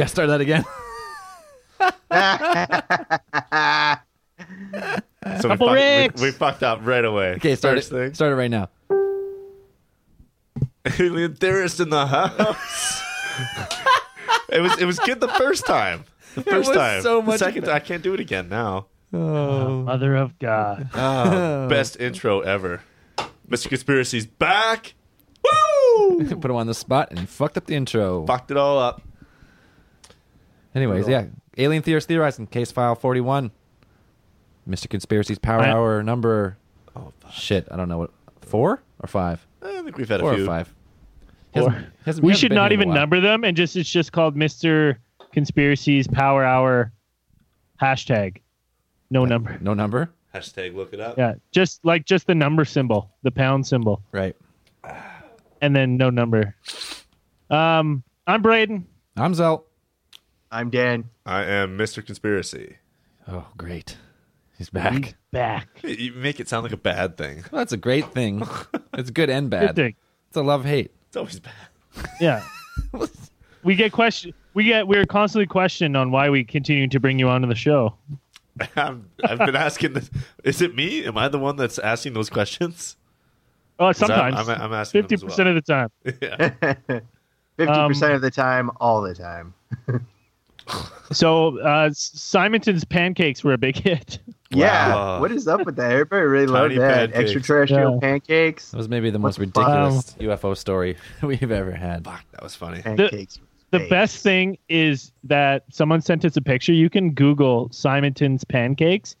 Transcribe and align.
gotta 0.00 0.10
start 0.10 0.28
that 0.28 0.40
again. 0.40 0.64
So 5.40 5.48
we, 5.48 5.56
Couple 5.56 5.68
fucked, 5.68 6.20
we, 6.20 6.26
we 6.26 6.30
fucked 6.32 6.62
up 6.62 6.80
right 6.82 7.04
away. 7.04 7.32
Okay, 7.34 7.54
start 7.54 7.76
First 7.76 7.92
it. 7.92 7.94
thing. 7.94 8.14
Start 8.14 8.32
it 8.32 8.36
right 8.36 8.50
now. 8.50 8.68
Alien 10.98 11.34
theorist 11.34 11.78
in 11.80 11.90
the 11.90 12.06
house. 12.06 13.02
it 14.50 14.60
was 14.60 14.78
it 14.80 14.86
was 14.86 14.98
good 15.00 15.20
the 15.20 15.28
first 15.28 15.66
time. 15.66 16.04
The 16.34 16.42
first 16.42 16.68
was 16.70 16.76
time. 16.76 17.02
so 17.02 17.20
The 17.20 17.26
much 17.26 17.38
second 17.38 17.68
I 17.68 17.80
can't 17.80 18.02
do 18.02 18.14
it 18.14 18.20
again 18.20 18.48
now. 18.48 18.86
Oh. 19.12 19.82
Mother 19.82 20.16
of 20.16 20.38
God. 20.38 20.88
Oh, 20.94 21.68
best 21.70 22.00
intro 22.00 22.40
ever. 22.40 22.82
Mr. 23.48 23.68
Conspiracy's 23.68 24.26
back. 24.26 24.94
Woo! 25.44 26.24
Put 26.24 26.50
him 26.50 26.56
on 26.56 26.66
the 26.66 26.74
spot 26.74 27.08
and 27.10 27.28
fucked 27.28 27.56
up 27.58 27.66
the 27.66 27.74
intro. 27.74 28.24
Fucked 28.26 28.50
it 28.52 28.56
all 28.56 28.78
up. 28.78 29.02
Anyways, 30.74 31.08
yeah. 31.08 31.26
Alien 31.58 31.82
theorists 31.82 32.06
theorizing. 32.06 32.46
Case 32.46 32.70
file 32.72 32.94
41. 32.94 33.50
Mr. 34.68 34.88
Conspiracy's 34.88 35.38
power 35.38 35.60
I- 35.62 35.70
hour 35.70 36.02
number. 36.02 36.56
Oh, 36.94 37.12
fuck. 37.20 37.32
Shit, 37.32 37.68
I 37.70 37.76
don't 37.76 37.88
know 37.88 37.98
what. 37.98 38.10
Four 38.42 38.82
or 39.00 39.06
five? 39.06 39.44
I 39.62 39.82
think 39.82 39.96
we've 39.96 40.08
had 40.08 40.20
a 40.20 40.22
Four 40.22 40.34
few. 40.34 40.44
or 40.44 40.46
five. 40.46 40.74
Or- 41.54 41.62
Hasn't- 41.70 41.86
hasn't- 42.04 42.24
we 42.24 42.30
hasn't 42.32 42.40
should 42.40 42.48
been 42.50 42.56
not 42.56 42.70
here 42.70 42.74
in 42.74 42.80
a 42.80 42.82
even 42.82 42.88
while. 42.90 42.98
number 42.98 43.20
them 43.20 43.44
and 43.44 43.56
just 43.56 43.76
it's 43.76 43.90
just 43.90 44.12
called 44.12 44.36
Mr. 44.36 44.96
Conspiracies 45.32 46.06
Power 46.08 46.44
Hour 46.44 46.92
hashtag. 47.80 48.38
No 49.10 49.24
number. 49.24 49.58
No 49.60 49.74
number? 49.74 50.10
Hashtag 50.34 50.74
look 50.76 50.92
it 50.92 51.00
up. 51.00 51.18
Yeah, 51.18 51.34
just 51.50 51.84
like 51.84 52.04
just 52.04 52.28
the 52.28 52.34
number 52.36 52.64
symbol, 52.64 53.10
the 53.24 53.32
pound 53.32 53.66
symbol, 53.66 54.00
Right. 54.12 54.36
and 55.60 55.74
then 55.74 55.96
no 55.96 56.08
number. 56.10 56.54
Um, 57.50 58.04
I'm 58.28 58.40
Braden. 58.42 58.86
I'm 59.16 59.32
Zelt. 59.34 59.62
I'm 60.50 60.70
Dan. 60.70 61.10
I 61.24 61.44
am 61.44 61.78
Mr. 61.78 62.04
Conspiracy. 62.04 62.76
Oh, 63.28 63.46
great. 63.56 63.96
He's 64.58 64.68
back. 64.70 65.14
Back. 65.30 65.68
You 65.84 66.12
make 66.12 66.40
it 66.40 66.48
sound 66.48 66.64
like 66.64 66.72
a 66.72 66.76
bad 66.76 67.16
thing. 67.16 67.44
Well, 67.50 67.60
that's 67.60 67.72
a 67.72 67.76
great 67.78 68.12
thing. 68.12 68.42
It's 68.92 69.10
good 69.10 69.30
and 69.30 69.48
Good 69.48 69.56
bad. 69.66 69.76
thing. 69.76 69.94
It's 70.28 70.36
a 70.36 70.42
love 70.42 70.64
hate. 70.64 70.90
It's 71.08 71.16
always 71.16 71.38
bad. 71.40 71.54
Yeah. 72.20 72.42
we 73.62 73.74
get 73.76 73.92
question. 73.92 74.34
We 74.52 74.64
get. 74.64 74.88
We're 74.88 75.06
constantly 75.06 75.46
questioned 75.46 75.96
on 75.96 76.10
why 76.10 76.28
we 76.28 76.42
continue 76.44 76.88
to 76.88 77.00
bring 77.00 77.18
you 77.18 77.28
onto 77.28 77.46
the 77.48 77.54
show. 77.54 77.94
I'm, 78.76 79.08
I've 79.24 79.38
been 79.38 79.54
asking 79.56 79.92
this. 79.94 80.10
Is 80.44 80.60
it 80.60 80.74
me? 80.74 81.04
Am 81.06 81.16
I 81.16 81.28
the 81.28 81.38
one 81.38 81.56
that's 81.56 81.78
asking 81.78 82.12
those 82.14 82.28
questions? 82.28 82.96
Oh, 83.78 83.86
'Cause 83.86 84.02
I'm- 84.02 84.08
sometimes. 84.34 84.48
I'm, 84.48 84.60
I'm 84.62 84.72
asking 84.74 85.02
Fifty 85.02 85.16
them 85.16 85.28
as 85.28 85.32
percent 85.32 85.48
of 85.48 85.54
the 85.54 85.62
time. 85.62 85.88
well. 86.04 86.14
Yeah. 86.20 87.00
Fifty 87.56 87.86
percent 87.88 88.10
Um, 88.10 88.16
of 88.16 88.22
the 88.22 88.30
time, 88.32 88.70
all 88.80 89.00
the 89.02 89.14
time. 89.14 89.54
So 91.12 91.58
uh, 91.60 91.90
Simonton's 91.92 92.84
pancakes 92.84 93.42
were 93.42 93.52
a 93.52 93.58
big 93.58 93.76
hit. 93.76 94.18
Yeah. 94.50 94.94
Wow. 94.94 95.20
What 95.20 95.32
is 95.32 95.46
up 95.48 95.64
with 95.66 95.76
that? 95.76 95.90
Everybody 95.92 96.22
really 96.22 96.46
loved 96.46 96.70
Tiny 96.70 96.78
that. 96.80 97.10
pancakes. 97.12 97.18
Extraterrestrial 97.34 97.94
Yeah. 97.94 98.00
pancakes. 98.00 98.70
That 98.70 98.76
was 98.76 98.88
maybe 98.88 99.10
the 99.10 99.18
most 99.18 99.38
the 99.38 99.46
fuck? 99.46 99.56
ridiculous 99.66 100.14
UFO 100.20 100.56
story 100.56 100.96
we've 101.22 101.50
ever 101.50 101.72
had. 101.72 102.04
Fuck, 102.04 102.24
that 102.32 102.42
was 102.42 102.54
funny. 102.54 102.82
Pancakes. 102.82 103.36
from 103.36 103.46
The 103.70 103.78
space. 103.78 103.90
best 103.90 104.22
thing 104.22 104.58
is 104.68 105.12
that 105.24 105.64
someone 105.70 106.00
sent 106.00 106.24
us 106.24 106.36
a 106.36 106.42
picture. 106.42 106.72
You 106.72 106.90
can 106.90 107.12
Google 107.12 107.68
Simonton's 107.72 108.42
pancakes, 108.44 109.14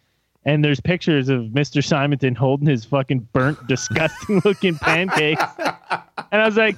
and 0.44 0.64
there's 0.64 0.80
pictures 0.80 1.28
of 1.28 1.42
Mr. 1.46 1.84
Simonton 1.84 2.34
holding 2.34 2.66
his 2.68 2.84
fucking 2.84 3.20
burnt, 3.32 3.58
disgusting 3.68 4.40
looking 4.44 4.76
pancakes. 4.76 5.42
And 6.32 6.40
I 6.40 6.46
was 6.46 6.56
like, 6.56 6.76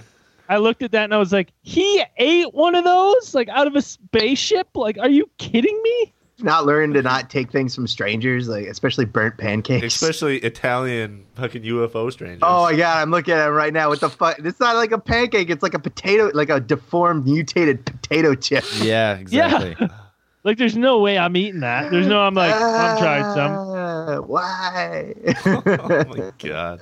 I 0.53 0.59
looked 0.59 0.83
at 0.83 0.93
that 0.93 1.05
and 1.05 1.15
I 1.15 1.17
was 1.17 1.33
like, 1.33 1.51
he 1.63 2.05
ate 2.19 2.53
one 2.53 2.75
of 2.75 2.85
those, 2.85 3.35
like 3.35 3.49
out 3.49 3.67
of 3.67 3.75
a 3.75 3.81
spaceship. 3.81 4.69
Like, 4.75 4.99
are 4.99 5.09
you 5.09 5.31
kidding 5.39 5.81
me? 5.83 6.13
Not 6.41 6.67
learn 6.67 6.93
to 6.93 7.01
not 7.01 7.31
take 7.31 7.51
things 7.51 7.75
from 7.75 7.87
strangers, 7.87 8.49
like 8.49 8.67
especially 8.67 9.07
burnt 9.07 9.39
pancakes. 9.39 9.87
Especially 9.87 10.41
Italian 10.41 11.25
fucking 11.37 11.63
UFO 11.63 12.13
strangers. 12.13 12.41
Oh 12.43 12.65
my 12.65 12.77
god, 12.77 12.99
I'm 13.01 13.11
looking 13.11 13.33
at 13.33 13.49
it 13.49 13.51
right 13.53 13.73
now. 13.73 13.89
What 13.89 14.01
the 14.01 14.11
fuck? 14.11 14.41
It's 14.41 14.61
not 14.61 14.77
like 14.77 14.93
a 14.93 14.99
pancake. 14.99 15.49
It's 15.49 15.63
like 15.63 15.73
a 15.73 15.79
potato, 15.79 16.31
like 16.35 16.51
a 16.51 16.61
deformed, 16.61 17.25
mutated 17.25 17.87
potato 17.87 18.35
chip. 18.35 18.65
Yeah, 18.83 19.17
exactly. 19.17 19.89
Like, 20.45 20.59
there's 20.59 20.77
no 20.77 20.99
way 20.99 21.17
I'm 21.17 21.37
eating 21.37 21.61
that. 21.61 21.93
There's 21.93 22.09
no, 22.09 22.19
I'm 22.21 22.35
like, 22.35 22.53
I'm 22.53 22.99
trying 22.99 23.33
some. 23.33 24.23
Why? 24.27 25.15
oh 25.47 26.05
my 26.09 26.33
god. 26.41 26.81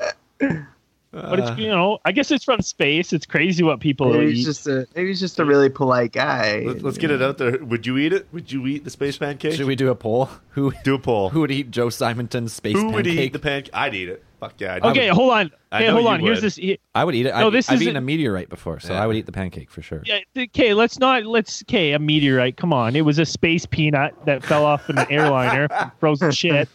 But 1.12 1.41
it's, 1.41 1.50
uh, 1.50 1.54
you 1.59 1.69
know, 1.69 1.98
I 2.04 2.12
guess 2.12 2.31
it's 2.31 2.44
from 2.44 2.60
space. 2.62 3.12
It's 3.12 3.26
crazy 3.26 3.65
what 3.65 3.81
people 3.81 4.12
maybe 4.12 4.26
eat. 4.26 4.37
he's 4.37 4.44
just 4.44 4.66
a 4.69 4.87
maybe 4.94 5.09
he's 5.09 5.19
just 5.19 5.41
a 5.41 5.44
really 5.44 5.69
polite 5.69 6.12
guy. 6.12 6.60
Let, 6.65 6.84
us 6.84 6.98
get 6.98 7.10
it 7.10 7.21
out 7.21 7.37
there. 7.38 7.59
Would 7.65 7.84
you 7.87 7.98
eat 7.98 8.12
it? 8.12 8.28
Would 8.32 8.53
you 8.53 8.66
eat 8.69 8.84
the 8.84 8.91
space 8.91 9.19
pancake? 9.19 9.54
Should 9.54 9.66
we 9.66 9.75
do 9.75 9.91
a 9.91 9.94
poll? 9.97 10.26
Who 10.50 10.72
do 10.84 10.94
a 10.94 10.99
poll? 11.00 11.31
who 11.31 11.41
would 11.41 11.50
eat 11.50 11.70
Joe 11.70 11.91
Simonton's 11.91 12.53
space 12.53 12.75
pancake? 12.75 12.91
Who 12.91 12.94
would 12.94 13.06
eat 13.06 13.32
the 13.32 13.38
pancake? 13.41 13.70
I'd 13.75 13.94
eat 13.94 14.09
it. 14.09 14.25
Fuck 14.38 14.54
yeah. 14.59 14.75
I'd 14.76 14.84
okay, 14.84 15.06
eat 15.06 15.09
it. 15.09 15.15
hold 15.15 15.32
on. 15.32 15.50
I 15.72 15.76
Okay, 15.78 15.87
know 15.88 15.93
hold 15.94 16.04
you 16.04 16.09
on. 16.10 16.20
Here's 16.20 16.37
would. 16.38 16.43
this. 16.44 16.56
he- 16.56 16.78
I 16.94 17.04
would 17.04 17.15
eat 17.15 17.26
it. 17.26 17.34
No, 17.34 17.47
I've, 17.49 17.53
this 17.53 17.69
I've 17.69 17.76
is 17.76 17.82
eaten 17.82 17.97
a- 17.97 17.99
a 17.99 18.03
meteorite 18.03 18.49
before, 18.49 18.78
so 18.81 18.93
Yeah. 18.94 19.03
I 19.03 19.06
would 19.06 19.16
eat 19.16 19.26
the 19.26 19.32
pancake 19.32 19.70
for 19.70 19.82
sure. 19.82 20.03
Yeah, 20.06 20.20
okay, 20.37 20.75
let's 20.75 20.99
not 20.99 21.26
let's 21.26 21.62
okay, 21.65 21.93
a 21.93 21.99
meteorite. 21.99 22.56
Come 22.56 22.72
on. 22.72 22.94
It 22.97 23.03
was 23.04 23.19
a 23.19 23.26
space 23.26 23.66
peanut 23.66 24.15
that 24.26 24.43
fell 24.44 24.65
off 24.65 24.88
an 24.88 24.99
airliner 25.10 25.69
from 25.69 25.93
frozen 26.00 26.31
shit, 26.31 26.69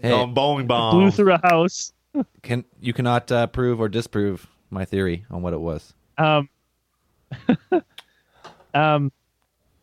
Hey, 0.00 0.12
Oh, 0.12 0.26
bowling 0.28 0.66
bomb. 0.68 0.94
blew 0.94 1.10
through 1.10 1.32
a 1.34 1.40
house. 1.46 1.92
Can 2.42 2.64
you 2.80 2.92
cannot 2.92 3.30
uh, 3.30 3.46
prove 3.46 3.80
or 3.80 3.88
disprove 3.88 4.46
my 4.70 4.84
theory 4.84 5.24
on 5.30 5.42
what 5.42 5.52
it 5.52 5.60
was? 5.60 5.94
Um 6.18 6.48
Um 8.74 9.12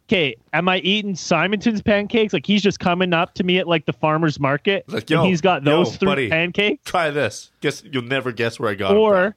Okay, 0.10 0.38
am 0.54 0.70
I 0.70 0.78
eating 0.80 1.16
Simonton's 1.18 1.82
pancakes? 1.82 2.32
Like 2.32 2.46
he's 2.46 2.62
just 2.62 2.80
coming 2.80 3.12
up 3.14 3.34
to 3.36 3.44
me 3.44 3.60
at 3.60 3.68
like 3.68 3.86
the 3.86 3.92
farmer's 3.92 4.40
market 4.40 4.86
Like, 4.88 5.10
yo, 5.10 5.20
and 5.22 5.28
he's 5.30 5.42
got 5.42 5.66
those 5.66 5.92
yo, 5.92 5.98
three 5.98 6.06
buddy. 6.08 6.30
pancakes? 6.30 6.90
Try 6.90 7.10
this. 7.12 7.52
Guess 7.60 7.84
you'll 7.92 8.04
never 8.04 8.32
guess 8.32 8.58
where 8.58 8.70
I 8.70 8.76
got. 8.76 8.96
Or 8.96 9.36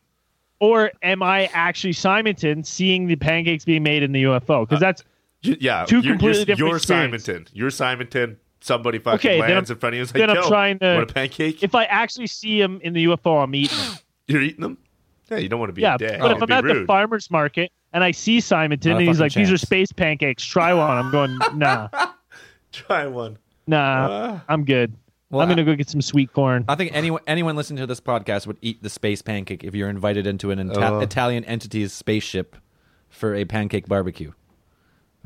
or 0.61 0.93
am 1.03 1.22
I 1.25 1.47
actually 1.53 1.95
Simonton 1.95 2.62
seeing 2.62 3.09
the 3.09 3.17
pancakes 3.17 3.65
being 3.65 3.83
made 3.83 4.03
in 4.05 4.12
the 4.12 4.22
UFO? 4.25 4.69
Because 4.69 4.78
that's 4.81 5.03
from. 5.03 5.11
Y- 5.53 5.57
Yeah, 5.61 5.87
two 5.87 6.01
you're, 6.01 6.12
completely 6.12 6.39
you're, 6.41 6.45
different 6.47 6.59
You're 6.69 6.77
experience. 6.77 7.25
Simonton. 7.25 7.49
You're 7.53 7.71
Simonton. 7.71 8.37
Somebody 8.62 8.98
fucking 8.98 9.19
Okay, 9.31 9.41
then 9.41 9.50
lands 9.50 9.71
in 9.71 9.78
front 9.78 9.94
of 9.94 9.97
you. 9.97 10.03
It's 10.03 10.12
then 10.12 10.28
like, 10.28 10.38
I'm 10.38 10.44
trying 10.48 10.78
to- 10.81 10.94
want 10.97 11.10
a 11.10 11.15
pancake? 11.15 11.62
if 11.62 11.75
I 11.75 11.84
actually 11.84 12.26
see 12.26 12.60
him 12.60 12.81
in 12.82 12.93
the 12.93 13.04
UFO, 13.06 13.43
I'm 13.43 13.54
eating 13.54 13.76
them. 13.78 13.94
You're 14.26 14.43
eating 14.43 14.60
them? 14.60 14.78
Yeah, 15.31 15.38
you 15.38 15.48
don't 15.48 15.60
want 15.60 15.71
to 15.71 15.75
be 15.75 15.82
yeah, 15.82 15.94
a 15.94 15.98
dick. 15.98 16.21
but 16.21 16.31
if 16.32 16.43
I'm 16.43 16.48
be 16.48 16.54
at 16.54 16.65
the 16.65 16.84
farmer's 16.87 17.31
market 17.31 17.71
and 17.93 18.03
I 18.04 18.10
see 18.10 18.41
Simonton 18.41 18.91
Not 18.93 18.98
and 18.98 19.06
he's 19.09 19.16
fucking 19.19 19.22
like, 19.26 19.32
"These 19.32 19.53
are 19.53 19.59
space 19.59 19.93
pancakes. 19.93 20.44
Try 20.44 20.75
one." 20.75 20.91
I'm 20.91 21.10
going, 21.12 21.38
"Nah, 21.56 21.88
Try 22.72 23.06
one. 23.06 23.38
nah, 23.66 24.06
Uh, 24.06 24.41
I'm 24.48 24.65
good. 24.65 24.92
Well, 25.31 25.41
I'm 25.42 25.48
gonna 25.48 25.62
go 25.65 25.75
get 25.77 25.88
some 25.88 26.03
sweet 26.03 26.32
corn." 26.32 26.65
I 26.69 26.75
think 26.75 26.91
anyone 26.92 27.22
anyone 27.28 27.54
listening 27.56 27.78
to 27.78 27.87
this 27.87 28.00
podcast 28.00 28.47
would 28.48 28.59
eat 28.60 28.82
the 28.82 28.91
space 28.91 29.22
pancake 29.22 29.62
if 29.65 29.75
you're 29.75 29.88
invited 29.88 30.27
into 30.27 30.50
an 30.50 30.59
Ita- 30.71 30.81
Oh. 30.94 30.98
Italian 31.00 31.44
entity's 31.44 31.92
spaceship 31.92 32.56
for 33.09 33.34
a 33.37 33.44
pancake 33.44 33.87
barbecue. 33.87 34.32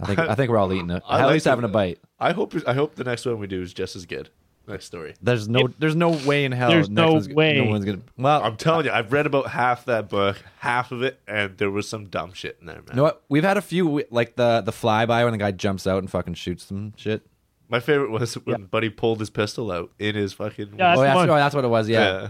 I 0.01 0.07
think 0.07 0.19
I 0.19 0.35
think 0.35 0.51
we're 0.51 0.59
all 0.59 0.73
eating 0.73 0.91
it. 0.91 1.03
I 1.09 1.21
At 1.21 1.25
like 1.27 1.33
least 1.35 1.45
to- 1.45 1.51
having 1.51 1.65
a 1.65 1.69
bite. 1.69 1.99
I 2.19 2.33
hope. 2.33 2.55
I 2.67 2.75
hope 2.75 2.95
the 2.95 3.05
next 3.05 3.27
one 3.27 3.39
we 3.39 3.47
do 3.47 3.61
is 3.63 3.73
just 3.75 3.97
as 3.97 4.07
good. 4.07 4.31
Next 4.67 4.87
story. 4.87 5.15
There's 5.21 5.47
no 5.49 5.69
there's 5.79 5.95
no 5.95 6.11
way 6.27 6.45
in 6.47 6.53
hell. 6.53 6.71
There's 6.71 6.89
next 6.89 7.07
no 7.07 7.13
one's- 7.13 7.29
way. 7.29 7.61
No 7.61 7.71
one's 7.71 7.85
gonna. 7.85 7.99
Well, 8.17 8.43
I'm 8.43 8.57
telling 8.57 8.87
you, 8.87 8.93
I've 8.93 9.13
read 9.13 9.27
about 9.27 9.49
half 9.49 9.85
that 9.85 10.09
book, 10.09 10.43
half 10.59 10.91
of 10.91 11.03
it, 11.03 11.21
and 11.29 11.57
there 11.59 11.71
was 11.71 11.87
some 11.89 12.07
dumb 12.07 12.33
shit 12.33 12.57
in 12.61 12.67
there, 12.67 12.77
man. 12.77 12.85
you 12.91 12.97
know 12.97 13.03
what? 13.03 13.23
We've 13.29 13.45
had 13.45 13.57
a 13.59 13.63
few 13.63 14.03
like 14.11 14.37
the 14.37 14.63
the 14.63 14.73
flyby 14.73 15.23
when 15.23 15.33
the 15.33 15.39
guy 15.39 15.51
jumps 15.51 15.87
out 15.87 15.99
and 15.99 16.11
fucking 16.11 16.35
shoots 16.35 16.65
some 16.65 16.95
shit. 16.97 17.27
My 17.69 17.81
favorite 17.81 18.11
was 18.11 18.35
when 18.35 18.65
Buddy 18.65 18.89
pulled 18.91 19.21
his 19.21 19.31
pistol 19.31 19.71
out 19.71 19.91
in 19.99 20.15
his 20.15 20.33
fucking. 20.33 20.75
Yeah, 20.79 20.95
Oh, 20.95 21.01
That's 21.01 21.01
that's, 21.01 21.17
one. 21.17 21.31
oh, 21.31 21.35
that's 21.37 21.55
what 21.55 21.65
it 21.65 21.69
was. 21.69 21.89
Yeah, 21.89 22.29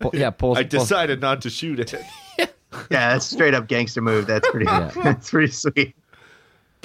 Pull- 0.00 0.10
yeah. 0.14 0.30
Pulls, 0.30 0.58
I 0.58 0.64
pulls- 0.64 0.82
decided 0.84 1.20
not 1.22 1.40
to 1.42 1.50
shoot 1.50 1.80
it. 1.80 1.94
yeah, 2.38 2.46
that's 2.90 3.24
straight 3.26 3.54
up 3.54 3.68
gangster 3.68 4.00
move. 4.02 4.26
That's 4.26 4.48
pretty. 4.50 4.66
Yeah. 4.66 4.90
that's 5.02 5.30
pretty 5.30 5.52
sweet. 5.52 5.94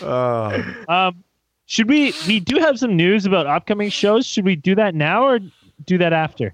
Oh, 0.01 0.75
Um, 0.87 1.23
should 1.65 1.89
we? 1.89 2.13
We 2.27 2.39
do 2.39 2.57
have 2.59 2.77
some 2.79 2.95
news 2.95 3.25
about 3.25 3.47
upcoming 3.47 3.89
shows. 3.89 4.25
Should 4.25 4.45
we 4.45 4.55
do 4.55 4.75
that 4.75 4.93
now 4.95 5.25
or 5.25 5.39
do 5.85 5.97
that 5.97 6.13
after? 6.13 6.53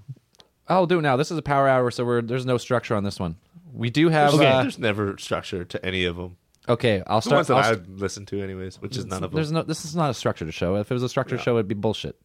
I'll 0.69 0.87
do 0.87 0.99
it 0.99 1.01
now. 1.01 1.17
This 1.17 1.31
is 1.31 1.37
a 1.37 1.41
power 1.41 1.67
hour, 1.67 1.91
so 1.91 2.05
we're 2.05 2.21
there's 2.21 2.45
no 2.45 2.57
structure 2.57 2.95
on 2.95 3.03
this 3.03 3.19
one. 3.19 3.35
We 3.73 3.89
do 3.89 4.09
have. 4.09 4.33
Okay. 4.33 4.45
uh, 4.45 4.61
there's 4.61 4.79
never 4.79 5.17
structure 5.17 5.65
to 5.65 5.85
any 5.85 6.05
of 6.05 6.15
them. 6.15 6.37
okay, 6.69 7.03
I'll 7.07 7.19
start. 7.21 7.47
The 7.47 7.61
start. 7.61 7.77
ones 7.77 7.87
that 7.87 7.91
I'll 7.93 7.97
listen 7.99 8.25
to, 8.27 8.41
anyways, 8.41 8.81
which 8.81 8.95
is 8.95 9.05
none 9.05 9.23
of 9.23 9.31
them. 9.31 9.35
There's 9.35 9.51
no. 9.51 9.63
This 9.63 9.83
is 9.83 9.95
not 9.95 10.09
a 10.09 10.13
structured 10.13 10.53
show. 10.53 10.75
If 10.75 10.89
it 10.89 10.93
was 10.93 11.03
a 11.03 11.09
structured 11.09 11.41
show, 11.41 11.55
it'd 11.57 11.67
be 11.67 11.75
bullshit. 11.75 12.15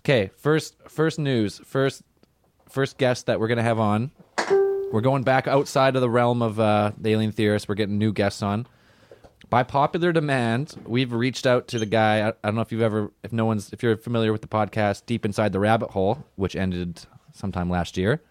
Okay, 0.00 0.30
first 0.36 0.76
first 0.88 1.18
news. 1.18 1.60
First 1.64 2.02
first 2.70 2.96
guest 2.96 3.26
that 3.26 3.38
we're 3.38 3.48
gonna 3.48 3.62
have 3.62 3.78
on. 3.78 4.10
We're 4.92 5.00
going 5.02 5.22
back 5.22 5.46
outside 5.46 5.94
of 5.94 6.02
the 6.02 6.10
realm 6.10 6.42
of 6.42 6.58
uh, 6.60 6.92
the 6.98 7.10
alien 7.10 7.32
theorists. 7.32 7.68
We're 7.68 7.74
getting 7.76 7.98
new 7.98 8.12
guests 8.12 8.42
on. 8.42 8.66
By 9.50 9.62
popular 9.64 10.12
demand, 10.12 10.74
we've 10.86 11.12
reached 11.12 11.46
out 11.46 11.68
to 11.68 11.78
the 11.78 11.86
guy. 11.86 12.20
I, 12.20 12.28
I 12.28 12.34
don't 12.44 12.54
know 12.54 12.60
if 12.62 12.72
you've 12.72 12.80
ever, 12.82 13.10
if 13.22 13.32
no 13.32 13.44
one's, 13.44 13.72
if 13.72 13.82
you're 13.82 13.96
familiar 13.96 14.32
with 14.32 14.40
the 14.40 14.48
podcast 14.48 15.04
Deep 15.06 15.24
Inside 15.26 15.52
the 15.52 15.60
Rabbit 15.60 15.90
Hole, 15.90 16.24
which 16.36 16.56
ended 16.56 17.02
sometime 17.32 17.68
last 17.68 17.96
year. 17.96 18.22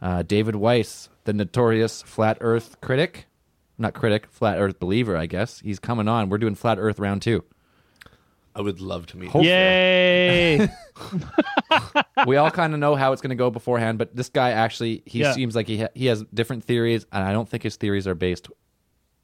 Uh, 0.00 0.22
David 0.22 0.56
Weiss, 0.56 1.08
the 1.24 1.32
notorious 1.32 2.02
flat 2.02 2.38
Earth 2.40 2.80
critic, 2.80 3.26
not 3.78 3.94
critic, 3.94 4.26
flat 4.30 4.58
Earth 4.58 4.78
believer, 4.78 5.16
I 5.16 5.26
guess. 5.26 5.60
He's 5.60 5.78
coming 5.78 6.06
on. 6.06 6.28
We're 6.28 6.38
doing 6.38 6.54
flat 6.54 6.78
Earth 6.78 6.98
round 6.98 7.22
two. 7.22 7.42
I 8.54 8.60
would 8.60 8.80
love 8.80 9.06
to 9.08 9.16
meet. 9.18 9.26
Hopefully. 9.30 9.48
Yay! 9.48 10.68
we 12.26 12.36
all 12.36 12.50
kind 12.50 12.72
of 12.72 12.80
know 12.80 12.94
how 12.94 13.12
it's 13.12 13.20
going 13.20 13.30
to 13.30 13.36
go 13.36 13.50
beforehand, 13.50 13.98
but 13.98 14.14
this 14.16 14.28
guy 14.30 14.50
actually 14.52 15.02
he 15.06 15.20
Yeah. 15.20 15.32
seems 15.32 15.54
like 15.54 15.66
he 15.66 15.80
ha- 15.80 15.88
he 15.94 16.06
has 16.06 16.22
different 16.32 16.64
theories, 16.64 17.04
and 17.12 17.22
I 17.24 17.32
don't 17.32 17.48
think 17.48 17.62
his 17.62 17.76
theories 17.76 18.06
are 18.06 18.14
based 18.14 18.48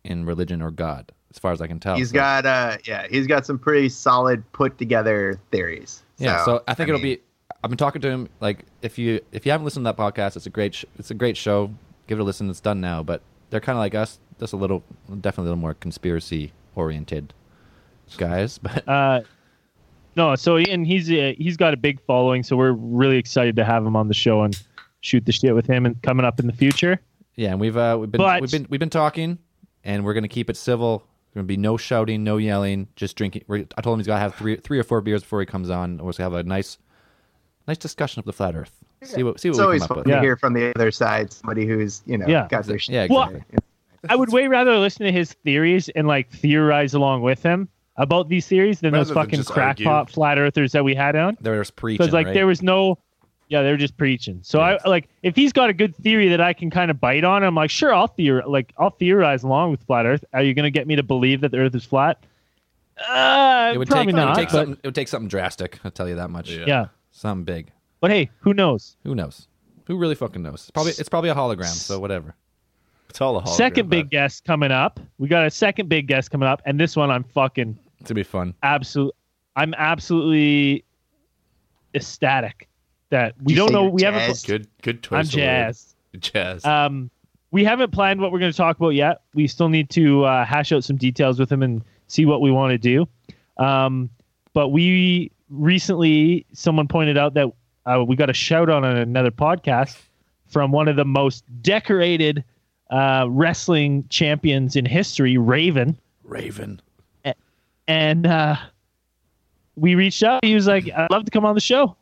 in 0.05 0.25
religion 0.25 0.61
or 0.63 0.71
God, 0.71 1.13
as 1.31 1.39
far 1.39 1.53
as 1.53 1.61
I 1.61 1.67
can 1.67 1.79
tell. 1.81 1.97
He's 1.97 2.11
So- 2.11 2.15
got 2.15 2.47
uh 2.47 2.79
yeah, 2.85 3.07
he's 3.11 3.27
got 3.27 3.47
some 3.47 3.59
pretty 3.59 3.89
solid 3.89 4.43
put 4.53 4.79
together 4.79 5.39
theories. 5.51 6.03
yeah. 6.19 6.45
So 6.45 6.63
I 6.69 6.75
think 6.75 6.89
it'll 6.89 7.01
mean, 7.01 7.17
be. 7.17 7.23
I've 7.65 7.71
been 7.71 7.79
talking 7.79 8.03
to 8.03 8.11
him. 8.11 8.29
Like 8.41 8.65
if 8.83 8.99
you 8.99 9.21
if 9.33 9.47
you 9.47 9.53
haven't 9.53 9.65
listened 9.65 9.85
to 9.87 9.93
that 9.93 9.97
podcast, 9.97 10.37
it's 10.37 10.47
a 10.47 10.51
great 10.51 10.75
sh- 10.75 10.85
it's 10.99 11.11
a 11.11 11.15
great 11.15 11.37
show. 11.37 11.71
Give 12.09 12.19
it 12.19 12.23
a 12.23 12.25
listen. 12.25 12.51
It's 12.51 12.61
done 12.61 12.81
now, 12.81 13.03
but 13.03 13.23
they're 13.51 13.61
kind 13.61 13.77
of 13.77 13.81
like 13.81 13.95
us, 13.95 14.19
just 14.41 14.53
a 14.53 14.57
little, 14.57 14.83
definitely 15.21 15.43
a 15.43 15.51
little 15.53 15.57
more 15.61 15.75
conspiracy 15.75 16.53
oriented 16.75 17.33
guys. 18.17 18.59
But 18.63 18.89
uh, 18.89 19.21
no, 20.17 20.35
so 20.35 20.57
and 20.57 20.87
he's 20.87 21.11
uh, 21.11 21.33
he's 21.39 21.57
got 21.57 21.73
a 21.73 21.77
big 21.77 22.01
following, 22.07 22.43
so 22.43 22.57
we're 22.57 22.73
really 22.73 23.17
excited 23.17 23.55
to 23.57 23.65
have 23.65 23.87
him 23.87 23.95
on 23.97 24.09
the 24.09 24.15
show 24.15 24.43
and 24.43 24.61
shoot 25.01 25.25
the 25.25 25.33
shit 25.33 25.55
with 25.55 25.67
him 25.67 25.87
and 25.87 26.01
coming 26.03 26.27
up 26.27 26.39
in 26.41 26.47
the 26.47 26.53
future. 26.53 27.01
Yeah, 27.37 27.53
and 27.53 27.61
we've 27.61 27.77
uh, 27.77 27.97
we've 28.01 28.11
been 28.11 28.19
But- 28.19 28.41
we've 28.43 28.51
been 28.51 28.67
we've 28.69 28.81
been 28.81 28.91
talking, 28.91 29.39
and 29.85 30.05
we're 30.05 30.15
gonna 30.15 30.29
keep 30.29 30.49
it 30.51 30.57
civil. 30.57 30.99
There's 30.99 31.43
gonna 31.43 31.47
be 31.47 31.57
no 31.57 31.77
shouting, 31.77 32.25
no 32.25 32.37
yelling, 32.37 32.89
just 32.97 33.17
drinking. 33.17 33.45
We're, 33.47 33.65
I 33.77 33.81
told 33.81 33.95
him 33.95 34.01
he's 34.01 34.07
gotta 34.07 34.21
have 34.21 34.35
three 34.35 34.57
three 34.57 34.79
or 34.79 34.85
four 34.85 35.01
beers 35.01 35.23
before 35.23 35.41
he 35.41 35.47
comes 35.47 35.71
on. 35.71 35.99
We're 35.99 36.13
gonna 36.13 36.25
have 36.31 36.35
a 36.35 36.43
nice 36.43 36.79
nice 37.67 37.79
discussion 37.79 38.21
of 38.21 38.25
the 38.27 38.33
flat 38.33 38.55
Earth. 38.55 38.73
See 39.03 39.23
what 39.23 39.41
see 39.41 39.49
it's 39.49 39.59
what 39.59 39.63
we 39.63 39.67
always 39.67 39.81
come 39.83 39.89
fun 39.89 39.99
up 40.01 40.05
to. 40.05 40.11
Yeah. 40.11 40.21
hear 40.21 40.37
from 40.37 40.53
the 40.55 40.73
other 40.77 40.91
side 40.91 41.33
somebody 41.33 41.67
who's, 41.67 42.03
you 42.07 42.19
know, 42.19 42.27
Yeah. 42.27 42.47
got 42.49 42.65
their 42.67 42.79
shit. 42.79 42.95
Yeah, 42.95 43.07
Well. 43.11 43.33
I 44.09 44.17
would 44.17 44.33
way 44.33 44.49
rather 44.49 44.77
listen 44.79 45.07
to 45.07 45.13
his 45.13 45.33
theories 45.45 45.89
and 45.91 46.09
like 46.09 46.29
theorize 46.31 46.93
along 46.93 47.23
with 47.23 47.41
him 47.43 47.69
about 47.97 48.29
these 48.29 48.47
theories 48.49 48.81
than 48.81 48.93
Rather 48.93 49.05
those 49.05 49.09
than 49.09 49.15
fucking 49.15 49.39
argue. 49.41 49.53
crackpot 49.55 50.11
flat 50.11 50.39
earthers 50.39 50.73
that 50.73 50.83
we 50.85 50.95
had 50.95 51.15
on. 51.15 51.37
There 51.41 51.57
was 51.59 51.69
just 51.69 51.77
preaching, 51.77 51.99
Because 51.99 52.13
like 52.13 52.27
right? 52.27 52.33
there 52.35 52.47
was 52.49 52.63
no, 52.63 52.99
yeah, 53.53 53.63
they're 53.63 53.77
just 53.77 53.97
preaching. 53.97 54.41
So 54.43 54.59
Yeah. 54.59 54.79
I 54.85 54.89
like 54.89 55.09
if 55.23 55.37
he's 55.37 55.53
got 55.53 55.71
a 55.71 55.73
good 55.73 55.95
theory 55.97 56.29
that 56.29 56.41
I 56.41 56.53
can 56.55 56.71
kind 56.71 56.91
of 56.91 56.99
bite 57.01 57.23
on, 57.23 57.45
I'm 57.45 57.55
like, 57.55 57.71
sure, 57.71 57.95
I'll 57.95 58.09
theor 58.09 58.45
like 58.47 58.73
I'll 58.79 58.91
theorize 58.91 59.43
along 59.45 59.71
with 59.71 59.83
flat 59.85 60.07
Earth. 60.07 60.25
Are 60.33 60.43
you 60.43 60.55
gonna 60.55 60.71
get 60.71 60.87
me 60.87 60.97
to 60.97 61.03
believe 61.03 61.43
that 61.43 61.51
the 61.53 61.59
Earth 61.59 61.75
is 61.75 61.85
flat? 61.85 62.25
Uh, 63.09 63.73
it 63.75 63.79
would 63.79 63.89
probably 63.89 64.07
take 64.13 64.17
not. 64.17 64.25
it 64.25 64.29
would 64.31 64.37
take 64.37 64.49
but, 64.49 64.53
something 64.53 64.77
it 64.83 64.87
would 64.87 64.95
take 64.95 65.09
something 65.09 65.29
drastic. 65.29 65.79
I'll 65.85 65.91
tell 65.91 66.09
you 66.09 66.17
that 66.17 66.31
much. 66.31 66.51
Yeah. 66.51 66.65
yeah, 66.67 66.87
something 67.11 67.45
big. 67.45 67.71
but 68.01 68.11
hey, 68.11 68.31
who 68.41 68.55
knows? 68.55 68.97
Who 69.05 69.15
knows? 69.15 69.49
Who 69.87 69.97
really 69.99 70.15
fucking 70.15 70.43
knows? 70.43 70.63
It's 70.63 70.71
probably 70.71 70.93
it's 70.93 71.09
probably 71.09 71.31
a 71.31 71.35
hologram. 71.35 71.67
So 71.67 71.99
whatever. 72.01 72.35
It's 73.11 73.21
all 73.21 73.37
a 73.37 73.43
hologram, 73.43 73.57
second 73.57 73.91
big 73.91 74.07
but- 74.07 74.11
guest 74.11 74.45
coming 74.45 74.71
up. 74.73 74.99
We 75.19 75.29
got 75.29 75.47
a 75.47 75.51
second 75.51 75.89
big 75.91 76.07
guest 76.07 76.31
coming 76.31 76.49
up, 76.49 76.63
and 76.65 76.81
this 76.81 76.97
one 76.97 77.11
I'm 77.11 77.25
fucking 77.25 77.79
gonna 78.05 78.15
be 78.15 78.23
fun. 78.23 78.55
absolute. 78.63 79.15
I'm 79.57 79.75
absolutely 79.75 80.85
ecstatic 81.95 82.69
that 83.13 83.35
we 83.43 83.53
You 83.53 83.59
don't 83.59 83.73
know. 83.73 83.83
you're 83.85 83.91
We 83.93 84.03
haven't. 84.03 84.21
jazzed? 84.27 84.47
Good, 84.47 84.67
good 84.83 85.03
choice. 85.03 85.13
I'm 85.15 85.21
of 85.21 85.27
word. 85.27 85.41
jazzed. 85.41 85.95
Jazz. 86.19 86.65
Um, 86.65 87.11
we 87.53 87.65
haven't 87.65 87.93
planned 87.93 88.21
what 88.21 88.33
we're 88.33 88.39
going 88.41 88.51
to 88.53 88.57
talk 88.57 88.77
about 88.77 88.91
yet. 88.91 89.23
We 89.35 89.47
still 89.47 89.69
need 89.69 89.89
to 89.91 90.25
uh, 90.25 90.45
hash 90.45 90.73
out 90.73 90.85
some 90.85 90.97
details 90.97 91.39
with 91.39 91.51
him 91.53 91.63
and 91.63 91.83
see 92.09 92.27
what 92.27 92.41
we 92.41 92.51
want 92.51 92.73
to 92.73 92.79
do. 92.79 93.07
Um, 93.63 94.11
but 94.55 94.69
we 94.69 95.31
recently, 95.51 96.45
someone 96.53 96.89
pointed 96.89 97.17
out 97.17 97.35
that 97.35 97.51
uh, 97.87 98.05
we 98.07 98.17
got 98.17 98.29
a 98.31 98.35
shout 98.35 98.69
out 98.71 98.85
on 98.85 98.97
another 98.97 99.31
podcast 99.31 99.99
from 100.47 100.71
one 100.73 100.89
of 100.89 100.97
the 100.97 101.05
most 101.05 101.45
decorated 101.63 102.45
uh, 102.91 103.27
wrestling 103.29 104.05
champions 104.11 104.77
in 104.77 104.85
history, 104.85 105.37
Raven. 105.39 105.99
Raven. 106.25 106.81
And 107.89 108.27
uh, 108.27 108.57
we 109.77 109.95
reached 109.95 110.23
out. 110.23 110.45
He 110.45 110.55
was 110.55 110.67
like, 110.67 110.89
I'd 110.95 111.11
love 111.11 111.25
to 111.25 111.31
come 111.31 111.45
on 111.45 111.55
the 111.55 111.61
show. 111.61 111.97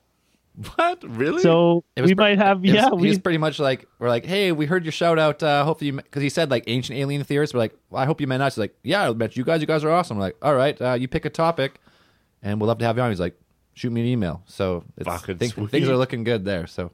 what? 0.76 1.02
Really? 1.04 1.42
So 1.42 1.84
It 1.96 2.02
was 2.02 2.10
we 2.10 2.14
pre- 2.14 2.24
might 2.36 2.38
have, 2.38 2.58
It 2.58 2.62
was- 2.68 2.72
yeah, 2.74 2.90
he 2.90 2.96
we, 2.96 3.08
was 3.08 3.18
pretty 3.18 3.38
much 3.38 3.58
like 3.58 3.86
we're 3.98 4.08
like, 4.08 4.26
hey, 4.26 4.52
we 4.52 4.66
heard 4.66 4.84
your 4.84 4.92
shout 4.92 5.18
out. 5.18 5.42
Uh, 5.42 5.64
hopefully, 5.64 5.90
because 5.92 6.22
he 6.22 6.28
said 6.28 6.50
like 6.50 6.64
ancient 6.66 6.98
alien 6.98 7.24
theorists. 7.24 7.54
We're 7.54 7.60
like, 7.60 7.74
well, 7.90 8.02
I 8.02 8.06
hope 8.06 8.20
you 8.20 8.26
meant 8.26 8.42
us. 8.42 8.54
He's 8.54 8.60
like, 8.60 8.76
yeah, 8.82 9.08
I 9.08 9.12
met 9.12 9.36
you 9.36 9.44
guys. 9.44 9.60
You 9.60 9.66
guys 9.66 9.84
are 9.84 9.90
awesome. 9.90 10.16
We're 10.18 10.24
like, 10.24 10.36
all 10.42 10.54
right, 10.54 10.80
uh, 10.80 10.94
you 10.94 11.08
pick 11.08 11.24
a 11.24 11.30
topic, 11.30 11.80
and 12.42 12.60
we'll 12.60 12.68
love 12.68 12.78
to 12.78 12.84
have 12.84 12.96
you 12.96 13.02
on. 13.02 13.10
He's 13.10 13.20
like, 13.20 13.38
shoot 13.74 13.90
me 13.90 14.00
an 14.02 14.06
email. 14.08 14.42
So 14.46 14.84
it's, 14.96 15.06
Fucking 15.06 15.38
things 15.38 15.88
are 15.88 15.96
looking 15.96 16.24
good 16.24 16.44
there. 16.44 16.66
So 16.66 16.90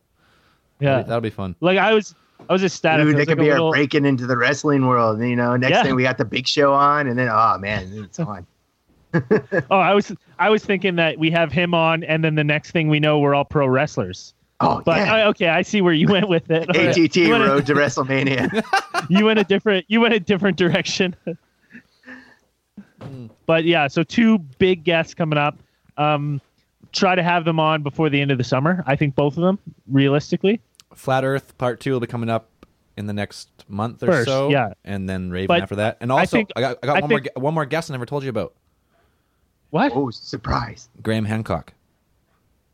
yeah. 0.80 0.88
that'll, 0.90 1.02
be, 1.02 1.08
that'll 1.08 1.20
be 1.22 1.30
fun. 1.30 1.56
Like 1.60 1.78
I 1.78 1.92
was, 1.94 2.14
I 2.48 2.52
was 2.52 2.62
ecstatic. 2.62 3.06
Dude, 3.06 3.14
I 3.14 3.18
it 3.18 3.20
was 3.20 3.26
could 3.28 3.38
like 3.38 3.44
be 3.44 3.48
a 3.48 3.52
our 3.52 3.58
little- 3.58 3.72
breaking 3.72 4.04
into 4.04 4.26
the 4.26 4.36
wrestling 4.36 4.86
world. 4.86 5.18
You 5.20 5.34
know, 5.34 5.56
next 5.56 5.70
Yeah. 5.72 5.82
thing 5.82 5.94
we 5.96 6.02
got 6.02 6.18
the 6.18 6.24
big 6.24 6.46
show 6.46 6.72
on, 6.74 7.06
and 7.08 7.18
then 7.18 7.28
oh 7.30 7.56
man, 7.58 7.90
it's 8.04 8.18
on. 8.20 8.46
Oh, 9.70 9.78
I 9.78 9.94
was 9.94 10.12
I 10.38 10.50
was 10.50 10.64
thinking 10.64 10.96
that 10.96 11.18
we 11.18 11.30
have 11.30 11.52
him 11.52 11.74
on, 11.74 12.04
and 12.04 12.22
then 12.24 12.34
the 12.34 12.44
next 12.44 12.70
thing 12.72 12.88
we 12.88 13.00
know, 13.00 13.18
we're 13.18 13.34
all 13.34 13.44
pro 13.44 13.66
wrestlers. 13.66 14.34
Oh 14.60 14.80
But 14.84 14.98
yeah. 14.98 15.14
I, 15.14 15.26
okay, 15.28 15.48
I 15.48 15.62
see 15.62 15.80
where 15.82 15.92
you 15.92 16.08
went 16.08 16.28
with 16.28 16.50
it. 16.50 16.68
ATT 16.76 17.16
you, 17.16 17.30
went 17.30 17.44
a, 17.44 17.46
Road 17.46 17.66
to 17.66 17.74
WrestleMania. 17.74 18.62
you 19.10 19.24
went 19.26 19.38
a 19.38 19.44
different 19.44 19.84
you 19.88 20.00
went 20.00 20.14
a 20.14 20.20
different 20.20 20.56
direction. 20.56 21.14
but 23.46 23.64
yeah, 23.64 23.88
so 23.88 24.02
two 24.02 24.38
big 24.58 24.84
guests 24.84 25.14
coming 25.14 25.38
up. 25.38 25.58
Um, 25.98 26.40
try 26.92 27.14
to 27.14 27.22
have 27.22 27.44
them 27.44 27.60
on 27.60 27.82
before 27.82 28.08
the 28.10 28.20
end 28.20 28.30
of 28.30 28.38
the 28.38 28.44
summer. 28.44 28.82
I 28.86 28.96
think 28.96 29.14
both 29.14 29.36
of 29.36 29.42
them, 29.42 29.58
realistically. 29.90 30.60
Flat 30.94 31.24
Earth 31.24 31.56
Part 31.58 31.80
Two 31.80 31.92
will 31.92 32.00
be 32.00 32.06
coming 32.06 32.30
up 32.30 32.48
in 32.96 33.06
the 33.06 33.12
next 33.12 33.50
month 33.68 34.02
or 34.02 34.06
First, 34.06 34.28
so. 34.28 34.48
yeah. 34.48 34.72
and 34.84 35.06
then 35.06 35.30
Raven 35.30 35.48
But 35.48 35.62
after 35.62 35.76
that. 35.76 35.98
And 36.00 36.10
also, 36.10 36.22
I, 36.22 36.26
think- 36.26 36.48
got, 36.56 36.78
I 36.82 36.86
got 36.86 36.96
I 36.96 37.00
one 37.00 37.10
more 37.10 37.18
think- 37.20 37.34
gue- 37.34 37.42
one 37.42 37.54
more 37.54 37.66
guest 37.66 37.90
I 37.90 37.94
never 37.94 38.06
told 38.06 38.24
you 38.24 38.30
about. 38.30 38.54
What? 39.70 39.92
oh, 39.94 40.10
surprise! 40.10 40.88
Graham 41.02 41.24
Hancock. 41.24 41.72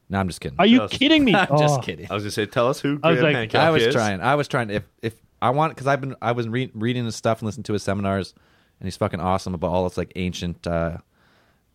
No, 0.08 0.20
I'm 0.20 0.28
just 0.28 0.40
kidding. 0.40 0.58
Are 0.58 0.66
you 0.66 0.78
Just- 0.80 0.92
kidding 0.94 1.24
me? 1.24 1.34
I'm 1.36 1.46
Oh. 1.50 1.58
just 1.58 1.82
kidding. 1.82 2.06
I 2.10 2.14
was 2.14 2.22
gonna 2.24 2.30
say, 2.32 2.44
tell 2.46 2.68
us 2.68 2.80
who 2.80 3.00
I 3.02 3.10
was 3.10 3.20
Graham 3.20 3.32
like- 3.32 3.36
Hancock 3.52 3.60
I 3.62 3.70
was 3.70 3.82
is. 3.84 3.94
trying. 3.94 4.20
I 4.20 4.34
was 4.34 4.46
trying 4.48 4.68
to. 4.68 4.74
If 4.74 4.84
if 5.02 5.14
I 5.40 5.50
want, 5.50 5.74
because 5.74 5.86
I've 5.86 6.00
been 6.00 6.14
I 6.22 6.32
was 6.32 6.48
re- 6.48 6.70
reading 6.74 7.04
his 7.04 7.16
stuff 7.16 7.40
and 7.40 7.46
listening 7.46 7.64
to 7.64 7.72
his 7.72 7.82
seminars, 7.82 8.34
and 8.78 8.86
he's 8.86 8.96
fucking 8.96 9.20
awesome 9.20 9.54
about 9.54 9.68
all 9.68 9.84
this 9.84 9.96
like 9.96 10.12
ancient, 10.16 10.66
uh, 10.66 10.98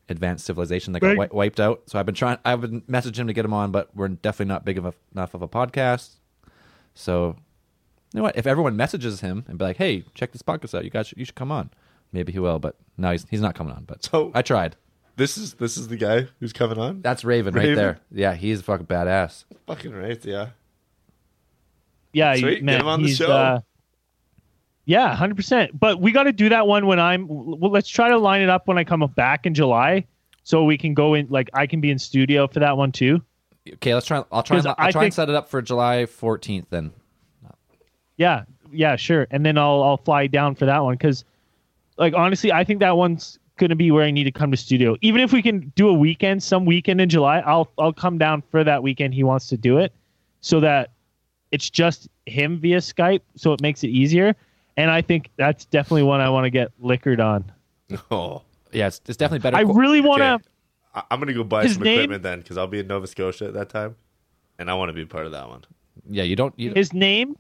advanced 0.07 0.45
civilization 0.45 0.93
that 0.93 0.99
got 0.99 1.07
Big- 1.09 1.17
wi- 1.17 1.35
wiped 1.35 1.59
out. 1.59 1.81
So 1.87 1.97
I've 1.99 2.05
been 2.05 2.15
trying. 2.15 2.37
I've 2.45 2.61
been 2.61 2.81
messaging 2.81 3.17
him 3.19 3.27
to 3.27 3.33
get 3.33 3.43
him 3.43 3.53
on, 3.53 3.71
but 3.71 3.89
we're 3.95 4.07
definitely 4.09 4.53
not 4.53 4.63
big 4.65 4.77
of 4.77 4.85
a, 4.85 4.93
enough 5.13 5.33
of 5.33 5.41
a 5.41 5.47
podcast. 5.47 6.11
So 6.93 7.35
you 8.13 8.17
know 8.19 8.23
what? 8.23 8.37
If 8.37 8.45
everyone 8.47 8.77
messages 8.77 9.21
him 9.21 9.45
and 9.47 9.57
be 9.57 9.65
like, 9.65 9.77
"Hey, 9.77 10.03
check 10.13 10.31
this 10.31 10.43
podcast 10.43 10.77
out. 10.77 10.83
You 10.83 10.91
guys, 10.91 11.07
should, 11.07 11.17
you 11.17 11.25
should 11.25 11.35
come 11.35 11.51
on." 11.51 11.71
Maybe 12.13 12.31
he 12.31 12.39
will, 12.39 12.59
but 12.59 12.75
no, 12.97 13.11
he's 13.11 13.25
he's 13.31 13.41
not 13.41 13.55
coming 13.55 13.73
on. 13.73 13.83
But 13.85 14.05
So- 14.05 14.31
I 14.35 14.43
tried. 14.43 14.75
This 15.17 15.35
is 15.35 15.55
this 15.55 15.77
is 15.77 15.87
the 15.87 15.97
guy 15.97 16.27
who's 16.39 16.53
coming 16.53 16.77
on. 16.77 17.01
That's 17.01 17.25
Raven, 17.25 17.55
right 17.55 17.75
there. 17.75 17.99
Yeah, 18.11 18.35
he's 18.35 18.59
a 18.59 18.63
fucking 18.63 18.85
badass. 18.85 19.45
Fucking 19.65 19.91
right, 19.91 20.23
yeah. 20.23 20.49
Yeah, 22.13 22.35
Sweet, 22.35 22.63
man, 22.63 22.75
get 22.75 22.81
him 22.81 22.87
on 22.87 23.01
the 23.01 23.13
show. 23.13 23.31
Uh, 23.31 23.59
yeah, 24.85 25.15
hundred 25.15 25.35
percent. 25.35 25.77
But 25.77 25.99
we 25.99 26.11
got 26.11 26.23
to 26.23 26.31
do 26.31 26.49
that 26.49 26.67
one 26.67 26.85
when 26.85 26.99
I'm. 26.99 27.27
Well, 27.27 27.71
let's 27.71 27.89
try 27.89 28.09
to 28.09 28.17
line 28.17 28.41
it 28.41 28.49
up 28.49 28.67
when 28.67 28.77
I 28.77 28.83
come 28.83 29.03
back 29.15 29.47
in 29.47 29.55
July, 29.55 30.05
so 30.43 30.63
we 30.63 30.77
can 30.77 30.93
go 30.93 31.15
in. 31.15 31.27
Like 31.29 31.49
I 31.51 31.65
can 31.65 31.81
be 31.81 31.89
in 31.89 31.97
studio 31.97 32.47
for 32.47 32.59
that 32.59 32.77
one 32.77 32.91
too. 32.91 33.19
Okay, 33.67 33.95
let's 33.95 34.05
try. 34.05 34.23
I'll 34.31 34.43
try. 34.43 34.59
And, 34.59 34.67
I 34.67 34.75
I'll 34.77 34.91
try 34.91 35.05
and 35.05 35.13
set 35.13 35.29
it 35.29 35.35
up 35.35 35.49
for 35.49 35.63
July 35.63 36.05
14th. 36.05 36.65
Then 36.69 36.93
Yeah, 38.17 38.43
yeah, 38.71 38.95
sure. 38.95 39.25
And 39.31 39.43
then 39.43 39.57
I'll 39.57 39.81
I'll 39.81 39.97
fly 39.97 40.27
down 40.27 40.53
for 40.53 40.67
that 40.67 40.83
one 40.83 40.93
because, 40.93 41.25
like, 41.97 42.13
honestly, 42.13 42.51
I 42.51 42.63
think 42.63 42.81
that 42.81 42.95
one's 42.95 43.39
gonna 43.57 43.75
be 43.75 43.91
where 43.91 44.03
I 44.03 44.11
need 44.11 44.23
to 44.25 44.31
come 44.31 44.51
to 44.51 44.57
studio. 44.57 44.95
Even 45.01 45.21
if 45.21 45.31
we 45.33 45.41
can 45.41 45.71
do 45.75 45.89
a 45.89 45.93
weekend, 45.93 46.41
some 46.43 46.65
weekend 46.65 47.01
in 47.01 47.09
July, 47.09 47.39
I'll 47.39 47.69
I'll 47.77 47.93
come 47.93 48.17
down 48.17 48.41
for 48.51 48.63
that 48.63 48.81
weekend. 48.83 49.13
He 49.13 49.23
wants 49.23 49.47
to 49.49 49.57
do 49.57 49.77
it, 49.77 49.93
so 50.41 50.59
that 50.61 50.91
it's 51.51 51.69
just 51.69 52.07
him 52.25 52.59
via 52.59 52.77
Skype, 52.77 53.21
so 53.35 53.53
it 53.53 53.61
makes 53.61 53.83
it 53.83 53.89
easier. 53.89 54.35
And 54.75 54.91
I 54.91 55.01
think 55.01 55.29
that's 55.37 55.65
definitely 55.65 56.03
one 56.03 56.21
I 56.21 56.29
want 56.29 56.43
to 56.45 56.49
get 56.51 56.71
liquored 56.79 57.19
on. 57.19 57.51
Oh, 58.11 58.41
yeah, 58.73 58.87
it's, 58.87 58.99
it's 59.07 59.15
definitely 59.17 59.39
better. 59.43 59.55
I 59.57 59.61
really 59.61 60.01
want 60.01 60.21
to. 60.21 60.33
Okay. 60.33 60.43
I- 60.95 61.03
I'm 61.09 61.19
gonna 61.19 61.33
go 61.33 61.43
buy 61.43 61.65
some 61.67 61.83
name- 61.83 61.99
equipment 61.99 62.23
then 62.23 62.39
because 62.41 62.57
I'll 62.57 62.67
be 62.67 62.79
in 62.79 62.87
Nova 62.87 63.07
Scotia 63.07 63.45
at 63.45 63.53
that 63.53 63.69
time, 63.69 63.95
and 64.59 64.69
I 64.69 64.73
want 64.73 64.89
to 64.89 64.93
be 64.93 65.05
part 65.05 65.25
of 65.25 65.31
that 65.31 65.47
one. 65.47 65.63
yeah, 66.09 66.23
you 66.23 66.35
don't. 66.35 66.53
You, 66.59 66.73
His 66.73 66.91
name 66.93 67.35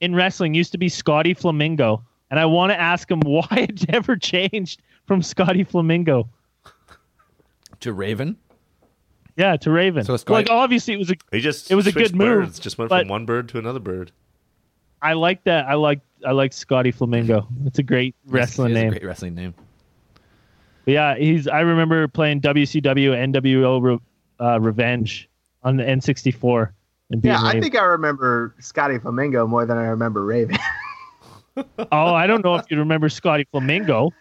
in 0.00 0.14
wrestling 0.14 0.54
used 0.54 0.72
to 0.72 0.78
be 0.78 0.88
Scotty 0.88 1.34
Flamingo, 1.34 2.02
and 2.30 2.40
I 2.40 2.46
want 2.46 2.72
to 2.72 2.80
ask 2.80 3.08
him 3.10 3.20
why 3.24 3.46
it 3.50 3.88
never 3.88 4.16
changed 4.16 4.82
from 5.10 5.22
Scotty 5.22 5.64
Flamingo. 5.64 6.28
to 7.80 7.92
Raven. 7.92 8.36
Yeah, 9.36 9.56
to 9.56 9.70
Raven. 9.72 10.04
So 10.04 10.14
it's 10.14 10.20
Scotty- 10.20 10.44
like 10.44 10.50
obviously 10.50 10.94
it 10.94 10.98
was 10.98 11.10
a. 11.10 11.14
He 11.32 11.40
just 11.40 11.68
It 11.68 11.74
was 11.74 11.88
a 11.88 11.90
switched 11.90 12.12
good 12.12 12.16
move, 12.16 12.44
birds, 12.44 12.60
Just 12.60 12.78
went 12.78 12.90
from 12.92 13.08
one 13.08 13.26
bird 13.26 13.48
to 13.48 13.58
another 13.58 13.80
bird. 13.80 14.12
I 15.02 15.14
like 15.14 15.42
that. 15.44 15.66
I 15.66 15.74
like 15.74 16.00
I 16.24 16.30
like 16.30 16.52
Scotty 16.52 16.92
Flamingo. 16.92 17.48
It's 17.66 17.80
a 17.80 17.82
great 17.82 18.14
wrestling 18.26 18.70
It 18.70 18.74
is 18.74 18.78
a 18.78 18.82
name. 18.82 18.90
great 18.92 19.04
wrestling 19.04 19.34
name. 19.34 19.54
But 20.84 20.92
yeah, 20.94 21.16
he's. 21.16 21.48
I 21.48 21.60
remember 21.62 22.06
playing 22.06 22.40
WCW 22.42 23.32
NWO 23.32 23.82
Re, 23.82 23.98
uh, 24.38 24.60
Revenge 24.60 25.28
on 25.64 25.76
the 25.76 25.82
N64 25.82 26.70
and 27.10 27.20
being 27.20 27.34
Yeah, 27.34 27.42
I 27.42 27.58
think 27.60 27.76
I 27.76 27.82
remember 27.82 28.54
Scotty 28.60 28.98
Flamingo 29.00 29.44
more 29.48 29.66
than 29.66 29.76
I 29.76 29.86
remember 29.86 30.24
Raven. 30.24 30.56
Oh, 31.92 32.14
I 32.14 32.26
don't 32.28 32.42
know 32.44 32.54
if 32.54 32.70
you 32.70 32.78
remember 32.78 33.08
Scotty 33.10 33.44
Flamingo. 33.50 34.12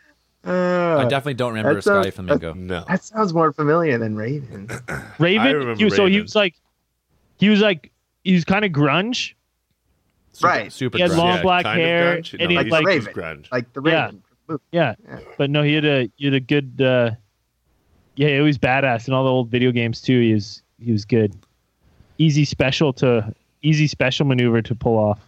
Uh, 0.45 0.97
I 0.99 1.03
definitely 1.03 1.33
don't 1.35 1.49
remember 1.53 1.75
That 1.75 1.81
Scotty 1.83 2.11
sounds- 2.11 2.15
Flamingo. 2.15 2.53
No. 2.53 2.85
that 2.87 3.03
sounds 3.03 3.33
more 3.33 3.51
familiar 3.51 3.97
than 3.97 4.15
Raven. 4.15 4.67
Raven. 5.19 5.41
I 5.47 5.51
remember 5.51 5.83
he- 5.83 5.89
so 5.89 6.05
he 6.05 6.21
was 6.21 6.35
like, 6.35 6.55
he 7.37 7.49
was 7.49 7.61
like, 7.61 7.91
he 8.23 8.33
was 8.33 8.45
kind 8.45 8.63
of 8.65 8.71
grunge. 8.71 9.33
right. 10.41 10.71
Super 10.71 10.97
He 10.97 11.01
had 11.01 11.11
grungy. 11.11 11.17
long 11.17 11.41
black 11.41 11.63
kind 11.65 11.79
of 11.81 11.85
hair, 11.85 12.17
grunge? 12.17 12.33
and 12.39 12.49
he 12.51 12.55
had 12.55 12.65
he's 12.65 12.71
like, 12.71 12.85
Raven. 12.85 13.13
grunge. 13.13 13.51
Like 13.51 13.71
the 13.73 13.81
Yeah. 13.83 14.05
Raven. 14.05 14.23
yeah, 14.71 14.95
Yeah. 15.07 15.19
but 15.37 15.49
no, 15.49 15.61
he 15.61 15.73
had 15.73 15.85
a 15.85 16.09
he 16.15 16.25
had 16.25 16.33
a 16.33 16.39
good, 16.39 16.81
uh, 16.81 17.11
yeah, 18.15 18.29
he 18.29 18.39
was 18.39 18.57
badass 18.57 19.07
in 19.07 19.13
all 19.13 19.23
the 19.25 19.29
old 19.29 19.49
video 19.49 19.71
games 19.71 20.01
too. 20.01 20.19
He 20.21 20.33
was 20.33 20.63
he 20.79 20.91
was 20.91 21.03
good. 21.05 21.35
Easy 22.17 22.45
special 22.45 22.91
to 22.93 23.33
easy 23.61 23.87
special 23.87 24.25
maneuver 24.25 24.61
to 24.61 24.73
pull 24.73 24.97
off. 24.97 25.19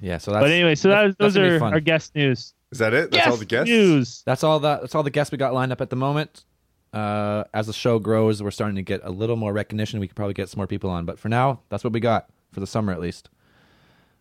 Yeah, 0.00 0.18
so 0.18 0.32
that's 0.32 0.42
but 0.42 0.50
anyway, 0.50 0.74
so 0.74 0.88
that, 0.88 0.94
that's- 0.94 1.14
that's 1.18 1.34
those 1.34 1.58
gonna 1.60 1.70
are 1.70 1.74
our 1.74 1.80
guest 1.80 2.14
news. 2.14 2.54
Is 2.72 2.78
that 2.78 2.92
it? 2.94 3.10
That's 3.10 3.16
guest 3.16 3.28
all 3.30 3.36
the 3.36 3.44
guests? 3.44 3.68
news. 3.70 4.22
That's 4.26 4.42
all 4.44 4.60
that. 4.60 4.80
That's 4.80 4.94
all 4.94 5.02
the 5.02 5.10
guests 5.10 5.30
we 5.32 5.38
got 5.38 5.54
lined 5.54 5.72
up 5.72 5.80
at 5.80 5.90
the 5.90 5.96
moment. 5.96 6.44
Uh, 6.92 7.44
as 7.52 7.66
the 7.66 7.72
show 7.72 7.98
grows, 7.98 8.42
we're 8.42 8.50
starting 8.50 8.76
to 8.76 8.82
get 8.82 9.00
a 9.04 9.10
little 9.10 9.36
more 9.36 9.52
recognition. 9.52 10.00
We 10.00 10.08
could 10.08 10.16
probably 10.16 10.34
get 10.34 10.48
some 10.48 10.58
more 10.58 10.66
people 10.66 10.88
on, 10.90 11.04
but 11.04 11.18
for 11.18 11.28
now, 11.28 11.60
that's 11.68 11.84
what 11.84 11.92
we 11.92 12.00
got 12.00 12.28
for 12.52 12.60
the 12.60 12.66
summer 12.66 12.92
at 12.92 13.00
least. 13.00 13.28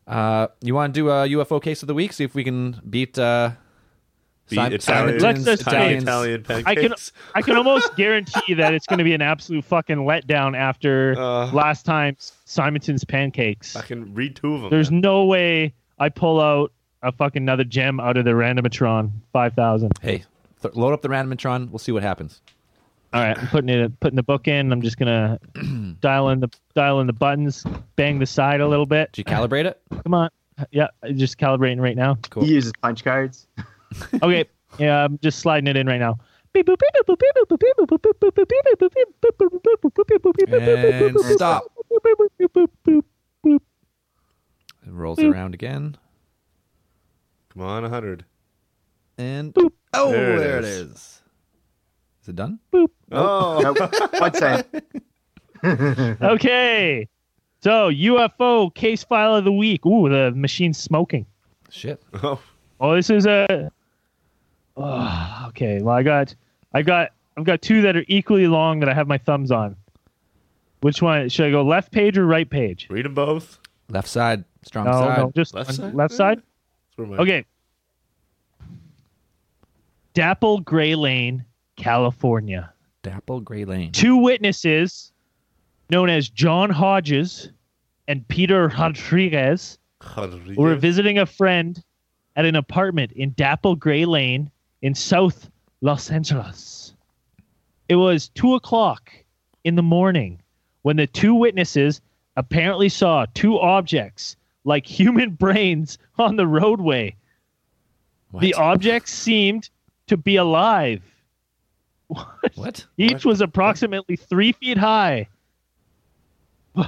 Uh, 0.07 0.47
you 0.61 0.75
want 0.75 0.93
to 0.93 0.99
do 0.99 1.09
a 1.09 1.27
UFO 1.27 1.61
case 1.61 1.81
of 1.83 1.87
the 1.87 1.93
week? 1.93 2.13
See 2.13 2.23
if 2.23 2.35
we 2.35 2.43
can 2.43 2.79
beat 2.87 3.17
uh, 3.17 3.51
Beat 4.49 4.57
Sim- 4.57 4.73
Italian, 4.73 5.17
Let's 5.19 5.43
just 5.43 5.61
Italian, 5.63 6.05
say- 6.05 6.33
Italian 6.33 6.67
I 6.67 6.75
can. 6.75 6.93
I 7.33 7.41
can 7.41 7.55
almost 7.57 7.95
guarantee 7.97 8.53
that 8.55 8.75
it's 8.75 8.85
going 8.85 8.99
to 8.99 9.03
be 9.03 9.13
an 9.15 9.21
absolute 9.23 9.65
fucking 9.65 9.97
letdown 9.97 10.55
after 10.55 11.15
Uh. 11.17 11.51
last 11.51 11.83
time's 11.85 12.33
Simonton's 12.45 13.03
pancakes. 13.03 13.75
I 13.75 13.81
can 13.81 14.13
read 14.13 14.35
two 14.35 14.53
of 14.53 14.61
them. 14.61 14.69
There's 14.69 14.91
man. 14.91 15.01
no 15.01 15.25
way 15.25 15.73
I 15.97 16.09
pull 16.09 16.39
out 16.39 16.71
a 17.05 17.11
fucking 17.11 17.43
another 17.43 17.63
gem 17.63 17.99
out 17.99 18.17
of 18.17 18.25
the 18.25 18.31
randomatron 18.31 19.11
5000. 19.33 19.91
Hey, 20.01 20.23
th- 20.61 20.75
load 20.75 20.93
up 20.93 21.01
the 21.01 21.07
randomatron. 21.09 21.69
We'll 21.69 21.79
see 21.79 21.91
what 21.91 22.03
happens. 22.03 22.41
All 23.13 23.21
right, 23.21 23.37
I'm 23.37 23.47
putting 23.47 23.69
it 23.69 23.99
putting 24.01 24.17
the 24.17 24.23
book 24.23 24.47
in. 24.47 24.73
I'm 24.73 24.81
just 24.81 24.97
gonna 24.97 25.39
dial 26.01 26.29
in 26.29 26.41
the 26.41 26.49
dial 26.73 26.99
in 26.99 27.07
the 27.07 27.13
buttons, 27.13 27.63
bang 27.95 28.19
the 28.19 28.25
side 28.25 28.59
a 28.59 28.67
little 28.67 28.85
bit. 28.85 29.11
Did 29.13 29.19
you 29.29 29.33
calibrate 29.33 29.65
it? 29.65 29.79
Come 30.03 30.13
on, 30.13 30.29
yeah, 30.71 30.87
just 31.13 31.37
calibrating 31.37 31.79
right 31.79 31.95
now. 31.95 32.17
Cool. 32.29 32.43
He 32.43 32.53
uses 32.53 32.73
punch 32.81 33.03
cards. 33.03 33.47
Okay, 34.21 34.43
yeah, 34.77 35.05
I'm 35.05 35.17
just 35.19 35.39
sliding 35.39 35.67
it 35.67 35.77
in 35.77 35.87
right 35.87 35.99
now. 35.99 36.17
And 41.07 41.17
stop. 41.35 41.63
It 44.87 44.91
rolls 44.91 45.19
around 45.19 45.53
again. 45.53 45.97
Come 47.55 47.65
on, 47.65 47.83
100. 47.83 48.25
And 49.17 49.55
oh, 49.93 50.11
There 50.11 50.39
there, 50.39 50.57
it 50.59 50.65
it 50.65 50.67
is. 50.67 50.81
is. 50.91 51.21
Is 52.23 52.29
it 52.29 52.35
done? 52.35 52.59
Oh, 53.11 53.61
Nope. 53.63 53.93
One 54.19 54.33
cent. 54.33 54.67
Okay, 56.21 57.07
so 57.61 57.89
UFO 57.89 58.73
case 58.75 59.03
file 59.03 59.35
of 59.35 59.45
the 59.45 59.51
week. 59.51 59.83
Ooh, 59.85 60.07
the 60.09 60.31
machine's 60.35 60.77
smoking. 60.77 61.25
Shit. 61.71 62.01
oh. 62.21 62.39
Oh, 62.79 62.95
this 62.95 63.09
is 63.09 63.25
a. 63.25 63.71
Oh, 64.77 65.45
okay. 65.47 65.81
Well, 65.81 65.95
I 65.95 66.03
got, 66.03 66.35
I 66.73 66.81
got, 66.81 67.11
I've 67.37 67.45
got 67.45 67.61
two 67.61 67.81
that 67.83 67.95
are 67.95 68.03
equally 68.07 68.47
long 68.47 68.79
that 68.81 68.89
I 68.89 68.93
have 68.93 69.07
my 69.07 69.17
thumbs 69.17 69.49
on. 69.51 69.75
Which 70.81 71.01
one 71.01 71.29
should 71.29 71.47
I 71.47 71.51
go? 71.51 71.63
Left 71.63 71.91
page 71.91 72.17
or 72.17 72.25
right 72.27 72.49
page? 72.49 72.87
Read 72.89 73.05
them 73.05 73.13
both. 73.15 73.57
Left 73.89 74.07
side, 74.09 74.43
strong 74.63 74.85
No, 74.85 74.91
side. 74.91 75.17
no, 75.17 75.31
just 75.35 75.53
Left 75.55 75.73
side? 75.73 75.93
Left 75.95 76.13
side. 76.13 76.41
That's 76.97 77.09
where 77.09 77.17
my- 77.17 77.23
Okay. 77.23 77.45
Dapple 80.13 80.59
Gray 80.61 80.95
Lane, 80.95 81.45
California. 81.75 82.71
Dapple 83.03 83.41
Gray 83.41 83.65
Lane. 83.65 83.91
Two 83.91 84.17
witnesses, 84.17 85.11
known 85.89 86.09
as 86.09 86.29
John 86.29 86.69
Hodges 86.69 87.49
and 88.07 88.27
Peter 88.27 88.67
Rodriguez, 88.69 89.77
were 90.55 90.75
visiting 90.75 91.17
a 91.19 91.25
friend 91.25 91.83
at 92.35 92.45
an 92.45 92.55
apartment 92.55 93.11
in 93.13 93.31
Dapple 93.31 93.75
Gray 93.75 94.05
Lane 94.05 94.49
in 94.81 94.95
South 94.95 95.49
Los 95.81 96.09
Angeles. 96.11 96.93
It 97.89 97.95
was 97.95 98.29
two 98.29 98.55
o'clock 98.55 99.11
in 99.63 99.75
the 99.75 99.83
morning 99.83 100.41
when 100.83 100.95
the 100.95 101.07
two 101.07 101.35
witnesses 101.35 102.01
apparently 102.35 102.89
saw 102.89 103.25
two 103.33 103.59
objects 103.59 104.35
like 104.65 104.85
human 104.85 105.29
brains 105.35 105.97
on 106.17 106.35
the 106.35 106.45
roadway. 106.47 107.15
What? 108.31 108.41
The 108.41 108.53
objects 108.55 109.13
seemed 109.13 109.69
to 110.07 110.17
be 110.17 110.35
alive. 110.35 111.01
what? 112.55 112.85
Each 112.97 113.13
What? 113.13 113.25
was 113.25 113.41
approximately 113.41 114.17
three 114.17 114.51
feet 114.51 114.77
high. 114.77 115.27
That's 116.75 116.87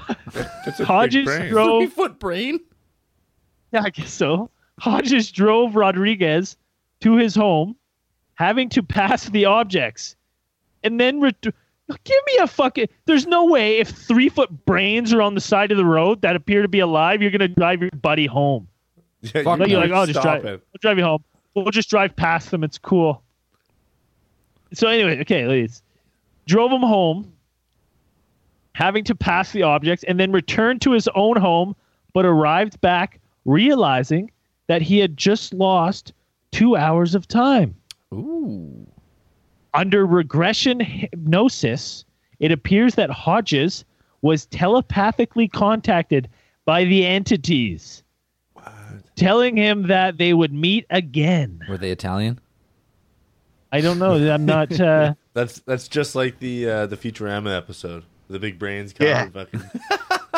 a 0.67 0.71
big 0.79 0.87
Hodges 0.87 1.25
brain. 1.25 1.49
drove 1.49 1.83
Three 1.83 1.87
foot 1.89 2.19
brain. 2.19 2.59
Yeah, 3.71 3.83
I 3.85 3.89
guess 3.89 4.11
so. 4.11 4.49
Hodges 4.79 5.31
drove 5.31 5.75
Rodriguez 5.75 6.57
to 7.01 7.15
his 7.15 7.33
home, 7.35 7.75
having 8.35 8.67
to 8.69 8.83
pass 8.83 9.29
the 9.29 9.45
objects, 9.45 10.15
and 10.83 10.99
then 10.99 11.21
ret- 11.21 11.47
give 12.03 12.17
me 12.27 12.37
a 12.39 12.47
fucking. 12.47 12.87
There's 13.05 13.25
no 13.25 13.45
way 13.45 13.77
if 13.77 13.89
three 13.89 14.29
foot 14.29 14.65
brains 14.65 15.13
are 15.13 15.21
on 15.21 15.35
the 15.35 15.41
side 15.41 15.71
of 15.71 15.77
the 15.77 15.85
road 15.85 16.21
that 16.21 16.35
appear 16.35 16.61
to 16.61 16.67
be 16.67 16.79
alive, 16.79 17.21
you're 17.21 17.31
gonna 17.31 17.47
drive 17.47 17.81
your 17.81 17.91
buddy 17.91 18.25
home. 18.25 18.67
Yeah, 19.21 19.43
Fuck. 19.43 19.59
You're 19.67 19.79
like, 19.79 19.89
can't 19.89 19.93
oh, 19.93 20.05
just 20.05 20.21
drive. 20.21 20.45
it. 20.45 20.61
I'll 20.73 20.79
drive 20.79 20.97
you 20.97 21.03
home. 21.03 21.23
We'll 21.55 21.71
just 21.71 21.89
drive 21.89 22.15
past 22.15 22.51
them. 22.51 22.63
It's 22.63 22.77
cool. 22.77 23.23
So 24.73 24.89
anyway, 24.89 25.19
okay, 25.21 25.47
ladies, 25.47 25.81
drove 26.45 26.71
him 26.71 26.81
home, 26.81 27.31
having 28.73 29.03
to 29.05 29.15
pass 29.15 29.51
the 29.51 29.63
objects, 29.63 30.03
and 30.03 30.19
then 30.19 30.31
returned 30.31 30.81
to 30.81 30.91
his 30.91 31.07
own 31.15 31.37
home, 31.37 31.75
but 32.13 32.25
arrived 32.25 32.79
back 32.81 33.19
realizing 33.45 34.29
that 34.67 34.81
he 34.81 34.99
had 34.99 35.17
just 35.17 35.53
lost 35.53 36.13
two 36.51 36.75
hours 36.75 37.15
of 37.15 37.27
time. 37.27 37.75
Ooh. 38.13 38.85
Under 39.73 40.05
regression 40.05 40.79
hypnosis, 40.79 42.05
it 42.39 42.51
appears 42.51 42.95
that 42.95 43.09
Hodges 43.09 43.85
was 44.21 44.45
telepathically 44.47 45.47
contacted 45.47 46.27
by 46.65 46.83
the 46.85 47.05
entities, 47.05 48.03
telling 49.15 49.55
him 49.55 49.87
that 49.87 50.17
they 50.17 50.33
would 50.33 50.51
meet 50.53 50.85
again. 50.89 51.63
Were 51.69 51.77
they 51.77 51.91
Italian? 51.91 52.39
I 53.71 53.81
don't 53.81 53.99
know. 53.99 54.13
I'm 54.33 54.45
not. 54.45 54.79
Uh, 54.79 55.13
That's 55.33 55.59
that's 55.67 55.87
just 55.87 56.15
like 56.15 56.39
the 56.39 56.67
uh, 56.67 56.85
the 56.87 56.97
Futurama 56.97 57.55
episode. 57.55 58.03
The 58.27 58.39
big 58.39 58.57
brains 58.57 58.91
come 58.91 59.05
Yeah. 59.05 59.25
and 59.25 59.33
fucking 59.33 59.61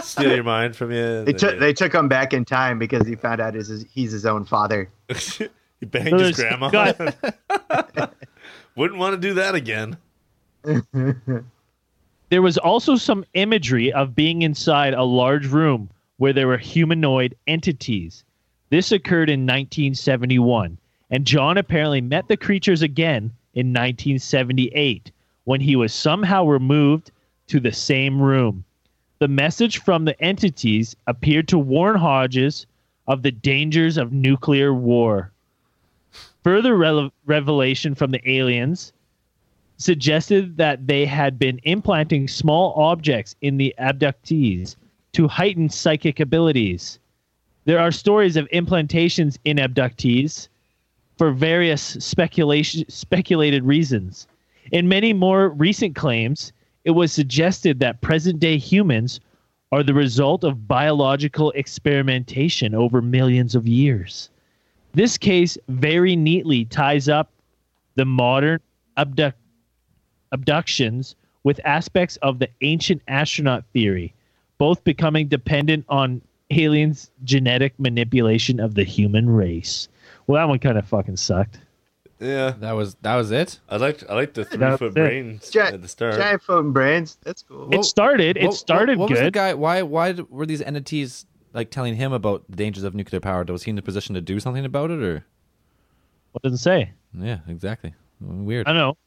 steal 0.04 0.36
your 0.36 0.44
mind 0.44 0.76
from 0.76 0.92
you. 0.92 1.24
They 1.24 1.32
took 1.32 1.58
they 1.58 1.72
took 1.72 1.94
him 1.96 2.10
back 2.10 2.34
in 2.34 2.44
time 2.44 2.78
because 2.80 3.08
he 3.08 3.16
found 3.16 3.40
out 3.40 3.54
his, 3.54 3.86
he's 3.94 4.12
his 4.12 4.26
own 4.26 4.44
father. 4.44 4.90
he 5.08 5.86
banged 5.86 6.20
his 6.20 6.36
grandma. 6.36 6.70
God. 6.70 7.16
Wouldn't 8.76 9.00
want 9.00 9.14
to 9.14 9.28
do 9.28 9.34
that 9.36 9.56
again. 9.56 9.98
there 12.30 12.42
was 12.42 12.58
also 12.58 12.96
some 12.96 13.26
imagery 13.34 13.92
of 13.92 14.16
being 14.16 14.42
inside 14.42 14.94
a 14.94 15.04
large 15.04 15.48
room 15.48 15.90
where 16.18 16.34
there 16.34 16.48
were 16.48 16.58
humanoid 16.58 17.36
entities. 17.48 18.24
This 18.70 18.92
occurred 18.92 19.30
in 19.30 19.42
1971, 19.42 20.78
and 21.10 21.26
John 21.26 21.58
apparently 21.58 22.02
met 22.02 22.28
the 22.28 22.38
creatures 22.38 22.82
again 22.82 23.32
in 23.54 23.74
1978 23.74 25.12
when 25.46 25.62
he 25.62 25.76
was 25.76 25.94
somehow 25.94 26.46
removed 26.46 27.12
to 27.48 27.60
the 27.60 27.72
same 27.72 28.22
room. 28.22 28.64
The 29.18 29.28
message 29.28 29.80
from 29.80 30.06
the 30.06 30.22
entities 30.22 30.96
appeared 31.08 31.48
to 31.48 31.58
warn 31.58 31.96
Hodges 31.96 32.66
of 33.08 33.24
the 33.24 33.32
dangers 33.32 33.98
of 33.98 34.14
nuclear 34.14 34.74
war. 34.74 35.32
Further 36.50 36.76
rele- 36.76 37.12
revelation 37.28 37.94
from 37.94 38.10
the 38.10 38.28
aliens 38.28 38.92
suggested 39.78 40.58
that 40.58 40.88
they 40.88 41.06
had 41.06 41.38
been 41.38 41.60
implanting 41.62 42.28
small 42.28 42.74
objects 42.74 43.36
in 43.42 43.58
the 43.58 43.76
abductees 43.78 44.76
to 45.14 45.28
heighten 45.28 45.70
psychic 45.70 46.20
abilities. 46.20 46.98
There 47.66 47.78
are 47.78 47.92
stories 47.92 48.36
of 48.36 48.50
implantations 48.50 49.38
in 49.46 49.58
abductees 49.58 50.48
for 51.20 51.30
various 51.30 51.84
speculation 51.84 52.84
speculated 52.90 53.64
reasons. 53.64 54.28
In 54.72 54.90
many 54.90 55.14
more 55.14 55.50
recent 55.50 55.96
claims, 55.96 56.52
it 56.84 56.92
was 56.92 57.12
suggested 57.12 57.80
that 57.80 58.02
present-day 58.02 58.58
humans 58.58 59.20
are 59.72 59.84
the 59.84 59.94
result 59.94 60.44
of 60.44 60.68
biological 60.68 61.52
experimentation 61.52 62.74
over 62.74 63.04
millions 63.04 63.54
of 63.54 63.68
years. 63.68 64.32
This 64.94 65.18
case 65.18 65.58
very 65.68 66.16
neatly 66.16 66.66
ties 66.66 67.08
up 67.08 67.32
the 67.96 68.06
modern 68.06 68.60
abduct 68.98 69.38
abductions 70.32 71.16
with 71.44 71.60
aspects 71.66 72.18
of 72.18 72.40
the 72.40 72.50
ancient 72.62 73.02
astronaut 73.08 73.64
theory, 73.74 74.14
both 74.58 74.84
becoming 74.84 75.28
dependent 75.28 75.86
on 75.90 76.22
aliens 76.52 77.12
genetic 77.24 77.74
manipulation 77.80 78.60
of 78.60 78.76
the 78.76 78.84
human 78.84 79.30
race. 79.30 79.88
Well, 80.28 80.42
that 80.42 80.50
one 80.50 80.60
kind 80.60 80.78
of 80.78 80.86
fucking 80.88 81.18
sucked. 81.18 81.60
Yeah, 82.20 82.52
That 82.60 82.74
was 82.74 82.96
that 82.96 83.16
was 83.16 83.32
it. 83.32 83.60
I 83.70 83.78
liked 83.78 84.04
I 84.10 84.14
liked 84.16 84.34
the 84.34 84.44
three 84.44 84.58
That's 84.58 84.80
foot 84.80 84.88
it. 84.90 84.94
brains 84.96 85.50
Gi- 85.52 85.60
at 85.60 85.82
the 85.82 85.88
start. 85.88 86.16
Giant 86.16 86.42
phone 86.42 86.74
brains. 86.74 87.18
That's 87.24 87.44
cool. 87.44 87.74
It 87.74 87.84
started. 87.86 88.36
It 88.36 88.44
What- 88.48 88.56
started 88.56 88.98
what, 88.98 89.06
what 89.10 89.12
Was 89.12 89.20
the 89.22 89.32
guy? 89.32 89.54
Why? 89.54 89.84
Why 89.84 90.12
were 90.30 90.46
these 90.46 90.62
entities 90.62 91.26
like 91.54 91.72
telling 91.72 91.96
him 91.96 92.14
about 92.14 92.44
the 92.50 92.56
dangers 92.56 92.84
of 92.84 92.94
nuclear 92.96 93.20
power? 93.20 93.44
Was 93.44 93.64
he 93.64 93.72
in 93.72 93.78
a 93.78 93.82
position 93.82 94.16
to 94.16 94.22
do 94.22 94.40
something 94.40 94.66
about 94.66 94.92
it, 94.92 95.02
or? 95.02 95.26
What 96.32 96.44
did 96.44 96.54
it 96.54 96.58
say? 96.58 96.92
Yeah, 97.14 97.40
exactly. 97.48 97.94
Weird. 98.22 98.68
I 98.68 98.72
don't 98.72 98.80
know. 98.80 98.98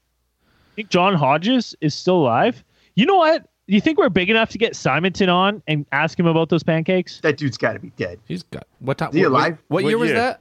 think 0.74 0.88
John 0.88 1.14
Hodges 1.14 1.74
is 1.80 1.94
still 1.94 2.16
alive. 2.16 2.64
You 2.94 3.06
know 3.06 3.16
what? 3.16 3.46
You 3.66 3.80
think 3.80 3.98
we're 3.98 4.08
big 4.08 4.28
enough 4.28 4.50
to 4.50 4.58
get 4.58 4.74
Simonton 4.74 5.28
on 5.28 5.62
and 5.68 5.86
ask 5.92 6.18
him 6.18 6.26
about 6.26 6.48
those 6.48 6.62
pancakes? 6.62 7.20
that 7.20 7.36
dude's 7.36 7.56
got 7.56 7.74
to 7.74 7.78
be 7.78 7.90
dead. 7.90 8.18
He's 8.26 8.42
got 8.42 8.66
what 8.80 8.98
time? 8.98 9.10
Is 9.10 9.16
he 9.16 9.22
what, 9.22 9.28
alive? 9.28 9.58
What, 9.68 9.84
What 9.84 9.88
year 9.88 9.98
was 9.98 10.10
that? 10.10 10.40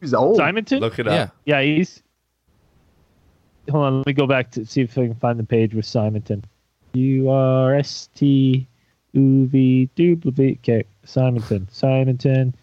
He's 0.00 0.14
old. 0.14 0.36
Simonton? 0.36 0.80
Look 0.80 0.98
it 0.98 1.06
up. 1.06 1.12
Yeah. 1.12 1.22
up. 1.22 1.36
Yeah, 1.44 1.62
he's. 1.62 2.02
Hold 3.70 3.84
on, 3.84 3.96
let 3.98 4.06
me 4.06 4.12
go 4.14 4.26
back 4.26 4.50
to 4.52 4.64
see 4.64 4.80
if 4.80 4.96
I 4.96 5.06
can 5.06 5.14
find 5.14 5.38
the 5.38 5.44
page 5.44 5.74
with 5.74 5.84
Simonton. 5.84 6.44
U 6.94 7.28
R 7.28 7.74
S 7.74 8.08
T 8.14 8.66
U 9.18 9.46
V 9.46 9.88
W 9.96 10.16
V. 10.30 10.58
Okay, 10.62 10.84
Simonton, 11.04 11.68
Simonton, 11.70 12.54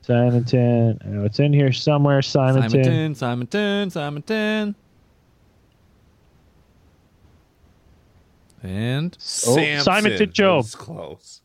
Simonton. 0.00 0.98
I 1.04 1.08
know 1.08 1.24
it's 1.24 1.38
in 1.38 1.52
here 1.52 1.72
somewhere. 1.72 2.22
Simonton. 2.22 2.70
Simonton, 2.70 3.14
Simonton, 3.14 3.90
Simonton. 3.90 4.74
And 8.62 9.16
Oh. 9.46 9.78
Simonton 9.80 10.32
Joe. 10.32 10.50
That 10.52 10.56
was 10.56 10.74
close. 10.74 11.40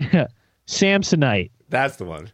Samsonite. 0.66 1.50
That's 1.68 1.96
the 1.96 2.04
one. 2.04 2.28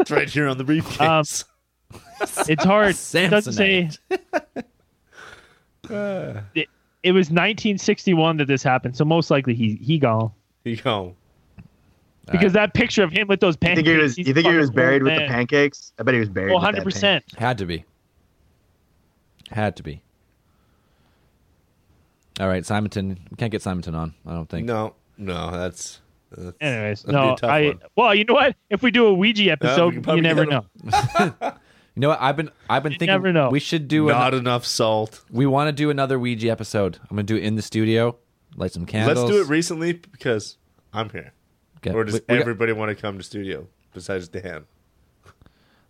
it's 0.00 0.10
right 0.10 0.28
here 0.28 0.48
on 0.48 0.58
the 0.58 0.64
briefcase. 0.64 1.00
Um, 1.00 1.24
it's 2.48 2.64
hard. 2.64 2.96
It 3.14 3.28
doesn't 3.30 3.52
say. 3.52 3.90
it, 6.54 6.68
it 7.02 7.12
was 7.12 7.26
1961 7.26 8.36
that 8.38 8.46
this 8.46 8.62
happened, 8.62 8.96
so 8.96 9.04
most 9.04 9.30
likely 9.30 9.54
he 9.54 9.76
he 9.76 9.98
gone 9.98 10.32
you 10.64 10.76
gone. 10.76 11.14
because 12.30 12.52
that 12.52 12.74
picture 12.74 13.02
of 13.02 13.10
him 13.10 13.28
with 13.28 13.40
those 13.40 13.54
You 13.54 13.58
pancakes. 13.58 13.86
think 13.86 13.96
he 13.96 14.02
was? 14.02 14.18
You 14.18 14.34
think 14.34 14.46
he 14.46 14.54
was 14.54 14.70
buried 14.70 15.02
old 15.02 15.10
with 15.10 15.18
the 15.20 15.26
pancakes? 15.26 15.92
I 15.98 16.02
bet 16.02 16.14
he 16.14 16.20
was 16.20 16.28
buried. 16.28 16.52
With 16.52 16.62
that 16.62 16.74
100 16.74 16.84
percent. 16.84 17.24
had 17.36 17.58
to 17.58 17.66
be. 17.66 17.84
Had 19.50 19.76
to 19.76 19.82
be. 19.82 20.02
All 22.40 22.48
right, 22.48 22.64
Simonton. 22.64 23.18
We 23.30 23.36
can't 23.36 23.52
get 23.52 23.62
Simonton 23.62 23.94
on. 23.94 24.14
I 24.26 24.32
don't 24.32 24.48
think. 24.48 24.66
No, 24.66 24.94
no, 25.18 25.50
that's. 25.50 26.00
that's 26.30 26.56
Anyways, 26.60 27.02
that'd 27.02 27.20
be 27.40 27.46
a 27.46 27.46
no, 27.46 27.52
I. 27.54 27.66
one. 27.66 27.80
Well, 27.96 28.14
you 28.14 28.24
know 28.24 28.34
what? 28.34 28.56
If 28.70 28.82
we 28.82 28.90
do 28.90 29.06
a 29.06 29.14
Ouija 29.14 29.42
uh, 29.42 29.44
we 29.44 29.50
episode, 29.50 30.04
can 30.04 30.16
you 30.16 30.22
never 30.22 30.46
know. 30.46 30.64
him. 31.94 32.00
You 32.00 32.00
know 32.02 32.08
what? 32.08 32.20
I've 32.22 32.36
been 32.36 32.50
I've 32.68 32.82
been 32.82 32.92
thinking 32.92 33.08
never 33.08 33.32
know. 33.32 33.50
we 33.50 33.60
should 33.60 33.88
do 33.88 34.08
a, 34.08 34.12
Not 34.12 34.34
enough 34.34 34.64
salt. 34.64 35.22
we 35.30 35.46
want 35.46 35.68
to 35.68 35.72
do 35.72 35.90
another 35.90 36.18
Ouija 36.18 36.48
episode. 36.50 36.98
I'm 37.02 37.16
gonna 37.16 37.22
do 37.24 37.36
it 37.36 37.44
in 37.44 37.56
the 37.56 37.62
studio, 37.62 38.16
light 38.56 38.72
some 38.72 38.86
candles. 38.86 39.18
Let's 39.18 39.30
do 39.30 39.40
it 39.42 39.48
recently 39.48 39.92
because 39.94 40.56
I'm 40.92 41.10
here. 41.10 41.32
Get- 41.82 41.94
Or 41.94 42.04
does 42.04 42.14
we- 42.14 42.20
we 42.20 42.34
got- 42.36 42.40
everybody 42.40 42.72
want 42.72 42.88
to 42.90 42.94
come 43.00 43.18
to 43.18 43.24
studio 43.24 43.66
besides 43.92 44.28
Dan? 44.28 44.64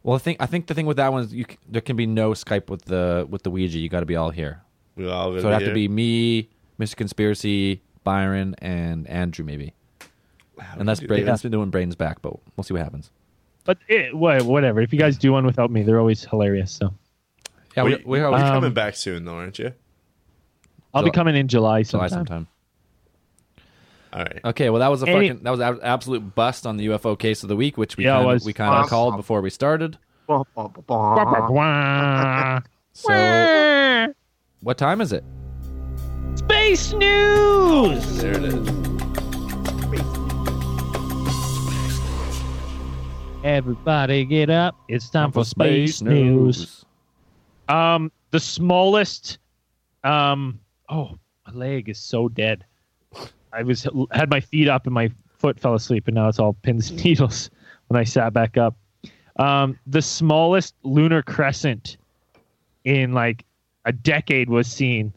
well, 0.03 0.17
I 0.17 0.19
think 0.19 0.41
I 0.41 0.47
think 0.47 0.67
the 0.67 0.75
thing 0.75 0.87
with 0.87 0.97
that 0.97 1.13
one 1.13 1.23
is 1.25 1.33
you 1.35 1.45
c- 1.49 1.59
there 1.69 1.83
can 1.83 1.97
be 1.97 2.07
no 2.07 2.33
Skype 2.33 2.69
with 2.71 2.87
the 2.87 3.27
with 3.31 3.43
the 3.43 3.51
Ouija. 3.51 3.79
You 3.79 3.89
got 3.89 4.01
to 4.01 4.07
be 4.07 4.17
all 4.17 4.31
here. 4.31 4.63
We 4.97 5.09
all 5.09 5.33
So 5.33 5.39
it'd 5.39 5.53
have 5.53 5.63
to 5.65 5.73
be 5.75 5.89
me, 5.89 6.49
Mr. 6.81 6.97
Conspiracy, 6.97 7.81
Byron, 8.05 8.55
and 8.59 9.07
Andrew 9.07 9.45
maybe. 9.45 9.73
Unless 10.75 11.01
do 11.01 11.07
Bra- 11.09 11.17
that? 11.17 11.23
unless 11.23 11.45
we're 11.45 11.51
doing 11.51 11.71
brains 11.71 11.95
back, 11.97 12.21
but 12.23 12.35
we'll 12.57 12.65
see 12.65 12.75
what 12.75 12.83
happens. 12.83 13.11
But 13.65 13.79
it, 13.89 14.15
whatever. 14.15 14.81
If 14.81 14.93
you 14.93 14.99
guys 14.99 15.17
do 15.17 15.33
one 15.33 15.47
without 15.47 15.71
me, 15.71 15.83
they're 15.83 16.01
always 16.01 16.25
hilarious. 16.25 16.73
So 16.73 16.93
Yeah, 17.77 17.85
we, 17.85 17.95
we, 17.97 18.03
we 18.05 18.21
are 18.21 18.27
always 18.27 18.43
Um, 18.43 18.49
coming 18.55 18.75
back 18.75 18.97
soon, 18.97 19.25
though, 19.25 19.35
aren't 19.37 19.59
you? 19.59 19.73
I'll 20.95 21.03
be 21.05 21.11
coming 21.11 21.37
in 21.37 21.49
July 21.49 21.83
July 21.85 22.09
sometime. 22.09 22.27
sometime. 22.27 22.47
All 24.13 24.21
right. 24.23 24.41
Okay, 24.45 24.69
well 24.69 24.81
that 24.81 24.89
was 24.91 25.03
a 25.03 25.09
Any- 25.09 25.29
fucking 25.31 25.45
that 25.45 25.51
was 25.51 25.61
an 25.61 25.79
absolute 25.83 26.35
bust 26.35 26.67
on 26.67 26.77
the 26.77 26.89
UFO 26.89 27.19
case 27.19 27.43
of 27.45 27.49
the 27.49 27.57
week, 27.57 27.79
which 27.79 27.97
we 27.97 28.05
Yeah, 28.05 28.17
kind 28.23 28.31
of 28.37 28.45
we 28.45 28.53
kind 28.53 28.75
of 28.75 28.81
Awesome. 28.81 28.89
called 28.91 29.17
before 29.17 29.41
we 29.41 29.49
started. 29.49 29.97
So, 30.29 30.45
what 34.61 34.77
time 34.77 35.01
is 35.01 35.13
it? 35.15 35.25
Space 36.35 36.93
news. 36.93 38.19
There 38.19 38.33
it 38.37 38.45
is. 38.45 38.69
Everybody 43.45 44.25
get 44.25 44.51
up. 44.51 44.77
It's 44.87 45.11
time 45.11 45.33
for 45.33 45.45
space, 45.45 46.01
news. 46.01 46.85
Um, 47.69 48.13
the 48.31 48.39
smallest. 48.39 49.39
Um. 50.05 50.61
Oh, 50.89 51.19
my 51.47 51.53
leg 51.53 51.89
is 51.89 51.99
so 51.99 52.29
dead. 52.29 52.65
I 53.53 53.63
was 53.63 53.87
had 54.13 54.31
my 54.31 54.41
feet 54.41 54.69
up 54.69 54.87
and 54.87 54.95
my 54.95 55.11
foot 55.39 55.59
fell 55.59 55.75
asleep, 55.75 56.07
and 56.07 56.15
now 56.15 56.29
it's 56.29 56.39
all 56.39 56.53
pins 56.53 56.91
and 56.91 57.05
needles 57.05 57.51
when 57.89 58.01
I 58.01 58.05
sat 58.05 58.33
back 58.33 58.57
up. 58.57 58.77
Um, 59.37 59.77
the 59.87 60.03
smallest 60.03 60.75
lunar 60.85 61.23
crescent 61.23 61.97
in 62.85 63.13
like 63.13 63.45
a 63.85 63.93
decade 63.93 64.51
was 64.51 64.69
seen, 64.69 65.13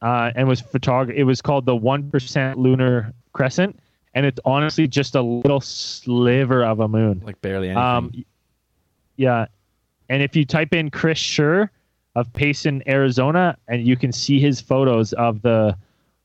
uh, 0.00 0.30
and 0.34 0.48
was 0.48 0.62
photog. 0.62 1.14
It 1.14 1.24
was 1.24 1.42
called 1.42 1.66
the 1.66 1.76
one 1.76 2.10
percent 2.10 2.58
lunar 2.58 3.12
crescent, 3.34 3.78
and 4.14 4.26
it's 4.26 4.40
honestly 4.44 4.86
just 4.86 5.14
a 5.14 5.22
little 5.22 5.60
sliver 5.60 6.64
of 6.64 6.80
a 6.80 6.88
moon. 6.88 7.22
Like 7.24 7.40
barely 7.40 7.68
anything. 7.68 7.82
Um, 7.82 8.24
yeah, 9.16 9.46
and 10.08 10.22
if 10.22 10.34
you 10.34 10.44
type 10.44 10.74
in 10.74 10.90
Chris 10.90 11.18
Schur 11.18 11.68
of 12.16 12.32
Payson, 12.32 12.82
Arizona, 12.88 13.56
and 13.68 13.86
you 13.86 13.96
can 13.96 14.12
see 14.12 14.40
his 14.40 14.60
photos 14.60 15.12
of 15.14 15.42
the 15.42 15.76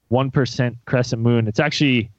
one 0.09 0.31
percent 0.31 0.77
crescent 0.85 1.21
moon. 1.21 1.47
It's 1.47 1.59
actually 1.59 2.09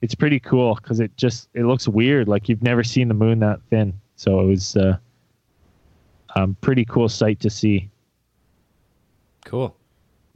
it's 0.00 0.14
pretty 0.14 0.40
cool 0.40 0.74
because 0.74 1.00
it 1.00 1.16
just 1.16 1.48
it 1.54 1.64
looks 1.64 1.86
weird, 1.86 2.28
like 2.28 2.48
you've 2.48 2.62
never 2.62 2.82
seen 2.82 3.08
the 3.08 3.14
moon 3.14 3.40
that 3.40 3.60
thin. 3.70 3.92
So 4.16 4.40
it 4.40 4.46
was 4.46 4.76
uh, 4.76 4.96
um, 6.36 6.56
pretty 6.60 6.84
cool 6.84 7.08
sight 7.08 7.40
to 7.40 7.50
see. 7.50 7.90
cool. 9.44 9.76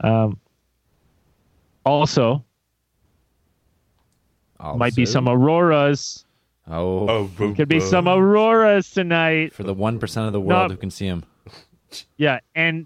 Um, 0.01 0.39
also, 1.85 2.43
might 4.75 4.95
be 4.95 5.05
some 5.05 5.27
auroras. 5.27 6.25
Oh, 6.69 7.07
Oh, 7.07 7.23
boo, 7.37 7.55
Could 7.55 7.69
be 7.69 7.79
boo. 7.79 7.85
some 7.85 8.07
auroras 8.07 8.89
tonight. 8.91 9.53
for 9.53 9.63
the 9.63 9.73
one 9.73 9.99
percent 9.99 10.27
of 10.27 10.33
the 10.33 10.41
world 10.41 10.69
No. 10.69 10.73
who 10.75 10.77
can 10.79 10.91
see 10.91 11.07
them. 11.07 11.23
Yeah, 12.17 12.39
and 12.55 12.85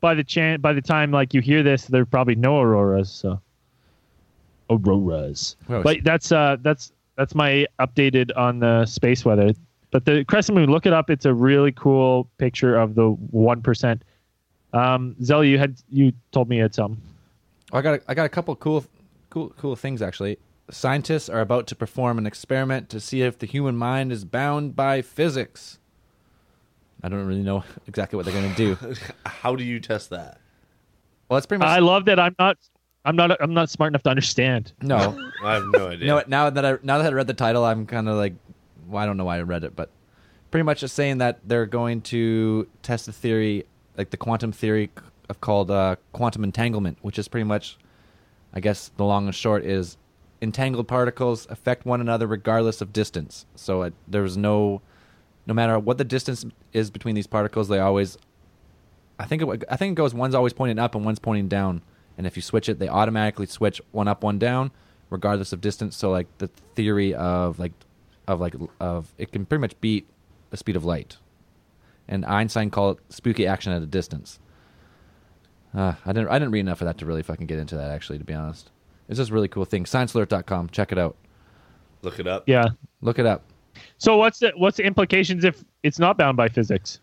by 0.00 0.14
the 0.14 0.22
chan- 0.22 0.60
by 0.60 0.72
the 0.72 0.80
time 0.82 1.10
like 1.10 1.34
you 1.34 1.40
hear 1.40 1.62
this, 1.64 1.86
there 1.86 2.02
are 2.02 2.06
probably 2.06 2.36
no 2.36 2.60
auroras. 2.60 3.10
So 3.10 3.40
auroras, 4.70 5.56
Well, 5.68 5.82
but 5.82 5.98
that's 6.04 6.32
uh 6.32 6.56
that's 6.62 6.92
that's 7.16 7.34
my 7.34 7.66
updated 7.80 8.30
on 8.36 8.60
the 8.60 8.86
space 8.86 9.24
weather. 9.24 9.52
But 9.90 10.06
the 10.06 10.24
crescent 10.24 10.56
moon, 10.56 10.70
look 10.70 10.86
it 10.86 10.92
up. 10.94 11.10
It's 11.10 11.26
a 11.26 11.34
really 11.34 11.72
cool 11.72 12.28
picture 12.38 12.76
of 12.76 12.94
the 12.94 13.08
one 13.10 13.60
percent. 13.60 14.02
Um, 14.72 15.14
Zelly, 15.20 15.50
you 15.50 15.58
had 15.58 15.76
you 15.90 16.12
told 16.30 16.48
me 16.48 16.56
you 16.56 16.62
had 16.62 16.74
some. 16.74 16.96
Oh, 17.72 17.78
I 17.78 17.82
got 17.82 17.94
a, 17.94 18.02
I 18.08 18.14
got 18.14 18.24
a 18.24 18.28
couple 18.30 18.54
cool 18.56 18.84
cool 19.30 19.52
cool 19.58 19.76
things 19.76 20.00
actually. 20.00 20.38
Scientists 20.70 21.28
are 21.28 21.40
about 21.40 21.66
to 21.66 21.74
perform 21.76 22.18
an 22.18 22.26
experiment 22.26 22.88
to 22.88 23.00
see 23.00 23.22
if 23.22 23.38
the 23.38 23.46
human 23.46 23.76
mind 23.76 24.12
is 24.12 24.24
bound 24.24 24.74
by 24.76 25.02
physics. 25.02 25.78
I 27.02 27.08
don't 27.08 27.26
really 27.26 27.42
know 27.42 27.64
exactly 27.86 28.16
what 28.16 28.24
they're 28.26 28.34
going 28.34 28.54
to 28.54 28.76
do. 28.76 28.96
How 29.26 29.56
do 29.56 29.64
you 29.64 29.80
test 29.80 30.10
that? 30.10 30.38
Well, 31.28 31.36
that's 31.36 31.46
pretty 31.46 31.60
much 31.60 31.68
I 31.68 31.80
love 31.80 32.04
that. 32.06 32.18
I'm 32.20 32.34
not. 32.38 32.58
I'm 33.04 33.16
not. 33.16 33.36
I'm 33.42 33.54
not 33.54 33.68
smart 33.70 33.90
enough 33.90 34.04
to 34.04 34.10
understand. 34.10 34.72
no. 34.80 35.18
I 35.44 35.54
have 35.54 35.64
no 35.72 35.88
idea. 35.88 35.98
You 35.98 36.06
know 36.06 36.14
what? 36.14 36.28
Now 36.28 36.50
that 36.50 36.64
I 36.64 36.76
now 36.82 36.98
that 36.98 37.12
I 37.12 37.14
read 37.14 37.26
the 37.26 37.34
title, 37.34 37.64
I'm 37.64 37.84
kind 37.86 38.08
of 38.08 38.16
like, 38.16 38.34
well, 38.86 39.02
I 39.02 39.06
don't 39.06 39.16
know 39.16 39.24
why 39.24 39.38
I 39.38 39.42
read 39.42 39.64
it, 39.64 39.74
but 39.74 39.90
pretty 40.52 40.62
much 40.62 40.80
just 40.80 40.94
saying 40.94 41.18
that 41.18 41.40
they're 41.44 41.66
going 41.66 42.02
to 42.02 42.68
test 42.82 43.06
the 43.06 43.12
theory, 43.12 43.64
like 43.96 44.10
the 44.10 44.16
quantum 44.16 44.52
theory 44.52 44.90
of 45.28 45.40
called 45.40 45.70
uh, 45.70 45.96
quantum 46.12 46.44
entanglement, 46.44 46.98
which 47.02 47.18
is 47.18 47.26
pretty 47.26 47.44
much, 47.44 47.78
I 48.54 48.60
guess, 48.60 48.92
the 48.96 49.04
long 49.04 49.26
and 49.26 49.34
short 49.34 49.64
is 49.64 49.96
entangled 50.42 50.88
particles 50.88 51.46
affect 51.48 51.86
one 51.86 52.00
another 52.00 52.26
regardless 52.26 52.80
of 52.80 52.92
distance. 52.92 53.46
So 53.54 53.82
it, 53.82 53.94
there's 54.08 54.36
no, 54.36 54.82
no 55.46 55.54
matter 55.54 55.78
what 55.78 55.96
the 55.98 56.04
distance 56.04 56.44
is 56.72 56.90
between 56.90 57.14
these 57.14 57.28
particles, 57.28 57.68
they 57.68 57.78
always, 57.78 58.18
I 59.18 59.24
think 59.24 59.40
it, 59.40 59.64
I 59.70 59.76
think 59.76 59.92
it 59.92 59.94
goes 59.94 60.12
one's 60.12 60.34
always 60.34 60.52
pointing 60.52 60.78
up 60.78 60.94
and 60.94 61.04
one's 61.04 61.20
pointing 61.20 61.48
down, 61.48 61.80
and 62.18 62.26
if 62.26 62.36
you 62.36 62.42
switch 62.42 62.68
it, 62.68 62.78
they 62.78 62.88
automatically 62.88 63.46
switch 63.46 63.80
one 63.92 64.08
up, 64.08 64.22
one 64.22 64.38
down, 64.38 64.72
regardless 65.08 65.52
of 65.52 65.60
distance. 65.60 65.96
So 65.96 66.10
like 66.10 66.26
the 66.38 66.48
theory 66.74 67.14
of 67.14 67.58
like, 67.58 67.72
of 68.26 68.40
like 68.40 68.54
of 68.80 69.12
it 69.18 69.32
can 69.32 69.46
pretty 69.46 69.60
much 69.60 69.80
beat 69.80 70.06
the 70.50 70.56
speed 70.56 70.76
of 70.76 70.84
light, 70.84 71.16
and 72.08 72.24
Einstein 72.26 72.70
called 72.70 72.98
it 72.98 73.12
spooky 73.12 73.46
action 73.46 73.72
at 73.72 73.82
a 73.82 73.86
distance. 73.86 74.38
Uh, 75.74 75.94
I 76.04 76.12
didn't 76.12 76.28
I 76.28 76.38
didn't 76.38 76.52
read 76.52 76.60
enough 76.60 76.80
of 76.80 76.86
that 76.86 76.98
to 76.98 77.06
really 77.06 77.22
fucking 77.22 77.46
get 77.46 77.58
into 77.58 77.76
that 77.76 77.90
actually, 77.90 78.18
to 78.18 78.24
be 78.24 78.34
honest. 78.34 78.70
It's 79.08 79.18
just 79.18 79.30
a 79.30 79.34
really 79.34 79.48
cool 79.48 79.64
thing. 79.64 79.84
ScienceAlert.com. 79.84 80.68
Check 80.70 80.92
it 80.92 80.98
out. 80.98 81.16
Look 82.02 82.18
it 82.18 82.26
up. 82.26 82.44
Yeah. 82.48 82.66
Look 83.00 83.18
it 83.18 83.26
up. 83.26 83.42
So 83.98 84.16
what's 84.16 84.38
the 84.38 84.52
what's 84.56 84.76
the 84.76 84.84
implications 84.84 85.44
if 85.44 85.64
it's 85.82 85.98
not 85.98 86.16
bound 86.18 86.36
by 86.36 86.48
physics? 86.48 87.00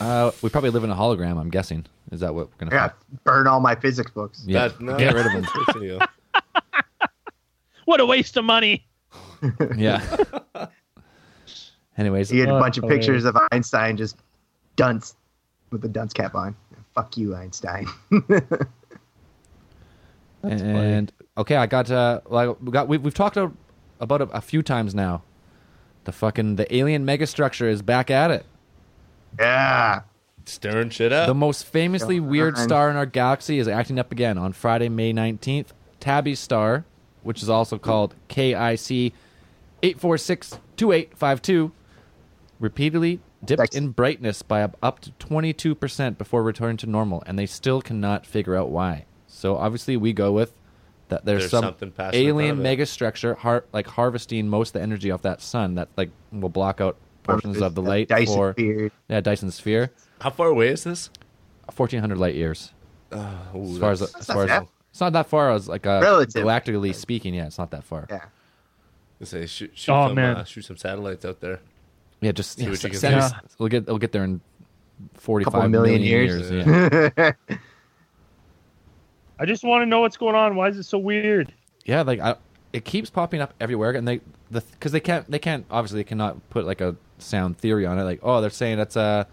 Uh, 0.00 0.30
we 0.42 0.48
probably 0.50 0.70
live 0.70 0.84
in 0.84 0.90
a 0.90 0.94
hologram. 0.94 1.38
I'm 1.38 1.50
guessing. 1.50 1.84
Is 2.10 2.20
that 2.20 2.34
what 2.34 2.48
we're 2.48 2.66
gonna? 2.66 2.74
Yeah, 2.74 2.90
burn 3.24 3.46
all 3.46 3.60
my 3.60 3.74
physics 3.74 4.10
books. 4.10 4.42
Yeah. 4.46 4.68
That- 4.68 4.80
no, 4.80 4.96
Get 4.98 5.14
rid 5.14 5.26
of 5.26 5.32
them. 5.32 5.44
what 5.44 5.82
you 5.82 5.98
know. 5.98 6.06
What 7.84 8.00
a 8.00 8.06
waste 8.06 8.36
of 8.36 8.44
money. 8.44 8.86
Yeah. 9.76 10.00
Anyways, 11.98 12.30
He 12.30 12.38
had 12.38 12.48
a 12.48 12.54
Oh, 12.56 12.60
bunch 12.60 12.78
of 12.78 12.84
hilarious. 12.84 13.06
pictures 13.06 13.24
of 13.24 13.36
Einstein 13.50 13.96
just 13.96 14.16
dunce 14.76 15.14
with 15.70 15.82
the 15.82 15.88
dunce 15.88 16.12
cap 16.12 16.34
on. 16.36 16.54
Fuck 16.94 17.16
you, 17.16 17.34
Einstein. 17.34 17.86
and 20.42 21.12
okay, 21.38 21.56
I 21.56 21.66
got 21.66 21.90
uh, 21.90 22.20
like 22.28 22.60
we 22.60 22.70
got 22.72 22.88
we've, 22.88 23.02
we've 23.02 23.14
talked 23.14 23.36
a- 23.36 23.52
about 24.00 24.20
it 24.22 24.28
a 24.32 24.40
few 24.40 24.62
times 24.62 24.94
now. 24.94 25.22
The 26.04 26.12
fucking 26.12 26.56
the 26.56 26.74
alien 26.74 27.06
megastructure 27.06 27.68
is 27.70 27.82
back 27.82 28.10
at 28.10 28.30
it. 28.30 28.46
yeah. 29.38 30.02
Stirring 30.44 30.90
shit 30.90 31.12
up. 31.12 31.28
The 31.28 31.34
most 31.34 31.64
famously 31.64 32.18
Come 32.18 32.28
weird 32.28 32.58
star 32.58 32.90
in 32.90 32.96
our 32.96 33.06
galaxy 33.06 33.60
is 33.60 33.68
acting 33.68 33.96
up 34.00 34.10
again 34.10 34.36
on 34.38 34.52
Friday, 34.52 34.88
May 34.88 35.12
19th. 35.12 35.68
Tabby 36.00 36.34
star, 36.34 36.84
which 37.22 37.44
is 37.44 37.48
also 37.48 37.78
called 37.78 38.16
KIC 38.28 39.12
8462852, 39.84 41.70
repeatedly 42.58 43.20
dipped 43.44 43.58
Thanks. 43.58 43.76
in 43.76 43.90
brightness 43.90 44.42
by 44.42 44.62
up- 44.62 44.76
up 44.82 45.00
to 45.00 45.10
22% 45.20 46.18
before 46.18 46.42
returning 46.42 46.76
to 46.78 46.86
normal, 46.88 47.22
and 47.26 47.38
they 47.38 47.46
still 47.46 47.80
cannot 47.80 48.26
figure 48.26 48.56
out 48.56 48.68
why. 48.70 49.04
So 49.42 49.56
obviously, 49.56 49.96
we 49.96 50.12
go 50.12 50.30
with 50.30 50.54
that 51.08 51.24
there's, 51.24 51.42
There's 51.42 51.50
some 51.50 51.64
something 51.64 51.92
alien 52.12 52.56
front 52.56 52.60
of 52.60 52.64
it. 52.64 52.78
megastructure, 52.78 53.36
har- 53.36 53.64
like 53.72 53.88
harvesting 53.88 54.46
most 54.48 54.68
of 54.68 54.72
the 54.74 54.82
energy 54.82 55.10
off 55.10 55.22
that 55.22 55.40
sun 55.42 55.74
that 55.74 55.88
like 55.96 56.10
will 56.30 56.48
block 56.48 56.80
out 56.80 56.96
portions 57.24 57.60
of 57.60 57.74
the 57.74 57.82
light 57.82 58.06
Dyson 58.08 58.34
for 58.36 58.52
beard. 58.52 58.92
yeah 59.08 59.20
Dyson 59.20 59.50
sphere. 59.50 59.90
How 60.20 60.30
far 60.30 60.46
away 60.46 60.68
is 60.68 60.84
this? 60.84 61.10
1400 61.74 62.16
light 62.18 62.36
years 62.36 62.72
Ooh, 63.12 63.18
as 63.64 63.78
far 63.78 63.90
as 63.90 64.02
as 64.02 64.26
far 64.26 64.44
as 64.44 64.62
it's 64.92 65.00
not 65.00 65.12
that 65.12 65.26
far 65.26 65.50
as 65.50 65.68
like 65.68 65.86
uh, 65.86 65.98
Relative. 66.02 66.44
galactically 66.44 66.94
speaking 66.94 67.34
yeah 67.34 67.46
it's 67.46 67.58
not 67.58 67.70
that 67.72 67.82
far 67.82 68.06
Yeah. 68.10 68.24
I 69.20 69.24
say 69.24 69.46
shoot, 69.46 69.72
shoot 69.74 69.92
Oh, 69.92 70.06
some 70.08 70.14
man. 70.16 70.36
Uh, 70.36 70.44
shoot 70.44 70.64
some 70.64 70.76
satellites 70.76 71.24
out 71.24 71.40
there. 71.40 71.58
yeah 72.20 72.30
just 72.32 72.58
See 72.58 72.62
yeah, 72.64 72.70
what 72.70 72.82
you 72.84 72.90
can 72.90 72.98
send 72.98 73.14
do. 73.16 73.20
us- 73.20 73.32
we'll 73.58 73.68
get 73.68 73.86
we'll 73.88 73.98
get 73.98 74.12
there 74.12 74.22
in 74.24 74.40
45 75.14 75.52
Couple 75.52 75.68
million 75.68 76.00
million 76.00 76.08
years. 76.08 76.50
years, 76.50 77.12
yeah. 77.16 77.32
I 79.42 79.46
just 79.46 79.64
want 79.64 79.82
to 79.82 79.86
know 79.86 80.00
what's 80.02 80.16
going 80.16 80.36
on. 80.36 80.54
Why 80.54 80.68
is 80.68 80.78
it 80.78 80.84
so 80.84 80.98
weird? 80.98 81.52
yeah 81.84 82.02
like 82.02 82.20
I, 82.20 82.36
it 82.72 82.84
keeps 82.84 83.10
popping 83.10 83.40
up 83.40 83.54
everywhere 83.60 83.90
and 83.90 84.06
they 84.06 84.20
the 84.52 84.60
because 84.60 84.92
they 84.92 85.00
can't 85.00 85.28
they 85.28 85.40
can't 85.40 85.66
obviously 85.68 85.98
they 85.98 86.04
cannot 86.04 86.48
put 86.48 86.64
like 86.64 86.80
a 86.80 86.94
sound 87.18 87.58
theory 87.58 87.84
on 87.86 87.98
it 87.98 88.04
like 88.04 88.20
oh 88.22 88.40
they're 88.40 88.50
saying 88.50 88.78
it's 88.78 88.94
a 88.94 89.00
uh, 89.00 89.24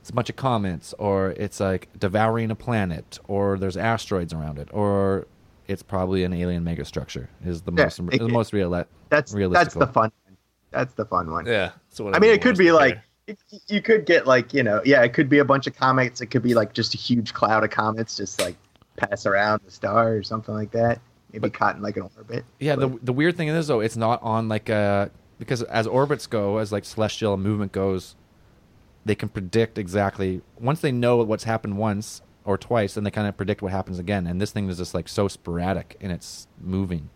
it's 0.00 0.10
a 0.10 0.12
bunch 0.12 0.30
of 0.30 0.36
comets 0.36 0.94
or 1.00 1.30
it's 1.32 1.58
like 1.58 1.88
devouring 1.98 2.52
a 2.52 2.54
planet 2.54 3.18
or 3.26 3.58
there's 3.58 3.76
asteroids 3.76 4.32
around 4.32 4.60
it 4.60 4.68
or 4.72 5.26
it's 5.66 5.82
probably 5.82 6.22
an 6.22 6.32
alien 6.32 6.64
megastructure 6.64 7.26
is 7.44 7.62
the 7.62 7.72
Yeah, 7.72 7.82
most 7.84 7.98
it- 8.12 8.18
the 8.20 8.28
most 8.28 8.52
real 8.52 8.70
That's 8.70 8.86
that's 9.10 9.32
the 9.74 9.88
fun. 9.88 10.12
one. 10.24 10.36
That's 10.70 10.94
the 10.94 11.04
fun 11.04 11.28
one. 11.32 11.46
Yeah. 11.46 11.72
that's 11.88 11.98
what 12.00 12.14
I 12.14 12.20
mean, 12.20 12.30
it 12.30 12.42
could 12.42 12.50
most 12.50 12.58
be 12.58 12.70
like 12.70 12.98
prepared. 13.26 13.62
you 13.66 13.82
could 13.82 14.06
get 14.06 14.24
like 14.28 14.54
you 14.54 14.62
know, 14.62 14.80
yeah, 14.84 15.02
it 15.02 15.12
could 15.14 15.28
be 15.28 15.40
a 15.40 15.44
bunch 15.44 15.66
of 15.66 15.74
comets. 15.74 16.20
It 16.20 16.26
could 16.26 16.44
be 16.44 16.54
like 16.54 16.72
just 16.74 16.94
a 16.94 16.98
huge 16.98 17.34
cloud 17.34 17.64
of 17.64 17.70
comets 17.70 18.16
just 18.16 18.40
like 18.40 18.54
pass 18.96 19.26
around 19.26 19.60
the 19.64 19.70
star 19.70 20.12
or 20.14 20.22
something 20.22 20.54
like 20.54 20.70
that. 20.72 21.00
Maybe 21.32 21.50
caught 21.50 21.76
in 21.76 21.82
like 21.82 21.96
an 21.96 22.08
orbit. 22.16 22.44
Yeah, 22.60 22.76
the 22.76 22.88
But- 22.88 23.04
the 23.04 23.12
weird 23.12 23.36
thing 23.36 23.48
is 23.48 23.66
though, 23.66 23.80
it's 23.80 23.96
not 23.96 24.22
on 24.22 24.48
like 24.48 24.68
a 24.68 25.10
because 25.38 25.62
as 25.64 25.86
orbits 25.86 26.26
go, 26.26 26.58
as 26.58 26.72
like 26.72 26.84
celestial 26.84 27.36
movement 27.36 27.72
goes, 27.72 28.16
they 29.04 29.14
can 29.14 29.28
predict 29.28 29.76
exactly 29.78 30.40
once 30.58 30.80
they 30.80 30.92
know 30.92 31.18
what's 31.18 31.44
happened 31.44 31.76
once 31.78 32.22
or 32.44 32.56
twice, 32.56 32.94
then 32.94 33.04
they 33.04 33.10
kind 33.10 33.26
of 33.26 33.36
predict 33.36 33.60
what 33.60 33.72
happens 33.72 33.98
again. 33.98 34.26
And 34.26 34.40
this 34.40 34.50
thing 34.52 34.68
is 34.68 34.78
just 34.78 34.94
like 34.94 35.08
so 35.08 35.28
sporadic 35.28 35.96
and 36.00 36.10
it's 36.12 36.46
moving. 36.60 37.10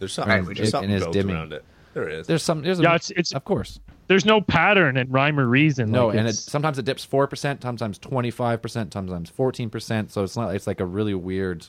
there's 0.00 0.12
something, 0.12 0.44
Right, 0.44 0.56
there's 0.56 0.68
it- 0.68 0.70
something 0.72 0.90
it 0.90 0.96
is 0.96 1.04
goes 1.04 1.12
dimming. 1.14 1.36
around 1.36 1.52
it. 1.52 1.64
There 1.94 2.08
is. 2.08 2.26
There's 2.26 2.42
some 2.42 2.62
there's 2.62 2.80
a, 2.80 2.82
Yeah, 2.82 2.94
it's- 2.96 3.10
it's- 3.12 3.32
of 3.32 3.44
course 3.44 3.78
There's 4.06 4.24
no 4.24 4.40
pattern 4.40 4.96
and 4.96 5.12
rhyme 5.12 5.38
or 5.40 5.46
reason. 5.46 5.90
no, 5.90 6.08
Like, 6.08 6.18
and 6.18 6.28
it, 6.28 6.34
sometimes 6.34 6.78
it 6.78 6.84
dips 6.84 7.04
four 7.04 7.26
percent, 7.26 7.62
sometimes 7.62 7.98
twenty 7.98 8.30
five 8.30 8.60
percent, 8.60 8.92
sometimes 8.92 9.30
fourteen 9.30 9.70
percent. 9.70 10.12
So 10.12 10.22
it's 10.22 10.36
not 10.36 10.54
it's 10.54 10.66
like 10.66 10.80
a 10.80 10.86
really 10.86 11.14
weird. 11.14 11.66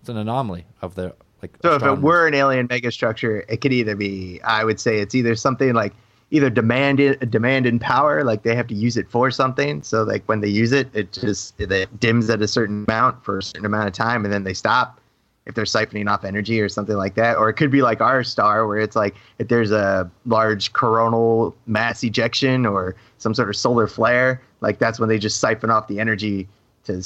It's 0.00 0.08
an 0.08 0.16
anomaly 0.16 0.66
of 0.82 0.94
the 0.94 1.14
like. 1.42 1.56
So 1.62 1.74
if 1.74 1.82
it 1.82 1.98
were 1.98 2.26
an 2.26 2.34
alien 2.34 2.68
megastructure, 2.68 3.44
it 3.48 3.60
could 3.60 3.72
either 3.72 3.96
be, 3.96 4.40
I 4.42 4.64
would 4.64 4.78
say, 4.78 4.98
it's 4.98 5.14
either 5.14 5.34
something 5.34 5.72
like 5.72 5.94
either 6.30 6.50
demand 6.50 7.00
it, 7.00 7.30
demand 7.30 7.66
in 7.66 7.78
power, 7.78 8.22
like 8.22 8.42
they 8.42 8.54
have 8.54 8.66
to 8.66 8.74
use 8.74 8.96
it 8.96 9.10
for 9.10 9.30
something. 9.30 9.82
So 9.82 10.02
like 10.02 10.22
when 10.26 10.40
they 10.40 10.48
use 10.48 10.72
it, 10.72 10.88
it 10.92 11.12
just 11.12 11.58
it 11.60 12.00
dims 12.00 12.28
at 12.28 12.42
a 12.42 12.48
certain 12.48 12.84
amount 12.86 13.24
for 13.24 13.38
a 13.38 13.42
certain 13.42 13.64
amount 13.64 13.88
of 13.88 13.94
time, 13.94 14.24
and 14.24 14.32
then 14.32 14.44
they 14.44 14.54
stop 14.54 15.00
if 15.48 15.54
they're 15.54 15.64
siphoning 15.64 16.08
off 16.08 16.24
energy 16.24 16.60
or 16.60 16.68
something 16.68 16.96
like 16.96 17.14
that. 17.16 17.36
Or 17.36 17.48
it 17.48 17.54
could 17.54 17.70
be 17.70 17.82
like 17.82 18.00
our 18.00 18.22
star, 18.22 18.66
where 18.66 18.78
it's 18.78 18.94
like 18.94 19.16
if 19.38 19.48
there's 19.48 19.72
a 19.72 20.08
large 20.26 20.72
coronal 20.74 21.56
mass 21.66 22.04
ejection 22.04 22.66
or 22.66 22.94
some 23.16 23.34
sort 23.34 23.48
of 23.48 23.56
solar 23.56 23.88
flare, 23.88 24.40
like 24.60 24.78
that's 24.78 25.00
when 25.00 25.08
they 25.08 25.18
just 25.18 25.40
siphon 25.40 25.70
off 25.70 25.88
the 25.88 25.98
energy 25.98 26.46
to 26.84 27.02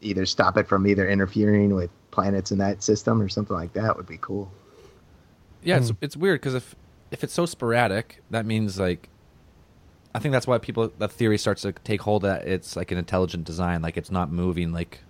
either 0.00 0.26
stop 0.26 0.56
it 0.56 0.66
from 0.66 0.86
either 0.86 1.08
interfering 1.08 1.74
with 1.74 1.90
planets 2.10 2.50
in 2.50 2.58
that 2.58 2.82
system 2.82 3.20
or 3.20 3.28
something 3.28 3.56
like 3.56 3.72
that 3.74 3.96
would 3.96 4.06
be 4.06 4.18
cool. 4.20 4.50
Yeah, 5.62 5.76
it's 5.76 5.90
hmm. 5.90 5.96
it's 6.00 6.16
weird 6.16 6.40
because 6.40 6.54
if 6.54 6.74
if 7.10 7.22
it's 7.22 7.34
so 7.34 7.46
sporadic, 7.46 8.22
that 8.30 8.46
means 8.46 8.80
like 8.80 9.10
I 10.14 10.18
think 10.18 10.32
that's 10.32 10.46
why 10.46 10.58
people 10.58 10.90
that 10.98 11.12
theory 11.12 11.38
starts 11.38 11.62
to 11.62 11.72
take 11.72 12.02
hold 12.02 12.22
that 12.22 12.48
it's 12.48 12.74
like 12.74 12.90
an 12.90 12.98
intelligent 12.98 13.44
design, 13.44 13.82
like 13.82 13.96
it's 13.96 14.10
not 14.10 14.32
moving, 14.32 14.72
like 14.72 15.00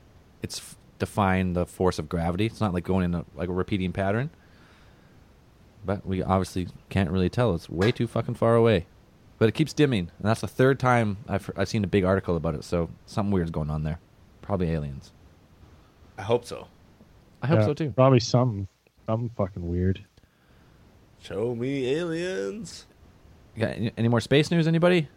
it's 0.43 0.77
f- 0.93 0.99
defying 0.99 1.53
the 1.53 1.67
force 1.67 1.99
of 1.99 2.09
gravity. 2.09 2.47
It's 2.47 2.61
not 2.61 2.75
like 2.75 2.85
going 2.85 3.05
in 3.05 3.15
a 3.15 3.25
like 3.35 3.49
a 3.49 3.53
repeating 3.53 3.93
pattern. 3.93 4.31
But 5.85 6.07
we 6.07 6.23
obviously 6.23 6.69
can't 6.91 7.11
really 7.11 7.29
tell. 7.29 7.55
It's 7.55 7.69
way 7.69 7.91
too 7.91 8.07
fucking 8.07 8.35
far 8.35 8.55
away. 8.55 8.87
But 9.39 9.49
it 9.49 9.53
keeps 9.53 9.73
dimming, 9.73 10.11
and 10.19 10.29
that's 10.29 10.41
the 10.41 10.47
third 10.47 10.79
time 10.79 11.17
I've 11.29 11.51
I've 11.57 11.69
seen 11.69 11.83
a 11.83 11.89
big 11.89 12.05
article 12.05 12.37
about 12.37 12.55
it. 12.55 12.65
So 12.65 12.91
something 13.07 13.33
weird's 13.33 13.51
going 13.51 13.71
on 13.71 13.83
there. 13.83 13.99
Probably 14.41 14.71
aliens. 14.71 15.13
I 16.19 16.23
hope 16.23 16.45
so. 16.45 16.69
I 17.43 17.49
hope 17.49 17.61
yeah, 17.61 17.67
so 17.67 17.75
too. 17.75 17.91
Probably 17.91 18.21
something, 18.21 18.69
something 19.07 19.31
fucking 19.37 19.69
weird. 19.69 20.05
Show 21.19 21.55
me 21.55 21.93
aliens. 21.95 22.87
You 23.57 23.67
got 23.67 23.77
any, 23.77 23.93
any 23.97 24.09
more 24.09 24.21
space 24.21 24.51
news? 24.51 24.69
Anybody? 24.69 25.09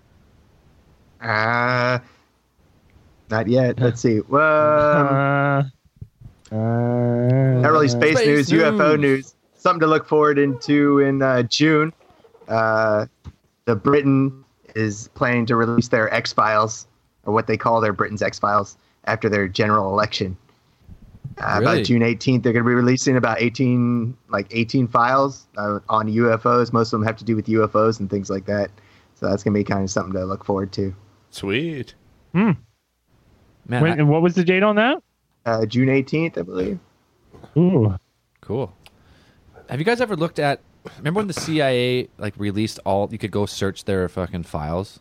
Uh 1.21 1.99
not 3.29 3.47
yet. 3.47 3.79
Let's 3.79 4.01
see. 4.01 4.19
Um, 4.19 4.35
Uh, 4.35 5.63
uh, 6.51 6.55
not 7.61 7.71
really 7.71 7.87
space, 7.87 8.17
Space 8.17 8.27
news, 8.27 8.49
UFO 8.49 8.99
news. 8.99 9.01
news. 9.01 9.35
Something 9.55 9.81
to 9.81 9.87
look 9.87 10.07
forward 10.07 10.37
into 10.37 10.99
in 10.99 11.21
uh, 11.21 11.43
June. 11.43 11.91
Uh, 12.47 13.07
the 13.65 13.75
Britain 13.75 14.43
is 14.75 15.09
planning 15.15 15.45
to 15.47 15.55
release 15.55 15.87
their 15.87 16.13
X 16.13 16.31
Files, 16.33 16.85
or 17.25 17.33
what 17.33 17.47
they 17.47 17.57
call 17.57 17.81
their 17.81 17.93
Britain's 17.93 18.21
X 18.21 18.37
Files, 18.37 18.77
after 19.05 19.27
their 19.29 19.47
general 19.47 19.89
election. 19.91 20.37
Uh, 21.39 21.57
Really? 21.59 21.73
About 21.73 21.85
June 21.85 22.01
18th, 22.01 22.43
they're 22.43 22.53
going 22.53 22.63
to 22.63 22.69
be 22.69 22.75
releasing 22.75 23.17
about 23.17 23.41
18, 23.41 24.15
like 24.29 24.47
18 24.51 24.87
files 24.87 25.47
uh, 25.57 25.79
on 25.89 26.07
UFOs. 26.07 26.71
Most 26.71 26.93
of 26.93 26.99
them 26.99 27.07
have 27.07 27.17
to 27.17 27.25
do 27.25 27.35
with 27.35 27.47
UFOs 27.47 27.99
and 27.99 28.09
things 28.09 28.29
like 28.29 28.45
that. 28.45 28.69
So 29.15 29.27
that's 29.27 29.43
going 29.43 29.53
to 29.53 29.59
be 29.59 29.63
kind 29.63 29.83
of 29.83 29.89
something 29.89 30.13
to 30.13 30.25
look 30.25 30.45
forward 30.45 30.71
to. 30.73 30.93
Sweet. 31.31 31.95
Man, 33.67 33.81
when, 33.81 33.91
I- 33.93 33.95
and 33.95 34.09
what 34.09 34.21
was 34.21 34.35
the 34.35 34.43
date 34.43 34.63
on 34.63 34.75
that? 34.75 35.01
Uh, 35.45 35.65
June 35.65 35.89
18th, 35.89 36.37
I 36.37 36.41
believe. 36.41 36.79
Ooh, 37.57 37.95
Cool. 38.41 38.73
Have 39.69 39.79
you 39.79 39.85
guys 39.85 40.01
ever 40.01 40.15
looked 40.15 40.37
at? 40.39 40.59
Remember 40.99 41.19
when 41.19 41.27
the 41.27 41.33
CIA 41.33 42.09
like 42.19 42.33
released 42.37 42.79
all? 42.85 43.07
You 43.11 43.17
could 43.17 43.31
go 43.31 43.45
search 43.47 43.85
their 43.85 44.07
fucking 44.07 44.43
files. 44.43 44.99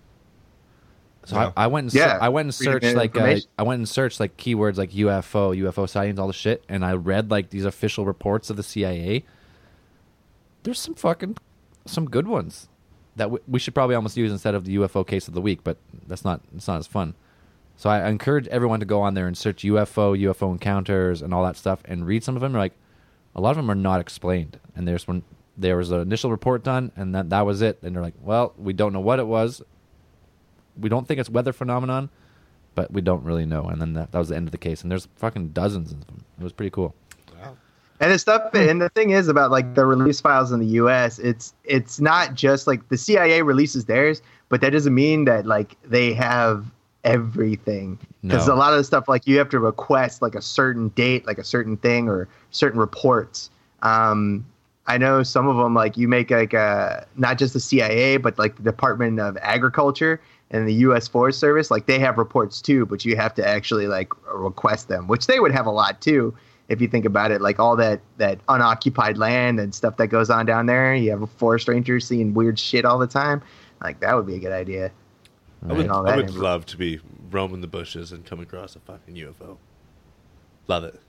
So 1.26 1.36
Yeah. 1.36 1.52
I, 1.56 1.64
I 1.64 1.66
went 1.66 1.84
and 1.86 1.94
Yeah, 1.94 2.12
ser- 2.18 2.22
I 2.22 2.28
went 2.30 2.46
and 2.46 2.54
searched 2.54 2.94
like 2.96 3.16
uh. 3.18 3.36
I 3.58 3.62
went 3.62 3.78
and 3.80 3.88
searched 3.88 4.20
like 4.20 4.36
keywords 4.38 4.76
like 4.78 4.90
UFO, 4.92 5.54
UFO 5.58 5.86
sightings, 5.88 6.18
all 6.18 6.26
the 6.26 6.32
shit, 6.32 6.64
and 6.68 6.84
I 6.84 6.94
read 6.94 7.30
like 7.30 7.50
these 7.50 7.64
official 7.66 8.06
reports 8.06 8.48
of 8.50 8.56
the 8.56 8.62
CIA. 8.62 9.24
There's 10.62 10.78
some 10.78 10.94
fucking 10.94 11.36
some 11.86 12.06
good 12.08 12.26
ones 12.26 12.68
that 13.16 13.24
w- 13.24 13.42
we 13.46 13.58
should 13.58 13.74
probably 13.74 13.94
almost 13.94 14.16
use 14.16 14.32
instead 14.32 14.54
of 14.54 14.64
the 14.64 14.76
UFO 14.76 15.06
case 15.06 15.28
of 15.28 15.34
the 15.34 15.40
week, 15.42 15.60
but 15.64 15.76
that's 16.06 16.24
not 16.24 16.40
it's 16.56 16.66
not 16.68 16.78
as 16.78 16.86
fun. 16.86 17.14
So 17.76 17.90
I 17.90 18.08
encourage 18.08 18.46
everyone 18.48 18.80
to 18.80 18.86
go 18.86 19.02
on 19.02 19.14
there 19.14 19.26
and 19.26 19.36
search 19.36 19.62
UFO, 19.62 20.18
UFO 20.18 20.52
encounters, 20.52 21.22
and 21.22 21.34
all 21.34 21.44
that 21.44 21.56
stuff, 21.56 21.80
and 21.84 22.06
read 22.06 22.22
some 22.22 22.36
of 22.36 22.42
them. 22.42 22.52
They're 22.52 22.60
like 22.60 22.76
a 23.34 23.40
lot 23.40 23.50
of 23.50 23.56
them 23.56 23.70
are 23.70 23.74
not 23.74 24.00
explained, 24.00 24.58
and 24.76 24.86
there's 24.86 25.08
one 25.08 25.22
there 25.56 25.76
was 25.76 25.90
an 25.90 26.00
initial 26.00 26.30
report 26.30 26.64
done, 26.64 26.92
and 26.96 27.14
that 27.14 27.30
that 27.30 27.46
was 27.46 27.62
it. 27.62 27.78
And 27.82 27.94
they're 27.94 28.02
like, 28.02 28.14
well, 28.20 28.52
we 28.58 28.72
don't 28.72 28.92
know 28.92 29.00
what 29.00 29.18
it 29.18 29.26
was. 29.26 29.62
We 30.78 30.88
don't 30.88 31.06
think 31.06 31.20
it's 31.20 31.30
weather 31.30 31.52
phenomenon, 31.52 32.10
but 32.74 32.92
we 32.92 33.00
don't 33.00 33.22
really 33.22 33.46
know. 33.46 33.64
And 33.64 33.80
then 33.80 33.92
that, 33.94 34.12
that 34.12 34.18
was 34.18 34.28
the 34.28 34.36
end 34.36 34.48
of 34.48 34.52
the 34.52 34.58
case. 34.58 34.82
And 34.82 34.90
there's 34.90 35.06
fucking 35.16 35.50
dozens 35.50 35.92
of 35.92 36.06
them. 36.06 36.24
It 36.38 36.42
was 36.42 36.52
pretty 36.52 36.70
cool. 36.70 36.94
Wow. 37.40 37.56
And 38.00 38.12
the 38.12 38.18
stuff, 38.18 38.52
and 38.54 38.82
the 38.82 38.88
thing 38.90 39.10
is 39.10 39.28
about 39.28 39.52
like 39.52 39.74
the 39.74 39.86
release 39.86 40.20
files 40.20 40.50
in 40.50 40.58
the 40.58 40.66
U.S. 40.66 41.18
It's 41.18 41.54
it's 41.64 42.00
not 42.00 42.34
just 42.34 42.66
like 42.66 42.88
the 42.88 42.98
CIA 42.98 43.42
releases 43.42 43.84
theirs, 43.84 44.22
but 44.48 44.60
that 44.60 44.70
doesn't 44.70 44.94
mean 44.94 45.24
that 45.26 45.46
like 45.46 45.76
they 45.84 46.12
have 46.12 46.66
everything 47.04 47.98
because 48.22 48.48
No. 48.48 48.54
a 48.54 48.56
lot 48.56 48.72
of 48.72 48.78
the 48.78 48.84
stuff 48.84 49.08
like 49.08 49.26
you 49.26 49.38
have 49.38 49.48
to 49.50 49.58
request 49.58 50.22
like 50.22 50.34
a 50.34 50.42
certain 50.42 50.88
date, 50.90 51.26
like 51.26 51.38
a 51.38 51.44
certain 51.44 51.76
thing 51.76 52.08
or 52.08 52.28
certain 52.50 52.80
reports. 52.80 53.50
Um, 53.82 54.44
I 54.86 54.98
know 54.98 55.22
some 55.22 55.46
of 55.46 55.56
them 55.56 55.74
like 55.74 55.96
you 55.96 56.08
make 56.08 56.30
like 56.30 56.52
a 56.52 57.06
not 57.16 57.38
just 57.38 57.54
the 57.54 57.60
CIA, 57.60 58.16
but 58.18 58.38
like 58.38 58.56
the 58.56 58.62
Department 58.62 59.20
of 59.20 59.36
Agriculture 59.40 60.20
and 60.50 60.68
the 60.68 60.74
U.S. 60.74 61.08
Forest 61.08 61.40
Service, 61.40 61.70
like 61.70 61.86
they 61.86 61.98
have 61.98 62.18
reports 62.18 62.60
too, 62.60 62.84
but 62.86 63.04
you 63.04 63.16
have 63.16 63.34
to 63.34 63.46
actually 63.46 63.86
like 63.86 64.12
request 64.32 64.88
them, 64.88 65.06
which 65.08 65.26
they 65.26 65.40
would 65.40 65.52
have 65.52 65.66
a 65.66 65.70
lot 65.70 66.00
too 66.00 66.34
if 66.68 66.80
you 66.80 66.88
think 66.88 67.04
about 67.04 67.30
it, 67.30 67.40
like 67.42 67.58
all 67.58 67.76
that 67.76 68.00
that 68.18 68.38
unoccupied 68.48 69.18
land 69.18 69.58
and 69.60 69.74
stuff 69.74 69.96
that 69.98 70.08
goes 70.08 70.30
on 70.30 70.46
down 70.46 70.66
there. 70.66 70.94
You 70.94 71.10
have 71.10 71.22
a 71.22 71.26
forest 71.26 71.68
ranger 71.68 72.00
seeing 72.00 72.34
weird 72.34 72.58
shit 72.58 72.84
all 72.84 72.98
the 72.98 73.06
time. 73.06 73.42
Like 73.82 74.00
that 74.00 74.14
would 74.16 74.26
be 74.26 74.34
a 74.36 74.38
good 74.38 74.52
idea. 74.52 74.90
I 75.68 75.72
would, 75.72 75.88
I 75.88 76.16
would 76.16 76.34
love 76.34 76.66
to 76.66 76.76
be 76.76 77.00
roaming 77.30 77.60
the 77.62 77.66
bushes 77.66 78.12
and 78.12 78.24
come 78.24 78.40
across 78.40 78.76
a 78.76 78.80
fucking 78.80 79.14
UFO. 79.14 79.56
Love 80.68 80.84
it. 80.84 81.00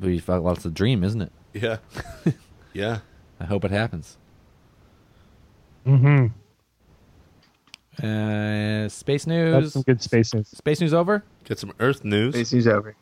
We 0.00 0.18
felt 0.18 0.42
well, 0.42 0.54
it's 0.54 0.64
a 0.64 0.70
dream, 0.70 1.02
isn't 1.04 1.22
it? 1.22 1.32
Yeah. 1.54 1.78
yeah. 2.72 2.98
I 3.40 3.44
hope 3.44 3.64
it 3.64 3.70
happens. 3.70 4.16
Mm-hmm. 5.86 6.26
Uh, 8.04 8.88
space 8.88 9.24
That's 9.24 9.26
news. 9.26 9.72
some 9.72 9.82
good 9.82 10.02
space 10.02 10.32
news. 10.32 10.48
Space 10.48 10.80
news 10.80 10.94
over. 10.94 11.22
Get 11.44 11.58
some 11.58 11.72
Earth 11.80 12.04
news. 12.04 12.34
Space 12.34 12.52
news 12.52 12.66
over. 12.66 12.94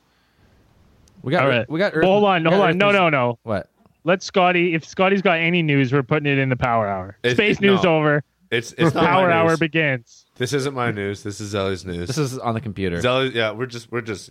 We 1.22 1.30
got. 1.32 1.42
All 1.44 1.48
right. 1.48 1.68
We 1.70 1.78
got. 1.78 1.94
Earth, 1.94 2.02
Well, 2.02 2.12
hold 2.12 2.24
on, 2.24 2.44
hold 2.44 2.60
on. 2.60 2.70
Earth 2.70 2.76
No, 2.76 2.86
news- 2.86 2.94
no, 2.94 3.08
no. 3.08 3.38
What? 3.44 3.68
Let 4.04 4.22
Scotty. 4.22 4.74
If 4.74 4.84
Scotty's 4.84 5.22
got 5.22 5.38
any 5.38 5.62
news, 5.62 5.92
we're 5.92 6.02
putting 6.02 6.30
it 6.30 6.38
in 6.38 6.48
the 6.48 6.56
power 6.56 6.88
hour. 6.88 7.16
It- 7.22 7.32
Space 7.36 7.58
it- 7.58 7.62
news 7.62 7.82
no. 7.84 7.98
over. 7.98 8.24
It's 8.50 8.72
it's 8.72 8.94
not 8.94 9.06
power 9.06 9.28
my 9.28 9.34
hour 9.34 9.48
news. 9.50 9.58
begins. 9.60 10.26
This 10.36 10.52
isn't 10.52 10.74
my 10.74 10.90
news. 10.90 11.22
This 11.22 11.40
is 11.40 11.54
Zelly's 11.54 11.84
news. 11.84 12.08
This 12.08 12.18
is 12.18 12.38
on 12.38 12.54
the 12.54 12.60
computer. 12.60 12.98
Zelly. 13.00 13.32
Yeah, 13.34 13.52
we're 13.52 13.66
just 13.66 13.92
we're 13.92 14.00
just 14.00 14.30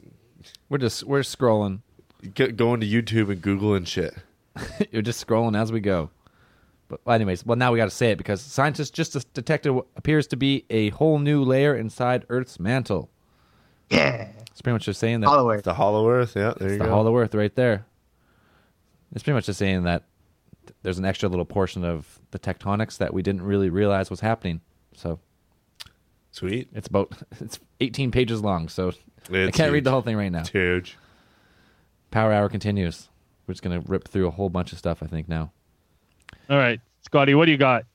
We're 0.69 0.77
just 0.77 1.03
we're 1.05 1.21
scrolling. 1.21 1.79
g- 2.35 2.47
going 2.51 2.81
to 2.81 2.87
YouTube 2.87 3.31
and 3.31 3.41
Google 3.41 3.75
and 3.75 3.87
shit. 3.87 4.13
You're 4.91 5.01
just 5.03 5.25
scrolling 5.25 5.57
as 5.57 5.71
we 5.71 5.79
go. 5.79 6.09
But 6.89 6.99
well, 7.05 7.15
anyways, 7.15 7.45
well 7.45 7.55
now 7.55 7.71
we 7.71 7.77
got 7.77 7.85
to 7.85 7.91
say 7.95 8.11
it 8.11 8.17
because 8.17 8.41
scientists 8.41 8.89
just 8.89 9.31
detected 9.33 9.71
what 9.71 9.85
appears 9.95 10.27
to 10.27 10.35
be 10.35 10.65
a 10.69 10.89
whole 10.89 11.19
new 11.19 11.43
layer 11.43 11.75
inside 11.75 12.25
Earth's 12.29 12.59
mantle. 12.59 13.09
Yeah, 13.89 14.27
It's 14.51 14.61
pretty 14.61 14.73
much 14.73 14.85
just 14.85 14.99
saying 14.99 15.21
that 15.21 15.27
follower. 15.27 15.61
The 15.61 15.73
Hollow 15.75 16.09
Earth. 16.09 16.33
Yeah, 16.35 16.53
there 16.57 16.67
you 16.69 16.73
it's 16.75 16.81
the 16.81 16.85
go. 16.89 16.91
hollow 16.91 17.15
Earth 17.17 17.33
right 17.35 17.55
there. 17.55 17.85
It's 19.13 19.23
pretty 19.23 19.35
much 19.35 19.45
just 19.45 19.57
saying 19.59 19.83
that 19.83 20.03
th- 20.69 20.77
there's 20.83 20.99
an 20.99 21.05
extra 21.05 21.27
little 21.27 21.45
portion 21.45 21.83
of 21.83 22.19
the 22.31 22.39
tectonics 22.39 22.97
that 22.97 23.13
we 23.13 23.21
didn't 23.21 23.41
really 23.41 23.69
realize 23.69 24.09
was 24.09 24.19
happening. 24.19 24.61
So 24.93 25.19
Sweet. 26.31 26.69
it's 26.73 26.87
about 26.87 27.11
it's 27.39 27.59
18 27.81 28.11
pages 28.11 28.41
long. 28.41 28.69
So 28.69 28.93
I 29.31 29.51
can't 29.51 29.71
read 29.73 29.83
the 29.83 29.91
whole 29.91 30.01
thing 30.01 30.15
right 30.15 30.31
now. 30.31 30.39
It's 30.41 30.49
huge. 30.49 30.97
Power 32.11 32.31
hour 32.31 32.49
continues. 32.49 33.09
We're 33.47 33.53
just 33.53 33.63
gonna 33.63 33.81
rip 33.81 34.07
through 34.07 34.27
a 34.27 34.31
whole 34.31 34.49
bunch 34.49 34.71
of 34.71 34.77
stuff. 34.77 35.01
I 35.01 35.07
think 35.07 35.27
now. 35.27 35.51
All 36.49 36.57
right, 36.57 36.79
Scotty, 37.01 37.33
what 37.35 37.45
do 37.45 37.51
you 37.51 37.57
got? 37.57 37.85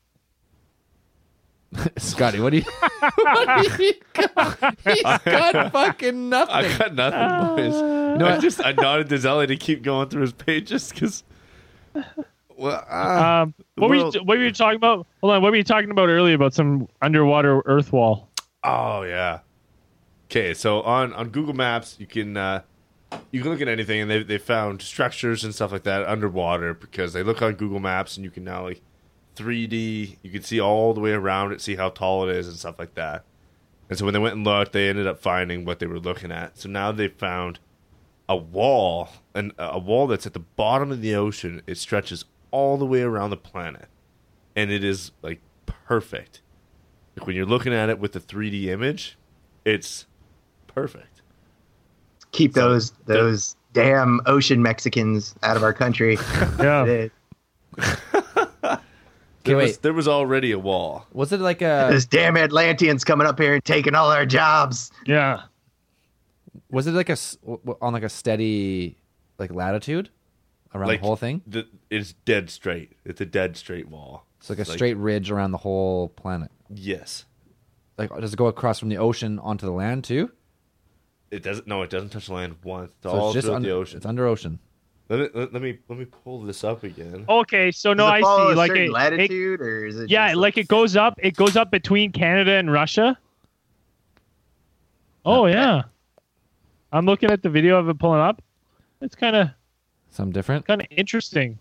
Scotty, 1.99 2.41
what 2.41 2.51
do 2.51 2.59
you? 2.59 2.65
what 3.17 3.67
do 3.77 3.85
you 3.85 3.95
got? 4.13 4.79
He's 4.85 5.03
got 5.03 5.73
fucking 5.73 6.29
nothing. 6.29 6.55
I 6.55 6.79
got 6.79 6.95
nothing, 6.95 7.57
boys. 7.57 7.75
know 8.19 8.27
I 8.27 8.39
just 8.39 8.65
I 8.65 8.73
nodded 8.73 9.09
to 9.09 9.17
Zelly 9.17 9.49
to 9.49 9.57
keep 9.57 9.83
going 9.83 10.09
through 10.09 10.23
his 10.23 10.33
pages 10.33 10.91
because. 10.91 11.25
Well, 12.57 12.85
uh, 12.88 13.43
Um, 13.43 13.55
what 13.77 13.90
were 13.90 13.97
you 13.97 14.05
what 14.23 14.38
were 14.38 14.45
you 14.45 14.53
talking 14.53 14.77
about? 14.77 15.07
Hold 15.21 15.35
on, 15.35 15.43
what 15.43 15.51
were 15.51 15.57
you 15.57 15.64
talking 15.64 15.90
about 15.90 16.09
earlier 16.09 16.35
about 16.35 16.55
some 16.55 16.88
underwater 17.03 17.62
Earth 17.67 17.93
wall? 17.93 18.29
Oh 18.62 19.03
yeah. 19.03 19.40
Okay, 20.27 20.55
so 20.55 20.83
on 20.83 21.12
on 21.12 21.31
Google 21.31 21.55
Maps 21.55 21.97
you 21.99 22.07
can 22.07 22.37
uh, 22.37 22.62
you 23.31 23.43
can 23.43 23.51
look 23.51 23.61
at 23.61 23.69
anything 23.69 24.01
and 24.01 24.11
they 24.11 24.23
they 24.23 24.38
found 24.38 24.83
structures 24.83 25.45
and 25.45 25.55
stuff 25.55 25.73
like 25.73 25.83
that 25.85 26.07
underwater 26.07 26.75
because 26.75 27.12
they 27.12 27.23
look 27.23 27.43
on 27.43 27.55
Google 27.55 27.81
Maps 27.81 28.17
and 28.17 28.25
you 28.25 28.31
can 28.31 28.45
now 28.45 28.62
like 28.64 28.81
3D 29.37 30.19
you 30.23 30.31
can 30.31 30.43
see 30.43 30.61
all 30.61 30.95
the 30.95 31.01
way 31.01 31.12
around 31.12 31.53
it, 31.53 31.61
see 31.61 31.77
how 31.77 31.90
tall 31.90 32.29
it 32.29 32.35
is 32.37 32.47
and 32.49 32.57
stuff 32.57 32.79
like 32.79 32.95
that. 32.95 33.25
And 33.90 33.99
so 33.99 34.05
when 34.05 34.14
they 34.14 34.21
went 34.21 34.37
and 34.37 34.45
looked, 34.45 34.73
they 34.73 34.88
ended 34.88 35.07
up 35.07 35.19
finding 35.19 35.64
what 35.64 35.79
they 35.79 35.87
were 35.87 35.99
looking 36.01 36.33
at. 36.33 36.57
So 36.57 36.69
now 36.69 36.90
they 36.93 37.09
found 37.09 37.59
a 38.29 38.37
wall 38.37 39.11
and 39.35 39.53
a 39.59 39.79
wall 39.79 40.07
that's 40.07 40.27
at 40.27 40.33
the 40.33 40.38
bottom 40.40 40.90
of 40.90 41.03
the 41.03 41.14
ocean. 41.14 41.61
It 41.67 41.77
stretches 41.77 42.25
all 42.55 42.77
the 42.77 42.87
way 42.87 43.03
around 43.03 43.31
the 43.31 43.37
planet, 43.37 43.87
and 44.55 44.71
it 44.71 44.85
is 44.85 45.11
like 45.23 45.40
perfect. 45.67 46.40
Like 47.17 47.27
when 47.27 47.35
you're 47.37 47.47
looking 47.47 47.75
at 47.75 47.88
it 47.90 47.99
with 47.99 48.12
the 48.12 48.21
3D 48.21 48.67
image, 48.67 49.19
it's 49.64 50.07
perfect. 50.69 51.21
Keep 52.31 52.53
those 52.55 52.93
those 53.07 53.57
damn 53.73 54.21
ocean 54.27 54.62
Mexicans 54.62 55.35
out 55.43 55.57
of 55.57 55.62
our 55.64 55.73
country. 55.73 56.17
Yeah, 56.61 56.85
It- 56.85 57.12
There 59.45 59.57
was, 59.59 59.73
wait. 59.73 59.83
there 59.83 59.93
was 59.93 60.09
already 60.09 60.53
a 60.53 60.59
wall. 60.59 61.07
Was 61.12 61.31
it 61.31 61.38
like 61.40 61.61
a? 61.61 61.88
Those 61.90 62.07
damn 62.07 62.35
Atlanteans 62.38 63.05
coming 63.05 63.27
up 63.27 63.38
here 63.38 63.53
and 63.55 63.62
taking 63.62 63.95
all 63.95 64.11
our 64.11 64.25
jobs. 64.25 64.90
yeah. 65.07 65.43
Was 66.71 66.87
it 66.87 66.93
like 66.93 67.11
a 67.11 67.17
on 67.83 67.93
like 67.93 68.05
a 68.05 68.09
steady 68.09 68.97
like 69.38 69.53
latitude 69.53 70.09
around 70.75 70.89
Like 70.89 71.01
the 71.01 71.07
whole 71.07 71.17
thing? 71.17 71.43
The, 71.47 71.67
it's 71.91 72.13
dead 72.13 72.51
straight. 72.51 72.93
It's 73.05 73.21
a 73.21 73.27
dead 73.27 73.57
straight 73.57 73.89
wall. 73.89 74.27
It's 74.39 74.51
like 74.51 74.59
a 74.59 74.65
straight 74.65 74.97
ridge 74.97 75.31
around 75.31 75.53
the 75.53 75.59
whole 75.59 76.09
planet. 76.11 76.51
Yes. 76.69 77.25
Like, 77.97 78.11
does 78.21 78.33
it 78.33 78.37
go 78.37 78.47
across 78.47 78.79
from 78.79 78.89
the 78.89 78.99
ocean 78.99 79.39
onto 79.39 79.67
the 79.67 79.73
land 79.73 80.05
too? 80.05 80.31
It 81.31 81.43
doesn't. 81.43 81.67
No, 81.67 81.83
it 81.83 81.91
doesn't 81.91 82.11
touch 82.11 82.29
land 82.29 82.57
once. 82.63 82.91
It's 82.91 83.03
So 83.03 83.11
all 83.11 83.29
it's 83.29 83.35
just 83.35 83.47
throughout 83.47 83.57
under 83.57 83.69
the 83.69 83.75
ocean. 83.75 83.97
It's 83.97 84.07
under 84.07 84.27
ocean. 84.27 84.59
Let 85.09 85.19
me 85.21 85.29
let, 85.35 85.53
let 85.53 85.63
me 85.63 85.79
let 85.89 85.99
me 85.99 86.05
pull 86.07 86.43
this 86.43 86.65
up 86.65 86.83
again. 86.83 87.25
Okay, 87.29 87.71
so 87.71 87.93
no, 87.93 88.07
I 88.07 88.21
see. 88.21 88.27
a 88.27 88.55
Like 88.55 88.69
certain 88.71 88.85
it, 88.85 88.87
it, 88.87 88.93
latitude, 88.93 89.61
or 89.61 89.85
is 89.87 89.99
it? 90.01 90.11
yeah, 90.11 90.29
just 90.29 90.39
like 90.39 90.57
it 90.57 90.69
goes 90.69 90.97
up. 90.97 91.19
It 91.23 91.37
goes 91.37 91.57
up 91.57 91.71
between 91.71 92.11
Canada 92.13 92.53
and 92.53 92.73
Russia. 92.73 93.19
Oh 95.25 95.47
yeah, 95.47 95.83
I'm 96.93 97.07
looking 97.07 97.31
at 97.31 97.43
the 97.43 97.51
video 97.51 97.79
of 97.79 97.89
it 97.89 97.99
pulling 97.99 98.21
up. 98.21 98.43
It's 99.01 99.15
kind 99.15 99.37
of 99.37 99.49
Some 100.14 100.31
different. 100.31 100.64
kind 100.64 100.81
of 100.81 100.87
interesting. 100.92 101.59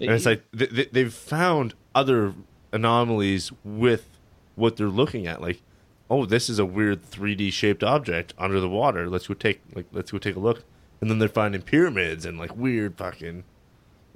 And 0.00 0.10
it's 0.10 0.26
like 0.26 0.44
they, 0.52 0.66
they, 0.66 0.84
they've 0.84 1.12
found 1.12 1.74
other 1.92 2.32
anomalies 2.72 3.50
with 3.64 4.08
what 4.54 4.76
they're 4.76 4.86
looking 4.86 5.26
at. 5.26 5.42
Like, 5.42 5.60
oh, 6.08 6.24
this 6.24 6.48
is 6.48 6.60
a 6.60 6.64
weird 6.64 7.02
3D 7.02 7.52
shaped 7.52 7.82
object 7.82 8.32
under 8.38 8.60
the 8.60 8.68
water. 8.68 9.08
Let's 9.08 9.26
go 9.26 9.34
take 9.34 9.60
like 9.74 9.86
let's 9.90 10.12
go 10.12 10.18
take 10.18 10.36
a 10.36 10.38
look. 10.38 10.62
And 11.00 11.10
then 11.10 11.18
they're 11.18 11.28
finding 11.28 11.62
pyramids 11.62 12.24
and 12.24 12.38
like 12.38 12.56
weird 12.56 12.96
fucking 12.96 13.42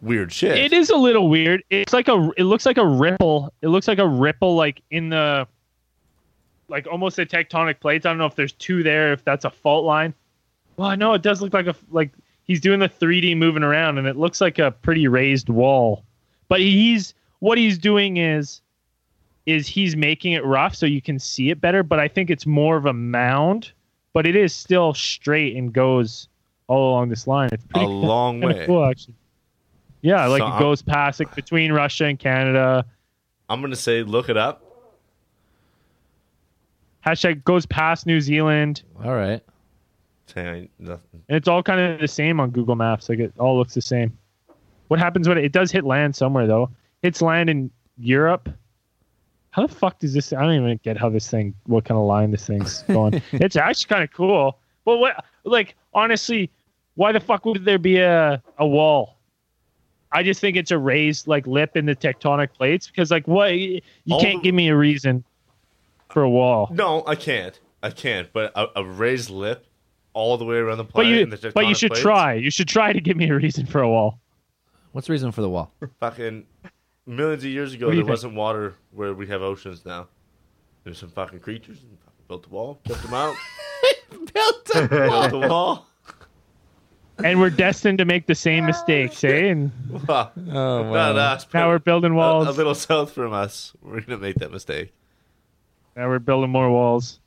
weird 0.01 0.33
shit. 0.33 0.57
It 0.57 0.73
is 0.73 0.91
a 0.91 0.97
little 0.97 1.29
weird. 1.29 1.65
It's 1.69 1.93
like 1.93 2.07
a. 2.07 2.31
It 2.37 2.45
looks 2.45 2.65
like 2.65 2.79
a 2.79 2.87
ripple. 2.87 3.53
It 3.61 3.69
looks 3.69 3.89
like 3.89 3.99
a 3.99 4.07
ripple, 4.07 4.55
like 4.55 4.83
in 4.93 5.09
the, 5.09 5.49
like 6.69 6.87
almost 6.87 7.17
the 7.17 7.27
tectonic 7.27 7.81
plates. 7.81 8.07
I 8.07 8.11
don't 8.11 8.19
know 8.19 8.27
if 8.27 8.37
there's 8.37 8.53
two 8.53 8.85
there. 8.85 9.13
If 9.13 9.25
that's 9.25 9.45
a 9.45 9.51
fault 9.51 9.85
line. 9.85 10.15
Well, 10.77 10.89
I 10.89 10.95
know 10.95 11.13
it 11.15 11.23
does 11.23 11.43
look 11.43 11.53
like 11.53 11.67
a 11.67 11.75
like 11.91 12.13
he's 12.45 12.61
doing 12.61 12.81
the 12.81 12.89
3D 12.89 13.37
moving 13.37 13.63
around, 13.63 13.99
and 13.99 14.07
it 14.07 14.17
looks 14.17 14.41
like 14.41 14.59
a 14.59 14.71
pretty 14.71 15.09
raised 15.09 15.49
wall. 15.49 16.05
But 16.49 16.61
he's 16.61 17.15
what 17.41 17.59
he's 17.59 17.79
doing 17.79 18.19
is, 18.19 18.61
is 19.47 19.67
he's 19.67 19.97
making 19.97 20.33
it 20.33 20.45
rough 20.45 20.75
so 20.75 20.87
you 20.87 21.03
can 21.03 21.19
see 21.19 21.51
it 21.51 21.61
better. 21.61 21.83
But 21.83 21.99
I 21.99 22.09
think 22.09 22.31
it's 22.31 22.47
more 22.47 22.77
of 22.77 22.87
a 22.87 22.93
mound, 22.93 23.73
but 24.13 24.27
it 24.27 24.37
is 24.37 24.55
still 24.55 24.95
straight 24.95 25.57
and 25.57 25.73
goes 25.73 26.29
all 26.69 26.91
along 26.91 27.09
this 27.09 27.27
line. 27.27 27.49
It's 27.53 27.65
a 27.65 27.69
pretty 27.69 27.87
long 27.87 28.41
way. 28.41 28.65
cool 28.67 28.85
actually. 28.85 29.15
Yeah, 30.03 30.27
like 30.27 30.41
So 30.41 30.47
it 30.47 30.51
I'm- 30.51 30.61
goes 30.61 30.83
past 30.83 31.21
like 31.21 31.35
between 31.35 31.73
Russia 31.73 32.05
and 32.07 32.19
Canada. 32.19 32.85
I'm 33.49 33.61
gonna 33.61 33.77
say 33.77 34.03
look 34.03 34.29
it 34.29 34.37
up. 34.37 34.63
Hashtag 37.07 37.43
goes 37.45 37.67
past 37.67 38.07
New 38.07 38.21
Zealand, 38.21 38.83
All 39.05 39.15
right. 39.15 39.43
Say 40.27 40.69
nothing. 40.79 41.23
and 41.29 41.37
it's 41.37 41.49
all 41.49 41.63
kind 41.63 41.81
of 41.81 42.01
the 42.01 42.09
same 42.09 42.41
on 42.41 42.51
Google 42.51 42.75
Maps. 42.77 43.09
Like 43.09 43.19
it 43.19 43.33
all 43.39 43.59
looks 43.59 43.75
the 43.75 43.83
same. 43.83 44.17
What 44.89 44.99
happens 45.01 45.29
when 45.29 45.37
it, 45.39 45.45
it 45.45 45.53
does 45.53 45.71
hit 45.71 45.85
land 45.85 46.15
somewhere 46.17 46.47
though? 46.47 46.71
Hits 47.03 47.21
land 47.21 47.51
in 47.51 47.71
Europe. 47.99 48.49
How 49.51 49.67
the 49.67 49.75
fuck 49.75 49.99
does 49.99 50.15
this? 50.15 50.33
I 50.33 50.41
don't 50.43 50.55
even 50.55 50.81
get 50.83 50.97
how 50.97 51.11
this 51.11 51.29
thing, 51.31 51.55
what 51.67 51.85
kind 51.85 51.99
of 51.99 52.07
line 52.07 52.31
this 52.31 52.47
thing's 52.47 52.83
going. 52.89 53.21
it's 53.33 53.57
actually 53.57 53.89
kind 53.89 54.03
of 54.05 54.11
cool. 54.13 54.59
But 54.85 54.99
what, 54.99 55.25
like, 55.45 55.77
honestly, 55.93 56.51
why 56.95 57.13
the 57.13 57.21
fuck 57.21 57.45
would 57.45 57.65
there 57.65 57.79
be 57.79 57.99
a 57.99 58.43
a 58.59 58.67
wall? 58.67 59.19
I 60.13 60.23
just 60.23 60.41
think 60.41 60.57
it's 60.57 60.71
a 60.71 60.79
raised 60.79 61.27
like 61.27 61.47
lip 61.47 61.77
in 61.77 61.87
the 61.87 61.97
tectonic 61.97 62.53
plates 62.53 62.87
because 62.87 63.11
like 63.11 63.27
what 63.27 63.55
you 63.59 63.81
All 64.11 64.21
can't 64.21 64.39
the- 64.43 64.45
give 64.49 64.55
me 64.55 64.69
a 64.69 64.77
reason 64.77 65.25
for 66.11 66.23
a 66.23 66.31
wall. 66.31 66.69
No, 66.73 67.03
I 67.07 67.15
can't. 67.17 67.59
I 67.83 67.91
can't. 67.91 68.33
But 68.33 68.53
a, 68.55 68.69
a 68.77 68.85
raised 68.85 69.31
lip 69.31 69.67
all 70.15 70.37
the 70.37 70.45
way 70.45 70.57
around 70.57 70.79
the 70.79 70.85
But 70.85 70.93
planet. 70.95 71.13
you, 71.13 71.21
in 71.21 71.31
the 71.31 71.53
but 71.55 71.67
you 71.67 71.75
should 71.75 71.91
plates. 71.93 72.03
try. 72.03 72.35
You 72.35 72.51
should 72.51 72.69
try 72.69 72.93
to 72.93 73.01
give 73.01 73.17
me 73.17 73.29
a 73.29 73.35
reason 73.35 73.67
for 73.67 73.81
a 73.81 73.89
wall. 73.89 74.19
What's 74.93 75.07
the 75.07 75.13
reason 75.13 75.33
for 75.33 75.41
the 75.41 75.49
wall? 75.49 75.73
Fucking 76.01 76.45
millions 77.07 77.45
of 77.45 77.51
years 77.51 77.73
ago, 77.75 77.87
there 77.87 77.97
think? 77.97 78.09
wasn't 78.09 78.35
water 78.35 78.75
where 78.91 79.15
we 79.15 79.27
have 79.29 79.41
oceans 79.43 79.85
now. 79.87 80.09
There's 80.85 80.99
some 80.99 81.09
fucking 81.11 81.41
creatures 81.41 81.79
and 81.83 81.99
fucking 82.01 82.25
built 82.29 82.43
the 82.43 82.49
wall, 82.51 82.81
kept 82.87 83.03
them 83.03 83.15
out, 83.15 83.35
built 84.35 84.65
the 84.67 85.47
wall. 85.49 85.87
And 87.25 87.39
we're 87.41 87.51
destined 87.51 87.99
to 87.99 88.05
make 88.05 88.27
the 88.27 88.35
same 88.35 88.67
mistakes, 88.67 89.23
eh? 89.23 89.47
And 89.51 89.71
Well, 90.09 90.33
Oh, 90.51 90.83
not 90.93 91.17
us. 91.17 91.47
now 91.55 91.69
we're 91.69 91.79
building 91.79 92.13
a, 92.13 92.15
walls. 92.17 92.49
a 92.49 92.53
little 92.53 92.75
south 92.75 93.13
from 93.13 93.33
us. 93.33 93.73
We're 93.81 94.01
gonna 94.01 94.19
make 94.19 94.37
that 94.37 94.51
mistake. 94.51 94.93
Now 95.97 96.09
we're 96.09 96.19
building 96.19 96.51
more 96.51 96.71
walls. 96.71 97.21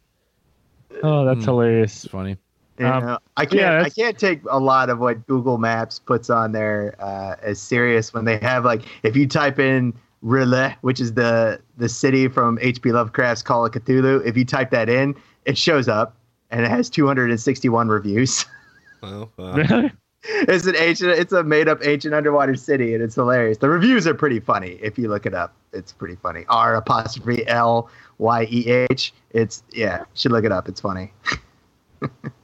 Oh, 1.04 1.24
that's 1.26 1.39
Hmm. 1.39 1.45
hilarious. 1.45 2.04
It's 2.04 2.12
funny. 2.12 2.38
You 2.78 2.86
Um, 2.88 3.06
know, 3.06 3.20
I 3.38 3.46
can't. 3.46 3.62
yeah, 3.62 3.82
I 3.84 3.90
can't 3.90 4.18
take 4.18 4.42
a 4.50 4.60
lot 4.60 4.90
of 4.90 5.00
what 5.00 5.26
Google 5.28 5.58
Maps 5.58 6.00
puts 6.00 6.30
on 6.30 6.52
there 6.52 6.96
uh, 7.00 7.36
as 7.42 7.62
serious 7.62 8.14
when 8.14 8.26
they 8.26 8.38
have 8.40 8.66
like 8.66 8.82
if 9.04 9.16
you 9.16 9.28
type 9.28 9.60
in 9.60 9.94
R'lyeh, 10.24 10.76
which 10.82 11.00
is 11.00 11.14
the 11.14 11.60
the 11.78 11.88
city 11.88 12.28
from 12.28 12.58
H.P. 12.62 12.92
Lovecraft's 12.92 13.44
Call 13.44 13.66
of 13.66 13.72
Cthulhu, 13.72 14.26
if 14.26 14.36
you 14.36 14.44
type 14.44 14.72
that 14.72 14.90
in, 14.90 15.16
it 15.46 15.58
shows 15.58 15.88
up 15.88 16.18
and 16.52 16.66
it 16.66 16.70
has 16.70 16.90
261 16.90 17.88
reviews. 17.88 18.46
Well, 19.02 19.30
uh, 19.38 19.54
Really? 19.54 19.92
it's 20.24 20.66
an 20.66 20.76
ancient. 20.76 21.12
It's 21.12 21.32
a 21.32 21.44
made 21.44 21.68
up 21.68 21.86
ancient 21.86 22.16
underwater 22.16 22.56
city, 22.56 22.96
and 22.96 23.04
it's 23.04 23.14
hilarious. 23.14 23.60
The 23.60 23.70
reviews 23.70 24.08
are 24.08 24.16
pretty 24.16 24.40
funny 24.40 24.80
if 24.82 24.98
you 24.98 25.10
look 25.10 25.28
it 25.28 25.36
up. 25.36 25.54
It's 25.74 25.92
pretty 25.94 26.16
funny. 26.16 26.44
R 26.50 26.76
apostrophe 26.76 27.46
L 27.48 27.88
Y 28.18 28.48
E 28.50 28.68
H. 28.90 29.14
It's 29.32 29.62
yeah. 29.74 30.00
You 30.00 30.06
should 30.16 30.32
look 30.32 30.44
it 30.44 30.52
up. 30.52 30.68
It's 30.68 30.82
funny. 30.82 31.14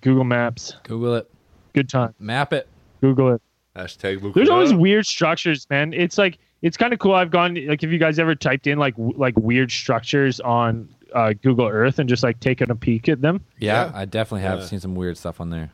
Google 0.00 0.24
Maps. 0.24 0.74
Google 0.84 1.14
it. 1.16 1.30
Good 1.72 1.88
time. 1.88 2.14
Map 2.18 2.52
it. 2.52 2.68
Google 3.00 3.34
it. 3.34 3.42
hashtag 3.76 4.22
Luke. 4.22 4.34
There's 4.34 4.48
always 4.48 4.70
Vidal. 4.70 4.82
weird 4.82 5.06
structures, 5.06 5.66
man. 5.70 5.92
It's 5.92 6.16
like 6.18 6.38
it's 6.62 6.76
kind 6.76 6.92
of 6.92 6.98
cool. 6.98 7.14
I've 7.14 7.30
gone 7.30 7.54
like 7.66 7.82
if 7.82 7.90
you 7.90 7.98
guys 7.98 8.18
ever 8.18 8.34
typed 8.34 8.66
in 8.66 8.78
like 8.78 8.96
w- 8.96 9.16
like 9.18 9.36
weird 9.38 9.70
structures 9.70 10.40
on 10.40 10.88
uh, 11.14 11.32
Google 11.42 11.66
Earth 11.66 11.98
and 11.98 12.08
just 12.08 12.22
like 12.22 12.40
taken 12.40 12.70
a 12.70 12.74
peek 12.76 13.08
at 13.08 13.20
them. 13.20 13.40
Yeah, 13.58 13.86
Yeah. 13.86 13.92
I 13.94 14.04
definitely 14.04 14.42
have 14.42 14.60
Yeah. 14.60 14.66
seen 14.66 14.80
some 14.80 14.94
weird 14.94 15.16
stuff 15.16 15.40
on 15.40 15.50
there. 15.50 15.70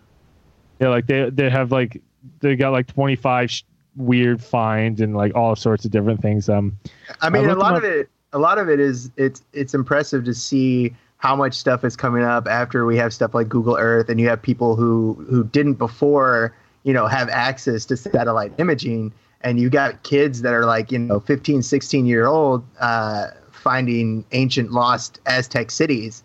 Yeah, 0.80 0.88
like 0.88 1.06
they 1.06 1.30
they 1.30 1.50
have 1.50 1.70
like 1.72 2.00
they 2.40 2.56
got 2.56 2.72
like 2.72 2.86
25 2.88 3.50
sh- 3.50 3.62
weird 3.96 4.42
finds 4.42 5.00
and 5.00 5.14
like 5.16 5.34
all 5.34 5.54
sorts 5.56 5.84
of 5.84 5.90
different 5.90 6.22
things. 6.22 6.48
Um, 6.48 6.76
I 7.20 7.28
mean, 7.30 7.48
a 7.48 7.54
lot 7.54 7.76
of 7.76 7.84
it, 7.84 8.08
a 8.32 8.38
lot 8.38 8.58
of 8.58 8.68
it 8.70 8.80
is 8.80 9.10
it's 9.16 9.42
it's 9.52 9.74
impressive 9.74 10.24
to 10.24 10.34
see 10.34 10.94
how 11.20 11.36
much 11.36 11.54
stuff 11.54 11.84
is 11.84 11.96
coming 11.96 12.22
up 12.24 12.48
after 12.48 12.84
we 12.86 12.96
have 12.96 13.12
stuff 13.12 13.34
like 13.34 13.48
Google 13.48 13.76
Earth, 13.78 14.08
and 14.08 14.18
you 14.18 14.26
have 14.28 14.40
people 14.42 14.74
who 14.74 15.14
who 15.28 15.44
didn't 15.44 15.74
before, 15.74 16.54
you 16.82 16.92
know, 16.92 17.06
have 17.06 17.28
access 17.28 17.84
to 17.86 17.96
satellite 17.96 18.52
imaging, 18.58 19.12
and 19.42 19.60
you 19.60 19.70
got 19.70 20.02
kids 20.02 20.42
that 20.42 20.54
are 20.54 20.64
like, 20.64 20.90
you 20.90 20.98
know, 20.98 21.20
15, 21.20 21.62
16 21.62 22.06
year 22.06 22.26
old, 22.26 22.64
uh, 22.80 23.28
finding 23.52 24.24
ancient 24.32 24.72
lost 24.72 25.20
Aztec 25.26 25.70
cities. 25.70 26.22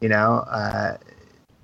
You 0.00 0.08
know, 0.08 0.44
uh, 0.50 0.96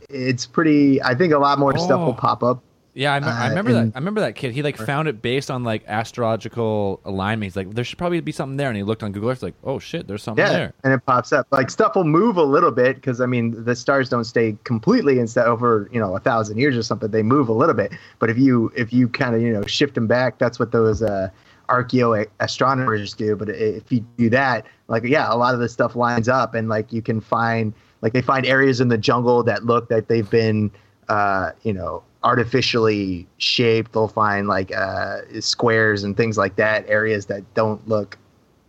it's 0.08 0.46
pretty. 0.46 1.02
I 1.02 1.14
think 1.16 1.32
a 1.32 1.38
lot 1.38 1.58
more 1.58 1.76
stuff 1.76 1.98
Oh. 2.00 2.06
will 2.06 2.14
pop 2.14 2.42
up. 2.44 2.62
Yeah, 2.98 3.14
I, 3.14 3.20
me- 3.20 3.26
I 3.28 3.46
Uh, 3.46 3.48
remember 3.50 3.72
that. 3.74 3.92
I 3.94 3.98
remember 3.98 4.20
that 4.22 4.34
kid. 4.34 4.50
He 4.52 4.62
like 4.64 4.76
found 4.76 5.06
it 5.06 5.22
based 5.22 5.52
on 5.52 5.62
like 5.62 5.84
astrological 5.86 7.00
alignment. 7.04 7.44
He's 7.44 7.56
like, 7.56 7.72
there 7.74 7.84
should 7.84 7.96
probably 7.96 8.20
be 8.20 8.32
something 8.32 8.56
there, 8.56 8.66
and 8.66 8.76
he 8.76 8.82
looked 8.82 9.04
on 9.04 9.12
Google 9.12 9.30
Earth, 9.30 9.40
like, 9.42 9.54
oh 9.62 9.78
shit, 9.78 10.08
there's 10.08 10.22
something 10.22 10.44
Yeah, 10.44 10.52
there. 10.52 10.74
and 10.82 10.92
it 10.92 11.06
pops 11.06 11.32
up. 11.32 11.46
Like 11.52 11.70
stuff 11.70 11.94
will 11.94 12.02
move 12.02 12.36
a 12.36 12.42
little 12.42 12.72
bit 12.72 12.96
because 12.96 13.20
I 13.20 13.26
mean 13.26 13.64
the 13.64 13.76
stars 13.76 14.08
don't 14.08 14.24
stay 14.24 14.56
completely 14.64 15.20
instead 15.20 15.46
over 15.46 15.88
you 15.92 16.00
know 16.00 16.16
a 16.16 16.20
thousand 16.20 16.58
years 16.58 16.76
or 16.76 16.82
something. 16.82 17.08
They 17.10 17.22
move 17.22 17.48
a 17.48 17.52
little 17.52 17.74
bit, 17.74 17.92
but 18.18 18.30
if 18.30 18.38
you 18.38 18.72
if 18.76 18.92
you 18.92 19.08
kind 19.08 19.36
of 19.36 19.42
you 19.42 19.52
know 19.52 19.62
shift 19.64 19.94
them 19.94 20.08
back, 20.08 20.38
that's 20.38 20.58
what 20.58 20.72
those 20.72 21.00
uh, 21.00 21.28
archeo 21.68 22.26
astronomers 22.40 23.14
do. 23.14 23.36
But 23.36 23.50
if 23.50 23.92
you 23.92 24.00
do 24.16 24.28
that, 24.30 24.66
like 24.88 25.04
yeah, 25.04 25.32
a 25.32 25.36
lot 25.36 25.54
of 25.54 25.60
the 25.60 25.68
stuff 25.68 25.94
lines 25.94 26.28
up, 26.28 26.52
and 26.54 26.68
like 26.68 26.92
you 26.92 27.00
can 27.02 27.20
find 27.20 27.72
like 28.02 28.12
they 28.12 28.22
find 28.22 28.44
areas 28.44 28.80
in 28.80 28.88
the 28.88 28.98
jungle 28.98 29.44
that 29.44 29.64
look 29.64 29.88
that 29.88 30.08
they've 30.08 30.28
been 30.28 30.72
uh, 31.08 31.52
you 31.62 31.72
know 31.72 32.02
artificially 32.24 33.26
shaped. 33.38 33.92
They'll 33.92 34.08
find 34.08 34.48
like 34.48 34.72
uh, 34.74 35.18
squares 35.40 36.04
and 36.04 36.16
things 36.16 36.36
like 36.38 36.56
that, 36.56 36.84
areas 36.88 37.26
that 37.26 37.42
don't 37.54 37.86
look 37.88 38.18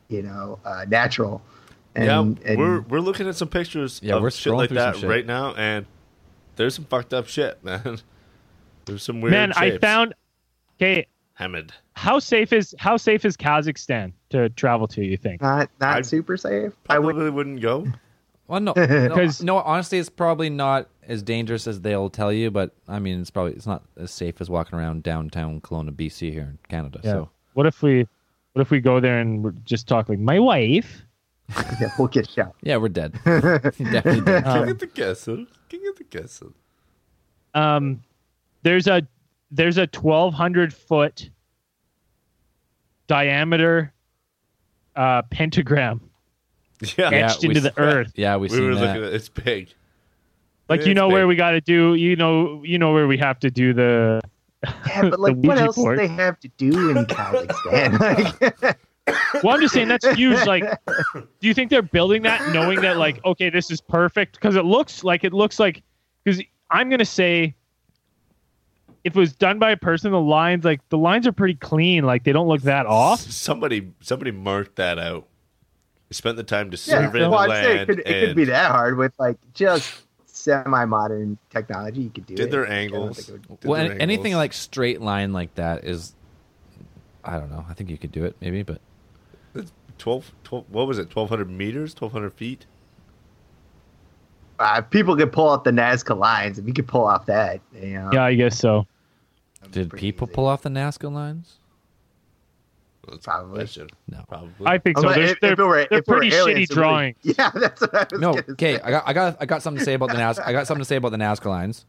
you 0.07 0.21
know 0.23 0.59
uh, 0.65 0.85
natural. 0.87 1.41
And, 1.95 2.05
yeah, 2.05 2.51
and 2.51 2.59
we're 2.59 2.81
we're 2.81 2.99
looking 2.99 3.27
at 3.27 3.35
some 3.35 3.47
pictures 3.47 3.99
Yeah, 4.03 4.15
of 4.15 4.21
we're 4.21 4.31
shit 4.31 4.53
like 4.53 4.69
that 4.71 4.97
shit. 4.97 5.09
right 5.09 5.25
now, 5.25 5.53
and 5.55 5.85
there's 6.55 6.75
some 6.75 6.85
fucked 6.85 7.13
up 7.13 7.27
shit, 7.27 7.63
man. 7.63 7.99
There's 8.85 9.03
some 9.03 9.21
weird. 9.21 9.31
man, 9.31 9.53
I 9.55 9.77
found. 9.79 10.13
Okay, 10.77 11.07
Hamid. 11.33 11.71
how 11.93 12.19
safe 12.19 12.53
is 12.53 12.73
how 12.79 12.95
safe 12.97 13.25
is 13.25 13.35
Kazakhstan 13.35 14.13
to 14.29 14.49
travel 14.49 14.87
to? 14.89 15.03
You 15.03 15.17
think? 15.17 15.41
not 15.41 15.69
not 15.81 15.97
I'd 15.97 16.05
super 16.05 16.37
safe. 16.37 16.73
I 16.89 16.99
would. 16.99 17.15
Wouldn't 17.15 17.61
go. 17.61 17.85
Well, 18.49 18.59
no, 18.59 18.73
no, 18.75 19.09
'Cause- 19.15 19.41
no, 19.43 19.57
honestly, 19.59 19.99
it's 19.99 20.09
probably 20.09 20.49
not 20.49 20.89
as 21.07 21.23
dangerous 21.23 21.67
as 21.67 21.81
they'll 21.81 22.09
tell 22.09 22.33
you, 22.33 22.51
but 22.51 22.75
I 22.87 22.99
mean, 22.99 23.21
it's 23.21 23.29
probably 23.31 23.53
it's 23.53 23.65
not 23.67 23.83
as 23.95 24.11
safe 24.11 24.41
as 24.41 24.49
walking 24.49 24.77
around 24.77 25.03
downtown 25.03 25.61
Kelowna, 25.61 25.91
BC, 25.91 26.31
here 26.33 26.41
in 26.43 26.59
Canada. 26.67 26.99
Yeah. 27.03 27.11
So 27.11 27.29
What 27.53 27.65
if 27.65 27.81
we 27.81 28.07
what 28.53 28.61
if 28.61 28.71
we 28.71 28.79
go 28.81 28.99
there 28.99 29.19
and 29.19 29.43
we're 29.43 29.51
just 29.63 29.87
talk 29.87 30.09
like 30.09 30.19
my 30.19 30.39
wife? 30.39 31.03
Yeah, 31.81 31.89
we'll 31.97 32.07
get 32.09 32.29
shot. 32.29 32.53
yeah, 32.61 32.77
we're 32.77 32.89
dead. 32.89 33.13
Definitely 33.25 34.21
dead. 34.21 34.45
Um, 34.45 34.59
King 34.63 34.69
of 34.71 34.79
the 34.79 34.87
castle. 34.87 35.45
King 35.69 35.81
of 35.89 35.97
the 35.97 36.03
castle. 36.03 36.53
um, 37.55 38.01
there's 38.63 38.87
a 38.87 39.07
there's 39.51 39.77
a 39.77 39.87
1200 39.91 40.73
foot 40.73 41.29
diameter 43.07 43.93
uh, 44.95 45.21
pentagram 45.23 46.08
Yeah, 46.81 47.09
Yeah, 47.11 47.25
etched 47.25 47.41
we 47.41 47.49
into 47.49 47.61
the 47.61 47.77
earth. 47.77 48.13
Yeah, 48.15 48.35
we 48.37 48.43
we 48.43 48.49
seen 48.49 48.65
were 48.65 48.75
that. 48.75 48.81
looking 48.81 49.03
at 49.03 49.13
it's 49.13 49.29
big. 49.29 49.73
Like 50.69 50.85
you 50.85 50.91
It's 50.91 50.95
know 50.95 51.09
where 51.09 51.27
we 51.27 51.35
got 51.35 51.51
to 51.51 51.61
do. 51.61 51.95
You 51.95 52.15
know 52.15 52.63
you 52.63 52.77
know 52.77 52.93
where 52.93 53.07
we 53.07 53.17
have 53.17 53.39
to 53.41 53.49
do 53.51 53.73
the. 53.73 54.21
Yeah, 54.87 55.01
but 55.09 55.19
like, 55.19 55.35
what 55.35 55.57
Ouija 55.57 55.61
else 55.63 55.75
do 55.75 55.95
they 55.95 56.07
have 56.07 56.39
to 56.41 56.47
do 56.57 56.89
in 56.91 57.05
Kazakhstan? 57.05 58.59
Like, 58.61 58.77
Well, 59.43 59.55
I'm 59.55 59.61
just 59.61 59.73
saying 59.73 59.87
that's 59.87 60.07
huge. 60.09 60.45
Like, 60.45 60.63
do 61.15 61.47
you 61.47 61.53
think 61.55 61.71
they're 61.71 61.81
building 61.81 62.21
that 62.23 62.53
knowing 62.53 62.81
that 62.81 62.97
like 62.97 63.23
okay, 63.25 63.49
this 63.49 63.71
is 63.71 63.81
perfect 63.81 64.35
because 64.35 64.55
it 64.55 64.65
looks 64.65 65.03
like 65.03 65.23
it 65.23 65.33
looks 65.33 65.59
like 65.59 65.81
because 66.23 66.41
I'm 66.69 66.89
gonna 66.89 67.05
say. 67.05 67.55
If 69.05 69.15
it 69.15 69.19
was 69.19 69.31
done 69.33 69.59
by 69.59 69.71
a 69.71 69.77
person, 69.77 70.11
the 70.11 70.19
lines 70.19 70.65
like 70.65 70.81
the 70.89 70.97
lines 70.97 71.25
are 71.25 71.31
pretty 71.31 71.55
clean. 71.55 72.03
Like 72.03 72.25
they 72.25 72.33
don't 72.33 72.49
look 72.49 72.61
that 72.63 72.85
off. 72.85 73.21
Somebody 73.21 73.93
somebody 74.01 74.31
marked 74.31 74.75
that 74.75 74.99
out. 74.99 75.25
They 76.09 76.13
spent 76.15 76.37
the 76.37 76.43
time 76.43 76.71
to 76.71 76.77
yeah, 76.77 77.01
survey 77.05 77.19
well, 77.21 77.31
the 77.31 77.37
I'd 77.37 77.63
say 77.63 77.71
it 77.73 77.75
land 77.77 77.87
could, 77.89 77.99
it 77.99 78.25
could 78.27 78.35
be 78.35 78.45
that 78.45 78.71
hard 78.71 78.97
with 78.97 79.13
like 79.19 79.37
just 79.53 80.01
semi-modern 80.25 81.37
technology. 81.51 82.01
You 82.01 82.09
could 82.09 82.25
do 82.25 82.35
did 82.35 82.47
it. 82.47 82.51
their 82.51 82.67
angles. 82.67 83.29
would- 83.29 83.59
did 83.59 83.69
well, 83.69 83.81
their 83.83 83.91
an- 83.91 84.01
anything 84.01 84.27
angles. 84.33 84.39
like 84.39 84.53
straight 84.53 85.01
line 85.01 85.33
like 85.33 85.53
that 85.55 85.83
is, 85.83 86.15
I 87.23 87.37
don't 87.37 87.51
know. 87.51 87.63
I 87.69 87.73
think 87.73 87.89
you 87.91 87.97
could 87.97 88.11
do 88.11 88.25
it, 88.25 88.35
maybe, 88.41 88.63
but 88.63 88.79
12, 89.99 90.31
12 90.45 90.65
what 90.69 90.87
was 90.87 90.97
it 90.97 91.13
1200 91.13 91.49
meters 91.49 91.93
1200 91.93 92.33
feet 92.33 92.65
Uh, 94.59 94.81
people 94.81 95.15
could 95.15 95.31
pull 95.31 95.47
off 95.47 95.63
the 95.63 95.71
Nazca 95.71 96.17
lines. 96.17 96.57
If 96.57 96.65
you 96.67 96.73
could 96.73 96.87
pull 96.87 97.05
off 97.05 97.25
that, 97.27 97.61
you 97.73 97.93
know, 97.93 98.09
Yeah, 98.11 98.23
I 98.23 98.33
guess 98.35 98.57
so. 98.57 98.85
that'd 99.61 99.71
did 99.73 99.91
people 99.99 100.27
easy. 100.27 100.33
pull 100.35 100.45
off 100.47 100.63
the 100.63 100.69
Nazca 100.69 101.11
lines? 101.11 101.58
That's 103.09 103.25
a 103.25 103.29
Probably. 103.29 103.55
question. 103.59 103.87
No. 104.07 104.23
probably 104.27 104.67
I 104.67 104.77
think 104.77 104.97
so. 104.97 105.03
Unless- 105.03 105.15
They're, 105.17 105.25
if, 105.27 105.39
they're, 105.39 105.53
if 105.53 105.59
it 105.59 105.63
were, 105.63 105.87
they're 105.89 105.99
if 105.99 106.05
pretty 106.05 106.35
aliens, 106.35 106.59
shitty 106.59 106.63
it 106.71 106.75
drawing. 106.75 107.15
Yeah, 107.23 107.49
that's 107.53 107.81
what 107.81 107.95
I 107.95 108.07
was 108.11 108.21
No, 108.21 108.31
gonna 108.33 108.45
okay. 108.51 108.75
say. 108.75 108.81
I 108.81 108.91
got, 108.91 109.03
I 109.07 109.13
got, 109.13 109.37
I 109.41 109.45
got 109.45 109.61
something 109.63 109.79
to 109.79 109.85
say 109.85 109.93
about 109.93 110.09
the 110.09 110.15
Nazca. 110.15 110.45
I 110.45 110.51
got 110.51 110.67
something 110.67 110.81
to 110.81 110.85
say 110.85 110.95
about 110.97 111.11
the 111.11 111.17
Nazca 111.17 111.45
lines. 111.45 111.85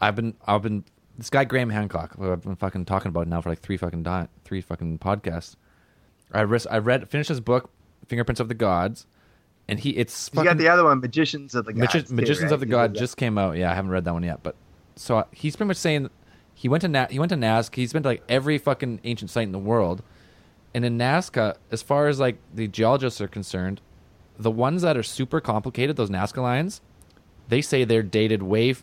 I've 0.00 0.16
been, 0.16 0.34
I've 0.46 0.62
been. 0.62 0.84
This 1.18 1.28
guy 1.30 1.44
Graham 1.44 1.68
Hancock, 1.70 2.16
who 2.16 2.32
I've 2.32 2.42
been 2.42 2.56
fucking 2.56 2.86
talking 2.86 3.10
about 3.10 3.28
now 3.28 3.40
for 3.42 3.50
like 3.50 3.60
three 3.60 3.76
fucking 3.76 4.02
di- 4.02 4.28
three 4.44 4.60
fucking 4.62 4.98
podcasts. 4.98 5.56
I 6.32 6.42
read, 6.42 6.66
I 6.70 6.78
read, 6.78 7.08
finished 7.10 7.28
his 7.28 7.40
book, 7.40 7.70
Fingerprints 8.06 8.40
of 8.40 8.48
the 8.48 8.54
Gods, 8.54 9.06
and 9.68 9.78
he, 9.78 9.90
it's 9.90 10.30
You 10.34 10.42
got 10.42 10.56
the 10.56 10.68
other 10.68 10.84
one, 10.84 11.00
Magicians 11.00 11.54
of 11.54 11.66
the 11.66 11.74
Magi- 11.74 11.98
Gods. 11.98 12.08
too, 12.08 12.14
Magicians 12.16 12.44
right? 12.44 12.52
of 12.52 12.60
the 12.60 12.66
God 12.66 12.94
just 12.94 13.18
came 13.18 13.36
out. 13.36 13.58
Yeah, 13.58 13.70
I 13.70 13.74
haven't 13.74 13.90
read 13.90 14.04
that 14.06 14.14
one 14.14 14.22
yet, 14.22 14.42
but 14.42 14.56
so 14.96 15.24
he's 15.32 15.54
pretty 15.54 15.68
much 15.68 15.76
saying 15.76 16.08
he 16.54 16.68
went 16.68 16.80
to 16.80 16.88
Na- 16.88 17.08
he 17.10 17.18
went 17.18 17.28
to 17.30 17.36
Nazca. 17.36 17.76
He's 17.76 17.92
been 17.92 18.02
to 18.04 18.08
like 18.08 18.22
every 18.28 18.56
fucking 18.56 19.00
ancient 19.04 19.30
site 19.30 19.44
in 19.44 19.52
the 19.52 19.58
world, 19.58 20.02
and 20.74 20.84
in 20.84 20.98
Nazca, 20.98 21.56
as 21.70 21.82
far 21.82 22.08
as 22.08 22.18
like 22.18 22.38
the 22.52 22.68
geologists 22.68 23.20
are 23.20 23.28
concerned, 23.28 23.80
the 24.38 24.50
ones 24.50 24.82
that 24.82 24.96
are 24.96 25.02
super 25.02 25.40
complicated, 25.40 25.96
those 25.96 26.10
Nazca 26.10 26.42
lines, 26.42 26.80
they 27.48 27.60
say 27.60 27.84
they're 27.84 28.02
dated 28.02 28.42
way. 28.42 28.74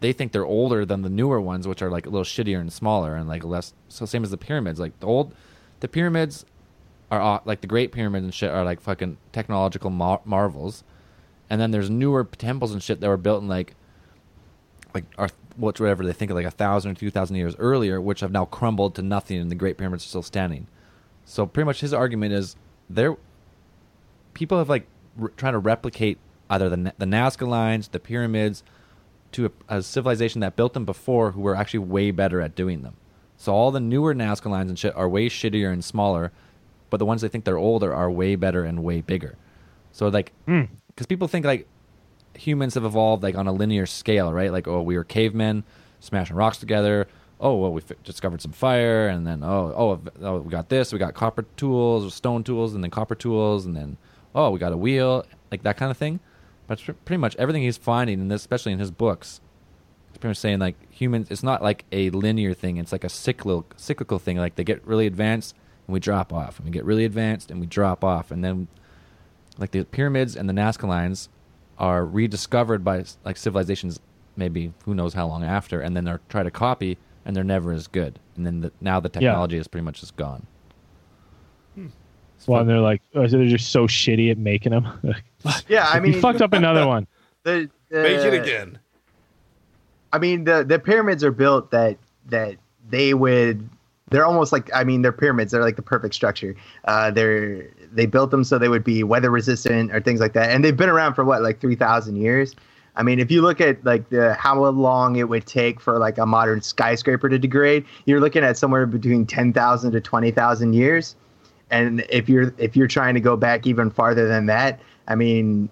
They 0.00 0.12
think 0.12 0.32
they're 0.32 0.44
older 0.44 0.84
than 0.84 1.02
the 1.02 1.08
newer 1.08 1.40
ones, 1.40 1.66
which 1.66 1.80
are 1.80 1.90
like 1.90 2.06
a 2.06 2.10
little 2.10 2.24
shittier 2.24 2.60
and 2.60 2.72
smaller 2.72 3.14
and 3.14 3.28
like 3.28 3.44
less. 3.44 3.72
So 3.88 4.04
same 4.04 4.24
as 4.24 4.30
the 4.30 4.36
pyramids, 4.36 4.80
like 4.80 4.98
the 5.00 5.06
old, 5.06 5.34
the 5.80 5.88
pyramids 5.88 6.44
are 7.10 7.42
like 7.44 7.60
the 7.60 7.66
Great 7.66 7.92
Pyramids 7.92 8.24
and 8.24 8.34
shit 8.34 8.50
are 8.50 8.64
like 8.64 8.80
fucking 8.80 9.18
technological 9.32 9.90
mar- 9.90 10.22
marvels, 10.24 10.82
and 11.50 11.60
then 11.60 11.70
there's 11.70 11.90
newer 11.90 12.24
temples 12.24 12.72
and 12.72 12.82
shit 12.82 13.00
that 13.00 13.08
were 13.08 13.16
built 13.16 13.42
in 13.42 13.48
like 13.48 13.74
like 14.94 15.04
are 15.18 15.28
whatever 15.56 16.04
they 16.04 16.12
think 16.12 16.30
of 16.30 16.36
like 16.36 16.46
a 16.46 16.50
thousand 16.50 16.92
or 16.92 16.94
two 16.94 17.10
thousand 17.10 17.36
years 17.36 17.54
earlier, 17.58 18.00
which 18.00 18.20
have 18.20 18.32
now 18.32 18.46
crumbled 18.46 18.94
to 18.94 19.02
nothing, 19.02 19.38
and 19.38 19.50
the 19.50 19.54
Great 19.54 19.76
Pyramids 19.76 20.04
are 20.04 20.08
still 20.08 20.22
standing. 20.22 20.66
So 21.24 21.46
pretty 21.46 21.66
much 21.66 21.80
his 21.80 21.92
argument 21.94 22.32
is 22.32 22.56
there. 22.88 23.16
People 24.34 24.58
have 24.58 24.68
like 24.68 24.86
r- 25.20 25.32
trying 25.36 25.52
to 25.52 25.58
replicate 25.58 26.18
either 26.50 26.68
the 26.68 26.94
the 26.98 27.06
Nazca 27.06 27.46
lines, 27.46 27.88
the 27.88 28.00
pyramids, 28.00 28.62
to 29.32 29.46
a, 29.46 29.76
a 29.76 29.82
civilization 29.82 30.40
that 30.40 30.56
built 30.56 30.74
them 30.74 30.84
before, 30.84 31.32
who 31.32 31.40
were 31.40 31.56
actually 31.56 31.80
way 31.80 32.10
better 32.10 32.40
at 32.40 32.54
doing 32.54 32.82
them. 32.82 32.96
So 33.36 33.52
all 33.52 33.70
the 33.70 33.80
newer 33.80 34.14
Nazca 34.14 34.50
lines 34.50 34.70
and 34.70 34.78
shit 34.78 34.94
are 34.94 35.08
way 35.08 35.28
shittier 35.28 35.72
and 35.72 35.84
smaller, 35.84 36.32
but 36.90 36.98
the 36.98 37.06
ones 37.06 37.22
they 37.22 37.28
think 37.28 37.44
they're 37.44 37.58
older 37.58 37.92
are 37.92 38.10
way 38.10 38.36
better 38.36 38.64
and 38.64 38.84
way 38.84 39.00
bigger. 39.00 39.36
So 39.90 40.08
like, 40.08 40.32
hmm. 40.46 40.62
because 40.88 41.06
people 41.06 41.28
think 41.28 41.44
like 41.44 41.66
humans 42.34 42.74
have 42.74 42.84
evolved 42.84 43.22
like 43.22 43.34
on 43.34 43.46
a 43.46 43.52
linear 43.52 43.86
scale, 43.86 44.32
right? 44.32 44.52
Like, 44.52 44.68
oh, 44.68 44.82
we 44.82 44.96
were 44.96 45.04
cavemen 45.04 45.64
smashing 46.00 46.36
rocks 46.36 46.58
together. 46.58 47.08
Oh, 47.42 47.56
well, 47.56 47.72
we 47.72 47.82
discovered 48.04 48.40
some 48.40 48.52
fire, 48.52 49.08
and 49.08 49.26
then 49.26 49.42
oh, 49.42 49.74
oh, 49.76 50.00
oh, 50.22 50.38
we 50.38 50.50
got 50.50 50.68
this. 50.68 50.92
We 50.92 51.00
got 51.00 51.14
copper 51.14 51.42
tools, 51.56 52.14
stone 52.14 52.44
tools, 52.44 52.72
and 52.72 52.84
then 52.84 52.90
copper 52.92 53.16
tools, 53.16 53.66
and 53.66 53.76
then 53.76 53.96
oh, 54.32 54.50
we 54.50 54.60
got 54.60 54.72
a 54.72 54.76
wheel, 54.76 55.26
like 55.50 55.64
that 55.64 55.76
kind 55.76 55.90
of 55.90 55.96
thing. 55.96 56.20
But 56.68 56.78
it's 56.78 56.98
pretty 57.04 57.18
much 57.18 57.34
everything 57.36 57.62
he's 57.62 57.76
finding, 57.76 58.20
and 58.20 58.32
especially 58.32 58.72
in 58.72 58.78
his 58.78 58.92
books, 58.92 59.40
he's 60.08 60.18
pretty 60.18 60.30
much 60.30 60.36
saying 60.38 60.60
like 60.60 60.76
humans. 60.92 61.26
It's 61.30 61.42
not 61.42 61.62
like 61.62 61.84
a 61.90 62.10
linear 62.10 62.54
thing. 62.54 62.76
It's 62.76 62.92
like 62.92 63.04
a 63.04 63.08
cyclical 63.08 63.66
cyclical 63.76 64.20
thing. 64.20 64.36
Like 64.36 64.54
they 64.54 64.64
get 64.64 64.86
really 64.86 65.06
advanced 65.06 65.56
and 65.88 65.94
we 65.94 65.98
drop 65.98 66.32
off, 66.32 66.58
and 66.58 66.66
we 66.66 66.70
get 66.70 66.84
really 66.84 67.04
advanced 67.04 67.50
and 67.50 67.60
we 67.60 67.66
drop 67.66 68.04
off, 68.04 68.30
and 68.30 68.44
then 68.44 68.68
like 69.58 69.72
the 69.72 69.84
pyramids 69.84 70.36
and 70.36 70.48
the 70.48 70.52
Nazca 70.52 70.86
lines 70.86 71.28
are 71.78 72.04
rediscovered 72.04 72.84
by 72.84 73.04
like 73.24 73.36
civilizations 73.36 73.98
maybe 74.36 74.72
who 74.84 74.94
knows 74.94 75.14
how 75.14 75.26
long 75.26 75.44
after 75.44 75.80
and 75.80 75.94
then 75.94 76.04
they're 76.04 76.20
try 76.28 76.42
to 76.42 76.50
copy 76.50 76.96
and 77.24 77.36
they're 77.36 77.44
never 77.44 77.72
as 77.72 77.86
good 77.86 78.18
and 78.36 78.46
then 78.46 78.60
the, 78.60 78.72
now 78.80 78.98
the 79.00 79.08
technology 79.08 79.56
is 79.56 79.68
pretty 79.68 79.84
much 79.84 80.00
just 80.00 80.16
gone 80.16 80.46
Well, 82.46 82.60
and 82.60 82.68
they're 82.68 82.80
like, 82.80 83.02
oh, 83.14 83.26
so 83.26 83.38
they're 83.38 83.46
just 83.46 83.70
so 83.70 83.86
shitty 83.86 84.30
at 84.30 84.38
making 84.38 84.72
them. 84.72 84.88
Yeah, 85.66 85.88
I 85.88 85.98
mean, 85.98 86.12
we 86.12 86.20
fucked 86.20 86.40
up 86.40 86.52
another 86.52 86.86
one. 86.94 87.08
the, 87.42 87.68
the, 87.88 88.02
Make 88.02 88.18
it 88.18 88.32
again. 88.32 88.78
I 90.12 90.18
mean, 90.18 90.44
the 90.44 90.62
the 90.62 90.78
pyramids 90.78 91.24
are 91.24 91.32
built 91.32 91.72
that 91.72 91.98
that 92.26 92.58
they 92.88 93.12
would. 93.12 93.68
They're 94.10 94.24
almost 94.24 94.52
like 94.52 94.70
I 94.72 94.84
mean, 94.84 95.02
they're 95.02 95.10
pyramids. 95.10 95.50
They're 95.50 95.62
like 95.64 95.74
the 95.74 95.82
perfect 95.82 96.14
structure. 96.14 96.54
Uh, 96.84 97.10
they're 97.10 97.66
they 97.90 98.06
built 98.06 98.30
them 98.30 98.44
so 98.44 98.56
they 98.56 98.68
would 98.68 98.84
be 98.84 99.02
weather 99.02 99.32
resistant 99.32 99.92
or 99.92 100.00
things 100.00 100.20
like 100.20 100.32
that. 100.34 100.50
And 100.50 100.64
they've 100.64 100.76
been 100.76 100.88
around 100.88 101.14
for 101.14 101.24
what 101.24 101.42
like 101.42 101.60
three 101.60 101.74
thousand 101.74 102.14
years. 102.14 102.54
I 102.94 103.02
mean, 103.02 103.18
if 103.18 103.30
you 103.30 103.40
look 103.40 103.60
at 103.60 103.82
like 103.84 104.08
the 104.10 104.34
how 104.34 104.62
long 104.66 105.16
it 105.16 105.28
would 105.28 105.46
take 105.46 105.80
for 105.80 105.98
like 105.98 106.18
a 106.18 106.26
modern 106.26 106.60
skyscraper 106.60 107.28
to 107.28 107.38
degrade, 107.38 107.86
you're 108.04 108.20
looking 108.20 108.44
at 108.44 108.58
somewhere 108.58 108.86
between 108.86 109.26
ten 109.26 109.52
thousand 109.52 109.92
to 109.92 110.00
twenty 110.00 110.30
thousand 110.30 110.74
years. 110.74 111.16
And 111.70 112.04
if 112.10 112.28
you're 112.28 112.54
if 112.58 112.76
you're 112.76 112.88
trying 112.88 113.14
to 113.14 113.20
go 113.20 113.36
back 113.36 113.66
even 113.66 113.90
farther 113.90 114.28
than 114.28 114.46
that, 114.46 114.80
I 115.08 115.14
mean, 115.14 115.70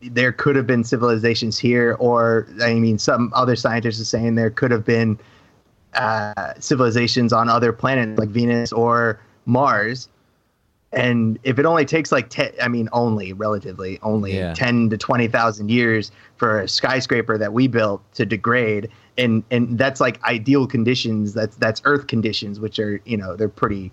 there 0.00 0.32
could 0.32 0.54
have 0.54 0.66
been 0.66 0.84
civilizations 0.84 1.58
here, 1.58 1.96
or 1.98 2.46
I 2.62 2.74
mean, 2.74 2.98
some 2.98 3.32
other 3.34 3.56
scientists 3.56 4.00
are 4.00 4.04
saying 4.04 4.36
there 4.36 4.50
could 4.50 4.70
have 4.70 4.84
been 4.84 5.18
uh, 5.94 6.54
civilizations 6.60 7.32
on 7.32 7.48
other 7.48 7.72
planets 7.72 8.18
like 8.18 8.28
Venus 8.28 8.72
or 8.72 9.20
Mars. 9.46 10.08
And 10.92 11.38
if 11.42 11.58
it 11.58 11.66
only 11.66 11.84
takes 11.84 12.12
like 12.12 12.28
ten, 12.30 12.52
I 12.62 12.68
mean, 12.68 12.88
only 12.92 13.32
relatively 13.32 13.98
only 14.02 14.36
Yeah. 14.36 14.54
ten 14.54 14.88
to 14.90 14.96
twenty 14.96 15.28
thousand 15.28 15.70
years 15.70 16.10
for 16.36 16.60
a 16.60 16.68
skyscraper 16.68 17.36
that 17.38 17.52
we 17.52 17.66
built 17.66 18.00
to 18.14 18.24
degrade, 18.24 18.88
and 19.18 19.42
and 19.50 19.76
that's 19.78 20.00
like 20.00 20.22
ideal 20.24 20.66
conditions. 20.66 21.34
That's 21.34 21.56
that's 21.56 21.82
Earth 21.84 22.06
conditions, 22.06 22.60
which 22.60 22.78
are 22.78 23.00
you 23.04 23.16
know 23.16 23.34
they're 23.36 23.48
pretty 23.48 23.90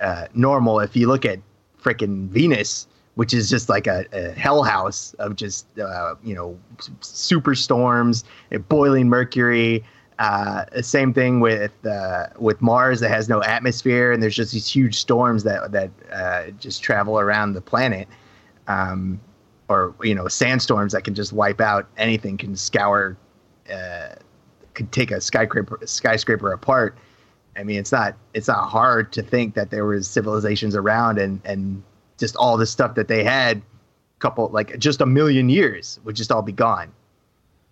uh, 0.00 0.26
normal. 0.34 0.80
If 0.80 0.94
you 0.94 1.08
look 1.08 1.24
at 1.24 1.38
frickin' 1.82 2.28
Venus, 2.28 2.86
which 3.14 3.32
is 3.34 3.48
just 3.50 3.68
like 3.68 3.86
a, 3.86 4.04
a 4.12 4.30
hell 4.32 4.62
house 4.62 5.14
of 5.18 5.36
just 5.36 5.66
uh, 5.78 6.14
you 6.22 6.34
know 6.34 6.58
s- 6.78 6.90
super 7.00 7.54
storms, 7.54 8.22
uh, 8.52 8.58
boiling 8.58 9.08
mercury. 9.08 9.82
Uh, 10.18 10.64
same 10.80 11.12
thing 11.12 11.40
with 11.40 11.72
uh, 11.84 12.26
with 12.38 12.62
Mars 12.62 13.00
that 13.00 13.08
has 13.08 13.28
no 13.28 13.42
atmosphere, 13.42 14.12
and 14.12 14.22
there's 14.22 14.36
just 14.36 14.52
these 14.52 14.68
huge 14.68 14.96
storms 14.96 15.42
that 15.42 15.72
that 15.72 15.90
uh, 16.12 16.50
just 16.60 16.82
travel 16.82 17.18
around 17.18 17.54
the 17.54 17.60
planet, 17.60 18.06
um, 18.68 19.20
or 19.68 19.92
you 20.02 20.14
know 20.14 20.28
sandstorms 20.28 20.92
that 20.92 21.02
can 21.02 21.14
just 21.14 21.32
wipe 21.32 21.60
out 21.60 21.88
anything, 21.96 22.36
can 22.36 22.54
scour, 22.54 23.16
uh, 23.72 24.14
could 24.74 24.92
take 24.92 25.10
a 25.10 25.20
skyscraper 25.20 25.80
skyscraper 25.84 26.52
apart. 26.52 26.96
I 27.56 27.64
mean, 27.64 27.78
it's 27.78 27.92
not 27.92 28.14
it's 28.34 28.48
not 28.48 28.68
hard 28.68 29.12
to 29.14 29.22
think 29.22 29.54
that 29.54 29.70
there 29.70 29.84
was 29.84 30.06
civilizations 30.06 30.76
around 30.76 31.18
and 31.18 31.40
and 31.44 31.82
just 32.18 32.36
all 32.36 32.56
the 32.56 32.66
stuff 32.66 32.94
that 32.94 33.08
they 33.08 33.24
had, 33.24 33.62
couple 34.20 34.48
like 34.50 34.78
just 34.78 35.00
a 35.00 35.06
million 35.06 35.48
years 35.48 35.98
would 36.04 36.14
just 36.14 36.30
all 36.30 36.42
be 36.42 36.52
gone, 36.52 36.92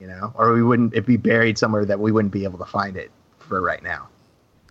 you 0.02 0.08
know, 0.08 0.32
or 0.34 0.52
we 0.52 0.64
wouldn't 0.64 0.92
it 0.94 1.06
be 1.06 1.16
buried 1.16 1.56
somewhere 1.56 1.84
that 1.84 2.00
we 2.00 2.10
wouldn't 2.10 2.32
be 2.32 2.42
able 2.42 2.58
to 2.58 2.64
find 2.64 2.96
it 2.96 3.12
for 3.38 3.60
right 3.60 3.84
now. 3.84 4.08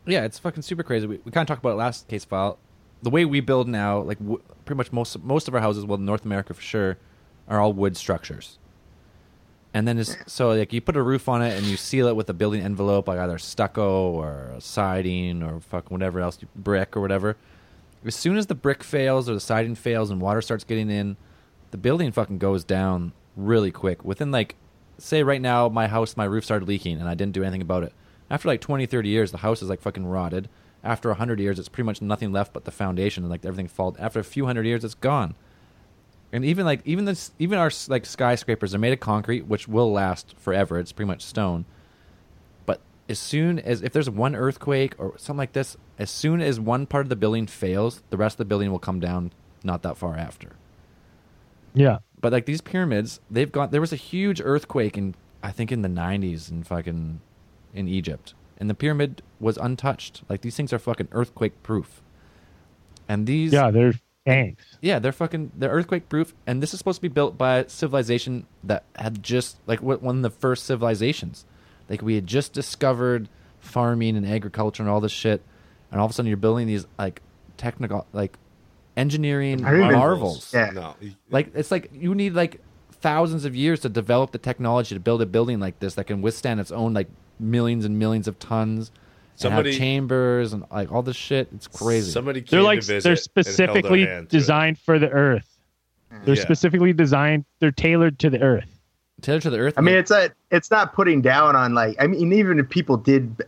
yeah 0.06 0.26
it's 0.26 0.38
fucking 0.38 0.62
super 0.62 0.84
crazy. 0.84 1.08
We, 1.08 1.22
we 1.24 1.32
kind 1.32 1.44
of 1.44 1.48
talked 1.48 1.62
about 1.64 1.72
it 1.72 1.76
last 1.78 2.10
case 2.10 2.26
file. 2.26 2.58
The 3.02 3.10
way 3.10 3.24
we 3.24 3.40
build 3.40 3.70
now 3.70 4.02
like 4.02 4.20
w- 4.20 4.42
pretty 4.66 4.78
much 4.78 4.92
most 4.92 5.18
most 5.24 5.48
of 5.48 5.56
our 5.56 5.62
houses 5.62 5.86
well 5.86 5.98
north 5.98 6.26
america 6.26 6.54
for 6.54 6.62
sure 6.62 6.98
are 7.48 7.62
all 7.62 7.72
wood 7.72 7.96
structures. 7.96 8.58
And 9.74 9.88
then 9.88 9.98
it's, 10.00 10.18
so 10.28 10.50
like 10.50 10.74
you 10.74 10.82
put 10.82 10.98
a 10.98 11.02
roof 11.02 11.30
on 11.30 11.42
it 11.42 11.58
and 11.58 11.66
you 11.66 11.78
seal 11.78 12.08
it 12.08 12.16
with 12.18 12.30
a 12.30 12.34
building 12.34 12.62
envelope 12.62 13.08
like 13.08 13.20
either 13.20 13.38
stucco 13.38 14.12
or 14.12 14.56
siding 14.60 15.42
or 15.42 15.62
fuck 15.62 15.90
whatever 15.90 16.20
else 16.20 16.40
brick 16.58 16.98
or 16.98 17.00
whatever. 17.00 17.38
As 18.04 18.16
soon 18.16 18.36
as 18.36 18.48
the 18.48 18.56
brick 18.56 18.84
fails 18.84 19.30
or 19.30 19.34
the 19.34 19.40
siding 19.40 19.76
fails 19.76 20.10
and 20.12 20.20
water 20.20 20.42
starts 20.42 20.66
getting 20.66 20.90
in 20.90 21.16
the 21.72 21.78
building 21.78 22.12
fucking 22.12 22.38
goes 22.38 22.66
down 22.66 23.14
really 23.38 23.72
quick. 23.72 24.04
Within 24.04 24.30
like 24.30 24.56
say 25.02 25.24
right 25.24 25.41
now 25.41 25.68
my 25.70 25.88
house 25.88 26.16
my 26.16 26.26
roof 26.26 26.43
started 26.43 26.68
leaking 26.68 26.99
and 26.99 27.10
i 27.10 27.16
didn't 27.16 27.34
do 27.34 27.43
anything 27.43 27.62
about 27.62 27.84
it. 27.84 27.93
After 28.30 28.47
like 28.47 28.62
20 28.62 28.86
30 28.86 29.10
years 29.10 29.32
the 29.32 29.39
house 29.39 29.62
is 29.62 29.70
like 29.70 29.82
fucking 29.82 30.06
rotted. 30.06 30.49
After 30.84 31.10
100 31.10 31.39
years 31.39 31.60
it's 31.60 31.70
pretty 31.70 31.86
much 31.86 32.02
nothing 32.02 32.32
left 32.32 32.54
but 32.54 32.66
the 32.66 32.72
foundation 32.72 33.24
and 33.24 33.32
like 33.32 33.45
everything 33.45 33.68
fall 33.68 33.95
after 33.99 34.20
a 34.20 34.24
few 34.24 34.45
hundred 34.45 34.66
years 34.66 34.84
it's 34.84 34.93
gone. 34.93 35.36
And 36.32 36.45
even 36.45 36.66
like 36.66 36.82
even 36.86 37.06
this 37.06 37.32
even 37.39 37.58
our 37.58 37.72
like 37.88 38.06
skyscrapers 38.06 38.74
are 38.74 38.80
made 38.80 38.93
of 38.93 38.99
concrete 38.99 39.47
which 39.47 39.68
will 39.68 39.91
last 39.91 40.36
forever. 40.38 40.80
It's 40.80 40.91
pretty 40.91 41.08
much 41.08 41.24
stone. 41.24 41.66
But 42.66 42.80
as 43.10 43.20
soon 43.20 43.60
as 43.60 43.82
if 43.82 43.91
there's 43.91 44.10
one 44.10 44.36
earthquake 44.36 44.95
or 44.97 45.18
something 45.18 45.39
like 45.39 45.54
this 45.54 45.78
as 45.99 46.10
soon 46.10 46.41
as 46.41 46.60
one 46.60 46.86
part 46.86 47.06
of 47.06 47.10
the 47.10 47.16
building 47.16 47.47
fails 47.47 48.02
the 48.10 48.18
rest 48.18 48.36
of 48.36 48.38
the 48.39 48.45
building 48.45 48.72
will 48.72 48.80
come 48.80 48.99
down 48.99 49.34
not 49.64 49.82
that 49.82 49.97
far 49.97 50.16
after. 50.16 50.54
Yeah. 51.74 51.99
But 52.22 52.32
like 52.32 52.46
these 52.46 52.62
pyramids, 52.62 53.20
they've 53.30 53.52
got 53.52 53.72
there 53.72 53.82
was 53.82 53.92
a 53.94 53.98
huge 53.98 54.42
earthquake 54.44 54.98
in 54.98 55.16
I 55.44 55.52
think 55.52 55.72
in 55.72 55.82
the 55.82 55.90
nineties 55.90 56.50
in 56.50 56.64
fucking 56.64 57.20
in 57.74 57.88
Egypt. 57.88 58.34
And 58.58 58.70
the 58.70 58.76
pyramid 58.76 59.24
was 59.40 59.58
untouched. 59.58 60.22
Like 60.30 60.42
these 60.42 60.56
things 60.56 60.72
are 60.72 60.80
fucking 60.80 61.08
earthquake 61.12 61.64
proof. 61.64 62.02
And 63.08 63.26
these 63.28 63.52
Yeah, 63.54 63.72
they're 63.72 63.94
tanks. 64.26 64.78
yeah, 64.82 65.00
they're 65.00 65.12
fucking 65.12 65.52
they're 65.58 65.72
earthquake 65.72 66.10
proof 66.10 66.34
and 66.46 66.62
this 66.62 66.74
is 66.74 66.78
supposed 66.78 66.98
to 66.98 67.02
be 67.02 67.08
built 67.08 67.38
by 67.38 67.58
a 67.58 67.70
civilization 67.70 68.46
that 68.64 68.84
had 68.96 69.24
just 69.24 69.58
like 69.66 69.82
one 69.82 70.18
of 70.18 70.22
the 70.22 70.30
first 70.30 70.66
civilizations. 70.66 71.46
Like 71.90 72.02
we 72.02 72.16
had 72.16 72.28
just 72.28 72.54
discovered 72.54 73.30
farming 73.60 74.16
and 74.16 74.26
agriculture 74.28 74.84
and 74.84 74.90
all 74.90 75.02
this 75.02 75.12
shit 75.12 75.42
and 75.92 76.00
all 76.00 76.06
of 76.06 76.12
a 76.12 76.14
sudden 76.14 76.28
you're 76.28 76.38
building 76.38 76.68
these 76.68 76.86
like 77.00 77.22
technical 77.58 78.06
like 78.14 78.38
engineering 79.02 79.66
I 79.66 79.91
marvels. 79.91 80.54
Yeah. 80.54 80.70
No. 80.74 80.95
Like 81.30 81.52
it's 81.56 81.72
like 81.72 81.89
you 81.93 82.14
need 82.16 82.34
like 82.34 82.62
thousands 82.91 83.45
of 83.45 83.56
years 83.56 83.80
to 83.82 83.89
develop 83.89 84.32
the 84.32 84.38
technology 84.38 84.93
to 84.95 84.99
build 85.02 85.22
a 85.22 85.26
building 85.26 85.60
like 85.60 85.80
this 85.80 85.95
that 85.95 86.06
can 86.06 86.22
withstand 86.22 86.60
its 86.60 86.72
own 86.72 86.93
like 86.93 87.08
millions 87.39 87.84
and 87.86 87.97
millions 87.97 88.28
of 88.28 88.38
tons. 88.39 88.89
and 88.89 89.39
Somebody- 89.39 89.72
have 89.72 89.80
chambers 89.80 90.54
and 90.54 90.64
like 90.72 90.91
all 90.91 91.02
this 91.02 91.16
shit. 91.16 91.49
It's 91.56 91.68
crazy. 91.68 92.12
Somebody 92.12 92.41
came 92.41 92.49
They're 92.58 92.62
like 92.64 92.82
to 92.82 92.86
visit 92.86 93.04
they're 93.04 93.12
and 93.14 93.18
held 93.18 93.38
our 93.38 93.43
specifically 93.43 94.06
hand 94.06 94.30
to 94.30 94.36
it. 94.36 94.39
designed 94.39 94.78
for 94.80 94.99
the 94.99 95.10
Earth. 95.10 95.47
Mm. 96.14 96.26
They're 96.26 96.36
Yeah. 96.36 96.41
specifically 96.43 96.93
designed. 96.93 97.45
They're 97.60 97.72
tailored 97.72 98.20
to 98.20 98.30
the 98.30 98.41
Earth. 98.41 98.70
Tailored 99.22 99.43
to 99.43 99.49
the 99.52 99.60
earth. 99.60 99.76
I 99.78 99.82
mean, 99.82 99.95
it's 99.95 100.10
a 100.10 100.32
it's 100.49 100.72
not 100.72 100.93
putting 100.93 101.22
down 101.22 101.56
on 101.56 101.74
like 101.76 101.95
I 101.99 102.08
mean, 102.08 102.34
even 102.34 102.58
if 102.60 102.68
people 102.70 102.97
did 102.97 103.38
b- 103.38 103.43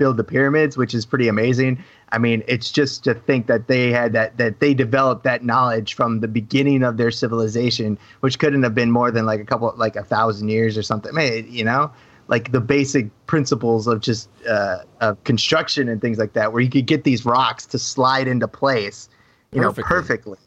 build 0.00 0.16
the 0.16 0.24
pyramids, 0.24 0.78
which 0.78 0.94
is 0.94 1.04
pretty 1.04 1.28
amazing. 1.28 1.78
I 2.08 2.16
mean, 2.16 2.42
it's 2.48 2.72
just 2.72 3.04
to 3.04 3.12
think 3.12 3.46
that 3.48 3.68
they 3.68 3.92
had 3.92 4.14
that 4.14 4.38
that 4.38 4.58
they 4.58 4.72
developed 4.72 5.24
that 5.24 5.44
knowledge 5.44 5.92
from 5.94 6.20
the 6.20 6.26
beginning 6.26 6.82
of 6.82 6.96
their 6.96 7.10
civilization, 7.10 7.98
which 8.20 8.38
couldn't 8.38 8.62
have 8.62 8.74
been 8.74 8.90
more 8.90 9.10
than 9.10 9.26
like 9.26 9.40
a 9.40 9.44
couple 9.44 9.72
like 9.76 9.96
a 9.96 10.02
thousand 10.02 10.48
years 10.48 10.78
or 10.78 10.82
something. 10.82 11.12
I 11.12 11.14
mean, 11.14 11.46
you 11.52 11.64
know, 11.64 11.92
like 12.28 12.50
the 12.50 12.62
basic 12.62 13.10
principles 13.26 13.86
of 13.86 14.00
just 14.00 14.30
uh, 14.48 14.78
of 15.02 15.22
construction 15.24 15.86
and 15.86 16.00
things 16.00 16.18
like 16.18 16.32
that, 16.32 16.54
where 16.54 16.62
you 16.62 16.70
could 16.70 16.86
get 16.86 17.04
these 17.04 17.26
rocks 17.26 17.66
to 17.66 17.78
slide 17.78 18.26
into 18.26 18.48
place, 18.48 19.10
you 19.52 19.60
Perfectly. 19.60 19.82
know, 19.82 19.86
perfectly. 19.86 20.38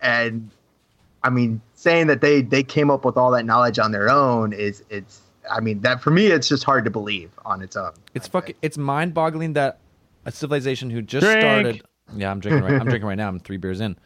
And 0.00 0.50
I 1.22 1.30
mean, 1.30 1.60
saying 1.74 2.08
that 2.08 2.22
they 2.22 2.42
they 2.42 2.64
came 2.64 2.90
up 2.90 3.04
with 3.04 3.16
all 3.16 3.30
that 3.30 3.46
knowledge 3.46 3.78
on 3.78 3.92
their 3.92 4.10
own 4.10 4.52
is 4.52 4.82
it's 4.90 5.20
I 5.50 5.60
mean, 5.60 5.80
that 5.80 6.00
for 6.00 6.10
me, 6.10 6.26
it's 6.26 6.48
just 6.48 6.64
hard 6.64 6.84
to 6.84 6.90
believe 6.90 7.30
on 7.44 7.62
its 7.62 7.76
own. 7.76 7.92
It's 8.14 8.28
fucking. 8.28 8.56
It's 8.62 8.78
mind-boggling 8.78 9.54
that 9.54 9.78
a 10.24 10.32
civilization 10.32 10.90
who 10.90 11.02
just 11.02 11.24
Drink. 11.24 11.40
started. 11.40 11.82
Yeah, 12.16 12.30
I'm 12.30 12.40
drinking. 12.40 12.64
Right, 12.64 12.80
I'm 12.80 12.86
drinking 12.86 13.06
right 13.06 13.16
now. 13.16 13.28
I'm 13.28 13.40
three 13.40 13.56
beers 13.56 13.80
in. 13.80 13.96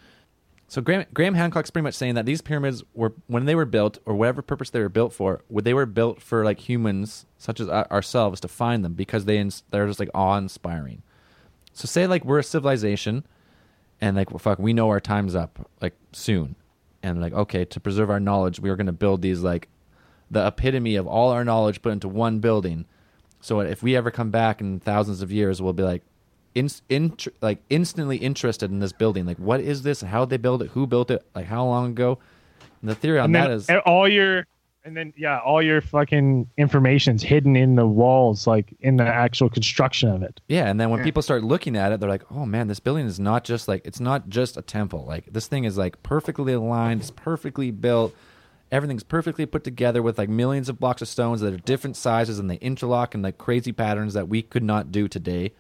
So 0.69 0.81
Graham, 0.81 1.05
Graham 1.13 1.35
Hancock's 1.35 1.71
pretty 1.71 1.85
much 1.85 1.95
saying 1.95 2.15
that 2.15 2.25
these 2.25 2.41
pyramids 2.41 2.83
were 2.95 3.13
when 3.27 3.45
they 3.45 3.55
were 3.55 3.67
built, 3.67 3.99
or 4.07 4.15
whatever 4.15 4.41
purpose 4.41 4.71
they 4.71 4.81
were 4.81 4.89
built 4.89 5.13
for, 5.13 5.43
would 5.51 5.65
they 5.65 5.75
were 5.75 5.85
built 5.85 6.23
for 6.23 6.45
like 6.45 6.61
humans 6.61 7.27
such 7.37 7.61
as 7.61 7.69
ourselves 7.69 8.41
to 8.41 8.49
find 8.49 8.85
them 8.85 8.95
because 8.95 9.27
they 9.27 9.37
they're 9.71 9.87
just 9.87 10.01
like 10.01 10.09
awe-inspiring. 10.15 11.03
So 11.75 11.87
say 11.87 12.07
like 12.07 12.25
we're 12.25 12.39
a 12.39 12.43
civilization, 12.43 13.27
and 14.01 14.17
like 14.17 14.31
well, 14.31 14.39
fuck, 14.39 14.59
we 14.59 14.73
know 14.73 14.89
our 14.89 15.01
time's 15.01 15.35
up 15.35 15.71
like 15.83 15.95
soon, 16.13 16.57
and 17.03 17.21
like 17.21 17.35
okay, 17.35 17.65
to 17.67 17.79
preserve 17.79 18.09
our 18.09 18.21
knowledge, 18.21 18.59
we 18.59 18.71
are 18.71 18.77
going 18.77 18.87
to 18.87 18.93
build 18.93 19.21
these 19.21 19.43
like 19.43 19.69
the 20.33 20.47
epitome 20.47 20.97
of 20.97 21.07
all 21.07 21.31
our 21.31 21.45
knowledge 21.45 21.83
put 21.83 21.93
into 21.93 22.09
one 22.09 22.41
building. 22.41 22.87
So 23.41 23.61
if 23.61 23.83
we 23.83 23.95
ever 23.95 24.11
come 24.11 24.31
back 24.31 24.61
in 24.61 24.81
thousands 24.81 25.21
of 25.23 25.31
years, 25.31 25.61
we'll 25.61 25.73
be 25.73 25.83
like, 25.83 26.03
in, 26.55 26.69
in, 26.89 27.17
like 27.41 27.63
instantly 27.71 28.17
interested 28.17 28.71
in 28.71 28.79
this 28.81 28.93
building. 28.93 29.27
Like, 29.27 29.39
what 29.39 29.61
is 29.61 29.83
this? 29.83 30.01
How 30.01 30.25
did 30.25 30.31
they 30.31 30.37
build 30.39 30.63
it? 30.63 30.71
Who 30.71 30.87
built 30.87 31.11
it? 31.11 31.25
Like, 31.35 31.47
how 31.47 31.65
long 31.65 31.91
ago? 31.91 32.19
And 32.81 32.91
the 32.91 32.95
theory 32.95 33.19
on 33.19 33.33
that 33.33 33.51
is, 33.51 33.69
all 33.87 34.09
your 34.09 34.47
and 34.85 34.97
then 34.97 35.13
yeah, 35.17 35.39
all 35.39 35.63
your 35.63 35.81
fucking 35.81 36.49
information's 36.57 37.23
hidden 37.23 37.55
in 37.55 37.77
the 37.77 37.87
walls, 37.87 38.47
like 38.47 38.75
in 38.81 38.97
the 38.97 39.07
actual 39.07 39.49
construction 39.49 40.09
of 40.09 40.23
it. 40.23 40.41
yeah. 40.49 40.69
And 40.69 40.81
then 40.81 40.91
when 40.91 40.99
Yeah. 40.99 41.05
people 41.05 41.23
start 41.23 41.45
looking 41.45 41.77
at 41.77 41.93
it, 41.93 42.01
they're 42.01 42.09
like, 42.11 42.25
oh 42.33 42.45
man, 42.47 42.67
this 42.67 42.81
building 42.81 43.07
is 43.07 43.21
not 43.21 43.45
just 43.45 43.69
like 43.69 43.83
it's 43.85 44.01
not 44.01 44.29
just 44.29 44.57
a 44.57 44.63
temple. 44.63 45.05
Like 45.07 45.27
this 45.33 45.47
thing 45.47 45.65
is 45.65 45.79
like 45.79 46.03
perfectly 46.03 46.53
aligned. 46.53 47.01
It's 47.01 47.11
perfectly 47.13 47.71
built. 47.71 48.15
Everything's 48.73 49.03
perfectly 49.05 49.45
put 49.47 49.63
together 49.65 50.03
with 50.03 50.17
like 50.19 50.29
millions 50.31 50.69
of 50.69 50.81
blocks 50.81 51.03
of 51.03 51.09
stones 51.09 51.43
that 51.43 51.53
are 51.53 51.59
different 51.59 51.97
sizes 51.97 52.39
and 52.39 52.51
they 52.51 52.57
interlock 52.57 53.15
in 53.15 53.21
like 53.23 53.37
crazy 53.39 53.71
patterns 53.71 54.15
that 54.15 54.29
we 54.29 54.41
could 54.43 54.63
not 54.65 54.91
do 54.91 55.07
today. 55.07 55.53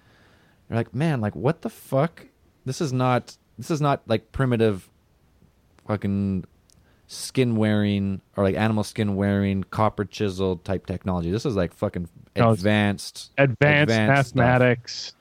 You're 0.68 0.76
like, 0.78 0.94
man, 0.94 1.20
like 1.20 1.36
what 1.36 1.60
the 1.60 1.68
fuck? 1.70 2.26
This 2.64 2.80
is 2.80 2.92
not 2.92 3.36
this 3.58 3.70
is 3.70 3.80
not 3.82 4.00
like 4.06 4.32
primitive 4.32 4.88
fucking 5.86 6.44
skin 7.06 7.56
wearing 7.56 8.22
or 8.36 8.44
like 8.44 8.56
animal 8.56 8.82
skin 8.82 9.14
wearing 9.14 9.62
copper 9.64 10.06
chisel 10.06 10.56
type 10.56 10.86
technology. 10.86 11.30
This 11.30 11.44
is 11.44 11.54
like 11.54 11.74
fucking 11.74 12.08
No, 12.36 12.52
advanced 12.52 13.30
Advanced, 13.36 13.90
Advanced 13.92 14.28
stuff. 14.30 14.36
mathematics, 14.36 15.14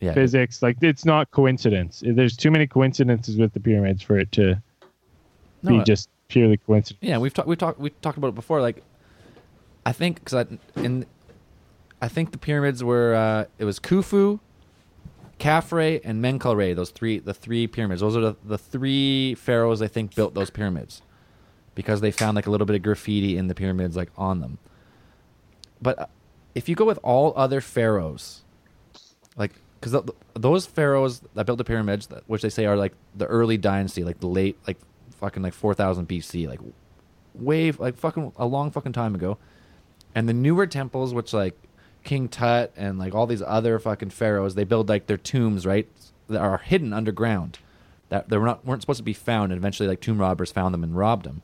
yeah, 0.00 0.14
physics, 0.14 0.62
like 0.62 0.78
it's 0.80 1.04
not 1.04 1.30
coincidence. 1.32 2.02
There's 2.06 2.34
too 2.34 2.50
many 2.50 2.66
coincidences 2.66 3.36
with 3.36 3.52
the 3.52 3.60
pyramids 3.60 4.02
for 4.02 4.18
it 4.18 4.32
to 4.32 4.62
No, 5.62 5.76
be 5.78 5.84
just 5.84 6.08
purely 6.30 6.56
coincidence. 6.56 7.02
Yeah, 7.02 7.18
we've 7.18 7.34
talked 7.34 7.48
we've 7.48 7.58
talked 7.58 7.78
we've 7.78 8.00
talked 8.00 8.16
about 8.16 8.28
it 8.28 8.34
before. 8.34 8.62
Like, 8.62 8.82
I 9.84 9.92
think 9.92 10.24
because 10.24 10.34
I 10.34 10.80
in 10.80 11.04
I 12.00 12.08
think 12.08 12.32
the 12.32 12.38
pyramids 12.38 12.82
were 12.82 13.14
uh, 13.14 13.44
it 13.58 13.64
was 13.66 13.78
Khufu, 13.78 14.40
Khafre, 15.38 16.00
and 16.02 16.24
Menkaure. 16.24 16.74
Those 16.74 16.90
three 16.90 17.18
the 17.18 17.34
three 17.34 17.66
pyramids. 17.66 18.00
Those 18.00 18.16
are 18.16 18.20
the, 18.20 18.36
the 18.44 18.58
three 18.58 19.34
pharaohs 19.34 19.82
I 19.82 19.88
think 19.88 20.14
built 20.14 20.34
those 20.34 20.50
pyramids 20.50 21.02
because 21.74 22.00
they 22.00 22.10
found 22.10 22.36
like 22.36 22.46
a 22.46 22.50
little 22.50 22.66
bit 22.66 22.76
of 22.76 22.82
graffiti 22.82 23.36
in 23.36 23.48
the 23.48 23.54
pyramids 23.54 23.96
like 23.96 24.10
on 24.16 24.40
them. 24.40 24.58
But 25.82 25.98
uh, 25.98 26.06
if 26.54 26.68
you 26.68 26.74
go 26.74 26.84
with 26.84 26.98
all 27.02 27.32
other 27.36 27.60
pharaohs, 27.60 28.42
like 29.36 29.52
because 29.80 29.98
those 30.34 30.66
pharaohs 30.66 31.22
that 31.34 31.46
built 31.46 31.58
the 31.58 31.64
pyramids, 31.64 32.08
which 32.26 32.42
they 32.42 32.50
say 32.50 32.66
are 32.66 32.76
like 32.76 32.92
the 33.14 33.26
early 33.26 33.56
dynasty, 33.56 34.04
like 34.04 34.20
the 34.20 34.26
late, 34.26 34.58
like 34.66 34.76
fucking 35.20 35.42
like 35.42 35.54
four 35.54 35.74
thousand 35.74 36.08
BC, 36.08 36.48
like 36.48 36.60
way 37.34 37.70
like 37.72 37.96
fucking 37.96 38.32
a 38.36 38.46
long 38.46 38.70
fucking 38.70 38.92
time 38.92 39.14
ago, 39.14 39.38
and 40.14 40.28
the 40.28 40.32
newer 40.32 40.66
temples, 40.66 41.14
which 41.14 41.32
like 41.32 41.54
King 42.04 42.28
Tut 42.28 42.72
and 42.76 42.98
like 42.98 43.14
all 43.14 43.26
these 43.26 43.42
other 43.42 43.78
fucking 43.78 44.10
pharaohs, 44.10 44.54
they 44.54 44.64
build 44.64 44.88
like 44.88 45.06
their 45.06 45.16
tombs 45.16 45.66
right 45.66 45.88
that 46.28 46.40
are 46.40 46.58
hidden 46.58 46.92
underground, 46.92 47.58
that 48.08 48.28
they 48.28 48.36
were 48.36 48.46
not 48.46 48.64
weren't 48.64 48.82
supposed 48.82 48.98
to 48.98 49.04
be 49.04 49.12
found, 49.12 49.52
and 49.52 49.58
eventually 49.58 49.88
like 49.88 50.00
tomb 50.00 50.18
robbers 50.18 50.50
found 50.50 50.74
them 50.74 50.82
and 50.82 50.96
robbed 50.96 51.26
them. 51.26 51.42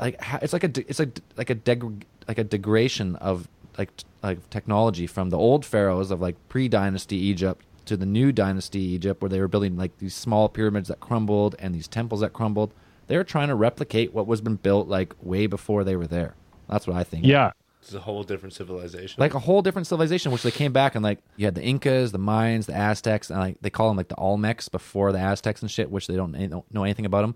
Like 0.00 0.20
it's 0.40 0.52
like 0.52 0.64
a 0.64 0.72
it's 0.88 0.98
like 0.98 1.20
like 1.36 1.50
a 1.50 1.54
deg- 1.54 2.06
like 2.26 2.38
a 2.38 2.44
degradation 2.44 3.16
of 3.16 3.48
like 3.78 3.90
like 4.22 4.48
technology 4.50 5.06
from 5.06 5.30
the 5.30 5.38
old 5.38 5.64
pharaohs 5.64 6.10
of 6.10 6.20
like 6.20 6.36
pre 6.48 6.68
dynasty 6.68 7.16
Egypt 7.16 7.64
to 7.86 7.96
the 7.96 8.06
new 8.06 8.32
dynasty 8.32 8.80
Egypt 8.80 9.20
where 9.22 9.28
they 9.28 9.40
were 9.40 9.48
building 9.48 9.76
like 9.76 9.98
these 9.98 10.14
small 10.14 10.48
pyramids 10.48 10.88
that 10.88 11.00
crumbled 11.00 11.56
and 11.58 11.74
these 11.74 11.88
temples 11.88 12.20
that 12.20 12.32
crumbled. 12.32 12.72
They 13.08 13.16
were 13.16 13.24
trying 13.24 13.48
to 13.48 13.54
replicate 13.54 14.12
what 14.14 14.26
was 14.26 14.40
been 14.40 14.56
built 14.56 14.88
like 14.88 15.14
way 15.20 15.46
before 15.46 15.84
they 15.84 15.96
were 15.96 16.06
there. 16.06 16.34
That's 16.68 16.86
what 16.86 16.96
I 16.96 17.04
think. 17.04 17.26
Yeah, 17.26 17.50
It's 17.82 17.92
a 17.92 18.00
whole 18.00 18.22
different 18.22 18.54
civilization. 18.54 19.20
Like 19.20 19.34
a 19.34 19.40
whole 19.40 19.60
different 19.60 19.86
civilization, 19.88 20.30
which 20.32 20.42
they 20.44 20.50
came 20.52 20.72
back 20.72 20.94
and 20.94 21.02
like 21.02 21.18
you 21.36 21.44
had 21.44 21.54
the 21.56 21.62
Incas, 21.62 22.12
the 22.12 22.18
Mayans, 22.18 22.66
the 22.66 22.74
Aztecs, 22.74 23.28
and 23.28 23.40
like 23.40 23.56
they 23.60 23.70
call 23.70 23.88
them 23.88 23.96
like 23.96 24.08
the 24.08 24.14
Olmecs 24.16 24.70
before 24.70 25.12
the 25.12 25.18
Aztecs 25.18 25.60
and 25.62 25.70
shit, 25.70 25.90
which 25.90 26.06
they 26.06 26.14
don't, 26.16 26.32
they 26.32 26.46
don't 26.46 26.72
know 26.72 26.84
anything 26.84 27.04
about 27.06 27.22
them. 27.22 27.34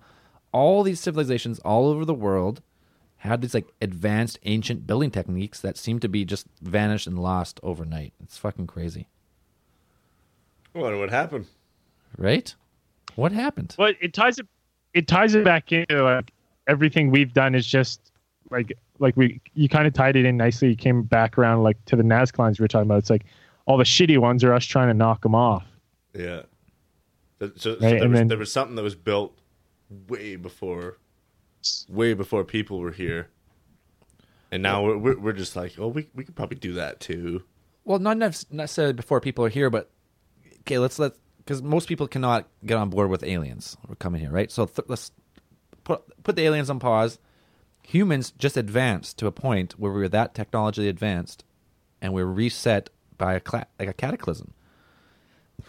All 0.53 0.83
these 0.83 1.01
civilizations 1.01 1.59
all 1.61 1.89
over 1.89 2.05
the 2.05 2.15
world 2.15 2.63
had 3.19 3.43
these 3.43 3.55
like 3.55 3.67
advanced 3.83 4.39
ancient 4.45 4.87
building 4.87 5.11
techniques 5.11 5.61
that 5.61 5.77
seem 5.77 5.99
to 6.01 6.09
be 6.09 6.25
just 6.25 6.47
vanished 6.63 7.07
and 7.07 7.19
lost 7.19 7.59
overnight. 7.63 8.13
It's 8.23 8.39
fucking 8.39 8.69
crazy, 8.69 9.09
I 10.77 10.79
wonder 10.81 10.99
what 10.99 11.11
happened. 11.11 11.47
right? 12.19 12.55
What 13.15 13.33
happened? 13.33 13.75
Well, 13.79 13.93
it 14.01 14.13
ties 14.13 14.39
it 14.39 14.47
it 14.93 15.09
ties 15.09 15.35
it 15.35 15.45
back 15.45 15.73
into 15.73 16.03
like 16.03 16.33
everything 16.69 17.11
we've 17.11 17.33
done 17.33 17.55
is 17.55 17.67
just 17.67 18.01
like 18.51 18.73
like 18.99 19.17
we 19.17 19.41
you 19.55 19.69
kind 19.69 19.87
of 19.87 19.95
tied 19.95 20.17
it 20.17 20.27
in 20.27 20.37
nicely. 20.37 20.69
You 20.69 20.77
came 20.77 21.03
back 21.03 21.39
around 21.39 21.63
like 21.63 21.83
to 21.87 21.97
the 21.97 22.03
Nazclines 22.03 22.59
we 22.59 22.65
were 22.65 22.69
talking 22.69 22.87
about. 22.89 22.99
It's 22.99 23.11
like 23.11 23.25
all 23.65 23.79
the 23.79 23.85
shitty 23.85 24.19
ones 24.19 24.45
are 24.45 24.53
us 24.53 24.65
trying 24.67 24.89
to 24.89 24.95
knock 24.95 25.23
them 25.23 25.35
off. 25.35 25.65
Yeah. 26.15 26.43
So, 27.41 27.49
so, 27.57 27.75
so 27.75 27.75
there, 27.77 27.97
and 28.03 28.11
was, 28.11 28.19
then- 28.19 28.29
there 28.29 28.39
was 28.39 28.53
something 28.53 28.77
that 28.77 28.83
was 28.83 28.95
built 28.95 29.37
way 30.09 30.37
before, 30.37 30.99
way 31.89 32.13
before 32.15 32.45
people 32.45 32.79
were 32.81 32.93
here, 32.93 33.29
and 34.51 34.63
now 34.63 34.85
we're 34.85 34.97
we're, 34.99 35.19
we're 35.19 35.33
just 35.33 35.57
like, 35.57 35.73
oh, 35.79 35.89
we 35.89 36.09
we 36.15 36.25
could 36.25 36.35
probably 36.37 36.59
do 36.59 36.75
that 36.75 37.01
too. 37.01 37.43
Well, 37.85 37.99
not 37.99 38.17
nec- 38.19 38.51
necessarily 38.53 38.93
before 38.95 39.21
people 39.21 39.45
are 39.45 39.49
here, 39.51 39.71
but 39.71 39.91
okay, 40.67 40.79
let's 40.79 40.99
let 40.99 41.13
because 41.39 41.63
most 41.63 41.89
people 41.89 42.09
cannot 42.09 42.49
get 42.65 42.77
on 42.77 42.91
board 42.91 43.09
with 43.09 43.23
aliens 43.23 43.77
coming 44.01 44.21
here, 44.21 44.31
right? 44.31 44.51
So 44.51 44.67
th- 44.67 44.89
let's 44.89 45.13
put 45.85 46.03
put 46.25 46.37
the 46.37 46.43
aliens 46.43 46.69
on 46.69 46.81
pause. 46.81 47.19
Humans 47.85 48.33
just 48.33 48.57
advanced 48.57 49.17
to 49.19 49.29
a 49.29 49.33
point 49.33 49.79
where 49.79 49.93
we 49.93 50.01
were 50.01 50.09
that 50.09 50.35
technologically 50.35 50.89
advanced, 50.89 51.45
and 52.03 52.13
we're 52.13 52.25
reset 52.25 52.91
by 53.17 53.35
a 53.35 53.41
cla- 53.41 53.69
like 53.79 53.89
a 53.89 53.93
cataclysm. 53.93 54.53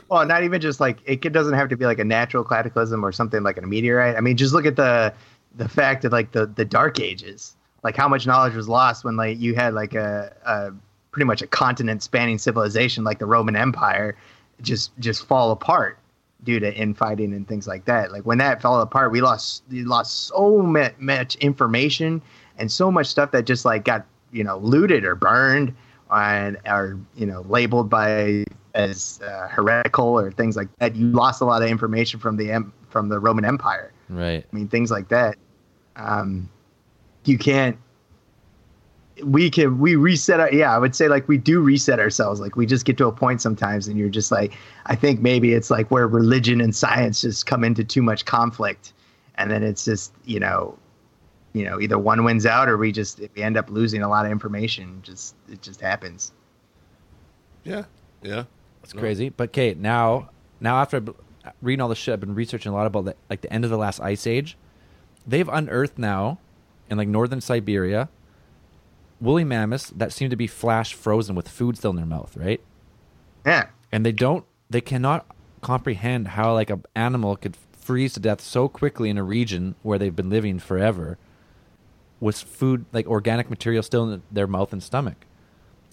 Well, 0.10 0.26
not 0.26 0.44
even 0.44 0.60
just 0.62 0.80
like 0.80 1.00
it 1.06 1.22
doesn't 1.32 1.54
have 1.54 1.70
to 1.70 1.78
be 1.78 1.86
like 1.86 2.00
a 2.00 2.06
natural 2.06 2.44
cataclysm 2.44 3.06
or 3.06 3.12
something 3.12 3.44
like 3.44 3.58
a 3.58 3.62
meteorite. 3.62 4.16
I 4.16 4.22
mean, 4.22 4.36
just 4.36 4.54
look 4.54 4.66
at 4.66 4.76
the 4.76 5.14
the 5.56 5.70
fact 5.70 6.06
of 6.06 6.12
like 6.12 6.32
the 6.32 6.48
the 6.48 6.66
Dark 6.66 7.00
Ages, 7.00 7.56
like 7.84 7.96
how 7.96 8.08
much 8.08 8.26
knowledge 8.26 8.56
was 8.56 8.68
lost 8.68 9.04
when 9.04 9.16
like 9.16 9.38
you 9.38 9.54
had 9.54 9.76
like 9.76 9.94
a, 9.94 10.36
a 10.44 10.72
pretty 11.12 11.26
much 11.26 11.44
a 11.44 11.48
continent 11.48 12.02
spanning 12.02 12.40
civilization 12.40 13.04
like 13.04 13.20
the 13.20 13.26
Roman 13.28 13.56
Empire 13.56 14.16
just 14.62 14.98
just 15.00 15.26
fall 15.26 15.52
apart 15.52 16.00
due 16.44 16.60
to 16.60 16.74
infighting 16.76 17.34
and 17.34 17.48
things 17.48 17.68
like 17.68 17.86
that. 17.86 18.12
Like 18.12 18.24
when 18.24 18.38
that 18.38 18.62
fell 18.62 18.80
apart, 18.82 19.12
we 19.12 19.22
lost 19.22 19.64
we 19.70 19.84
lost 19.84 20.28
so 20.28 20.62
much 20.62 21.36
information 21.36 22.22
and 22.58 22.72
so 22.72 22.92
much 22.92 23.08
stuff 23.08 23.32
that 23.32 23.46
just 23.46 23.66
like 23.66 23.86
got 23.86 24.06
you 24.32 24.44
know 24.44 24.58
looted 24.58 25.04
or 25.04 25.16
burned 25.16 25.76
and 26.12 26.58
are 26.66 26.98
you 27.16 27.26
know 27.26 27.42
labeled 27.42 27.90
by 27.90 28.44
as 28.74 29.20
uh, 29.24 29.48
heretical 29.48 30.20
or 30.20 30.32
things 30.32 30.56
like 30.56 30.70
that. 30.80 30.96
You 30.96 31.08
lost 31.08 31.42
a 31.42 31.46
lot 31.46 31.62
of 31.62 31.70
information 31.70 32.20
from 32.20 32.38
the 32.38 32.72
from 32.90 33.10
the 33.10 33.20
Roman 33.20 33.46
Empire. 33.46 33.92
Right. 34.10 34.46
I 34.52 34.56
mean, 34.56 34.68
things 34.68 34.92
like 34.92 35.10
that. 35.10 35.38
Um, 35.96 36.50
you 37.26 37.38
can't. 37.38 37.78
We 39.24 39.50
can 39.50 39.80
we 39.80 39.96
reset 39.96 40.40
our 40.40 40.52
yeah 40.52 40.76
I 40.76 40.78
would 40.78 40.96
say 40.96 41.08
like 41.08 41.28
we 41.28 41.38
do 41.38 41.60
reset 41.60 42.00
ourselves 42.00 42.40
like 42.40 42.56
we 42.56 42.66
just 42.66 42.86
get 42.86 42.98
to 42.98 43.08
a 43.08 43.12
point 43.12 43.42
sometimes 43.42 43.88
and 43.88 43.98
you're 43.98 44.10
just 44.10 44.32
like 44.32 44.54
I 44.86 44.96
think 44.96 45.22
maybe 45.22 45.54
it's 45.54 45.72
like 45.72 45.90
where 45.90 46.08
religion 46.08 46.62
and 46.62 46.76
science 46.76 47.22
just 47.22 47.46
come 47.46 47.64
into 47.64 47.84
too 47.84 48.02
much 48.02 48.26
conflict 48.26 48.94
and 49.36 49.50
then 49.50 49.64
it's 49.64 49.86
just 49.86 50.14
you 50.26 50.40
know 50.40 50.78
you 51.54 51.66
know 51.66 51.80
either 51.82 51.98
one 51.98 52.24
wins 52.24 52.46
out 52.46 52.70
or 52.70 52.78
we 52.78 52.92
just 52.92 53.20
we 53.36 53.42
end 53.42 53.58
up 53.58 53.70
losing 53.70 54.04
a 54.04 54.10
lot 54.10 54.26
of 54.26 54.32
information 54.32 55.00
just 55.04 55.36
it 55.50 55.62
just 55.62 55.82
happens 55.82 56.32
Yeah, 57.64 57.86
yeah. 58.22 58.44
It's 58.84 58.94
crazy. 58.94 59.30
But 59.30 59.52
Kate, 59.52 59.78
now 59.78 60.30
now 60.62 60.78
after 60.78 61.04
reading 61.62 61.82
all 61.82 61.90
the 61.90 61.96
shit, 61.96 62.14
I've 62.14 62.20
been 62.20 62.36
researching 62.36 62.72
a 62.72 62.76
lot 62.76 62.88
about 62.88 63.06
the, 63.06 63.16
like 63.30 63.42
the 63.42 63.52
end 63.52 63.66
of 63.66 63.70
the 63.70 63.78
last 63.78 64.00
ice 64.00 64.26
age. 64.26 64.58
They've 65.26 65.48
unearthed 65.50 65.98
now 65.98 66.40
in 66.90 66.98
like 66.98 67.10
northern 67.10 67.42
Siberia 67.42 68.08
woolly 69.20 69.44
mammoths 69.44 69.90
that 69.96 70.12
seem 70.14 70.30
to 70.30 70.36
be 70.36 70.48
flash 70.48 70.94
frozen 70.94 71.36
with 71.36 71.48
food 71.48 71.78
still 71.78 71.92
in 71.92 71.98
their 71.98 72.06
mouth, 72.06 72.36
right? 72.38 72.62
yeah 73.46 73.68
And 73.92 74.06
they 74.06 74.12
don't 74.12 74.46
they 74.70 74.82
cannot 74.82 75.26
comprehend 75.62 76.30
how 76.30 76.54
like 76.54 76.70
an 76.70 76.84
animal 76.96 77.36
could 77.36 77.58
freeze 77.72 78.14
to 78.14 78.20
death 78.20 78.42
so 78.42 78.68
quickly 78.68 79.10
in 79.10 79.18
a 79.18 79.24
region 79.24 79.76
where 79.82 79.98
they've 79.98 80.16
been 80.16 80.30
living 80.30 80.60
forever 80.60 81.18
with 82.20 82.38
food 82.38 82.86
like 82.92 83.08
organic 83.08 83.50
material 83.50 83.82
still 83.84 84.12
in 84.12 84.22
their 84.32 84.48
mouth 84.48 84.74
and 84.74 84.84
stomach. 84.84 85.26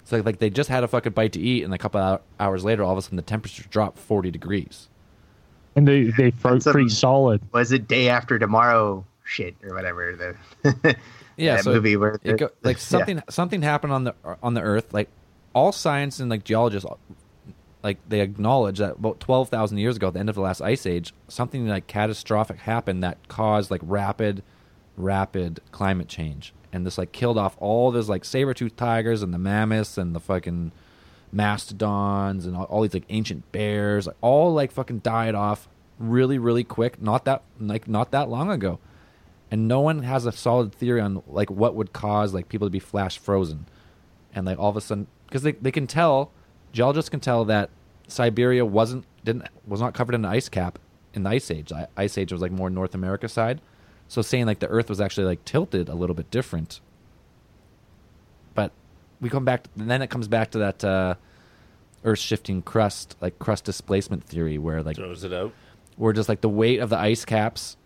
So 0.03 0.19
like 0.19 0.39
they 0.39 0.49
just 0.49 0.69
had 0.69 0.83
a 0.83 0.87
fucking 0.87 1.13
bite 1.13 1.31
to 1.33 1.39
eat, 1.39 1.63
and 1.63 1.73
a 1.73 1.77
couple 1.79 1.99
hou- 2.01 2.19
hours 2.39 2.63
later, 2.63 2.83
all 2.83 2.91
of 2.91 2.97
a 2.97 3.01
sudden 3.01 3.15
the 3.15 3.21
temperature 3.23 3.63
dropped 3.69 3.97
forty 3.97 4.29
degrees. 4.29 4.87
And 5.75 5.87
they 5.87 6.11
they 6.17 6.31
fro- 6.31 6.53
That's, 6.53 6.67
um, 6.67 6.73
freeze 6.73 6.97
solid. 6.97 7.41
Was 7.53 7.71
it 7.71 7.87
day 7.87 8.09
after 8.09 8.37
tomorrow 8.37 9.03
shit 9.23 9.55
or 9.63 9.73
whatever 9.73 10.35
the 10.63 10.95
Yeah, 11.37 11.57
so 11.57 11.73
movie 11.73 11.97
where 11.97 12.19
it 12.23 12.37
go, 12.37 12.49
like 12.63 12.77
yeah. 12.77 12.81
something 12.81 13.23
something 13.29 13.61
happened 13.61 13.93
on 13.93 14.03
the 14.05 14.15
on 14.41 14.53
the 14.53 14.61
Earth. 14.61 14.93
Like 14.93 15.09
all 15.53 15.71
science 15.71 16.19
and 16.19 16.29
like 16.29 16.43
geologists, 16.43 16.89
like 17.83 17.97
they 18.07 18.21
acknowledge 18.21 18.79
that 18.79 18.93
about 18.93 19.19
twelve 19.19 19.49
thousand 19.49 19.77
years 19.77 19.97
ago, 19.97 20.07
at 20.07 20.13
the 20.13 20.19
end 20.19 20.29
of 20.29 20.35
the 20.35 20.41
last 20.41 20.61
ice 20.61 20.85
age, 20.85 21.13
something 21.27 21.67
like 21.67 21.87
catastrophic 21.87 22.59
happened 22.59 23.03
that 23.03 23.27
caused 23.27 23.69
like 23.69 23.81
rapid, 23.83 24.43
rapid 24.97 25.59
climate 25.71 26.07
change, 26.07 26.53
and 26.71 26.85
this 26.85 26.97
like 26.97 27.11
killed 27.11 27.37
off 27.37 27.57
all 27.59 27.91
those 27.91 28.09
like 28.09 28.23
saber 28.23 28.53
tooth 28.53 28.75
tigers 28.75 29.21
and 29.21 29.33
the 29.33 29.39
mammoths 29.39 29.97
and 29.97 30.15
the 30.15 30.19
fucking 30.21 30.71
mastodons 31.33 32.45
and 32.45 32.55
all, 32.55 32.63
all 32.65 32.81
these 32.81 32.93
like 32.93 33.05
ancient 33.09 33.51
bears, 33.51 34.07
like, 34.07 34.15
all 34.21 34.53
like 34.53 34.71
fucking 34.71 34.99
died 34.99 35.35
off 35.35 35.67
really 35.99 36.37
really 36.37 36.63
quick. 36.63 37.01
Not 37.01 37.25
that 37.25 37.43
like 37.59 37.89
not 37.89 38.11
that 38.11 38.29
long 38.29 38.49
ago 38.49 38.79
and 39.55 39.69
no 39.69 39.79
one 39.79 40.03
has 40.03 40.25
a 40.25 40.33
solid 40.33 40.73
theory 40.73 40.99
on 40.99 41.23
like 41.27 41.49
what 41.49 41.75
would 41.75 41.93
cause 41.93 42.33
like 42.33 42.49
people 42.49 42.67
to 42.67 42.69
be 42.69 42.77
flash 42.77 43.17
frozen. 43.17 43.65
And 44.33 44.45
like 44.45 44.59
all 44.59 44.67
of 44.69 44.75
a 44.75 44.81
sudden 44.81 45.07
because 45.27 45.43
they, 45.43 45.53
they 45.53 45.71
can 45.71 45.87
tell 45.87 46.29
geologists 46.73 47.07
can 47.07 47.21
tell 47.21 47.45
that 47.45 47.69
siberia 48.09 48.65
wasn't 48.65 49.05
didn't 49.23 49.47
was 49.65 49.79
not 49.79 49.93
covered 49.93 50.13
in 50.13 50.25
an 50.25 50.29
ice 50.29 50.49
cap 50.49 50.77
in 51.13 51.23
the 51.23 51.29
ice 51.29 51.49
age. 51.49 51.71
I, 51.71 51.87
ice 51.95 52.17
age 52.17 52.33
was 52.33 52.41
like 52.41 52.51
more 52.51 52.69
north 52.69 52.93
america 52.93 53.29
side. 53.29 53.61
So 54.09 54.21
saying 54.21 54.45
like 54.45 54.59
the 54.59 54.67
earth 54.67 54.89
was 54.89 54.99
actually 54.99 55.27
like 55.27 55.45
tilted 55.45 55.87
a 55.87 55.95
little 55.95 56.15
bit 56.15 56.29
different. 56.29 56.81
But 58.55 58.73
we 59.21 59.29
come 59.29 59.45
back 59.45 59.67
and 59.79 59.89
then 59.89 60.01
it 60.01 60.09
comes 60.09 60.27
back 60.27 60.51
to 60.51 60.57
that 60.57 60.83
uh 60.83 61.15
earth 62.03 62.19
shifting 62.19 62.61
crust 62.61 63.15
like 63.21 63.39
crust 63.39 63.63
displacement 63.63 64.25
theory 64.25 64.57
where 64.57 64.83
like 64.83 64.97
Throws 64.97 65.23
it 65.23 65.31
out. 65.31 65.53
where 65.95 66.11
just 66.11 66.27
like 66.27 66.41
the 66.41 66.49
weight 66.49 66.81
of 66.81 66.89
the 66.89 66.97
ice 66.97 67.23
caps 67.23 67.77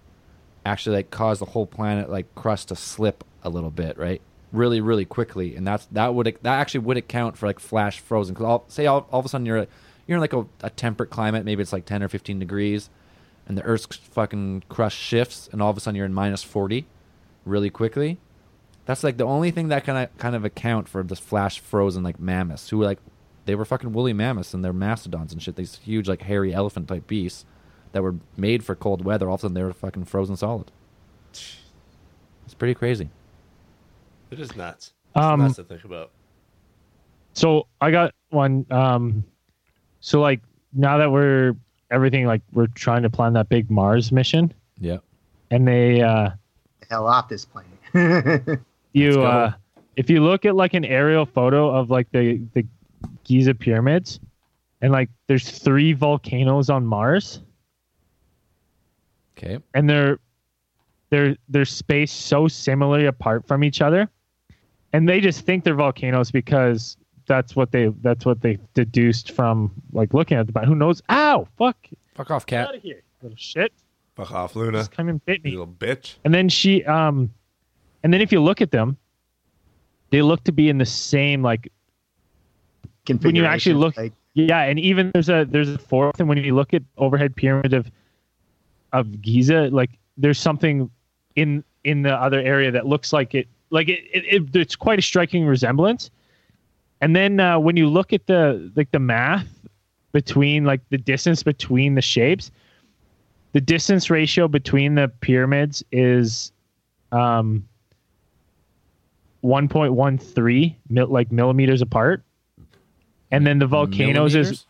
actually 0.66 0.98
like 0.98 1.12
cause 1.12 1.40
the 1.40 1.46
whole 1.46 1.66
planet 1.66 2.10
like 2.10 2.34
crust 2.36 2.70
to 2.70 2.76
slip 2.76 3.24
a 3.44 3.50
little 3.50 3.72
bit, 3.72 3.98
right? 3.98 4.22
Really, 4.52 4.82
really 4.82 5.06
quickly, 5.06 5.56
and 5.56 5.66
that's 5.66 5.86
that 5.92 6.14
would 6.14 6.26
that 6.26 6.60
actually 6.60 6.82
would 6.82 6.98
account 6.98 7.38
for 7.38 7.46
like 7.48 7.60
flash 7.60 8.00
frozen. 8.00 8.34
Because 8.34 8.46
all 8.46 8.66
say 8.68 8.86
all, 8.88 9.08
all 9.12 9.20
of 9.20 9.26
a 9.26 9.30
sudden 9.30 9.46
you're 9.46 9.68
you're 10.08 10.16
in 10.16 10.22
like 10.22 10.34
a, 10.34 10.46
a 10.64 10.70
temperate 10.72 11.12
climate, 11.12 11.46
maybe 11.46 11.62
it's 11.62 11.74
like 11.74 11.86
ten 11.86 12.02
or 12.02 12.08
fifteen 12.08 12.40
degrees, 12.40 12.90
and 13.48 13.58
the 13.58 13.62
Earth's 13.62 13.96
fucking 13.96 14.64
crust 14.68 14.98
shifts, 14.98 15.50
and 15.52 15.62
all 15.62 15.70
of 15.70 15.78
a 15.78 15.80
sudden 15.80 15.96
you're 15.96 16.06
in 16.06 16.14
minus 16.14 16.44
forty, 16.44 16.88
really 17.46 17.70
quickly. 17.70 18.18
That's 18.86 19.04
like 19.04 19.18
the 19.18 19.26
only 19.26 19.52
thing 19.52 19.68
that 19.68 19.84
can 19.84 20.08
kind 20.18 20.36
of 20.36 20.44
account 20.44 20.90
for 20.90 21.04
this 21.04 21.20
flash 21.20 21.60
frozen 21.60 22.02
like 22.02 22.20
mammoths 22.20 22.70
who 22.70 22.82
like 22.82 22.98
they 23.46 23.54
were 23.54 23.66
fucking 23.66 23.94
woolly 23.94 24.14
mammoths 24.14 24.54
and 24.56 24.66
they're 24.66 24.74
mastodons 24.74 25.32
and 25.32 25.42
shit. 25.44 25.56
These 25.56 25.80
huge 25.84 26.10
like 26.10 26.24
hairy 26.24 26.56
elephant 26.56 26.88
type 26.88 27.06
beasts 27.06 27.46
that 27.92 28.02
were 28.04 28.16
made 28.38 28.64
for 28.64 28.76
cold 28.76 29.04
weather. 29.04 29.28
All 29.28 29.36
of 29.36 29.40
a 29.40 29.42
sudden 29.42 29.56
they 29.56 29.64
were 29.64 29.74
fucking 29.74 30.06
frozen 30.06 30.36
solid. 30.38 30.72
It's 31.32 32.54
pretty 32.58 32.74
crazy. 32.74 33.10
It 34.32 34.40
is 34.40 34.56
nuts. 34.56 34.94
It's 35.16 35.24
Um, 35.26 35.40
nuts 35.42 35.56
to 35.56 35.64
think 35.64 35.84
about. 35.86 36.12
So 37.34 37.68
I 37.82 37.92
got 37.92 38.14
one. 38.30 38.66
Um, 38.70 39.24
so 40.02 40.20
like 40.22 40.42
now 40.74 40.98
that 40.98 41.12
we're 41.12 41.56
everything 41.92 42.26
like 42.26 42.42
we're 42.54 42.68
trying 42.68 43.04
to 43.04 43.10
plan 43.10 43.34
that 43.34 43.50
big 43.50 43.70
Mars 43.72 44.12
mission, 44.12 44.54
Yeah. 44.80 44.98
and 45.52 45.68
they 45.68 46.02
uh, 46.02 46.32
the 46.82 46.86
hell 46.90 47.08
off 47.08 47.30
this 47.30 47.46
planet. 47.46 48.60
you 48.94 49.22
uh, 49.24 49.54
if 49.96 50.10
you 50.10 50.24
look 50.24 50.46
at 50.46 50.56
like 50.56 50.74
an 50.74 50.86
aerial 50.86 51.26
photo 51.26 51.70
of 51.70 51.90
like 51.90 52.10
the 52.12 52.42
the 52.54 52.66
Giza 53.24 53.54
pyramids, 53.54 54.20
and 54.82 54.92
like 54.92 55.10
there's 55.28 55.50
three 55.50 55.94
volcanoes 55.94 56.70
on 56.70 56.86
Mars, 56.86 57.42
Okay. 59.42 59.60
and 59.74 59.90
they're 59.90 60.20
they're 61.10 61.36
they're 61.48 61.66
spaced 61.66 62.28
so 62.28 62.48
similarly 62.48 63.06
apart 63.06 63.48
from 63.48 63.64
each 63.64 63.82
other, 63.82 64.10
and 64.94 65.08
they 65.08 65.22
just 65.22 65.46
think 65.46 65.64
they're 65.64 65.76
volcanoes 65.76 66.30
because 66.30 66.98
that's 67.26 67.56
what 67.56 67.72
they 67.72 67.88
that's 68.02 68.26
what 68.26 68.42
they 68.42 68.58
deduced 68.74 69.32
from 69.32 69.72
like 69.94 70.14
looking 70.14 70.38
at 70.38 70.52
the 70.52 70.60
Who 70.66 70.76
knows? 70.76 71.02
Ow! 71.10 71.48
Fuck! 71.58 71.78
Fuck 72.16 72.32
off, 72.32 72.46
Get 72.46 72.68
out 72.68 72.76
of 72.76 72.82
here, 72.82 73.02
little 73.22 73.38
shit! 73.38 73.72
Fuck 74.16 74.32
off, 74.34 74.56
Luna. 74.56 74.80
Just 74.80 74.92
come 74.92 75.08
and 75.08 75.24
bit 75.26 75.38
You 75.40 75.44
me. 75.44 75.52
little 75.52 75.68
bitch. 75.68 76.16
And 76.26 76.34
then 76.34 76.50
she 76.50 76.84
um, 76.84 77.32
and 78.04 78.14
then 78.14 78.20
if 78.22 78.32
you 78.32 78.42
look 78.42 78.62
at 78.62 78.72
them, 78.72 78.98
they 80.10 80.22
look 80.22 80.44
to 80.44 80.52
be 80.52 80.70
in 80.70 80.78
the 80.78 80.86
same 80.86 81.42
like 81.42 81.72
when 83.22 83.36
you 83.36 83.46
actually 83.46 83.76
look 83.76 83.98
like, 83.98 84.14
yeah, 84.34 84.62
and 84.62 84.80
even 84.80 85.12
there's 85.14 85.30
a 85.30 85.46
there's 85.50 85.70
a 85.70 85.78
fourth, 85.78 86.20
and 86.20 86.28
when 86.30 86.38
you 86.38 86.54
look 86.54 86.74
at 86.74 86.84
overhead 86.98 87.36
pyramid 87.36 87.74
of 87.74 87.90
of 88.94 89.22
Giza, 89.22 89.70
like 89.72 89.92
there's 90.18 90.40
something 90.40 90.90
in 91.36 91.64
in 91.84 92.02
the 92.02 92.14
other 92.14 92.40
area 92.40 92.72
that 92.72 92.86
looks 92.86 93.14
like 93.14 93.34
it 93.34 93.48
like 93.70 93.90
it, 93.90 94.00
it, 94.14 94.26
it 94.26 94.56
it's 94.56 94.76
quite 94.76 95.00
a 95.00 95.02
striking 95.02 95.46
resemblance. 95.46 96.10
And 97.02 97.16
then 97.16 97.40
uh, 97.40 97.58
when 97.60 97.78
you 97.78 97.88
look 97.88 98.12
at 98.14 98.28
the 98.28 98.72
like 98.76 98.92
the 98.92 99.00
math 99.00 99.48
between 100.12 100.66
like 100.66 100.82
the 100.90 100.98
distance 100.98 101.44
between 101.44 101.96
the 101.96 102.02
shapes, 102.02 102.52
the 103.54 103.62
distance 103.62 104.10
ratio 104.10 104.48
between 104.48 104.96
the 104.96 105.08
pyramids 105.22 105.84
is 105.92 106.52
um 107.12 107.66
1.13 109.44 110.76
mil, 110.90 111.08
like 111.08 111.32
millimeters 111.32 111.82
apart. 111.82 112.24
And 113.32 113.46
then 113.46 113.60
the 113.60 113.68
volcanoes 113.68 114.36
is? 114.36 114.66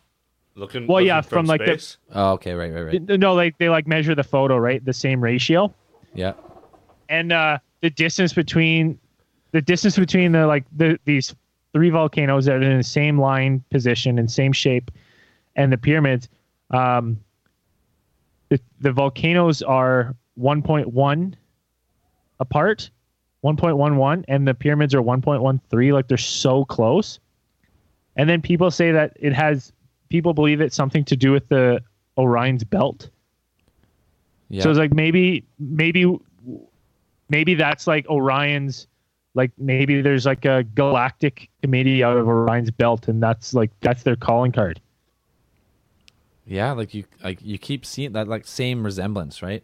Looking. 0.59 0.87
Well, 0.87 0.97
looking 0.97 1.07
yeah, 1.07 1.21
from, 1.21 1.45
like, 1.45 1.61
the- 1.65 1.95
Oh, 2.13 2.33
okay. 2.33 2.53
Right, 2.53 2.71
right, 2.73 2.81
right. 2.81 3.01
no 3.19 3.33
like 3.33 3.57
they 3.57 3.69
like 3.69 3.87
measure 3.87 4.13
the 4.13 4.23
photo 4.23 4.57
right 4.57 4.83
the 4.83 4.93
same 4.93 5.21
ratio 5.21 5.73
Yeah. 6.13 6.33
and 7.07 7.31
uh 7.31 7.59
the 7.81 7.89
distance 7.89 8.33
between 8.33 8.99
the 9.51 9.61
distance 9.61 9.97
between 9.97 10.33
the 10.33 10.45
like 10.47 10.65
the 10.75 10.99
these 11.05 11.33
three 11.73 11.89
volcanoes 11.89 12.45
that 12.45 12.55
are 12.55 12.61
in 12.61 12.77
the 12.77 12.83
same 12.83 13.19
line 13.19 13.63
position 13.71 14.19
and 14.19 14.29
same 14.29 14.51
shape 14.51 14.91
and 15.55 15.71
the 15.71 15.77
pyramids 15.77 16.27
um 16.71 17.19
the, 18.49 18.59
the 18.81 18.91
volcanoes 18.91 19.61
are 19.61 20.15
1.1 20.39 21.33
apart 22.39 22.89
1.11 23.45 24.25
and 24.27 24.47
the 24.47 24.53
pyramids 24.53 24.93
are 24.93 25.01
1.13 25.01 25.93
like 25.93 26.07
they're 26.07 26.17
so 26.17 26.65
close 26.65 27.19
and 28.17 28.29
then 28.29 28.41
people 28.41 28.69
say 28.71 28.91
that 28.91 29.15
it 29.19 29.31
has 29.33 29.71
people 30.09 30.33
believe 30.33 30.59
it's 30.61 30.75
something 30.75 31.03
to 31.05 31.15
do 31.15 31.31
with 31.31 31.47
the 31.49 31.81
orion's 32.17 32.63
belt 32.63 33.09
Yeah. 34.49 34.63
so 34.63 34.69
it's 34.71 34.79
like 34.79 34.93
maybe 34.93 35.45
maybe 35.59 36.05
maybe 37.29 37.53
that's 37.55 37.85
like 37.87 38.07
Orion's 38.09 38.87
like 39.35 39.51
maybe 39.59 40.01
there's 40.01 40.25
like 40.25 40.45
a 40.45 40.63
galactic 40.75 41.49
committee 41.61 42.03
out 42.03 42.17
of 42.17 42.27
Orion's 42.27 42.71
belt 42.71 43.07
and 43.07 43.21
that's 43.21 43.53
like 43.53 43.69
that's 43.81 44.01
their 44.03 44.15
calling 44.15 44.51
card. 44.51 44.81
yeah, 46.47 46.71
like 46.71 46.93
you 46.95 47.03
like 47.23 47.39
you 47.43 47.59
keep 47.59 47.85
seeing 47.85 48.13
that 48.13 48.27
like 48.27 48.47
same 48.47 48.83
resemblance, 48.83 49.43
right? 49.43 49.63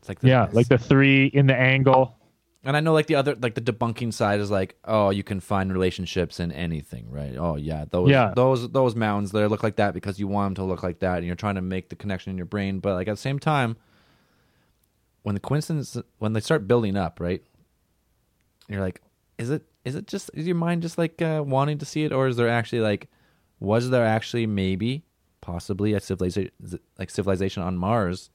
It's 0.00 0.08
like 0.08 0.18
the, 0.20 0.28
Yeah, 0.28 0.48
like 0.52 0.66
the 0.68 0.78
three 0.78 1.26
in 1.26 1.46
the 1.46 1.54
angle. 1.56 2.16
And 2.62 2.76
I 2.76 2.80
know 2.80 2.92
like 2.92 3.06
the 3.06 3.14
other 3.14 3.36
like 3.40 3.54
the 3.54 3.62
debunking 3.62 4.12
side 4.12 4.38
is 4.38 4.50
like, 4.50 4.76
oh, 4.84 5.08
you 5.10 5.22
can 5.22 5.40
find 5.40 5.72
relationships 5.72 6.38
in 6.40 6.52
anything, 6.52 7.10
right? 7.10 7.34
Oh 7.38 7.56
yeah, 7.56 7.86
those 7.90 8.10
Yeah. 8.10 8.32
those 8.36 8.68
those 8.70 8.94
mountains 8.94 9.32
there 9.32 9.48
look 9.48 9.62
like 9.62 9.76
that 9.76 9.94
because 9.94 10.20
you 10.20 10.28
want 10.28 10.48
them 10.48 10.54
to 10.56 10.68
look 10.68 10.82
like 10.82 10.98
that, 10.98 11.18
and 11.18 11.26
you're 11.26 11.36
trying 11.36 11.54
to 11.54 11.62
make 11.62 11.88
the 11.88 11.96
connection 11.96 12.30
in 12.30 12.36
your 12.36 12.46
brain. 12.46 12.80
But 12.80 12.94
like 12.94 13.08
at 13.08 13.12
the 13.12 13.16
same 13.16 13.38
time, 13.38 13.76
when 15.22 15.34
the 15.34 15.40
coincidence 15.40 15.96
when 16.18 16.34
they 16.34 16.40
start 16.40 16.68
building 16.68 16.96
up, 16.96 17.18
right? 17.18 17.42
You're 18.68 18.80
like, 18.82 19.00
is 19.38 19.48
it 19.50 19.64
is 19.86 19.94
it 19.94 20.06
just 20.06 20.30
is 20.34 20.46
your 20.46 20.56
mind 20.56 20.82
just 20.82 20.98
like 20.98 21.22
uh, 21.22 21.42
wanting 21.44 21.78
to 21.78 21.86
see 21.86 22.04
it, 22.04 22.12
or 22.12 22.28
is 22.28 22.36
there 22.36 22.48
actually 22.48 22.80
like, 22.80 23.08
was 23.58 23.88
there 23.88 24.04
actually 24.04 24.46
maybe 24.46 25.04
possibly 25.40 25.94
a 25.94 26.00
civilization 26.00 26.50
like 26.98 27.08
civilization 27.08 27.62
on 27.62 27.78
Mars 27.78 28.28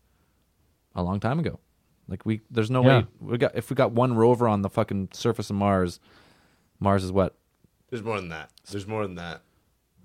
a 0.95 1.03
long 1.03 1.19
time 1.19 1.37
ago? 1.37 1.59
Like 2.07 2.25
we, 2.25 2.41
there's 2.51 2.69
no 2.71 2.83
Yeah. 2.83 2.99
way 2.99 3.07
we 3.19 3.37
got 3.37 3.55
if 3.55 3.69
we 3.69 3.75
got 3.75 3.91
one 3.91 4.15
rover 4.15 4.47
on 4.47 4.61
the 4.61 4.69
fucking 4.69 5.09
surface 5.13 5.49
of 5.49 5.55
Mars. 5.55 5.99
Mars 6.79 7.03
is 7.03 7.11
what? 7.11 7.35
There's 7.89 8.03
more 8.03 8.17
than 8.19 8.29
that. 8.29 8.49
There's 8.69 8.87
more 8.87 9.03
than 9.03 9.15
that. 9.15 9.41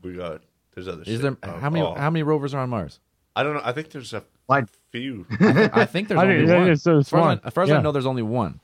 We 0.02 0.14
got. 0.14 0.42
There's 0.74 0.88
other. 0.88 1.02
Is 1.02 1.20
shit. 1.20 1.22
there 1.22 1.36
how 1.60 1.68
many 1.70 1.84
oh. 1.84 1.94
how 1.94 2.10
many 2.10 2.22
rovers 2.22 2.54
are 2.54 2.62
on 2.62 2.70
Mars? 2.70 3.00
I 3.36 3.42
don't 3.42 3.54
know. 3.54 3.62
I 3.64 3.72
think 3.72 3.90
there's 3.90 4.12
a 4.12 4.24
Why- 4.46 4.64
few. 4.90 5.26
I 5.40 5.84
think 5.84 6.08
there's 6.08 6.20
I 6.20 6.24
only 6.24 6.38
one. 6.38 6.46
there's- 6.46 6.82
there's 6.84 7.06
as 7.06 7.08
far, 7.08 7.20
one. 7.20 7.38
As, 7.38 7.40
I, 7.44 7.46
as, 7.48 7.52
far 7.54 7.64
as 7.64 7.70
I 7.70 7.80
know, 7.80 7.92
there's 7.92 8.06
only 8.06 8.22
one. 8.22 8.60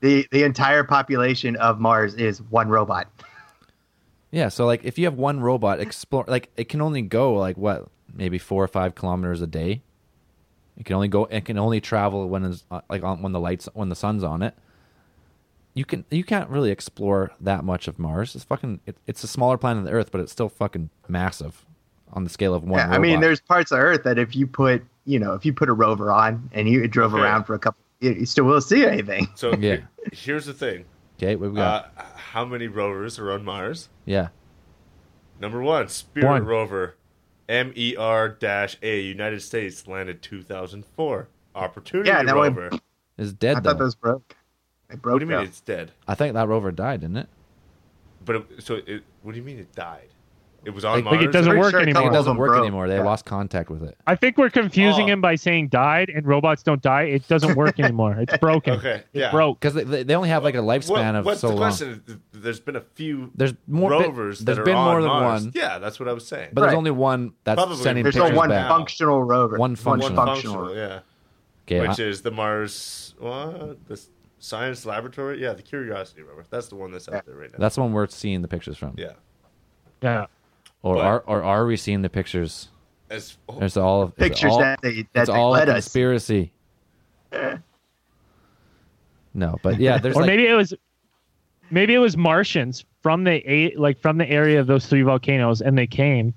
the 0.00 0.26
the 0.30 0.44
entire 0.44 0.84
population 0.84 1.56
of 1.56 1.80
Mars 1.80 2.14
is 2.14 2.42
one 2.42 2.68
robot. 2.68 3.08
Yeah, 4.34 4.48
so 4.48 4.64
like 4.64 4.82
if 4.84 4.98
you 4.98 5.04
have 5.04 5.14
one 5.18 5.40
robot 5.40 5.78
explore, 5.78 6.24
like 6.26 6.48
it 6.56 6.70
can 6.70 6.80
only 6.80 7.02
go 7.02 7.34
like 7.34 7.58
what 7.58 7.88
maybe 8.14 8.38
four 8.38 8.64
or 8.64 8.68
five 8.68 8.94
kilometers 8.94 9.42
a 9.42 9.46
day. 9.46 9.82
It 10.78 10.84
can 10.86 10.94
only 10.96 11.08
go. 11.08 11.26
It 11.26 11.44
can 11.44 11.58
only 11.58 11.80
travel 11.80 12.28
when 12.28 12.44
it's 12.44 12.64
uh, 12.70 12.80
like 12.88 13.02
on 13.02 13.22
when 13.22 13.32
the 13.32 13.40
lights 13.40 13.68
when 13.74 13.88
the 13.88 13.94
sun's 13.96 14.24
on 14.24 14.42
it. 14.42 14.54
you 15.74 15.84
can 15.84 16.04
you 16.10 16.24
can't 16.24 16.48
really 16.50 16.70
explore 16.70 17.30
that 17.40 17.64
much 17.64 17.88
of 17.88 17.98
Mars. 17.98 18.34
It's 18.34 18.44
fucking 18.44 18.80
it, 18.86 18.96
it's 19.06 19.22
a 19.22 19.28
smaller 19.28 19.58
planet 19.58 19.84
than 19.84 19.92
Earth, 19.92 20.10
but 20.10 20.20
it's 20.20 20.32
still 20.32 20.48
fucking 20.48 20.90
massive 21.08 21.64
on 22.12 22.24
the 22.24 22.30
scale 22.30 22.54
of 22.54 22.62
one. 22.64 22.78
Yeah, 22.78 22.88
I 22.90 22.98
mean, 22.98 23.20
there's 23.20 23.40
parts 23.40 23.70
of 23.72 23.78
Earth 23.78 24.02
that 24.04 24.18
if 24.18 24.34
you 24.36 24.46
put, 24.46 24.82
you 25.04 25.18
know, 25.18 25.34
if 25.34 25.44
you 25.46 25.52
put 25.52 25.68
a 25.68 25.72
rover 25.72 26.10
on 26.10 26.50
and 26.52 26.68
you 26.68 26.86
drove 26.88 27.14
Okay. 27.14 27.22
around 27.22 27.44
for 27.44 27.54
a 27.54 27.58
couple, 27.58 27.82
you, 28.00 28.12
you 28.12 28.26
still 28.26 28.44
will 28.44 28.60
see 28.60 28.84
anything. 28.86 29.28
So 29.34 29.52
Yeah. 29.60 29.78
here's 30.12 30.46
the 30.46 30.52
thing: 30.54 30.84
okay. 31.18 31.36
What 31.36 31.50
we 31.50 31.56
got? 31.56 31.92
uh, 31.96 32.02
how 32.16 32.44
many 32.46 32.66
rovers 32.66 33.18
are 33.18 33.30
on 33.30 33.44
Mars? 33.44 33.88
yeah, 34.06 34.28
Number 35.40 35.60
one, 35.62 35.88
Spirit 35.88 36.28
One. 36.28 36.44
rover, 36.44 36.96
MER 37.52 38.36
dash 38.40 38.76
A, 38.82 39.00
United 39.00 39.40
States, 39.42 39.86
landed 39.86 40.22
2004. 40.22 41.28
Opportunity 41.54 42.08
Yeah, 42.08 42.22
that 42.22 42.34
rover. 42.34 42.70
it's 43.18 43.32
dead 43.34 43.56
I 43.58 43.60
though. 43.60 43.70
thought 43.70 43.78
those 43.78 43.94
broke. 43.94 44.36
They 44.88 44.96
broke. 44.96 45.14
What 45.14 45.18
do 45.20 45.24
you 45.26 45.28
mean 45.28 45.38
though. 45.38 45.44
it's 45.44 45.60
dead? 45.60 45.92
I 46.08 46.14
think 46.14 46.32
that 46.34 46.48
rover 46.48 46.72
died, 46.72 47.02
didn't 47.02 47.18
it? 47.18 47.28
But 48.24 48.36
it, 48.36 48.46
so 48.62 48.76
it, 48.86 49.02
what 49.22 49.32
do 49.32 49.38
you 49.38 49.44
mean 49.44 49.58
it 49.58 49.74
died? 49.74 50.08
It 50.64 50.70
was 50.72 50.84
on 50.84 50.94
Like- 50.94 51.04
Mars. 51.04 51.16
like 51.16 51.26
it 51.28 51.32
doesn't 51.32 51.58
work 51.58 51.70
sure 51.72 51.80
a 51.80 51.82
I 51.82 51.84
think 51.86 51.96
anymore. 51.96 52.12
it 52.12 52.14
doesn't 52.14 52.36
work 52.36 52.48
broke. 52.50 52.62
anymore. 52.62 52.88
They 52.88 52.96
Yeah. 52.96 53.02
lost 53.02 53.24
contact 53.24 53.68
with 53.68 53.82
it. 53.82 53.96
I 54.06 54.14
think 54.14 54.38
we're 54.38 54.48
confusing 54.50 55.06
Oh. 55.06 55.12
him 55.14 55.20
by 55.20 55.34
saying 55.34 55.68
died 55.68 56.08
and 56.08 56.24
robots 56.26 56.62
don't 56.62 56.80
die. 56.80 57.02
It 57.02 57.26
doesn't 57.26 57.56
work 57.56 57.80
anymore. 57.80 58.14
It's 58.20 58.36
broken. 58.38 58.74
Okay, 58.74 58.96
It 58.96 59.06
yeah. 59.12 59.30
broke. 59.32 59.58
Because 59.58 59.74
they, 59.74 59.82
they 59.82 60.02
they 60.04 60.14
only 60.14 60.28
have 60.28 60.44
like 60.44 60.54
a 60.54 60.62
What- 60.62 60.80
lifespan 60.82 61.16
of 61.18 61.24
what's 61.24 61.40
so 61.40 61.48
the 61.48 61.54
long. 61.54 61.62
question? 61.70 62.02
There's 62.32 62.60
been 62.60 62.76
a 62.76 62.80
few 62.94 63.30
There's 63.34 63.54
more 63.66 63.90
rovers 63.90 64.38
there's 64.40 64.56
that 64.56 64.62
are 64.62 64.64
been 64.64 64.76
on 64.76 64.84
more 64.92 65.02
than 65.02 65.10
Mars. 65.10 65.42
one. 65.44 65.52
Yeah, 65.54 65.78
that's 65.80 65.98
what 65.98 66.08
I 66.08 66.12
was 66.12 66.26
saying. 66.26 66.50
But 66.52 66.60
there's 66.62 66.74
only 66.74 66.92
one 66.92 67.32
that's 67.44 67.56
Probably 67.58 67.76
sending 67.76 68.04
There's 68.04 68.14
pictures 68.14 68.30
no 68.30 68.36
one 68.36 68.48
back. 68.50 68.68
functional 68.68 69.22
rover. 69.22 69.56
One 69.58 69.74
functional. 69.74 70.10
Rover. 70.16 70.16
One 70.16 70.26
functional. 70.36 70.64
functional, 70.64 70.76
yeah. 70.76 71.00
Okay, 71.66 71.80
Which 71.88 71.98
I- 71.98 72.04
is 72.04 72.22
the 72.22 72.30
Mars, 72.30 73.14
what? 73.18 73.84
The 73.88 74.00
Science 74.38 74.84
Laboratory? 74.86 75.40
Yeah, 75.42 75.52
the 75.54 75.62
Curiosity 75.62 76.22
rover. 76.22 76.44
That's 76.50 76.68
the 76.68 76.74
one 76.76 76.90
that's 76.92 77.08
out 77.08 77.24
there 77.26 77.34
right 77.36 77.50
now. 77.52 77.58
that's 77.58 77.74
the 77.76 77.80
one 77.80 77.92
we're 77.92 78.06
seeing 78.08 78.42
the 78.42 78.48
pictures 78.48 78.76
from. 78.76 78.94
yeah. 78.96 79.12
Yeah. 80.02 80.26
Or 80.82 80.96
But- 80.96 81.04
are 81.04 81.20
or 81.26 81.42
are 81.42 81.66
we 81.66 81.76
seeing 81.76 82.02
the 82.02 82.10
pictures? 82.10 82.68
As, 83.10 83.36
oh, 83.48 83.58
There's 83.58 83.76
all 83.76 84.04
it's 84.04 84.16
Pictures 84.16 84.52
all, 84.52 84.58
that 84.60 84.80
they 84.80 85.06
that 85.12 85.26
they 85.26 85.32
all 85.32 85.50
a 85.50 85.58
led 85.58 85.68
us. 85.68 85.84
conspiracy. 85.84 86.52
Eh. 87.32 87.56
No, 89.34 89.58
but 89.62 89.78
yeah, 89.78 89.98
there's 89.98 90.16
or 90.16 90.20
like 90.22 90.26
maybe 90.28 90.46
it 90.46 90.54
was 90.54 90.74
maybe 91.70 91.94
it 91.94 91.98
was 91.98 92.16
Martians 92.16 92.84
from 93.02 93.24
the 93.24 93.42
a 93.50 93.74
like 93.76 93.98
from 94.00 94.18
the 94.18 94.28
area 94.28 94.60
of 94.60 94.66
those 94.66 94.86
three 94.86 95.02
volcanoes, 95.02 95.60
and 95.60 95.76
they 95.76 95.86
came 95.86 96.34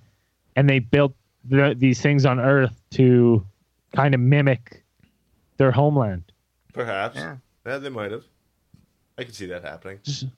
and 0.55 0.69
they 0.69 0.79
built 0.79 1.13
the, 1.45 1.75
these 1.77 2.01
things 2.01 2.25
on 2.25 2.39
Earth 2.39 2.73
to 2.91 3.45
kind 3.93 4.13
of 4.13 4.19
mimic 4.21 4.83
their 5.57 5.71
homeland. 5.71 6.23
perhaps. 6.73 7.15
Yeah. 7.17 7.37
Yeah. 7.65 7.77
they 7.77 7.89
might 7.89 8.11
have. 8.11 8.23
I 9.17 9.23
can 9.23 9.33
see 9.33 9.45
that 9.47 9.63
happening. 9.63 9.99
Just- 10.03 10.23
like, 10.23 10.31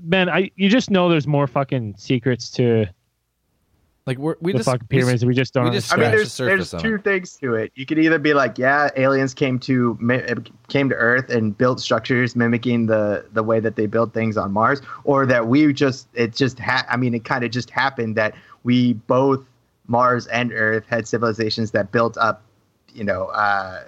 man, 0.00 0.28
I 0.28 0.50
you 0.56 0.68
just 0.68 0.90
know 0.90 1.08
there's 1.08 1.26
more 1.26 1.46
fucking 1.46 1.94
secrets 1.96 2.50
to 2.52 2.86
like 4.06 4.18
we're, 4.18 4.36
we 4.40 4.52
the 4.52 4.58
just 4.58 4.68
fucking 4.68 4.86
pyramids. 4.88 5.24
We, 5.24 5.34
just 5.34 5.54
don't. 5.54 5.64
we 5.64 5.70
just 5.70 5.92
I 5.92 5.96
mean, 5.96 6.10
scratch 6.10 6.12
the 6.36 6.44
there's 6.44 6.70
there's 6.70 6.82
two 6.82 6.94
it. 6.96 7.04
things 7.04 7.36
to 7.36 7.54
it. 7.54 7.72
You 7.74 7.86
could 7.86 7.98
either 7.98 8.18
be 8.18 8.34
like, 8.34 8.58
yeah, 8.58 8.90
aliens 8.96 9.32
came 9.32 9.58
to 9.60 9.96
came 10.68 10.90
to 10.90 10.94
Earth 10.94 11.30
and 11.30 11.56
built 11.56 11.80
structures 11.80 12.36
mimicking 12.36 12.86
the 12.86 13.24
the 13.32 13.42
way 13.42 13.60
that 13.60 13.76
they 13.76 13.86
built 13.86 14.12
things 14.12 14.36
on 14.36 14.52
Mars, 14.52 14.82
or 15.04 15.24
that 15.26 15.46
we 15.46 15.72
just 15.72 16.08
it 16.14 16.34
just 16.34 16.58
ha- 16.58 16.86
I 16.88 16.98
mean, 16.98 17.14
it 17.14 17.24
kind 17.24 17.44
of 17.44 17.50
just 17.50 17.70
happened 17.70 18.14
that 18.16 18.34
we 18.62 18.92
both 18.92 19.44
Mars 19.86 20.26
and 20.26 20.52
Earth 20.52 20.84
had 20.86 21.08
civilizations 21.08 21.70
that 21.70 21.90
built 21.90 22.18
up, 22.18 22.42
you 22.92 23.04
know, 23.04 23.26
uh, 23.28 23.84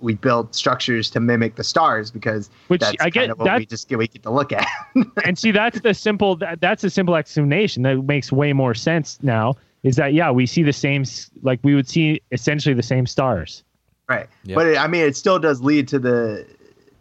we 0.00 0.14
built 0.14 0.54
structures 0.54 1.10
to 1.10 1.20
mimic 1.20 1.56
the 1.56 1.64
stars 1.64 2.10
because 2.10 2.50
Which 2.68 2.80
that's 2.80 2.96
I 3.00 3.10
get- 3.10 3.20
kind 3.20 3.32
of 3.32 3.38
what 3.38 3.44
that- 3.44 3.58
we 3.58 3.66
just 3.66 3.88
get 3.88 3.98
we 3.98 4.08
get 4.08 4.22
to 4.22 4.30
look 4.30 4.52
at. 4.52 4.66
and 5.24 5.38
see 5.38 5.50
that's 5.50 5.80
the 5.80 5.94
simple 5.94 6.36
that, 6.36 6.60
that's 6.60 6.82
a 6.84 6.90
simple 6.90 7.16
explanation 7.16 7.82
that 7.84 7.96
makes 8.04 8.32
way 8.32 8.52
more 8.52 8.74
sense 8.74 9.18
now 9.22 9.54
is 9.82 9.96
that 9.96 10.12
yeah 10.14 10.30
we 10.30 10.46
see 10.46 10.62
the 10.62 10.72
same 10.72 11.04
like 11.42 11.58
we 11.62 11.74
would 11.74 11.88
see 11.88 12.20
essentially 12.32 12.74
the 12.74 12.82
same 12.82 13.06
stars 13.06 13.62
Right. 14.08 14.26
Yeah. 14.42 14.56
But 14.56 14.66
it, 14.66 14.76
I 14.76 14.88
mean, 14.88 15.02
it 15.02 15.16
still 15.16 15.38
does 15.38 15.62
lead 15.62 15.86
to 15.86 16.00
the 16.00 16.44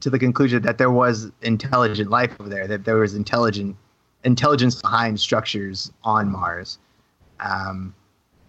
to 0.02 0.12
the 0.12 0.20
conclusion 0.20 0.62
that 0.62 0.78
there 0.78 0.92
was 0.92 1.32
intelligent 1.42 2.12
life 2.12 2.32
over 2.40 2.48
there, 2.48 2.68
that 2.68 2.86
there 2.86 2.98
was 2.98 3.16
intelligent 3.16 3.76
intelligence 4.24 4.80
behind 4.80 5.20
structures 5.20 5.92
on 6.04 6.32
Mars. 6.32 6.78
Um, 7.40 7.96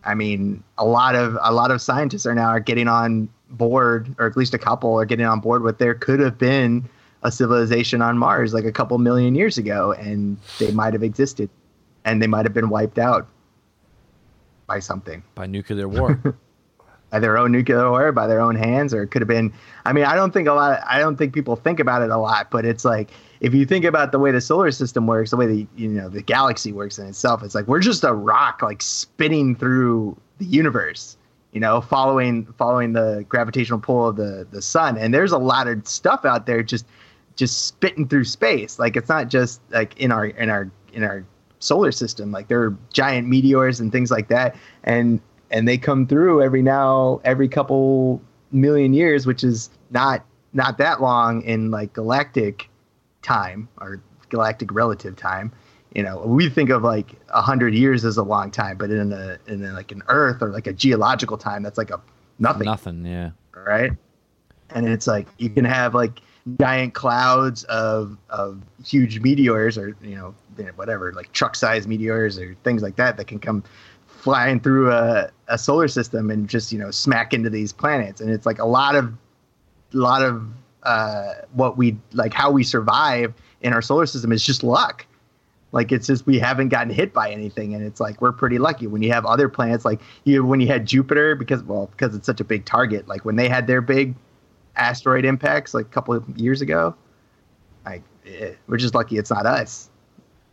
I 0.05 0.15
mean, 0.15 0.63
a 0.77 0.85
lot 0.85 1.15
of 1.15 1.39
a 1.41 1.55
lot 1.55 1.71
of 1.71 1.81
scientists 1.81 2.27
are 2.27 2.35
now 2.35 2.49
are 2.49 2.61
getting 2.61 2.87
on 2.87 3.31
board, 3.51 4.15
or 4.19 4.27
at 4.27 4.37
least 4.37 4.55
a 4.55 4.59
couple 4.59 4.99
are 4.99 5.05
getting 5.05 5.27
on 5.27 5.41
board 5.41 5.63
with 5.63 5.79
there 5.79 5.95
could 5.95 6.21
have 6.21 6.39
been 6.39 6.89
a 7.23 7.31
civilization 7.31 8.01
on 8.01 8.17
Mars 8.17 8.55
like 8.55 8.65
a 8.65 8.73
couple 8.73 8.97
million 8.99 9.35
years 9.35 9.59
ago, 9.59 9.93
and 9.93 10.39
they 10.59 10.71
might 10.73 10.93
have 10.93 11.03
existed, 11.03 11.51
and 12.05 12.23
they 12.23 12.27
might 12.27 12.47
have 12.47 12.55
been 12.55 12.71
wiped 12.71 12.99
out 12.99 13.27
by 14.67 14.79
something 14.79 15.23
by 15.35 15.47
nuclear 15.47 15.89
war. 15.89 16.21
by 17.11 17.19
their 17.19 17.37
own 17.37 17.51
nuclear 17.53 17.91
war, 17.91 18.13
by 18.13 18.27
their 18.27 18.41
own 18.41 18.55
hands, 18.55 18.95
or 18.95 19.03
it 19.03 19.09
could 19.09 19.21
have 19.21 19.29
been. 19.29 19.53
I 19.85 19.93
mean, 19.93 20.05
I 20.05 20.15
don't 20.15 20.33
think 20.33 20.49
a 20.49 20.53
lot. 20.53 20.81
I 20.89 20.99
don't 20.99 21.17
think 21.17 21.35
people 21.35 21.57
think 21.57 21.81
about 21.81 22.03
it 22.03 22.11
a 22.11 22.17
lot, 22.17 22.51
but 22.51 22.65
it's 22.65 22.85
like 22.85 23.11
if 23.41 23.53
you 23.53 23.67
think 23.67 23.85
about 23.85 24.13
the 24.13 24.19
way 24.19 24.31
the 24.31 24.41
solar 24.41 24.71
system 24.71 25.07
works, 25.07 25.31
the 25.31 25.37
way 25.37 25.47
the 25.47 25.67
you 25.77 25.89
know 25.89 26.09
the 26.09 26.23
galaxy 26.23 26.73
works 26.73 26.99
in 26.99 27.07
itself, 27.07 27.43
it's 27.43 27.55
like 27.55 27.67
we're 27.67 27.81
just 27.81 28.05
a 28.05 28.15
rock 28.15 28.63
like 28.63 28.81
spinning 28.81 29.57
through 29.57 30.17
the 30.39 30.47
universe. 30.47 31.17
You 31.53 31.61
know, 31.61 31.81
following 31.81 32.47
following 32.59 32.93
the 32.93 33.25
gravitational 33.29 33.81
pull 33.81 34.09
of 34.09 34.17
the 34.17 34.47
the 34.51 34.63
sun, 34.63 34.97
and 34.97 35.13
there's 35.13 35.33
a 35.33 35.39
lot 35.39 35.67
of 35.67 35.87
stuff 35.87 36.25
out 36.25 36.47
there 36.47 36.63
just 36.63 36.87
just 37.37 37.67
spitting 37.67 38.07
through 38.07 38.25
space. 38.25 38.79
Like 38.79 38.97
it's 38.97 39.09
not 39.09 39.29
just 39.29 39.61
like 39.71 39.99
in 39.99 40.13
our 40.13 40.27
in 40.27 40.49
our 40.49 40.71
in 40.93 41.03
our 41.03 41.25
solar 41.59 41.93
system. 41.93 42.33
Like 42.33 42.49
there 42.49 42.63
are 42.63 42.77
giant 42.93 43.29
meteors 43.29 43.81
and 43.81 43.91
things 43.91 44.11
like 44.11 44.29
that, 44.29 44.57
and 44.85 45.21
and 45.51 45.67
they 45.67 45.79
come 45.79 46.07
through 46.07 46.43
every 46.43 46.63
now 46.63 47.21
every 47.25 47.49
couple 47.49 48.21
million 48.53 48.93
years, 48.93 49.27
which 49.27 49.43
is 49.45 49.71
not 49.91 50.25
not 50.53 50.79
that 50.79 51.01
long 51.01 51.43
in 51.43 51.71
like 51.71 51.93
galactic 51.93 52.69
time 53.23 53.69
or 53.81 54.01
galactic 54.29 54.73
relative 54.73 55.17
time. 55.17 55.53
You 55.95 56.05
know, 56.05 56.19
we 56.19 56.49
think 56.49 56.71
of 56.71 56.83
like 56.83 57.17
a 57.31 57.43
hundred 57.43 57.75
years 57.75 58.05
as 58.05 58.17
a 58.17 58.23
long 58.23 58.51
time, 58.51 58.77
but 58.77 58.91
in 58.91 59.13
a 59.13 59.39
in 59.47 59.65
a, 59.65 59.73
like 59.73 59.91
an 59.91 60.03
Earth 60.09 60.41
or 60.41 60.51
like 60.51 60.67
a 60.67 60.73
geological 60.73 61.37
time, 61.37 61.63
that's 61.63 61.79
like 61.79 61.91
a 61.91 62.01
nothing 62.39 62.67
Nothing. 62.67 63.05
Yeah. 63.05 63.31
right? 63.55 63.93
And 64.71 64.89
it's 64.89 65.07
like 65.07 65.27
you 65.39 65.51
can 65.51 65.65
have 65.65 65.95
like 65.95 66.21
giant 66.59 66.95
clouds 66.95 67.65
of 67.65 68.17
of 68.29 68.63
huge 68.85 69.21
meteors 69.21 69.77
or 69.77 69.97
you 70.01 70.17
know 70.17 70.35
you 70.57 70.65
know, 70.65 70.73
whatever 70.73 71.13
like 71.13 71.33
truck 71.33 71.55
sized 71.55 71.89
meteors 71.89 72.39
or 72.39 72.55
things 72.65 72.83
like 72.83 72.97
that 72.97 73.17
that 73.17 73.27
can 73.27 73.39
come 73.39 73.63
flying 74.07 74.61
through 74.61 74.91
a, 74.91 75.31
a 75.49 75.57
solar 75.57 75.89
system 75.89 76.31
and 76.31 76.49
just 76.49 76.73
you 76.73 76.79
know 76.79 76.91
smack 76.91 77.33
into 77.33 77.51
these 77.51 77.73
planets 77.73 78.21
and 78.21 78.31
it's 78.31 78.47
like 78.47 78.59
a 78.59 78.65
lot 78.65 78.95
of 78.95 79.13
a 79.93 79.97
lot 79.97 80.23
of 80.23 80.47
uh, 80.83 81.35
what 81.53 81.77
we 81.77 81.97
like 82.13 82.33
how 82.33 82.51
we 82.51 82.63
survive 82.63 83.35
in 83.61 83.73
our 83.73 83.83
solar 83.83 84.07
system 84.07 84.33
is 84.33 84.45
just 84.45 84.63
luck 84.63 85.07
like 85.73 85.93
it's 85.93 86.07
just 86.07 86.27
we 86.27 86.39
haven't 86.39 86.69
gotten 86.69 86.93
hit 86.93 87.13
by 87.13 87.31
anything 87.31 87.75
and 87.75 87.85
it's 87.85 88.01
like 88.01 88.21
we're 88.21 88.33
pretty 88.33 88.59
lucky 88.59 88.87
when 88.87 89.03
you 89.03 89.13
have 89.13 89.25
other 89.27 89.49
planets 89.49 89.85
like 89.85 90.01
you 90.25 90.45
when 90.45 90.61
you 90.61 90.67
had 90.67 90.87
jupiter 90.87 91.35
because 91.35 91.63
well 91.63 91.87
because 91.93 92.15
it's 92.15 92.27
such 92.27 92.41
a 92.41 92.45
big 92.45 92.65
target 92.65 93.07
like 93.09 93.25
when 93.25 93.37
they 93.37 93.49
had 93.49 93.67
their 93.67 93.81
big 93.81 94.15
asteroid 94.77 95.25
impacts 95.25 95.75
like 95.75 95.87
a 95.87 95.91
couple 95.91 96.15
of 96.15 96.29
years 96.39 96.61
ago 96.61 96.95
like 97.85 98.03
eh, 98.27 98.53
we're 98.67 98.77
just 98.77 98.95
lucky 98.95 99.17
it's 99.17 99.31
not 99.31 99.47
us 99.47 99.91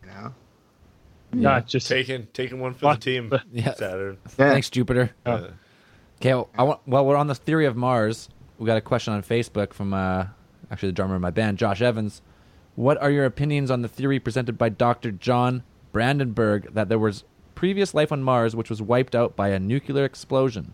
you 0.04 0.10
know 0.10 0.34
not 1.34 1.68
just 1.68 1.88
Taking 1.88 2.28
taking 2.34 2.60
one 2.60 2.74
for 2.74 2.94
the 2.94 3.00
team. 3.00 3.32
Yeah. 3.52 3.74
Saturn. 3.74 4.18
Yeah. 4.24 4.30
Thanks, 4.32 4.70
Jupiter. 4.70 5.12
Uh, 5.26 5.50
Okay, 6.20 6.34
well, 6.34 6.50
I 6.58 6.64
want, 6.64 6.80
well, 6.88 7.06
we're 7.06 7.16
on 7.16 7.28
the 7.28 7.36
theory 7.36 7.66
of 7.66 7.76
Mars. 7.76 8.30
We 8.58 8.66
got 8.66 8.78
a 8.78 8.82
question 8.82 9.14
on 9.14 9.22
Facebook 9.22 9.72
from 9.74 9.94
uh, 9.94 10.26
actually 10.72 10.90
the 10.90 10.94
drummer 10.94 11.16
of 11.16 11.22
my 11.22 11.30
band, 11.30 11.60
Josh 11.60 11.82
Evans. 11.82 12.22
What 12.78 13.02
are 13.02 13.10
your 13.10 13.26
opinions 13.26 13.72
on 13.72 13.82
the 13.82 13.88
theory 13.88 14.20
presented 14.20 14.56
by 14.56 14.70
Dr. 14.70 15.10
John 15.10 15.64
Brandenburg 15.92 16.76
that 16.76 16.90
there 16.90 17.00
was 17.00 17.24
previous 17.56 17.96
life 17.96 18.12
on 18.12 18.22
Mars 18.22 18.56
which 18.56 18.70
was 18.70 18.84
wiped 18.84 19.16
out 19.16 19.36
by 19.36 19.48
a 19.48 19.58
nuclear 19.58 20.06
explosion? 20.06 20.74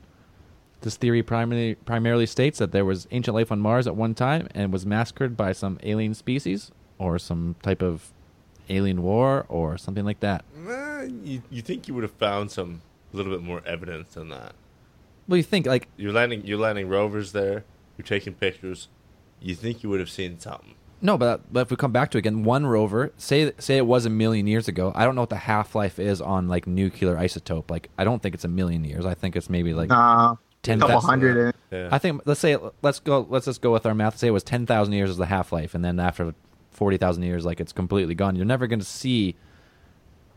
This 0.81 0.97
theory 0.97 1.23
primarily 1.23 1.75
primarily 1.75 2.25
states 2.25 2.59
that 2.59 2.73
there 2.73 2.83
was 2.83 3.07
ancient 3.11 3.35
life 3.35 3.53
on 3.53 3.61
Mars 3.61 3.87
at 3.87 3.95
one 3.95 4.13
time 4.15 4.49
and 4.53 4.73
was 4.73 4.85
massacred 4.85 5.37
by 5.37 5.53
some 5.53 5.79
alien 5.81 6.13
species 6.13 6.73
or 6.97 7.17
some 7.17 7.55
type 7.63 7.81
of 7.81 8.11
alien 8.67 9.01
war 9.01 9.45
or 9.47 9.77
something 9.77 10.03
like 10.03 10.19
that. 10.19 10.43
nah, 10.57 11.03
you, 11.03 11.41
you 11.49 11.61
think 11.61 11.87
you 11.87 11.93
would 11.93 12.03
have 12.03 12.11
found 12.11 12.51
some 12.51 12.81
a 13.13 13.15
little 13.15 13.31
bit 13.31 13.41
more 13.41 13.61
evidence 13.65 14.15
than 14.15 14.27
that? 14.27 14.51
Well, 15.25 15.37
you 15.37 15.43
think 15.43 15.65
like 15.65 15.87
You're 15.95 16.11
landing 16.11 16.45
you're 16.45 16.59
landing 16.59 16.89
rovers 16.89 17.31
there. 17.31 17.63
You're 17.97 18.05
taking 18.05 18.33
pictures. 18.33 18.89
You 19.39 19.55
think 19.55 19.83
you 19.83 19.89
would 19.89 20.01
have 20.01 20.09
seen 20.09 20.37
something? 20.37 20.75
No, 21.03 21.17
but, 21.17 21.51
but 21.51 21.59
if 21.59 21.69
we 21.69 21.75
come 21.75 21.91
back 21.91 22.11
to 22.11 22.17
it 22.17 22.19
again, 22.19 22.43
one 22.43 22.65
rover, 22.65 23.11
say 23.17 23.51
say 23.59 23.75
it 23.75 23.85
was 23.85 24.05
a 24.05 24.09
million 24.09 24.47
years 24.47 24.69
ago. 24.69 24.93
I 24.95 25.03
don't 25.03 25.15
know 25.15 25.21
what 25.21 25.29
the 25.29 25.35
half 25.35 25.75
life 25.75 25.99
is 25.99 26.21
on 26.21 26.47
like 26.47 26.65
nuclear 26.65 27.15
isotope. 27.15 27.69
Like 27.69 27.89
I 27.97 28.05
don't 28.05 28.23
think 28.23 28.33
it's 28.33 28.45
a 28.45 28.47
million 28.49 28.85
years. 28.85 29.05
I 29.05 29.13
think 29.13 29.35
it's 29.35 29.49
maybe 29.49 29.73
like 29.73 29.89
nah 29.89 30.37
ten 30.61 30.79
couple 30.79 31.01
hundred. 31.01 31.55
Yeah. 31.71 31.89
I 31.91 31.97
think 31.97 32.21
let's 32.25 32.39
say 32.39 32.57
let's 32.81 33.01
go 33.01 33.27
let's 33.29 33.45
just 33.45 33.61
go 33.61 33.73
with 33.73 33.85
our 33.85 33.93
math. 33.93 34.17
Say 34.17 34.27
it 34.27 34.31
was 34.31 34.43
ten 34.43 34.65
thousand 34.65 34.93
years 34.93 35.09
as 35.09 35.17
the 35.17 35.25
half 35.25 35.51
life, 35.51 35.75
and 35.75 35.83
then 35.83 35.99
after 35.99 36.33
forty 36.71 36.95
thousand 36.95 37.23
years, 37.23 37.45
like 37.45 37.59
it's 37.59 37.73
completely 37.73 38.15
gone. 38.15 38.37
You're 38.37 38.45
never 38.45 38.65
going 38.65 38.79
to 38.79 38.85
see 38.85 39.35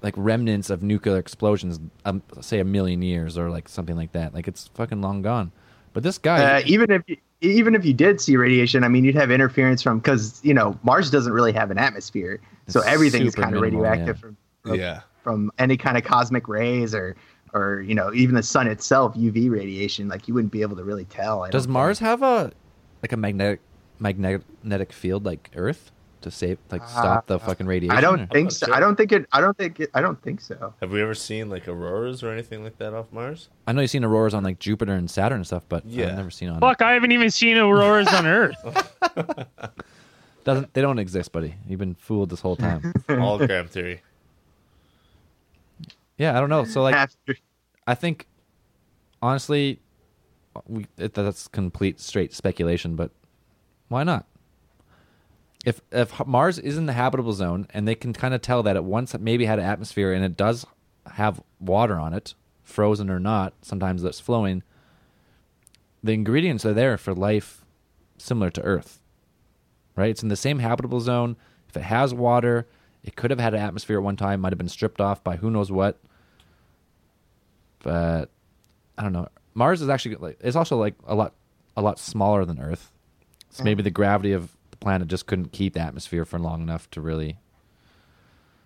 like 0.02 0.14
remnants 0.16 0.68
of 0.68 0.82
nuclear 0.82 1.16
explosions. 1.18 1.78
Um, 2.04 2.24
say 2.40 2.58
a 2.58 2.64
million 2.64 3.02
years 3.02 3.38
or 3.38 3.50
like 3.50 3.68
something 3.68 3.94
like 3.94 4.12
that. 4.12 4.34
Like 4.34 4.48
it's 4.48 4.66
fucking 4.74 5.00
long 5.00 5.22
gone. 5.22 5.52
But 5.92 6.02
this 6.02 6.18
guy, 6.18 6.58
Uh, 6.58 6.62
even 6.66 6.90
if 6.90 7.02
you, 7.06 7.16
even 7.40 7.74
if 7.74 7.84
you 7.84 7.92
did 7.92 8.20
see 8.20 8.36
radiation, 8.36 8.84
I 8.84 8.88
mean, 8.88 9.04
you'd 9.04 9.14
have 9.14 9.30
interference 9.30 9.82
from 9.82 9.98
because 9.98 10.40
you 10.42 10.54
know 10.54 10.78
Mars 10.82 11.10
doesn't 11.10 11.32
really 11.32 11.52
have 11.52 11.70
an 11.70 11.78
atmosphere, 11.78 12.40
so 12.66 12.80
It's 12.80 12.88
everything's 12.88 13.32
super 13.32 13.42
kind 13.42 13.56
of 13.56 13.62
radioactive 13.62 14.16
yeah. 14.16 14.20
from, 14.20 14.36
from 14.62 14.74
yeah. 14.74 15.00
from 15.22 15.52
any 15.58 15.76
kind 15.76 15.96
of 15.96 16.04
cosmic 16.04 16.48
rays 16.48 16.94
or 16.94 17.16
or 17.52 17.82
you 17.82 17.94
know 17.94 18.12
even 18.12 18.34
the 18.34 18.42
sun 18.42 18.66
itself 18.66 19.14
UV 19.14 19.50
radiation. 19.50 20.08
Like 20.08 20.28
you 20.28 20.34
wouldn't 20.34 20.52
be 20.52 20.62
able 20.62 20.76
to 20.76 20.84
really 20.84 21.04
tell. 21.04 21.44
I 21.44 21.50
does 21.50 21.68
Mars 21.68 21.98
think. 21.98 22.08
have 22.08 22.22
a 22.22 22.52
like 23.02 23.12
a 23.12 23.16
magnetic 23.16 23.60
magnetic 23.98 24.92
field 24.92 25.24
like 25.24 25.50
Earth 25.54 25.90
to 26.26 26.30
save 26.32 26.58
like 26.70 26.86
stop 26.88 27.26
the 27.26 27.38
fucking 27.38 27.66
radiation? 27.66 27.94
Uh, 27.94 27.98
I 27.98 28.00
don't 28.02 28.20
or- 28.22 28.26
think 28.26 28.50
so. 28.52 28.66
sure. 28.66 28.74
I 28.74 28.80
don't 28.80 28.96
think 28.96 29.12
it. 29.12 29.26
I 29.32 29.40
don't 29.40 29.56
think 29.56 29.80
it. 29.80 29.90
I 29.94 30.00
don't 30.00 30.20
think 30.20 30.40
so. 30.40 30.74
Have 30.80 30.90
we 30.92 31.00
ever 31.00 31.14
seen 31.14 31.48
like 31.48 31.66
auroras 31.68 32.22
or 32.22 32.30
anything 32.32 32.62
like 32.62 32.76
that 32.78 32.92
off 32.94 33.06
Mars? 33.12 33.48
I 33.66 33.72
know 33.72 33.80
you've 33.80 33.90
seen 33.90 34.04
auroras 34.04 34.34
on 34.34 34.42
like 34.44 34.58
Jupiter 34.58 34.92
and 34.92 35.10
Saturn 35.10 35.36
and 35.36 35.46
stuff, 35.46 35.62
but 35.68 35.86
Yeah. 35.86 36.08
I've 36.08 36.16
never 36.16 36.30
seen 36.30 36.48
on. 36.50 36.60
Fuck, 36.60 36.82
I 36.82 36.92
haven't 36.92 37.12
even 37.12 37.30
seen 37.30 37.56
auroras 37.56 38.08
on 38.08 38.26
Earth. 38.26 38.56
Doesn't 40.44 40.72
they 40.74 40.80
don't 40.80 40.98
exist, 40.98 41.32
buddy? 41.32 41.54
You've 41.66 41.80
been 41.80 41.94
fooled 41.94 42.30
this 42.30 42.40
whole 42.40 42.56
time. 42.56 42.92
All 43.08 43.38
Hologram 43.38 43.68
theory. 43.68 44.02
yeah, 46.18 46.36
I 46.36 46.40
don't 46.40 46.48
know. 46.50 46.64
So 46.64 46.82
like, 46.82 46.94
After, 46.94 47.36
I 47.86 47.94
think 47.94 48.26
honestly, 49.22 49.80
we 50.68 50.86
it, 50.98 51.14
that's 51.14 51.48
complete 51.48 52.00
straight 52.00 52.32
speculation. 52.32 52.94
But 52.96 53.10
why 53.88 54.04
not? 54.04 54.26
If 55.66 55.82
if 55.90 56.24
Mars 56.26 56.60
is 56.60 56.78
in 56.78 56.86
the 56.86 56.92
habitable 56.92 57.32
zone 57.32 57.66
and 57.74 57.86
they 57.86 57.96
can 57.96 58.12
kind 58.12 58.32
of 58.32 58.40
tell 58.40 58.62
that 58.62 58.76
it 58.76 58.84
once 58.84 59.18
maybe 59.18 59.46
had 59.46 59.58
an 59.58 59.64
atmosphere 59.64 60.12
and 60.12 60.24
it 60.24 60.36
does 60.36 60.64
have 61.14 61.42
water 61.60 61.98
on 61.98 62.14
it, 62.14 62.34
frozen 62.62 63.10
or 63.10 63.18
not, 63.18 63.52
sometimes 63.62 64.02
that's 64.02 64.20
flowing. 64.20 64.62
The 66.04 66.12
ingredients 66.12 66.64
are 66.64 66.72
there 66.72 66.96
for 66.96 67.12
life 67.12 67.64
similar 68.16 68.48
to 68.50 68.62
Earth. 68.62 69.00
Right? 69.96 70.10
It's 70.10 70.22
in 70.22 70.28
the 70.28 70.36
same 70.36 70.60
habitable 70.60 71.00
zone. 71.00 71.36
If 71.68 71.76
it 71.76 71.82
has 71.82 72.14
water, 72.14 72.68
it 73.02 73.16
could 73.16 73.32
have 73.32 73.40
had 73.40 73.54
an 73.54 73.60
atmosphere 73.60 73.98
at 73.98 74.04
one 74.04 74.16
time, 74.16 74.40
might 74.40 74.52
have 74.52 74.58
been 74.58 74.68
stripped 74.68 75.00
off 75.00 75.24
by 75.24 75.36
who 75.36 75.50
knows 75.50 75.72
what. 75.72 75.98
But 77.80 78.30
I 78.96 79.02
don't 79.02 79.12
know. 79.12 79.28
Mars 79.54 79.82
is 79.82 79.88
actually 79.88 80.14
like 80.16 80.38
it's 80.40 80.54
also 80.54 80.76
like 80.76 80.94
a 81.08 81.16
lot 81.16 81.34
a 81.76 81.82
lot 81.82 81.98
smaller 81.98 82.44
than 82.44 82.60
Earth. 82.60 82.92
So 83.50 83.62
mm. 83.62 83.64
maybe 83.64 83.82
the 83.82 83.90
gravity 83.90 84.30
of 84.30 84.55
the 84.78 84.84
planet 84.84 85.08
just 85.08 85.26
couldn't 85.26 85.52
keep 85.52 85.74
the 85.74 85.80
atmosphere 85.80 86.24
for 86.24 86.38
long 86.38 86.62
enough 86.62 86.90
to 86.90 87.00
really 87.00 87.36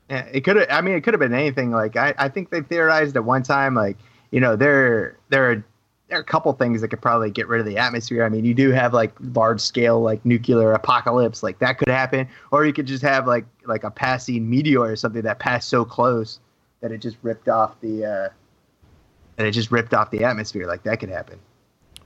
Yeah, 0.09 0.27
it 0.33 0.43
could 0.43 0.57
have. 0.57 0.67
I 0.71 0.81
mean, 0.81 0.95
it 0.95 1.03
could 1.03 1.15
have 1.15 1.21
been 1.21 1.35
anything. 1.35 1.71
Like 1.71 1.97
I, 1.97 2.15
I 2.19 2.29
think 2.29 2.51
they 2.51 2.63
theorized 2.63 3.17
at 3.17 3.25
one 3.25 3.43
time, 3.43 3.75
like 3.75 3.97
you 4.31 4.41
know, 4.41 4.57
there 4.57 5.17
there 5.29 5.51
are 5.51 5.65
there 6.09 6.19
are 6.19 6.23
a 6.23 6.25
couple 6.25 6.53
things 6.53 6.81
that 6.81 6.89
could 6.89 7.01
probably 7.01 7.31
get 7.31 7.47
rid 7.47 7.61
of 7.61 7.67
the 7.67 7.79
atmosphere. 7.79 8.25
I 8.25 8.29
mean, 8.29 8.45
you 8.45 8.55
do 8.55 8.73
have 8.73 8.93
like 8.93 9.13
large 9.21 9.61
scale 9.61 10.01
like 10.01 10.25
nuclear 10.25 10.73
apocalypse, 10.73 11.43
like 11.43 11.61
that 11.61 11.79
could 11.79 11.89
happen, 11.89 12.29
or 12.51 12.67
you 12.67 12.73
could 12.73 12.87
just 12.87 13.03
have 13.03 13.27
like 13.27 13.45
like 13.65 13.85
a 13.85 13.91
passing 13.91 14.49
meteor 14.51 14.81
or 14.81 14.97
something 14.97 15.23
that 15.23 15.39
passed 15.39 15.69
so 15.69 15.85
close 15.85 16.41
that 16.81 16.91
it 16.91 16.99
just 16.99 17.17
ripped 17.23 17.49
off 17.49 17.81
the 17.81 18.05
uh, 18.05 18.29
that 19.37 19.47
it 19.47 19.53
just 19.53 19.71
ripped 19.71 19.95
off 19.95 20.11
the 20.11 20.25
atmosphere. 20.25 20.67
Like 20.67 20.83
that 20.83 20.99
could 20.99 21.11
happen. 21.11 21.39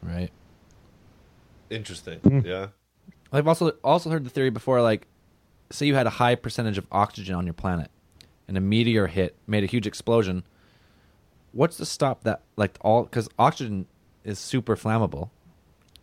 right. 0.02 0.30
Interesting. 1.70 2.18
Hmm. 2.18 2.40
Yeah. 2.44 2.66
I've 3.32 3.48
also 3.48 3.70
also 3.82 4.10
heard 4.10 4.24
the 4.24 4.30
theory 4.30 4.50
before, 4.50 4.80
like, 4.82 5.06
say 5.70 5.86
you 5.86 5.94
had 5.94 6.06
a 6.06 6.10
high 6.10 6.34
percentage 6.34 6.78
of 6.78 6.86
oxygen 6.92 7.34
on 7.34 7.44
your 7.46 7.54
planet, 7.54 7.90
and 8.46 8.56
a 8.56 8.60
meteor 8.60 9.06
hit, 9.08 9.34
made 9.46 9.64
a 9.64 9.66
huge 9.66 9.86
explosion. 9.86 10.44
What's 11.52 11.76
to 11.78 11.86
stop 11.86 12.24
that? 12.24 12.42
Like 12.56 12.76
all 12.80 13.04
because 13.04 13.28
oxygen 13.38 13.86
is 14.24 14.38
super 14.38 14.76
flammable. 14.76 15.30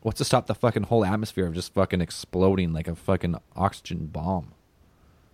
What's 0.01 0.17
to 0.17 0.25
stop 0.25 0.47
the 0.47 0.55
fucking 0.55 0.83
whole 0.83 1.05
atmosphere 1.05 1.45
of 1.45 1.53
just 1.53 1.73
fucking 1.73 2.01
exploding 2.01 2.73
like 2.73 2.87
a 2.87 2.95
fucking 2.95 3.35
oxygen 3.55 4.07
bomb? 4.07 4.53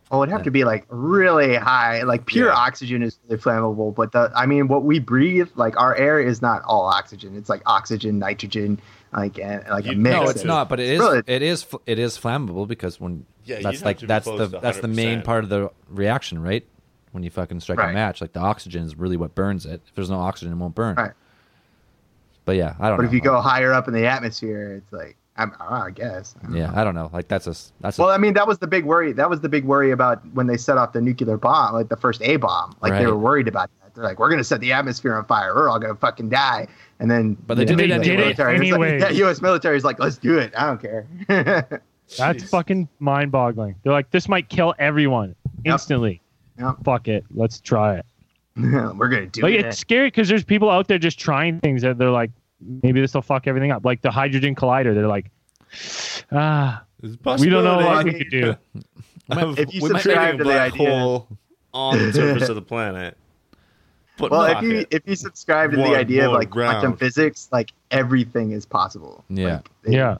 Oh, 0.09 0.23
it'd 0.23 0.31
have 0.31 0.43
to 0.43 0.51
be 0.51 0.63
like 0.63 0.85
really 0.89 1.55
high. 1.55 2.03
Like 2.03 2.25
pure 2.25 2.47
Yeah. 2.47 2.55
oxygen 2.55 3.01
is 3.03 3.19
really 3.27 3.41
flammable, 3.41 3.93
but 3.93 4.11
the 4.11 4.31
I 4.35 4.45
mean, 4.45 4.67
what 4.67 4.83
we 4.83 4.99
breathe, 4.99 5.49
like 5.55 5.77
our 5.79 5.95
air, 5.95 6.19
is 6.19 6.41
not 6.41 6.63
all 6.63 6.85
oxygen. 6.85 7.35
It's 7.35 7.49
like 7.49 7.61
oxygen, 7.65 8.17
nitrogen, 8.19 8.79
like 9.17 9.39
and 9.39 9.67
like 9.67 9.87
a 9.87 9.93
mix. 9.93 10.13
No, 10.13 10.23
it's 10.23 10.31
sense. 10.33 10.45
not. 10.45 10.69
But 10.69 10.79
it 10.79 10.89
is 10.89 10.99
really? 10.99 11.23
it 11.25 11.41
is 11.41 11.65
it 11.87 11.97
is 11.97 12.17
flammable 12.17 12.67
because 12.67 12.99
when 12.99 13.25
Yeah, 13.45 13.61
that's 13.61 13.83
like 13.83 13.99
that's 13.99 14.25
the 14.25 14.47
that's 14.61 14.79
the 14.79 14.87
main 14.87 15.23
part 15.23 15.43
of 15.43 15.49
the 15.49 15.71
reaction, 15.89 16.41
right? 16.41 16.65
When 17.11 17.23
you 17.23 17.31
fucking 17.31 17.61
strike 17.61 17.79
a 17.79 17.93
match, 17.93 18.21
like 18.21 18.33
the 18.33 18.39
oxygen 18.39 18.83
is 18.83 18.95
really 18.95 19.17
what 19.17 19.33
burns 19.33 19.65
it. 19.65 19.81
If 19.87 19.95
there's 19.95 20.09
no 20.09 20.19
oxygen, 20.19 20.53
it 20.53 20.57
won't 20.57 20.75
burn. 20.75 20.95
Right. 20.95 21.13
But 22.45 22.57
yeah, 22.57 22.75
I 22.79 22.89
don't 22.89 22.91
know. 22.91 22.97
But 22.97 23.01
know. 23.03 23.07
if 23.07 23.13
you 23.13 23.21
go 23.21 23.41
higher 23.41 23.73
up 23.73 23.87
in 23.87 23.93
the 23.93 24.05
atmosphere, 24.05 24.75
it's 24.75 24.93
like 24.93 25.17
I'm, 25.35 25.53
I 25.59 25.89
guess. 25.89 26.35
I 26.43 26.55
yeah, 26.55 26.67
know. 26.67 26.73
I 26.75 26.83
don't 26.83 26.93
know. 26.93 27.09
Like 27.11 27.27
that's 27.27 27.47
a 27.47 27.55
that's 27.81 27.97
Well, 27.97 28.09
I 28.09 28.17
mean, 28.17 28.33
that 28.35 28.47
was 28.47 28.59
the 28.59 28.67
big 28.67 28.85
worry. 28.85 29.13
That 29.13 29.29
was 29.29 29.41
the 29.41 29.49
big 29.49 29.65
worry 29.65 29.91
about 29.91 30.23
when 30.33 30.45
they 30.45 30.57
set 30.57 30.77
off 30.77 30.93
the 30.93 31.01
nuclear 31.01 31.37
bomb, 31.37 31.73
like 31.73 31.89
the 31.89 31.97
first 31.97 32.21
A 32.21 32.37
bomb. 32.37 32.75
Like 32.81 32.93
they 32.93 33.07
were 33.07 33.17
worried 33.17 33.47
about 33.47 33.71
that. 33.81 33.86
They're 33.97 34.05
like, 34.05 34.19
we're 34.19 34.29
gonna 34.29 34.43
set 34.43 34.59
the 34.61 34.71
atmosphere 34.73 35.15
on 35.15 35.25
fire. 35.25 35.55
We're 35.55 35.69
all 35.69 35.79
gonna 35.79 35.95
fucking 35.95 36.29
die. 36.29 36.67
And 36.99 37.09
then, 37.09 37.33
But 37.47 37.55
they 37.55 37.63
you 37.63 37.69
know, 37.71 37.75
did 38.01 38.19
it 38.19 38.37
the 38.37 38.47
anyway. 38.47 38.99
like- 38.99 39.11
yeah, 39.11 39.17
U.S. 39.25 39.41
military 39.41 39.75
is 39.75 39.83
like, 39.83 39.99
let's 39.99 40.17
do 40.17 40.37
it. 40.37 40.53
I 40.55 40.67
don't 40.67 40.79
care. 40.81 41.07
That's 42.17 42.43
Jeez. 42.43 42.49
fucking 42.49 42.87
mind 42.99 43.31
boggling. 43.31 43.75
They're 43.83 43.91
like, 43.91 44.11
this 44.11 44.29
might 44.29 44.49
kill 44.49 44.73
everyone 44.79 45.35
instantly. 45.65 46.21
Yep. 46.59 46.75
Fuck 46.85 47.07
it. 47.07 47.25
Let's 47.33 47.59
try 47.59 47.97
it. 47.97 48.05
we're 48.55 49.09
gonna 49.09 49.25
do 49.25 49.41
Like, 49.41 49.55
it. 49.55 49.65
it's 49.65 49.77
scary 49.79 50.07
because 50.07 50.29
there's 50.29 50.43
people 50.43 50.69
out 50.69 50.87
there 50.87 50.99
just 50.99 51.19
trying 51.19 51.59
things 51.59 51.81
that 51.81 51.97
they're 51.97 52.09
like, 52.11 52.31
maybe 52.83 53.01
this 53.01 53.13
will 53.15 53.21
fuck 53.23 53.47
everything 53.47 53.71
up. 53.71 53.83
Like 53.83 54.01
the 54.03 54.11
hydrogen 54.11 54.53
collider. 54.55 54.93
They're 54.95 55.07
like, 55.07 55.29
ah, 56.31 56.83
we 57.01 57.49
don't 57.49 57.63
know 57.63 57.77
what 57.77 58.05
we 58.05 58.13
could 58.13 58.29
do. 58.29 58.55
If 59.29 59.73
you 59.73 59.81
we 59.81 59.89
subscribe 59.89 60.37
to 60.37 60.45
the 60.45 60.57
idea- 60.61 60.87
hole 60.99 61.27
on 61.73 61.97
the 61.97 62.13
surface 62.13 62.47
of 62.47 62.55
the 62.55 62.61
planet. 62.61 63.17
But 64.17 64.31
well, 64.31 64.57
if 64.57 64.63
you 64.63 64.77
it. 64.79 64.87
if 64.91 65.03
you 65.05 65.15
subscribe 65.15 65.71
to 65.71 65.77
One 65.77 65.91
the 65.91 65.97
idea 65.97 66.23
of 66.25 66.31
more 66.31 66.39
like 66.39 66.49
quantum 66.49 66.97
physics, 66.97 67.49
like 67.51 67.71
everything 67.91 68.51
is 68.51 68.65
possible. 68.65 69.23
Yeah. 69.29 69.55
Like, 69.55 69.69
it- 69.85 69.93
Yeah. 69.93 70.17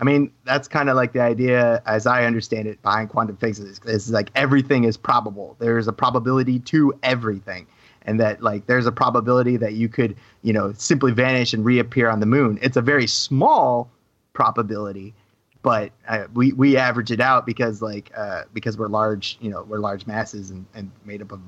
I 0.00 0.04
mean, 0.04 0.30
that's 0.44 0.68
kind 0.68 0.88
of 0.88 0.94
like 0.94 1.12
the 1.12 1.20
idea, 1.22 1.82
as 1.84 2.06
I 2.06 2.24
understand 2.24 2.68
it, 2.68 2.80
behind 2.82 3.08
quantum 3.08 3.36
physics. 3.36 3.80
Is 3.84 4.10
like 4.12 4.30
everything 4.36 4.84
is 4.84 4.96
probable. 4.96 5.56
There's 5.58 5.88
a 5.88 5.92
probability 5.92 6.60
to 6.60 6.94
everything, 7.02 7.66
and 8.02 8.20
that 8.20 8.40
like 8.40 8.66
there's 8.66 8.86
a 8.86 8.92
probability 8.92 9.56
that 9.56 9.72
you 9.72 9.88
could, 9.88 10.14
you 10.42 10.52
know, 10.52 10.72
simply 10.76 11.10
vanish 11.10 11.52
and 11.52 11.64
reappear 11.64 12.08
on 12.10 12.20
the 12.20 12.26
moon. 12.26 12.60
It's 12.62 12.76
a 12.76 12.80
very 12.80 13.08
small 13.08 13.90
probability, 14.34 15.14
but 15.62 15.90
uh, 16.06 16.26
we 16.32 16.52
we 16.52 16.76
average 16.76 17.10
it 17.10 17.20
out 17.20 17.44
because 17.44 17.82
like 17.82 18.12
uh, 18.16 18.44
because 18.54 18.78
we're 18.78 18.86
large, 18.86 19.36
you 19.40 19.50
know, 19.50 19.64
we're 19.64 19.78
large 19.80 20.06
masses 20.06 20.50
and, 20.50 20.64
and 20.74 20.92
made 21.04 21.20
up 21.22 21.32
of 21.32 21.40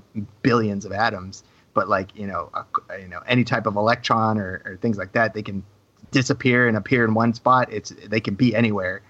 billions 0.43 0.85
of 0.85 0.91
atoms. 0.91 1.45
But 1.75 1.89
like 1.89 2.17
you 2.17 2.27
know, 2.27 2.51
a, 2.55 2.65
you 3.01 3.09
know, 3.09 3.21
any 3.27 3.45
type 3.45 3.67
of 3.67 3.77
electron 3.77 4.39
or, 4.39 4.63
or 4.65 4.77
things 4.81 4.99
like 4.99 5.13
that, 5.13 5.35
they 5.35 5.43
can 5.43 5.63
disappear 6.11 6.67
and 6.69 6.77
appear 6.77 7.05
in 7.05 7.15
one 7.15 7.33
spot. 7.35 7.73
It's 7.73 7.91
they 8.07 8.21
can 8.21 8.35
be 8.35 8.55
anywhere, 8.57 9.03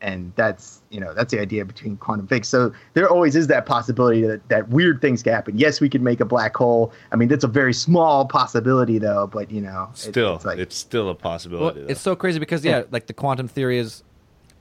and 0.00 0.32
that's 0.36 0.80
you 0.90 1.00
know 1.00 1.12
that's 1.12 1.32
the 1.32 1.40
idea 1.40 1.64
between 1.64 1.96
quantum 1.96 2.28
physics. 2.28 2.48
So 2.48 2.72
there 2.92 3.08
always 3.10 3.34
is 3.34 3.48
that 3.48 3.66
possibility 3.66 4.22
that, 4.22 4.48
that 4.48 4.68
weird 4.68 5.00
things 5.00 5.22
can 5.24 5.32
happen. 5.32 5.58
Yes, 5.58 5.80
we 5.80 5.88
could 5.88 6.02
make 6.02 6.20
a 6.20 6.24
black 6.24 6.56
hole. 6.56 6.92
I 7.10 7.16
mean, 7.16 7.28
that's 7.28 7.42
a 7.44 7.48
very 7.48 7.74
small 7.74 8.26
possibility 8.26 8.98
though, 8.98 9.26
but 9.26 9.50
you 9.50 9.60
know, 9.60 9.88
it- 9.92 9.98
still, 9.98 10.36
it's 10.36 10.44
like 10.44 10.58
it's 10.58 10.76
still 10.76 11.10
a 11.10 11.14
possibility. 11.16 11.80
though. 11.80 11.86
it's 11.88 12.00
so 12.00 12.14
crazy 12.14 12.38
because 12.38 12.64
yeah, 12.64 12.82
oh. 12.84 12.88
like 12.92 13.06
the 13.08 13.12
quantum 13.14 13.48
theory 13.48 13.78
is 13.78 14.04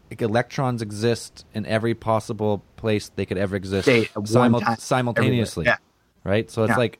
like 0.09 0.21
electrons 0.23 0.81
exist 0.81 1.45
in 1.53 1.65
every 1.67 1.93
possible 1.93 2.63
place 2.77 3.09
they 3.15 3.25
could 3.27 3.37
ever 3.37 3.55
exist 3.55 3.85
State 3.85 4.09
simul- 4.25 4.59
time, 4.59 4.77
simultaneously. 4.79 5.63
everywhere. 5.67 5.79
Right? 6.23 6.49
So 6.49 6.63
it's 6.63 6.71
Yeah. 6.71 6.77
like 6.77 6.99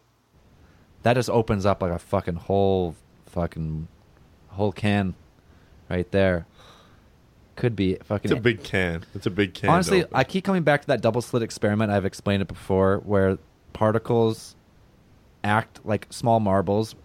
that 1.04 1.14
just 1.14 1.30
opens 1.30 1.66
up 1.66 1.82
like 1.82 1.92
a 1.92 2.00
fucking 2.00 2.36
whole 2.36 2.96
fucking 3.28 3.88
whole 4.50 4.72
can 4.72 5.16
right 5.90 6.10
there. 6.12 6.46
Could 7.56 7.76
be 7.76 7.96
fucking 8.04 8.32
it's 8.32 8.40
a 8.40 8.42
big 8.42 8.64
can. 8.64 9.04
It's 9.14 9.28
a 9.28 9.30
big 9.30 9.54
can. 9.54 9.70
Honestly. 9.70 10.06
I 10.12 10.24
keep 10.24 10.44
coming 10.44 10.64
back 10.64 10.82
to 10.82 10.88
that 10.88 11.02
double 11.02 11.22
slit 11.22 11.44
experiment. 11.44 11.92
I've 11.92 12.06
explained 12.06 12.42
it 12.42 12.48
before, 12.48 12.98
where 13.06 13.38
particles 13.74 14.56
act 15.44 15.80
like 15.86 16.08
small 16.10 16.40
marbles, 16.40 16.96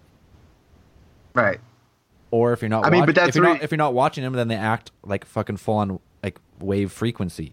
right. 1.34 1.60
or 2.30 2.54
if 2.54 2.62
you're 2.62 2.70
not, 2.70 2.86
I 2.86 2.90
mean, 2.90 3.04
but 3.04 3.14
that's 3.14 3.30
if 3.30 3.34
you're 3.34 3.44
not 3.44 3.62
if 3.62 3.70
you're 3.70 3.76
not 3.76 3.92
watching 3.92 4.24
them, 4.24 4.32
then 4.32 4.48
they 4.48 4.56
act 4.56 4.90
like 5.04 5.26
fucking 5.26 5.58
full 5.58 5.74
on 5.74 6.00
like 6.22 6.40
wave 6.60 6.92
frequency. 6.92 7.52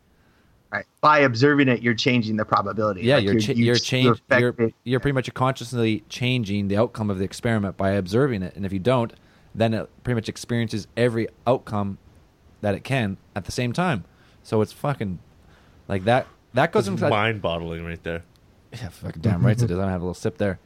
Right. 0.75 0.85
By 1.01 1.19
observing 1.19 1.67
it, 1.67 1.81
you're 1.81 1.93
changing 1.93 2.35
the 2.35 2.45
probability. 2.45 3.01
Yeah, 3.01 3.15
Like, 3.15 3.23
you're 3.25 3.39
cha- 3.39 3.53
you're, 3.53 3.75
change 3.75 4.05
you're, 4.05 4.49
affected- 4.49 4.73
you're 4.83 4.99
pretty 4.99 5.13
much 5.13 5.33
consciously 5.33 6.03
changing 6.09 6.67
the 6.67 6.77
outcome 6.77 7.09
of 7.09 7.17
the 7.17 7.23
experiment 7.23 7.77
by 7.77 7.91
observing 7.91 8.43
it, 8.43 8.55
and 8.55 8.65
if 8.65 8.73
you 8.73 8.79
don't, 8.79 9.13
then 9.53 9.73
it 9.73 9.89
pretty 10.03 10.15
much 10.15 10.27
experiences 10.27 10.87
every 10.97 11.27
outcome 11.47 11.97
that 12.61 12.75
it 12.75 12.83
can 12.83 13.17
at 13.35 13.45
the 13.45 13.51
same 13.51 13.71
time. 13.71 14.03
So 14.43 14.61
it's 14.61 14.73
fucking 14.73 15.19
like 15.87 16.03
that. 16.05 16.27
That 16.53 16.71
goes 16.71 16.87
It's 16.87 17.01
into 17.01 17.09
mind 17.09 17.41
boggling 17.41 17.85
right 17.85 18.01
there. 18.03 18.23
yeah, 18.73 18.89
fucking 18.89 19.21
damn 19.21 19.45
right 19.45 19.51
it 19.55 19.63
is. 19.63 19.71
I'm 19.71 19.77
gonna 19.77 19.91
have 19.91 20.01
a 20.01 20.05
little 20.05 20.13
sip 20.13 20.37
there, 20.37 20.59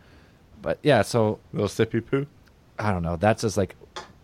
but 0.62 0.80
yeah. 0.82 1.02
So 1.02 1.40
Little 1.54 1.68
sippy 1.68 2.06
poo. 2.06 2.26
I 2.78 2.92
don't 2.92 3.04
know. 3.04 3.16
That's 3.16 3.42
just 3.44 3.58
like 3.58 3.76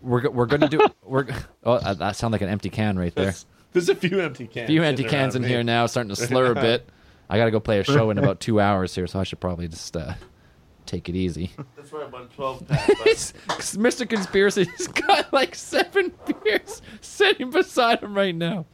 we're 0.02 0.28
we're 0.30 0.46
gonna 0.46 0.68
do. 0.68 0.80
we're 1.04 1.26
oh 1.64 1.74
uh, 1.74 1.94
that 1.94 2.16
sounds 2.16 2.32
like 2.32 2.42
an 2.42 2.48
empty 2.48 2.70
can 2.70 2.98
right 2.98 3.14
there. 3.14 3.34
There's 3.76 3.90
a 3.90 3.94
few 3.94 4.20
empty 4.20 4.46
cans. 4.46 4.64
A 4.64 4.72
few 4.72 4.82
empty 4.82 5.02
sitting 5.02 5.18
cans 5.18 5.36
in 5.36 5.42
around 5.42 5.48
me. 5.50 5.54
here 5.54 5.62
now, 5.62 5.84
starting 5.84 6.08
to 6.08 6.16
slur 6.16 6.52
a 6.52 6.54
bit. 6.62 6.88
I 7.28 7.36
gotta 7.36 7.50
go 7.50 7.60
play 7.60 7.78
a 7.78 7.84
show 7.84 8.08
in 8.08 8.16
about 8.16 8.40
two 8.46 8.58
hours 8.58 8.94
here, 8.94 9.06
so 9.06 9.20
I 9.20 9.24
should 9.24 9.38
probably 9.38 9.68
just 9.68 9.94
uh, 9.94 10.14
take 10.86 11.10
it 11.10 11.14
easy. 11.14 11.50
That's 11.76 11.92
why 11.92 12.04
I 12.04 12.06
bought 12.06 12.32
12 12.32 12.66
pack. 12.68 12.86
but- 12.88 12.96
He's- 13.04 13.34
Mr. 13.76 14.08
Conspiracy's 14.08 14.88
got 14.88 15.30
like 15.30 15.54
seven 15.54 16.10
beers 16.42 16.80
sitting 17.02 17.50
beside 17.50 18.00
him 18.02 18.14
right 18.14 18.34
now. 18.34 18.64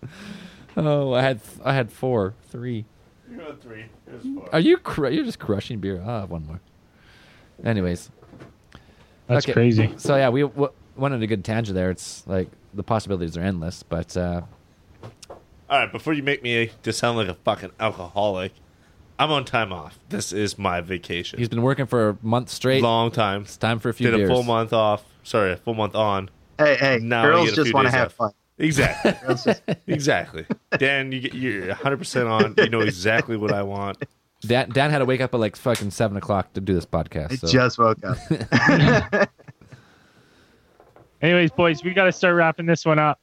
Oh, 0.77 1.13
I 1.15 1.23
had 1.23 1.41
I 1.65 1.75
had 1.75 1.91
four, 1.91 2.35
three. 2.51 2.85
You 3.29 3.39
got 3.39 3.61
three. 3.61 3.87
Here's 4.09 4.23
four. 4.23 4.49
Are 4.53 4.61
you 4.61 4.77
cr- 4.77 5.09
you're 5.09 5.25
just 5.25 5.41
crushing 5.41 5.81
beer? 5.81 6.01
I'll 6.01 6.21
have 6.21 6.31
one 6.31 6.47
more. 6.47 6.61
Anyways, 7.65 8.09
That's 9.27 9.45
Okay. 9.47 9.53
crazy. 9.53 9.95
so 9.97 10.15
yeah, 10.17 10.29
we 10.29 10.43
w- 10.43 10.71
went 10.97 11.13
on 11.13 11.21
a 11.23 11.27
good 11.27 11.45
tangent 11.45 11.75
there. 11.75 11.91
It's 11.91 12.25
like 12.29 12.49
the 12.73 12.83
possibilities 12.85 13.37
are 13.37 13.41
endless, 13.43 13.83
but 13.83 14.17
uh, 14.17 14.43
All 15.73 15.79
right, 15.79 15.91
before 15.91 16.13
you 16.13 16.23
make 16.23 16.43
me 16.43 16.71
just 16.83 16.99
sound 16.99 17.17
like 17.17 17.29
a 17.29 17.35
fucking 17.35 17.71
alcoholic, 17.81 18.53
I'm 19.19 19.31
on 19.31 19.47
time 19.47 19.73
off. 19.73 19.99
This 20.11 20.31
is 20.31 20.59
my 20.59 20.83
vacation. 20.83 21.39
he's 21.39 21.49
been 21.49 21.63
working 21.63 21.87
for 21.87 22.11
a 22.11 22.19
month 22.21 22.51
straight. 22.51 22.83
long 22.83 23.11
time. 23.11 23.41
It's 23.43 23.57
time 23.57 23.79
for 23.79 23.89
a 23.89 23.95
few 23.95 24.11
Did 24.11 24.19
beers. 24.19 24.29
a 24.29 24.35
full 24.35 24.43
month 24.43 24.75
off. 24.75 25.03
Sorry, 25.23 25.53
a 25.53 25.57
full 25.57 25.73
month 25.73 25.95
on. 25.95 26.29
Hey, 26.59 26.75
hey, 26.77 26.99
Now 27.01 27.23
girls 27.25 27.53
just 27.53 27.73
want 27.73 27.87
to 27.87 27.91
have 27.91 28.09
off. 28.09 28.13
fun. 28.13 28.33
Exactly. 28.59 29.13
Girls 29.27 29.45
just- 29.45 29.63
exactly. 29.87 30.45
Dan, 30.77 31.11
you 31.11 31.21
get, 31.21 31.33
you're 31.33 31.69
100 31.69 31.97
percent 31.97 32.29
on. 32.29 32.55
You 32.59 32.69
know 32.69 32.81
exactly 32.83 33.39
what 33.39 33.51
I 33.51 33.63
want. 33.63 33.97
Dan, 34.43 34.69
Dan 34.69 34.91
had 34.91 34.99
to 34.99 35.07
wake 35.07 35.23
up 35.23 35.33
at 35.33 35.41
like 35.41 35.57
fucking 35.57 35.91
seven 35.91 36.19
o'clock 36.19 36.53
to 36.53 36.61
do 36.61 36.75
this 36.75 36.85
podcast. 36.85 37.43
I 37.43 37.51
just 37.51 37.79
woke 37.79 37.99
up. 38.05 39.31
Anyways, 41.23 41.51
boys, 41.53 41.83
we 41.83 41.95
got 41.95 42.05
to 42.05 42.13
start 42.13 42.35
wrapping 42.37 42.67
this 42.67 42.85
one 42.85 42.99
up. 42.99 43.19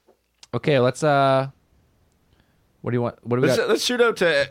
okay, 0.55 0.79
let's. 0.79 1.03
uh 1.03 1.49
What 2.81 2.91
do 2.91 2.95
you 2.97 3.01
want? 3.01 3.15
What 3.25 3.37
do 3.37 3.41
we 3.41 3.47
Let's, 3.47 3.59
got? 3.59 3.69
let's 3.69 3.83
shoot 3.83 4.01
out 4.01 4.17
to. 4.17 4.49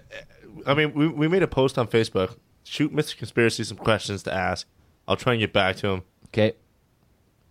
I 0.66 0.74
mean, 0.74 0.92
we 0.94 1.08
we 1.08 1.28
made 1.28 1.42
a 1.42 1.48
post 1.48 1.78
on 1.78 1.86
Facebook. 1.88 2.36
Shoot 2.64 2.92
Mr. 2.94 3.16
Conspiracy 3.16 3.64
some 3.64 3.78
questions 3.78 4.22
to 4.24 4.34
ask. 4.34 4.66
I'll 5.06 5.16
try 5.16 5.32
and 5.32 5.40
get 5.40 5.52
back 5.52 5.76
to 5.76 5.88
him. 5.88 6.02
Okay, 6.26 6.52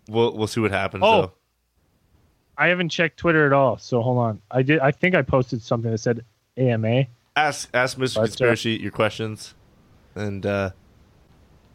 We'll 0.08 0.36
we'll 0.36 0.46
see 0.46 0.60
what 0.60 0.70
happens. 0.70 1.02
Oh. 1.04 1.20
though. 1.22 1.32
I 2.56 2.68
haven't 2.68 2.88
checked 2.88 3.18
Twitter 3.18 3.46
at 3.46 3.52
all, 3.52 3.78
so 3.78 4.00
hold 4.02 4.18
on. 4.18 4.40
I 4.50 4.62
did. 4.62 4.78
I 4.80 4.90
think 4.90 5.14
I 5.14 5.22
posted 5.22 5.62
something 5.62 5.90
that 5.90 5.98
said 5.98 6.24
AMA. 6.56 7.04
ask 7.36 7.68
ask 7.74 7.96
Mr. 7.98 8.14
But, 8.16 8.20
uh, 8.20 8.24
Conspiracy 8.26 8.70
your 8.80 8.90
questions, 8.92 9.54
and 10.14 10.44
uh, 10.46 10.70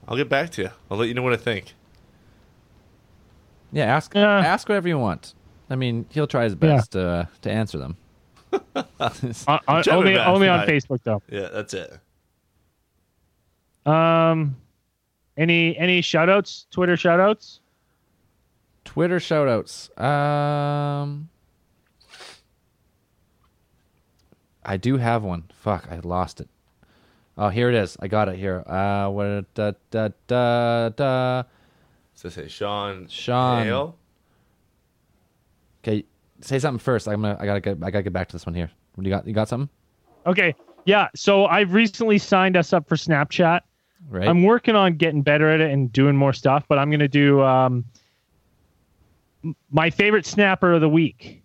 I'll 0.07 0.17
get 0.17 0.29
back 0.29 0.49
to 0.51 0.61
you. 0.63 0.69
I'll 0.91 0.97
let 0.97 1.07
you 1.07 1.13
know 1.13 1.21
what 1.21 1.33
I 1.33 1.37
think. 1.37 1.73
yeah. 3.71 3.85
Ask 3.95 4.13
Yeah. 4.15 4.39
ask 4.39 4.67
whatever 4.69 4.87
you 4.87 4.97
want. 4.99 5.33
I 5.69 5.75
mean, 5.75 6.05
he'll 6.09 6.27
try 6.27 6.43
his 6.43 6.55
best 6.55 6.91
to 6.91 7.07
uh, 7.07 7.25
to 7.41 7.51
answer 7.51 7.77
them. 7.77 7.97
On, 9.47 9.59
on, 9.67 9.83
only 9.89 10.17
only 10.17 10.47
on. 10.47 10.67
Facebook 10.67 10.99
though. 11.03 11.21
Yeah, 11.29 11.49
that's 11.51 11.73
it. 11.73 11.99
Um, 13.85 14.55
any 15.35 15.77
any 15.77 16.01
shoutouts? 16.01 16.65
Twitter 16.71 16.95
shoutouts? 16.95 17.59
Twitter 18.85 19.17
shoutouts. 19.17 19.99
Um, 19.99 21.29
I 24.63 24.77
do 24.77 24.97
have 24.97 25.23
one. 25.23 25.45
Fuck, 25.53 25.87
I 25.91 25.99
lost 25.99 26.39
it. 26.39 26.49
Oh, 27.37 27.49
here 27.49 27.69
it 27.69 27.75
is. 27.75 27.97
I 27.99 28.07
got 28.07 28.29
it 28.29 28.37
here. 28.37 28.63
Uh, 28.65 29.09
what? 29.09 29.53
Da 29.55 29.71
da 29.89 30.09
da 30.27 30.89
da. 30.89 31.43
So 32.13 32.29
say 32.29 32.47
Sean. 32.47 33.07
Sean. 33.07 33.63
Hale? 33.63 33.95
Okay, 35.83 36.05
say 36.41 36.59
something 36.59 36.79
first. 36.79 37.07
I'm 37.07 37.21
gonna. 37.21 37.37
I 37.39 37.45
gotta 37.45 37.59
get. 37.59 37.77
I 37.81 37.89
gotta 37.91 38.03
get 38.03 38.13
back 38.13 38.29
to 38.29 38.35
this 38.35 38.45
one 38.45 38.55
here. 38.55 38.69
What 38.95 39.03
do 39.03 39.09
you 39.09 39.15
got? 39.15 39.27
You 39.27 39.33
got 39.33 39.47
something? 39.49 39.69
Okay, 40.25 40.55
yeah. 40.85 41.07
So 41.15 41.45
I've 41.45 41.73
recently 41.73 42.17
signed 42.17 42.55
us 42.55 42.73
up 42.73 42.87
for 42.87 42.95
Snapchat. 42.95 43.61
Right. 44.09 44.27
I'm 44.27 44.43
working 44.43 44.75
on 44.75 44.95
getting 44.97 45.21
better 45.21 45.49
at 45.49 45.61
it 45.61 45.71
and 45.71 45.91
doing 45.91 46.15
more 46.15 46.33
stuff, 46.33 46.65
but 46.67 46.77
I'm 46.77 46.91
gonna 46.91 47.07
do 47.07 47.41
um 47.41 47.85
my 49.71 49.89
favorite 49.89 50.25
snapper 50.25 50.73
of 50.73 50.81
the 50.81 50.89
week. 50.89 51.41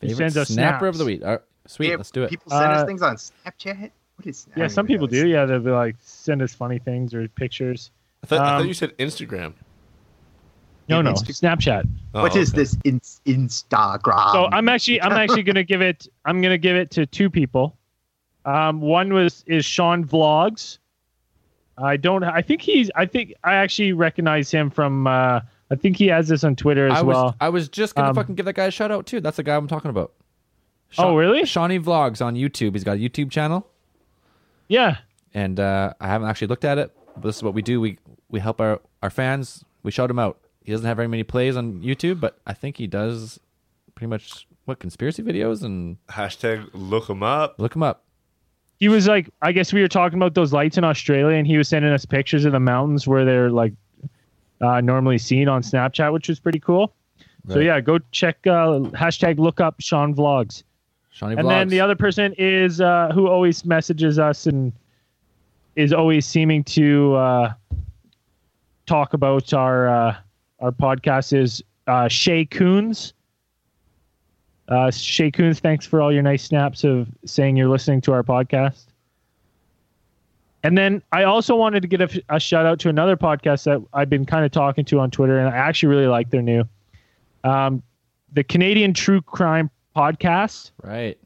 Favorite 0.00 0.16
sends 0.16 0.36
us 0.36 0.48
snapper 0.48 0.86
of 0.86 0.96
the 0.96 1.04
week. 1.04 1.22
All 1.22 1.30
right, 1.32 1.40
sweet. 1.66 1.90
Yeah, 1.90 1.96
let's 1.96 2.10
do 2.10 2.24
it. 2.24 2.30
People 2.30 2.50
send 2.50 2.72
Uh, 2.72 2.76
us 2.76 2.86
things 2.86 3.02
on 3.02 3.16
Snapchat. 3.16 3.90
What 4.16 4.26
is? 4.26 4.46
I 4.56 4.60
Yeah, 4.60 4.66
some 4.68 4.86
people 4.86 5.06
do. 5.06 5.26
Yeah, 5.26 5.44
they'll 5.44 5.60
be 5.60 5.70
like 5.70 5.96
send 6.00 6.42
us 6.42 6.54
funny 6.54 6.78
things 6.78 7.14
or 7.14 7.28
pictures. 7.28 7.90
I 8.22 8.26
thought, 8.26 8.40
I 8.40 8.50
Um, 8.52 8.62
thought 8.62 8.68
you 8.68 8.74
said 8.74 8.96
Instagram. 8.98 9.54
No, 10.90 11.02
no, 11.02 11.12
Insta- 11.12 11.40
Snapchat. 11.40 11.88
Oh, 12.14 12.22
What 12.22 12.36
is 12.36 12.50
okay. 12.50 12.58
this 12.58 12.76
in- 12.84 13.00
Instagram? 13.00 14.32
So 14.32 14.46
I'm 14.52 14.68
actually 14.68 15.00
I'm 15.02 15.12
actually 15.12 15.42
gonna 15.42 15.64
give 15.64 15.80
it 15.80 16.06
I'm 16.24 16.40
gonna 16.42 16.58
give 16.58 16.76
it 16.76 16.90
to 16.92 17.06
two 17.06 17.30
people. 17.30 17.76
Um, 18.44 18.80
one 18.80 19.12
was 19.12 19.44
is 19.46 19.64
Sean 19.64 20.04
Vlogs. 20.04 20.78
I 21.78 21.96
don't 21.96 22.24
I 22.24 22.42
think 22.42 22.60
he's 22.62 22.90
I 22.94 23.06
think 23.06 23.34
I 23.44 23.54
actually 23.54 23.92
recognize 23.92 24.50
him 24.50 24.70
from 24.70 25.06
uh, 25.06 25.40
I 25.70 25.74
think 25.76 25.96
he 25.96 26.08
has 26.08 26.28
this 26.28 26.42
on 26.44 26.56
Twitter 26.56 26.88
as 26.88 26.98
I 26.98 27.02
was. 27.02 27.14
well. 27.14 27.36
I 27.40 27.48
was 27.48 27.68
just 27.68 27.94
gonna 27.94 28.08
Um, 28.10 28.14
fucking 28.14 28.34
give 28.34 28.46
that 28.46 28.54
guy 28.54 28.64
a 28.66 28.70
shout 28.70 28.90
out 28.90 29.06
too. 29.06 29.20
That's 29.20 29.36
the 29.36 29.42
guy 29.42 29.56
I'm 29.56 29.68
talking 29.68 29.90
about. 29.90 30.12
Oh, 30.98 31.16
really? 31.16 31.46
Shawnee 31.46 31.78
Vlogs 31.78 32.20
on 32.24 32.34
YouTube. 32.34 32.72
He's 32.74 32.82
got 32.82 32.96
a 32.96 33.00
YouTube 33.00 33.30
channel. 33.30 33.66
Yeah. 34.68 34.96
and 35.32 35.60
uh, 35.60 35.92
I 36.00 36.08
haven't 36.08 36.28
actually 36.28 36.48
looked 36.48 36.64
at 36.64 36.78
it. 36.78 36.90
But 37.14 37.22
this 37.22 37.36
is 37.36 37.42
what 37.44 37.54
we 37.54 37.62
do. 37.62 37.80
We 37.80 37.98
we 38.28 38.40
help 38.40 38.60
our 38.60 38.80
our 39.02 39.10
fans. 39.10 39.64
We 39.82 39.90
shout 39.92 40.08
them 40.08 40.18
out. 40.18 40.38
He 40.62 40.72
doesn't 40.72 40.86
have 40.86 40.96
very 40.96 41.08
many 41.08 41.22
plays 41.22 41.56
on 41.56 41.82
YouTube, 41.82 42.20
but 42.20 42.38
I 42.46 42.52
think 42.52 42.76
he 42.76 42.86
does 42.86 43.40
pretty 43.94 44.08
much 44.08 44.46
what 44.64 44.78
conspiracy 44.78 45.22
videos 45.22 45.62
and 45.62 45.96
Hashtag 46.08 46.68
look 46.72 47.08
him 47.08 47.22
up. 47.22 47.56
look 47.58 47.74
him 47.74 47.82
up. 47.82 48.04
He 48.78 48.88
was 48.88 49.06
like 49.06 49.28
I 49.42 49.52
guess 49.52 49.72
we 49.72 49.80
were 49.82 49.88
talking 49.88 50.18
about 50.18 50.34
those 50.34 50.52
lights 50.52 50.78
in 50.78 50.84
Australia 50.84 51.36
and 51.36 51.46
he 51.46 51.58
was 51.58 51.68
sending 51.68 51.92
us 51.92 52.06
pictures 52.06 52.44
of 52.44 52.52
the 52.52 52.60
mountains 52.60 53.06
where 53.06 53.24
they're 53.24 53.50
like 53.50 53.72
uh, 54.60 54.80
normally 54.80 55.18
seen 55.18 55.48
on 55.48 55.62
Snapchat, 55.62 56.12
which 56.12 56.28
was 56.28 56.38
pretty 56.38 56.60
cool. 56.60 56.94
So 57.48 57.58
yeah, 57.58 57.80
go 57.80 57.98
check 58.12 58.46
uh, 58.46 58.80
hashtag 58.92 59.38
look 59.38 59.60
up 59.60 59.76
Sean 59.80 60.14
Vlogs. 60.14 60.62
Shawnee 61.10 61.36
and 61.36 61.46
Vlogs. 61.46 61.48
then 61.48 61.68
the 61.68 61.80
other 61.80 61.96
person 61.96 62.34
is 62.38 62.80
uh, 62.80 63.10
who 63.12 63.28
always 63.28 63.64
messages 63.64 64.18
us 64.18 64.46
and 64.46 64.72
is 65.74 65.92
always 65.92 66.26
seeming 66.26 66.62
to 66.64 67.14
uh, 67.14 67.52
talk 68.86 69.14
about 69.14 69.52
our 69.52 69.88
uh, 69.88 70.16
our 70.60 70.72
podcast 70.72 71.32
is 71.36 71.62
uh, 71.86 72.08
Shay 72.08 72.44
Coons. 72.44 73.12
Uh, 74.68 74.90
Shay 74.90 75.30
Coons, 75.30 75.58
thanks 75.58 75.84
for 75.84 76.00
all 76.00 76.12
your 76.12 76.22
nice 76.22 76.44
snaps 76.44 76.84
of 76.84 77.08
saying 77.24 77.56
you're 77.56 77.68
listening 77.68 78.00
to 78.02 78.12
our 78.12 78.22
podcast. 78.22 78.84
And 80.62 80.76
then 80.76 81.02
I 81.10 81.24
also 81.24 81.56
wanted 81.56 81.80
to 81.82 81.88
get 81.88 82.00
a, 82.02 82.22
a 82.28 82.38
shout 82.38 82.66
out 82.66 82.78
to 82.80 82.88
another 82.88 83.16
podcast 83.16 83.64
that 83.64 83.82
I've 83.94 84.10
been 84.10 84.26
kind 84.26 84.44
of 84.44 84.52
talking 84.52 84.84
to 84.86 85.00
on 85.00 85.10
Twitter, 85.10 85.38
and 85.38 85.48
I 85.48 85.56
actually 85.56 85.88
really 85.88 86.06
like 86.06 86.30
their 86.30 86.42
new, 86.42 86.64
um, 87.44 87.82
the 88.32 88.44
Canadian 88.44 88.92
True 88.94 89.22
Crime 89.22 89.70
Podcast 89.96 90.70
right. 90.84 91.18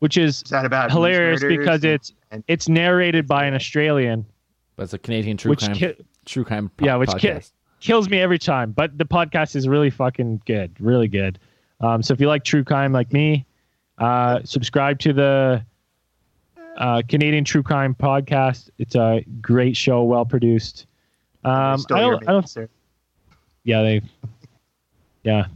which 0.00 0.18
is 0.18 0.42
Is 0.42 0.50
that 0.50 0.66
about 0.66 0.90
hilarious 0.92 1.42
because 1.42 1.82
and- 1.84 1.92
it's 1.94 2.12
and- 2.30 2.44
it's 2.48 2.68
narrated 2.68 3.26
by 3.26 3.46
an 3.46 3.54
Australian, 3.54 4.26
But 4.74 4.82
it's 4.84 4.92
a 4.92 4.98
Canadian 4.98 5.38
true 5.38 5.50
which 5.50 5.64
crime 5.64 5.74
ki- 5.74 5.94
true 6.26 6.44
crime 6.44 6.68
po- 6.76 6.84
yeah, 6.84 6.96
which 6.96 7.08
ki- 7.16 7.28
podcast. 7.28 7.52
Kills 7.80 8.08
me 8.08 8.18
every 8.20 8.38
time. 8.38 8.72
But 8.72 8.96
the 8.98 9.04
podcast 9.04 9.56
is 9.56 9.68
really 9.68 9.90
fucking 9.90 10.42
good, 10.46 10.72
really 10.80 11.08
good. 11.08 11.38
Um, 11.80 12.02
so 12.02 12.14
if 12.14 12.20
you 12.20 12.28
like 12.28 12.44
true 12.44 12.64
crime 12.64 12.92
like 12.92 13.12
me, 13.12 13.44
uh, 13.98 14.40
subscribe 14.44 14.98
to 15.00 15.12
the 15.12 15.64
uh, 16.76 17.02
Canadian 17.08 17.44
True 17.44 17.62
Crime 17.62 17.94
Podcast. 17.94 18.70
It's 18.78 18.94
a 18.94 19.24
great 19.40 19.76
show, 19.76 20.02
well 20.04 20.24
produced. 20.24 20.86
Um, 21.44 21.84
I 21.92 22.00
don't, 22.00 22.28
I 22.28 22.32
don't, 22.32 22.48
sir. 22.48 22.68
yeah, 23.64 23.82
they, 23.82 24.02
yeah, 25.22 25.46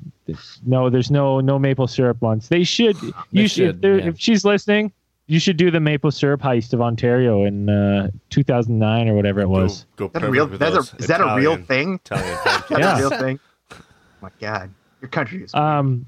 no, 0.65 0.89
there's 0.89 1.11
no 1.11 1.41
no 1.41 1.59
maple 1.59 1.87
syrup 1.87 2.21
ones. 2.23 2.49
They 2.49 2.65
should. 2.65 2.97
They 2.97 3.13
You 3.33 3.49
should. 3.49 3.83
should, 3.83 3.85
if, 3.85 4.01
yeah. 4.05 4.09
if 4.11 4.19
she's 4.19 4.45
listening, 4.45 4.93
you 5.31 5.39
should 5.41 5.57
do 5.57 5.71
the 5.71 5.81
maple 5.81 6.11
syrup 6.11 6.41
heist 6.43 6.73
of 6.73 6.81
Ontario 6.81 7.45
in 7.45 7.69
uh, 7.69 8.11
2009 8.31 9.09
or 9.09 9.15
whatever 9.15 9.41
it 9.41 9.49
was. 9.49 9.87
Go, 9.97 10.09
go 10.09 10.19
Is 10.19 10.23
that 10.23 10.29
a 10.29 10.31
real? 10.31 10.47
perfect 10.47 10.61
with 10.63 10.75
That's 10.75 10.93
a, 10.93 10.97
is 10.97 11.07
that 11.07 11.21
a 11.21 11.37
real 11.37 11.57
thing? 11.57 11.95
Italian 12.05 12.27
Is 12.71 12.79
Yeah. 12.79 12.97
a 12.97 13.01
real 13.01 13.11
thing? 13.11 13.41
Oh 13.73 13.77
my 14.23 14.31
God, 14.41 14.71
your 15.01 15.09
country 15.09 15.45
is. 15.45 15.55
Um, 15.55 16.07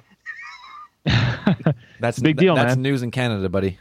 That's 2.01 2.19
Big 2.21 2.37
deal, 2.37 2.55
That's 2.55 2.75
man. 2.77 2.83
news 2.83 3.03
in 3.03 3.11
Canada, 3.11 3.49
buddy. 3.49 3.79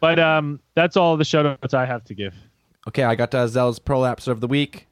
but 0.00 0.18
um, 0.18 0.60
that's 0.74 0.96
all 0.96 1.16
the 1.16 1.24
shout 1.24 1.46
outs 1.46 1.74
I 1.74 1.84
have 1.86 2.04
to 2.04 2.14
give. 2.14 2.34
Okay, 2.88 3.02
I 3.02 3.14
got 3.14 3.34
uh, 3.34 3.46
Zell's 3.48 3.78
prolapse 3.78 4.28
of 4.28 4.40
the 4.40 4.46
week. 4.46 4.86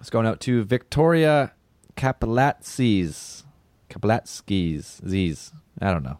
It's 0.00 0.10
going 0.10 0.26
out 0.26 0.40
to 0.40 0.64
Victoria 0.64 1.52
Kapalatskis. 1.96 3.44
Kapalatskis. 3.88 5.06
Z's. 5.08 5.52
I 5.80 5.90
don't 5.92 6.02
know. 6.02 6.18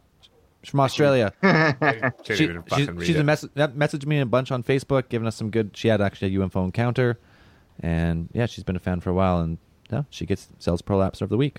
She's 0.63 0.71
from 0.71 0.81
Australia. 0.81 1.33
Can't 1.43 2.15
she, 2.25 2.35
she's, 2.37 2.51
fucking 2.69 3.01
she's 3.01 3.17
it. 3.17 3.25
mess- 3.25 3.47
that 3.55 3.75
messaged 3.77 4.05
me 4.07 4.21
a 4.21 4.27
bunch 4.27 4.51
on 4.53 4.63
Facebook, 4.63 5.09
giving 5.09 5.27
us 5.27 5.37
some 5.37 5.51
good. 5.51 5.77
She 5.77 5.89
had 5.89 6.01
actually 6.01 6.37
a 6.37 6.39
UFO 6.41 6.65
encounter, 6.65 7.19
and 7.81 8.29
yeah, 8.33 8.47
she's 8.47 8.65
been 8.65 8.77
a 8.77 8.81
fan 8.81 9.01
for 9.01 9.11
a 9.11 9.15
while, 9.15 9.41
and 9.41 9.59
yeah, 9.91 10.03
she 10.11 10.27
gets 10.27 10.49
sells 10.59 10.83
prolapse 10.83 11.21
of 11.23 11.31
the 11.31 11.37
week. 11.39 11.59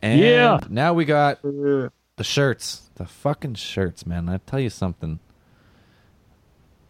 And 0.00 0.20
Yeah. 0.20 0.60
now 0.68 0.92
we 0.94 1.04
got 1.04 1.42
the 1.42 1.90
shirts, 2.22 2.90
the 2.96 3.06
fucking 3.06 3.54
shirts, 3.54 4.06
man. 4.06 4.28
I 4.28 4.38
tell 4.38 4.60
you 4.60 4.70
something. 4.70 5.20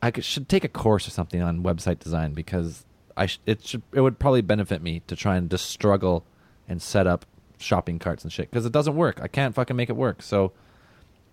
I 0.00 0.10
could, 0.10 0.24
should 0.24 0.48
take 0.48 0.64
a 0.64 0.68
course 0.68 1.06
or 1.06 1.10
something 1.10 1.40
on 1.40 1.62
website 1.62 2.00
design 2.00 2.32
because 2.32 2.84
I 3.16 3.26
sh- 3.26 3.38
it 3.46 3.64
should 3.64 3.82
it 3.92 4.00
would 4.00 4.18
probably 4.18 4.40
benefit 4.42 4.82
me 4.82 5.00
to 5.06 5.14
try 5.14 5.36
and 5.36 5.48
just 5.50 5.66
struggle 5.70 6.24
and 6.68 6.82
set 6.82 7.06
up 7.06 7.24
shopping 7.62 7.98
carts 7.98 8.24
and 8.24 8.32
shit 8.32 8.50
because 8.50 8.66
it 8.66 8.72
doesn't 8.72 8.94
work. 8.94 9.20
I 9.22 9.28
can't 9.28 9.54
fucking 9.54 9.76
make 9.76 9.88
it 9.88 9.96
work. 9.96 10.22
So 10.22 10.52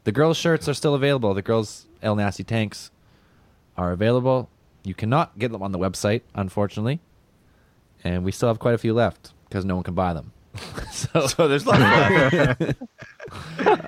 the 0.03 0.11
girls' 0.11 0.37
shirts 0.37 0.67
are 0.67 0.73
still 0.73 0.95
available. 0.95 1.33
The 1.33 1.41
girls' 1.41 1.87
El 2.01 2.15
Nasty 2.15 2.43
tanks 2.43 2.91
are 3.77 3.91
available. 3.91 4.49
You 4.83 4.93
cannot 4.93 5.37
get 5.37 5.51
them 5.51 5.61
on 5.61 5.71
the 5.71 5.79
website, 5.79 6.21
unfortunately, 6.33 6.99
and 8.03 8.23
we 8.23 8.31
still 8.31 8.47
have 8.47 8.59
quite 8.59 8.73
a 8.75 8.77
few 8.77 8.93
left 8.93 9.33
because 9.47 9.65
no 9.65 9.75
one 9.75 9.83
can 9.83 9.93
buy 9.93 10.13
them. 10.13 10.31
so 10.91 11.27
So 11.27 11.47
there's 11.47 11.65
lots 11.65 11.79
of 11.79 11.85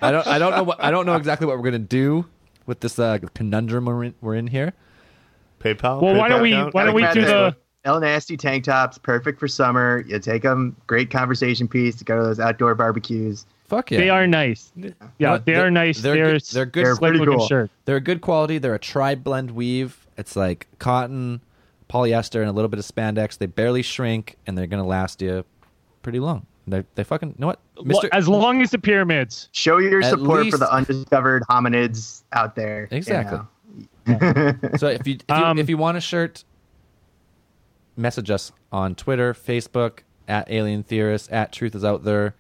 I 0.01 0.11
don't 0.11 0.27
I 0.27 0.39
don't 0.39 0.51
know 0.51 0.63
what 0.63 0.83
I 0.83 0.91
don't 0.91 1.05
know 1.05 1.15
exactly 1.15 1.47
what 1.47 1.57
we're 1.57 1.63
gonna 1.63 1.79
do 1.79 2.25
with 2.65 2.81
this 2.81 2.99
uh, 2.99 3.17
conundrum 3.33 3.85
we're 3.85 4.03
in, 4.05 4.13
we're 4.21 4.35
in 4.35 4.47
here. 4.47 4.73
PayPal. 5.59 6.01
Well, 6.01 6.15
why 6.15 6.27
don't 6.27 6.41
we 6.41 6.53
account? 6.53 6.73
why 6.73 6.85
don't 6.85 6.95
we 6.95 7.01
do 7.13 7.21
that. 7.21 7.55
the 7.55 7.57
El 7.83 7.99
Nasty 7.99 8.37
tank 8.37 8.63
tops, 8.65 8.97
perfect 8.97 9.39
for 9.39 9.47
summer. 9.47 10.03
You 10.07 10.19
take 10.19 10.43
them, 10.43 10.75
great 10.87 11.09
conversation 11.09 11.67
piece 11.67 11.95
to 11.95 12.03
go 12.05 12.17
to 12.17 12.23
those 12.23 12.39
outdoor 12.39 12.75
barbecues. 12.75 13.45
Fuck 13.65 13.89
yeah, 13.91 13.97
They 13.99 14.09
are 14.09 14.27
nice. 14.27 14.71
Yeah, 15.17 15.31
What? 15.31 15.45
they 15.45 15.55
are 15.55 15.71
nice. 15.71 16.01
They're 16.01 16.15
They're 16.15 16.31
good- 16.33 16.41
they're 16.51 16.65
good- 16.65 16.85
They're 16.85 16.95
pretty 16.97 17.25
cool. 17.25 17.47
shirt. 17.47 17.71
They're 17.85 17.95
a 17.95 18.01
good 18.01 18.21
quality. 18.21 18.57
They're 18.57 18.75
a 18.75 18.79
tri 18.79 19.15
blend 19.15 19.51
weave. 19.51 20.05
It's 20.17 20.35
like 20.35 20.67
cotton, 20.77 21.41
polyester, 21.89 22.41
and 22.41 22.49
a 22.49 22.51
little 22.51 22.69
bit 22.69 22.79
of 22.79 22.85
spandex. 22.85 23.37
They 23.37 23.45
barely 23.47 23.81
shrink, 23.81 24.35
and 24.45 24.57
they're 24.57 24.67
gonna 24.67 24.85
last 24.85 25.21
you 25.21 25.45
pretty 26.03 26.19
long. 26.19 26.45
They 26.67 26.83
they 26.95 27.03
fucking 27.03 27.29
you 27.29 27.35
know 27.39 27.47
what, 27.47 27.59
Mister. 27.83 28.09
As 28.11 28.27
long 28.27 28.61
as 28.61 28.69
the 28.71 28.77
pyramids. 28.77 29.49
Show 29.53 29.79
your 29.79 30.03
support 30.03 30.41
least- 30.43 30.51
for 30.51 30.57
the 30.59 30.71
undiscovered 30.71 31.43
hominids 31.49 32.21
out 32.33 32.55
there. 32.55 32.87
you 32.91 32.97
Exactly. 32.97 33.37
know. 33.39 33.47
So 34.77 34.87
if 34.87 35.07
you 35.07 35.15
if 35.15 35.23
you, 35.29 35.35
Um, 35.35 35.57
if 35.57 35.69
you 35.69 35.77
want 35.77 35.97
a 35.97 36.01
shirt, 36.01 36.43
message 37.97 38.29
us 38.29 38.51
on 38.71 38.95
Twitter, 38.95 39.33
Facebook 39.33 39.99
at 40.27 40.49
Alien 40.49 40.83
Theorist 40.83 41.29
at 41.31 41.51
Truth 41.51 41.75
is 41.75 41.83
Out 41.83 42.03
There, 42.03 42.35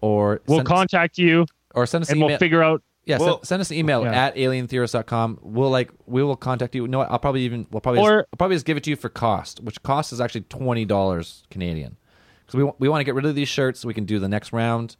or 0.00 0.40
We'll 0.46 0.58
send, 0.58 0.68
contact 0.68 1.18
you 1.18 1.46
or 1.74 1.86
send 1.86 2.02
us 2.02 2.08
and 2.08 2.16
an 2.16 2.18
email. 2.18 2.28
we'll 2.28 2.38
figure 2.38 2.62
out. 2.62 2.82
Yeah, 3.04 3.18
Well- 3.18 3.38
send, 3.38 3.46
send 3.46 3.60
us 3.62 3.70
an 3.70 3.76
email 3.78 4.02
Yeah. 4.04 4.26
at 4.26 4.36
alientheorist.com. 4.36 5.38
We'll 5.42 5.70
like 5.70 5.90
we 6.06 6.22
will 6.22 6.36
contact 6.36 6.74
you. 6.74 6.82
You 6.82 6.88
know? 6.88 7.00
I'll 7.02 7.18
probably 7.18 7.42
even 7.42 7.66
we'll 7.70 7.80
probably 7.80 8.00
Or- 8.02 8.20
just, 8.22 8.28
I'll 8.32 8.36
probably 8.36 8.56
just 8.56 8.66
give 8.66 8.76
it 8.76 8.84
to 8.84 8.90
you 8.90 8.96
for 8.96 9.08
cost, 9.08 9.60
which 9.60 9.82
cost 9.82 10.12
is 10.12 10.20
actually 10.20 10.42
twenty 10.42 10.84
dollars 10.84 11.44
Canadian. 11.50 11.96
Because 12.44 12.56
we 12.58 12.64
wa- 12.64 12.74
we 12.78 12.88
want 12.88 13.00
to 13.00 13.04
get 13.04 13.14
rid 13.14 13.24
of 13.26 13.34
these 13.34 13.48
shirts 13.48 13.80
so 13.80 13.88
we 13.88 13.94
can 13.94 14.04
do 14.04 14.18
the 14.18 14.28
next 14.28 14.52
round, 14.52 14.96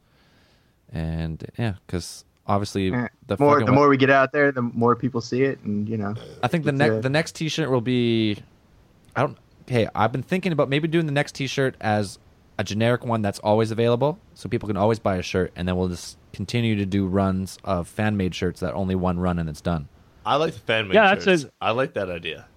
and 0.91 1.43
yeah, 1.57 1.73
because 1.85 2.25
obviously 2.47 2.91
Eh, 2.93 3.07
the 3.27 3.37
more 3.39 3.59
the 3.59 3.65
we- 3.65 3.71
more 3.71 3.89
we 3.89 3.97
get 3.97 4.09
out 4.09 4.31
there, 4.31 4.51
the 4.51 4.61
more 4.61 4.95
people 4.95 5.21
see 5.21 5.43
it, 5.43 5.59
and 5.63 5.87
you 5.89 5.97
know. 5.97 6.15
I 6.43 6.47
think 6.47 6.65
the 6.65 6.71
next 6.71 7.01
the 7.03 7.09
next 7.09 7.35
T-shirt 7.35 7.69
will 7.69 7.81
be. 7.81 8.37
I 9.15 9.21
don't. 9.21 9.37
Hey, 9.69 9.87
I've 9.93 10.11
been 10.11 10.23
thinking 10.23 10.51
about 10.51 10.67
maybe 10.69 10.87
doing 10.87 11.05
the 11.05 11.11
next 11.11 11.35
T-shirt 11.35 11.75
as 11.79 12.17
a 12.57 12.63
generic 12.63 13.05
one 13.05 13.21
that's 13.21 13.39
always 13.39 13.71
available, 13.71 14.19
so 14.33 14.49
people 14.49 14.67
can 14.67 14.77
always 14.77 14.99
buy 14.99 15.17
a 15.17 15.21
shirt, 15.21 15.51
and 15.55 15.67
then 15.67 15.77
we'll 15.77 15.87
just 15.89 16.17
continue 16.33 16.75
to 16.75 16.85
do 16.85 17.05
runs 17.05 17.57
of 17.63 17.87
fan 17.87 18.17
made 18.17 18.33
shirts 18.35 18.59
that 18.61 18.73
only 18.73 18.95
one 18.95 19.19
run 19.19 19.37
and 19.39 19.47
it's 19.47 19.61
done. 19.61 19.87
I 20.25 20.35
like 20.35 20.53
the 20.53 20.59
fan 20.59 20.87
made 20.87 20.95
Yeah, 20.95 21.13
that's 21.13 21.23
shirts. 21.25 21.43
a- 21.45 21.51
I 21.61 21.71
like 21.71 21.93
that 21.93 22.09
idea. 22.09 22.47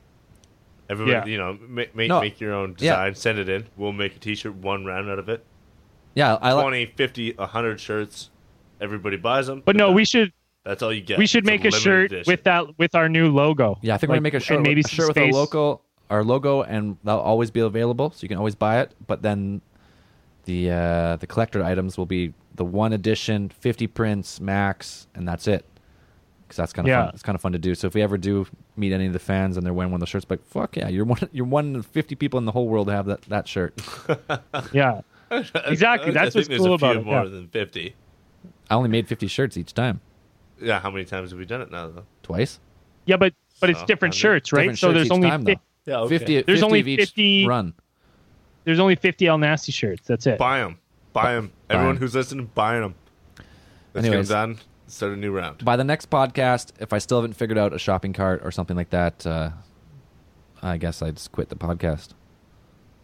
Everybody, 0.90 1.12
Yeah. 1.30 1.32
you 1.32 1.38
know, 1.38 1.58
make 1.68 1.94
make, 1.94 2.08
No, 2.08 2.20
make 2.20 2.40
your 2.40 2.52
own 2.52 2.70
yeah. 2.78 2.92
design, 2.96 3.14
send 3.14 3.38
it 3.38 3.48
in. 3.48 3.66
We'll 3.76 3.92
make 3.92 4.16
a 4.16 4.18
T-shirt, 4.18 4.54
one 4.56 4.84
round 4.84 5.08
out 5.08 5.18
of 5.18 5.28
it. 5.28 5.44
Yeah, 6.14 6.34
I 6.42 6.52
like. 6.52 6.62
20, 6.64 6.86
50, 6.96 7.32
100 7.38 7.80
shirts. 7.80 8.30
Everybody 8.80 9.16
buys 9.16 9.46
them. 9.46 9.62
But 9.64 9.76
no, 9.76 9.92
we 9.92 10.04
should 10.04 10.32
That's 10.64 10.82
all 10.82 10.92
you 10.92 11.00
get. 11.00 11.18
we 11.18 11.26
should 11.26 11.44
It's 11.44 11.46
make 11.46 11.60
a 11.60 11.64
limited 11.64 11.80
shirt 11.82 12.12
edition. 12.12 12.30
with 12.30 12.44
that 12.44 12.78
with 12.78 12.94
our 12.94 13.08
new 13.08 13.28
logo. 13.30 13.78
Yeah, 13.80 13.94
I 13.94 13.98
think 13.98 14.08
we're 14.08 14.16
gonna 14.16 14.22
make 14.22 14.34
a 14.34 14.40
shirt, 14.40 14.56
and 14.56 14.66
maybe 14.66 14.80
a 14.80 14.84
some 14.84 14.96
shirt 14.96 15.08
with 15.08 15.18
our 15.18 15.22
space. 15.24 15.34
Logo, 16.12 16.16
our 16.16 16.24
logo, 16.24 16.62
and 16.62 16.96
that'll 17.04 17.20
always 17.20 17.50
be 17.50 17.60
available, 17.60 18.10
so 18.10 18.22
you 18.22 18.28
can 18.28 18.38
always 18.38 18.54
buy 18.54 18.80
it. 18.80 18.92
But 19.06 19.22
then 19.22 19.60
the 20.44 20.70
uh, 20.70 21.16
the 21.16 21.26
collector 21.26 21.62
items 21.62 21.96
will 21.98 22.06
be 22.06 22.34
the 22.54 22.64
one 22.64 22.92
edition, 22.92 23.48
fifty 23.48 23.86
prints 23.86 24.40
max, 24.40 25.06
and 25.14 25.26
that's 25.26 25.46
it. 25.46 25.64
Because 26.42 26.56
that's 26.58 26.72
kind 26.74 26.86
of 26.86 26.90
Yeah. 26.90 27.04
fun. 27.06 27.14
It's 27.14 27.22
kind 27.22 27.34
of 27.34 27.40
fun 27.40 27.52
to 27.52 27.58
do. 27.58 27.74
So 27.74 27.86
if 27.86 27.94
we 27.94 28.02
ever 28.02 28.18
do 28.18 28.46
meet 28.76 28.92
any 28.92 29.06
of 29.06 29.12
the 29.14 29.18
fans 29.18 29.56
and 29.56 29.64
they're 29.64 29.72
wearing 29.72 29.90
one 29.90 29.96
of 29.98 30.00
the 30.00 30.06
shirts, 30.10 30.26
like 30.28 30.44
fuck 30.44 30.76
yeah, 30.76 30.88
you're 30.88 31.04
one 31.06 31.20
you're 31.32 31.46
one 31.46 31.76
of 31.76 31.86
fifty 31.86 32.14
people 32.14 32.38
in 32.38 32.44
the 32.44 32.52
whole 32.52 32.68
world 32.68 32.88
to 32.88 32.92
have 32.92 33.06
that 33.06 33.22
that 33.22 33.48
shirt. 33.48 33.80
Yeah, 34.72 35.00
exactly. 35.30 36.12
That's 36.12 36.34
think 36.34 36.40
what's 36.42 36.48
there's 36.48 36.60
cool 36.60 36.74
a 36.74 36.78
few 36.78 36.88
about 36.88 36.96
it. 36.96 37.04
more 37.06 37.24
yeah. 37.24 37.30
than 37.30 37.48
50. 37.48 37.94
I 38.70 38.74
only 38.74 38.88
made 38.90 39.08
fifty 39.08 39.26
shirts 39.28 39.56
each 39.56 39.72
time, 39.74 40.00
Yeah, 40.60 40.80
how 40.80 40.90
many 40.90 41.04
times 41.04 41.30
have 41.30 41.38
we 41.38 41.46
done 41.46 41.62
it 41.62 41.70
now, 41.70 41.88
though? 41.88 42.04
twice. 42.22 42.60
Yeah, 43.06 43.16
but 43.16 43.32
but 43.60 43.70
it's 43.70 43.80
So, 43.80 43.86
different 43.86 44.14
I 44.14 44.16
mean, 44.16 44.20
shirts, 44.20 44.52
right? 44.52 44.60
Different 44.62 44.78
so 44.78 44.86
shirts 44.88 44.94
there's 44.96 45.06
each 45.06 45.12
only 45.12 45.30
time, 45.30 45.44
fif- 45.44 45.56
though. 45.58 45.62
Yeah, 45.86 45.98
okay. 46.00 46.18
50, 46.18 46.34
There's 46.42 46.60
50 46.60 46.62
only 46.64 46.80
of 46.80 46.88
each 46.88 47.00
50 47.00 47.46
run. 47.46 47.74
there's 48.64 48.78
only 48.78 48.94
50 48.96 49.26
El 49.26 49.38
Nasty 49.38 49.72
shirts. 49.72 50.06
That's 50.06 50.26
it. 50.26 50.38
Buy 50.38 50.58
them. 50.58 50.78
Buy 51.12 51.34
them. 51.34 51.52
Buy 51.68 51.74
Everyone 51.74 51.96
'em. 51.96 52.00
who's 52.00 52.14
listening, 52.14 52.50
buy 52.54 52.78
them. 52.78 52.94
Let's 53.94 54.06
Anyways. 54.06 54.28
get 54.28 54.36
'em 54.38 54.54
done. 54.54 54.60
Start 54.86 55.12
a 55.12 55.16
new 55.16 55.32
round. 55.32 55.64
by 55.64 55.76
the 55.76 55.84
next 55.84 56.10
podcast, 56.10 56.72
if 56.78 56.92
I 56.92 56.98
still 56.98 57.18
haven't 57.18 57.32
figured 57.34 57.56
out 57.58 57.72
a 57.72 57.78
shopping 57.78 58.12
cart 58.12 58.42
or 58.44 58.50
something 58.50 58.76
like 58.76 58.90
that, 58.90 59.26
uh, 59.26 59.50
I 60.62 60.76
guess 60.76 61.00
I 61.02 61.10
just 61.10 61.32
quit 61.32 61.48
the 61.48 61.56
podcast. 61.56 62.10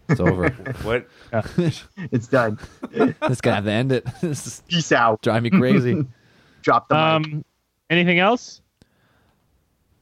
It's 0.08 0.20
over. 0.20 0.48
What? 0.82 1.06
It's 2.12 2.28
done. 2.28 2.58
this 2.90 3.40
gonna 3.40 3.56
have 3.56 3.64
to 3.64 3.70
end 3.72 3.92
it. 3.92 4.06
Peace 4.68 4.92
out. 4.92 5.20
Drive 5.22 5.42
me 5.42 5.50
crazy. 5.50 6.06
Drop 6.62 6.88
the 6.88 6.94
mic. 6.94 7.02
Um, 7.34 7.44
anything 7.90 8.18
else? 8.18 8.60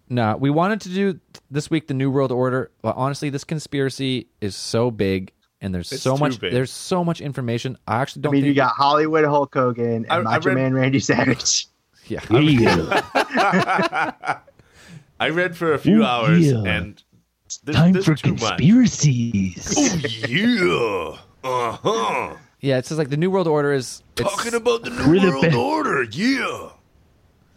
No, 0.08 0.36
we 0.36 0.50
wanted 0.50 0.80
to 0.82 0.88
do 0.90 1.20
this 1.50 1.68
week 1.70 1.86
the 1.88 1.94
New 1.94 2.10
World 2.10 2.32
Order. 2.32 2.70
But 2.82 2.96
honestly, 2.96 3.30
this 3.30 3.44
conspiracy 3.44 4.28
is 4.40 4.54
so 4.56 4.90
big, 4.90 5.32
and 5.60 5.74
there's 5.74 5.90
It's 5.92 6.02
so 6.02 6.16
much. 6.16 6.38
big. 6.40 6.52
There's 6.52 6.70
so 6.70 7.02
much 7.04 7.20
information. 7.20 7.76
I 7.86 7.96
actually 8.02 8.22
don't 8.22 8.32
mean, 8.32 8.42
think. 8.42 8.48
you 8.48 8.54
got 8.54 8.72
Hollywood 8.72 9.24
Hulk 9.24 9.52
Hogan 9.54 10.06
and 10.08 10.28
I- 10.28 10.34
I 10.34 10.38
read- 10.38 10.54
Man 10.54 10.74
Randy 10.74 11.00
Savage. 11.00 11.66
yeah, 12.06 12.20
I 15.18 15.30
read 15.30 15.56
for 15.56 15.72
a 15.72 15.78
few 15.78 16.02
Oh, 16.02 16.06
hours 16.06 16.46
yeah. 16.46 16.62
and 16.64 17.02
there's, 17.64 17.76
Time 17.76 17.92
there's 17.92 18.04
for 18.04 18.14
too 18.14 18.34
conspiracies. 18.34 19.74
Oh, 19.78 20.00
yeah. 20.28 21.48
Uh 21.48 21.72
huh. 21.82 22.36
yeah. 22.60 22.78
It's 22.78 22.88
just 22.88 22.98
like 22.98 23.08
the 23.08 23.16
New 23.16 23.30
World 23.30 23.46
Order 23.48 23.72
is 23.72 24.02
Talking 24.14 24.54
about 24.54 24.82
the 24.82 24.90
New 24.90 25.30
World. 25.30 25.54
Order. 25.54 26.02
Yeah. 26.04 26.70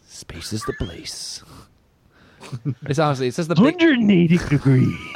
space 0.07 0.53
is 0.53 0.63
the 0.65 0.73
place. 0.73 1.43
It's 2.83 2.99
honestly, 2.99 3.27
it 3.27 3.33
says 3.33 3.47
the 3.47 3.55
big. 3.55 3.63
180 3.75 4.37
degrees. 4.49 4.95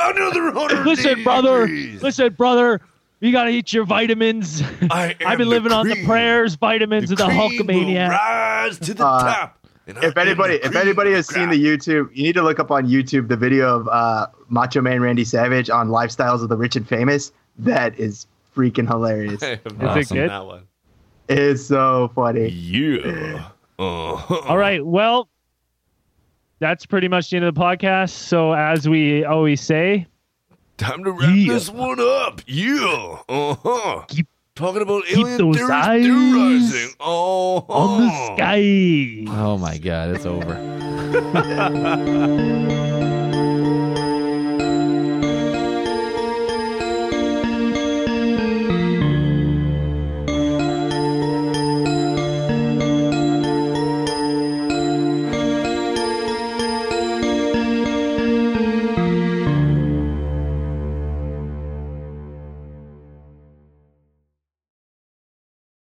Another 0.00 0.44
100 0.52 0.86
Listen, 0.86 1.22
brother. 1.24 1.66
degrees. 1.66 2.02
Listen, 2.02 2.32
brother. 2.34 2.80
You 3.20 3.32
gotta 3.32 3.50
eat 3.50 3.72
your 3.72 3.84
vitamins. 3.84 4.62
I 4.90 5.14
I've 5.26 5.36
been 5.36 5.48
the 5.48 5.54
living 5.54 5.72
on 5.72 5.86
the 5.88 6.04
prayers, 6.06 6.54
vitamins, 6.54 7.10
of 7.10 7.18
the 7.18 7.24
cream 7.26 7.36
will 7.36 7.50
Hulkamaniac. 7.66 8.08
rise 8.08 8.78
to 8.78 8.94
the 8.94 9.04
Uh, 9.04 9.22
top. 9.34 9.58
and 9.86 9.98
if 9.98 10.16
am 10.16 10.26
anybody, 10.26 10.54
if 10.54 10.74
anybody 10.74 11.12
has 11.12 11.28
of 11.28 11.34
seen 11.34 11.50
the 11.50 11.62
YouTube, 11.62 12.08
you 12.16 12.22
need 12.22 12.32
to 12.34 12.42
look 12.42 12.58
up 12.58 12.70
on 12.70 12.86
YouTube 12.86 13.28
the 13.28 13.36
video 13.36 13.76
of 13.80 13.88
uh, 13.88 14.26
Macho 14.48 14.80
Man 14.80 15.02
Randy 15.02 15.24
Savage 15.24 15.68
on 15.68 15.88
lifestyles 15.88 16.42
of 16.42 16.48
the 16.48 16.56
rich 16.56 16.76
and 16.76 16.88
famous. 16.88 17.30
That 17.58 17.98
is 18.00 18.26
freaking 18.56 18.88
hilarious. 18.88 19.40
crap. 19.40 19.60
I 19.66 19.68
have 19.68 19.72
Is 19.72 19.78
not 19.78 19.96
it 19.98 20.08
good? 20.08 20.30
That 20.30 20.46
one. 20.46 20.62
it 21.28 21.38
is 21.38 21.66
so 21.66 22.10
funny. 22.14 22.48
Yeah. 22.48 23.48
Uh-huh. 23.80 24.40
All 24.46 24.58
right. 24.58 24.84
Well, 24.84 25.29
that's 26.60 26.86
pretty 26.86 27.08
much 27.08 27.30
the 27.30 27.36
end 27.36 27.44
of 27.46 27.54
the 27.54 27.60
podcast. 27.60 28.10
So, 28.10 28.52
as 28.52 28.88
we 28.88 29.24
always 29.24 29.60
say, 29.60 30.06
Time 30.76 31.02
to 31.04 31.10
wrap 31.12 31.30
Yeah. 31.34 31.52
this 31.54 31.68
one 31.68 31.98
up. 32.00 32.40
Yeah. 32.46 33.18
Uh 33.28 33.54
huh. 33.62 34.04
Keep- 34.08 34.28
Talking 34.56 34.82
about 34.82 35.04
keep 35.04 35.18
alien 35.18 35.38
those 35.38 35.56
theories 35.56 35.70
eyes 35.70 36.04
theorizing. 36.04 36.90
Oh, 37.00 37.64
on 37.68 38.00
the 38.02 38.10
sky. 38.36 39.24
Oh 39.40 39.56
my 39.56 39.78
god, 39.78 40.10
it's 40.10 40.26
over. 40.26 40.54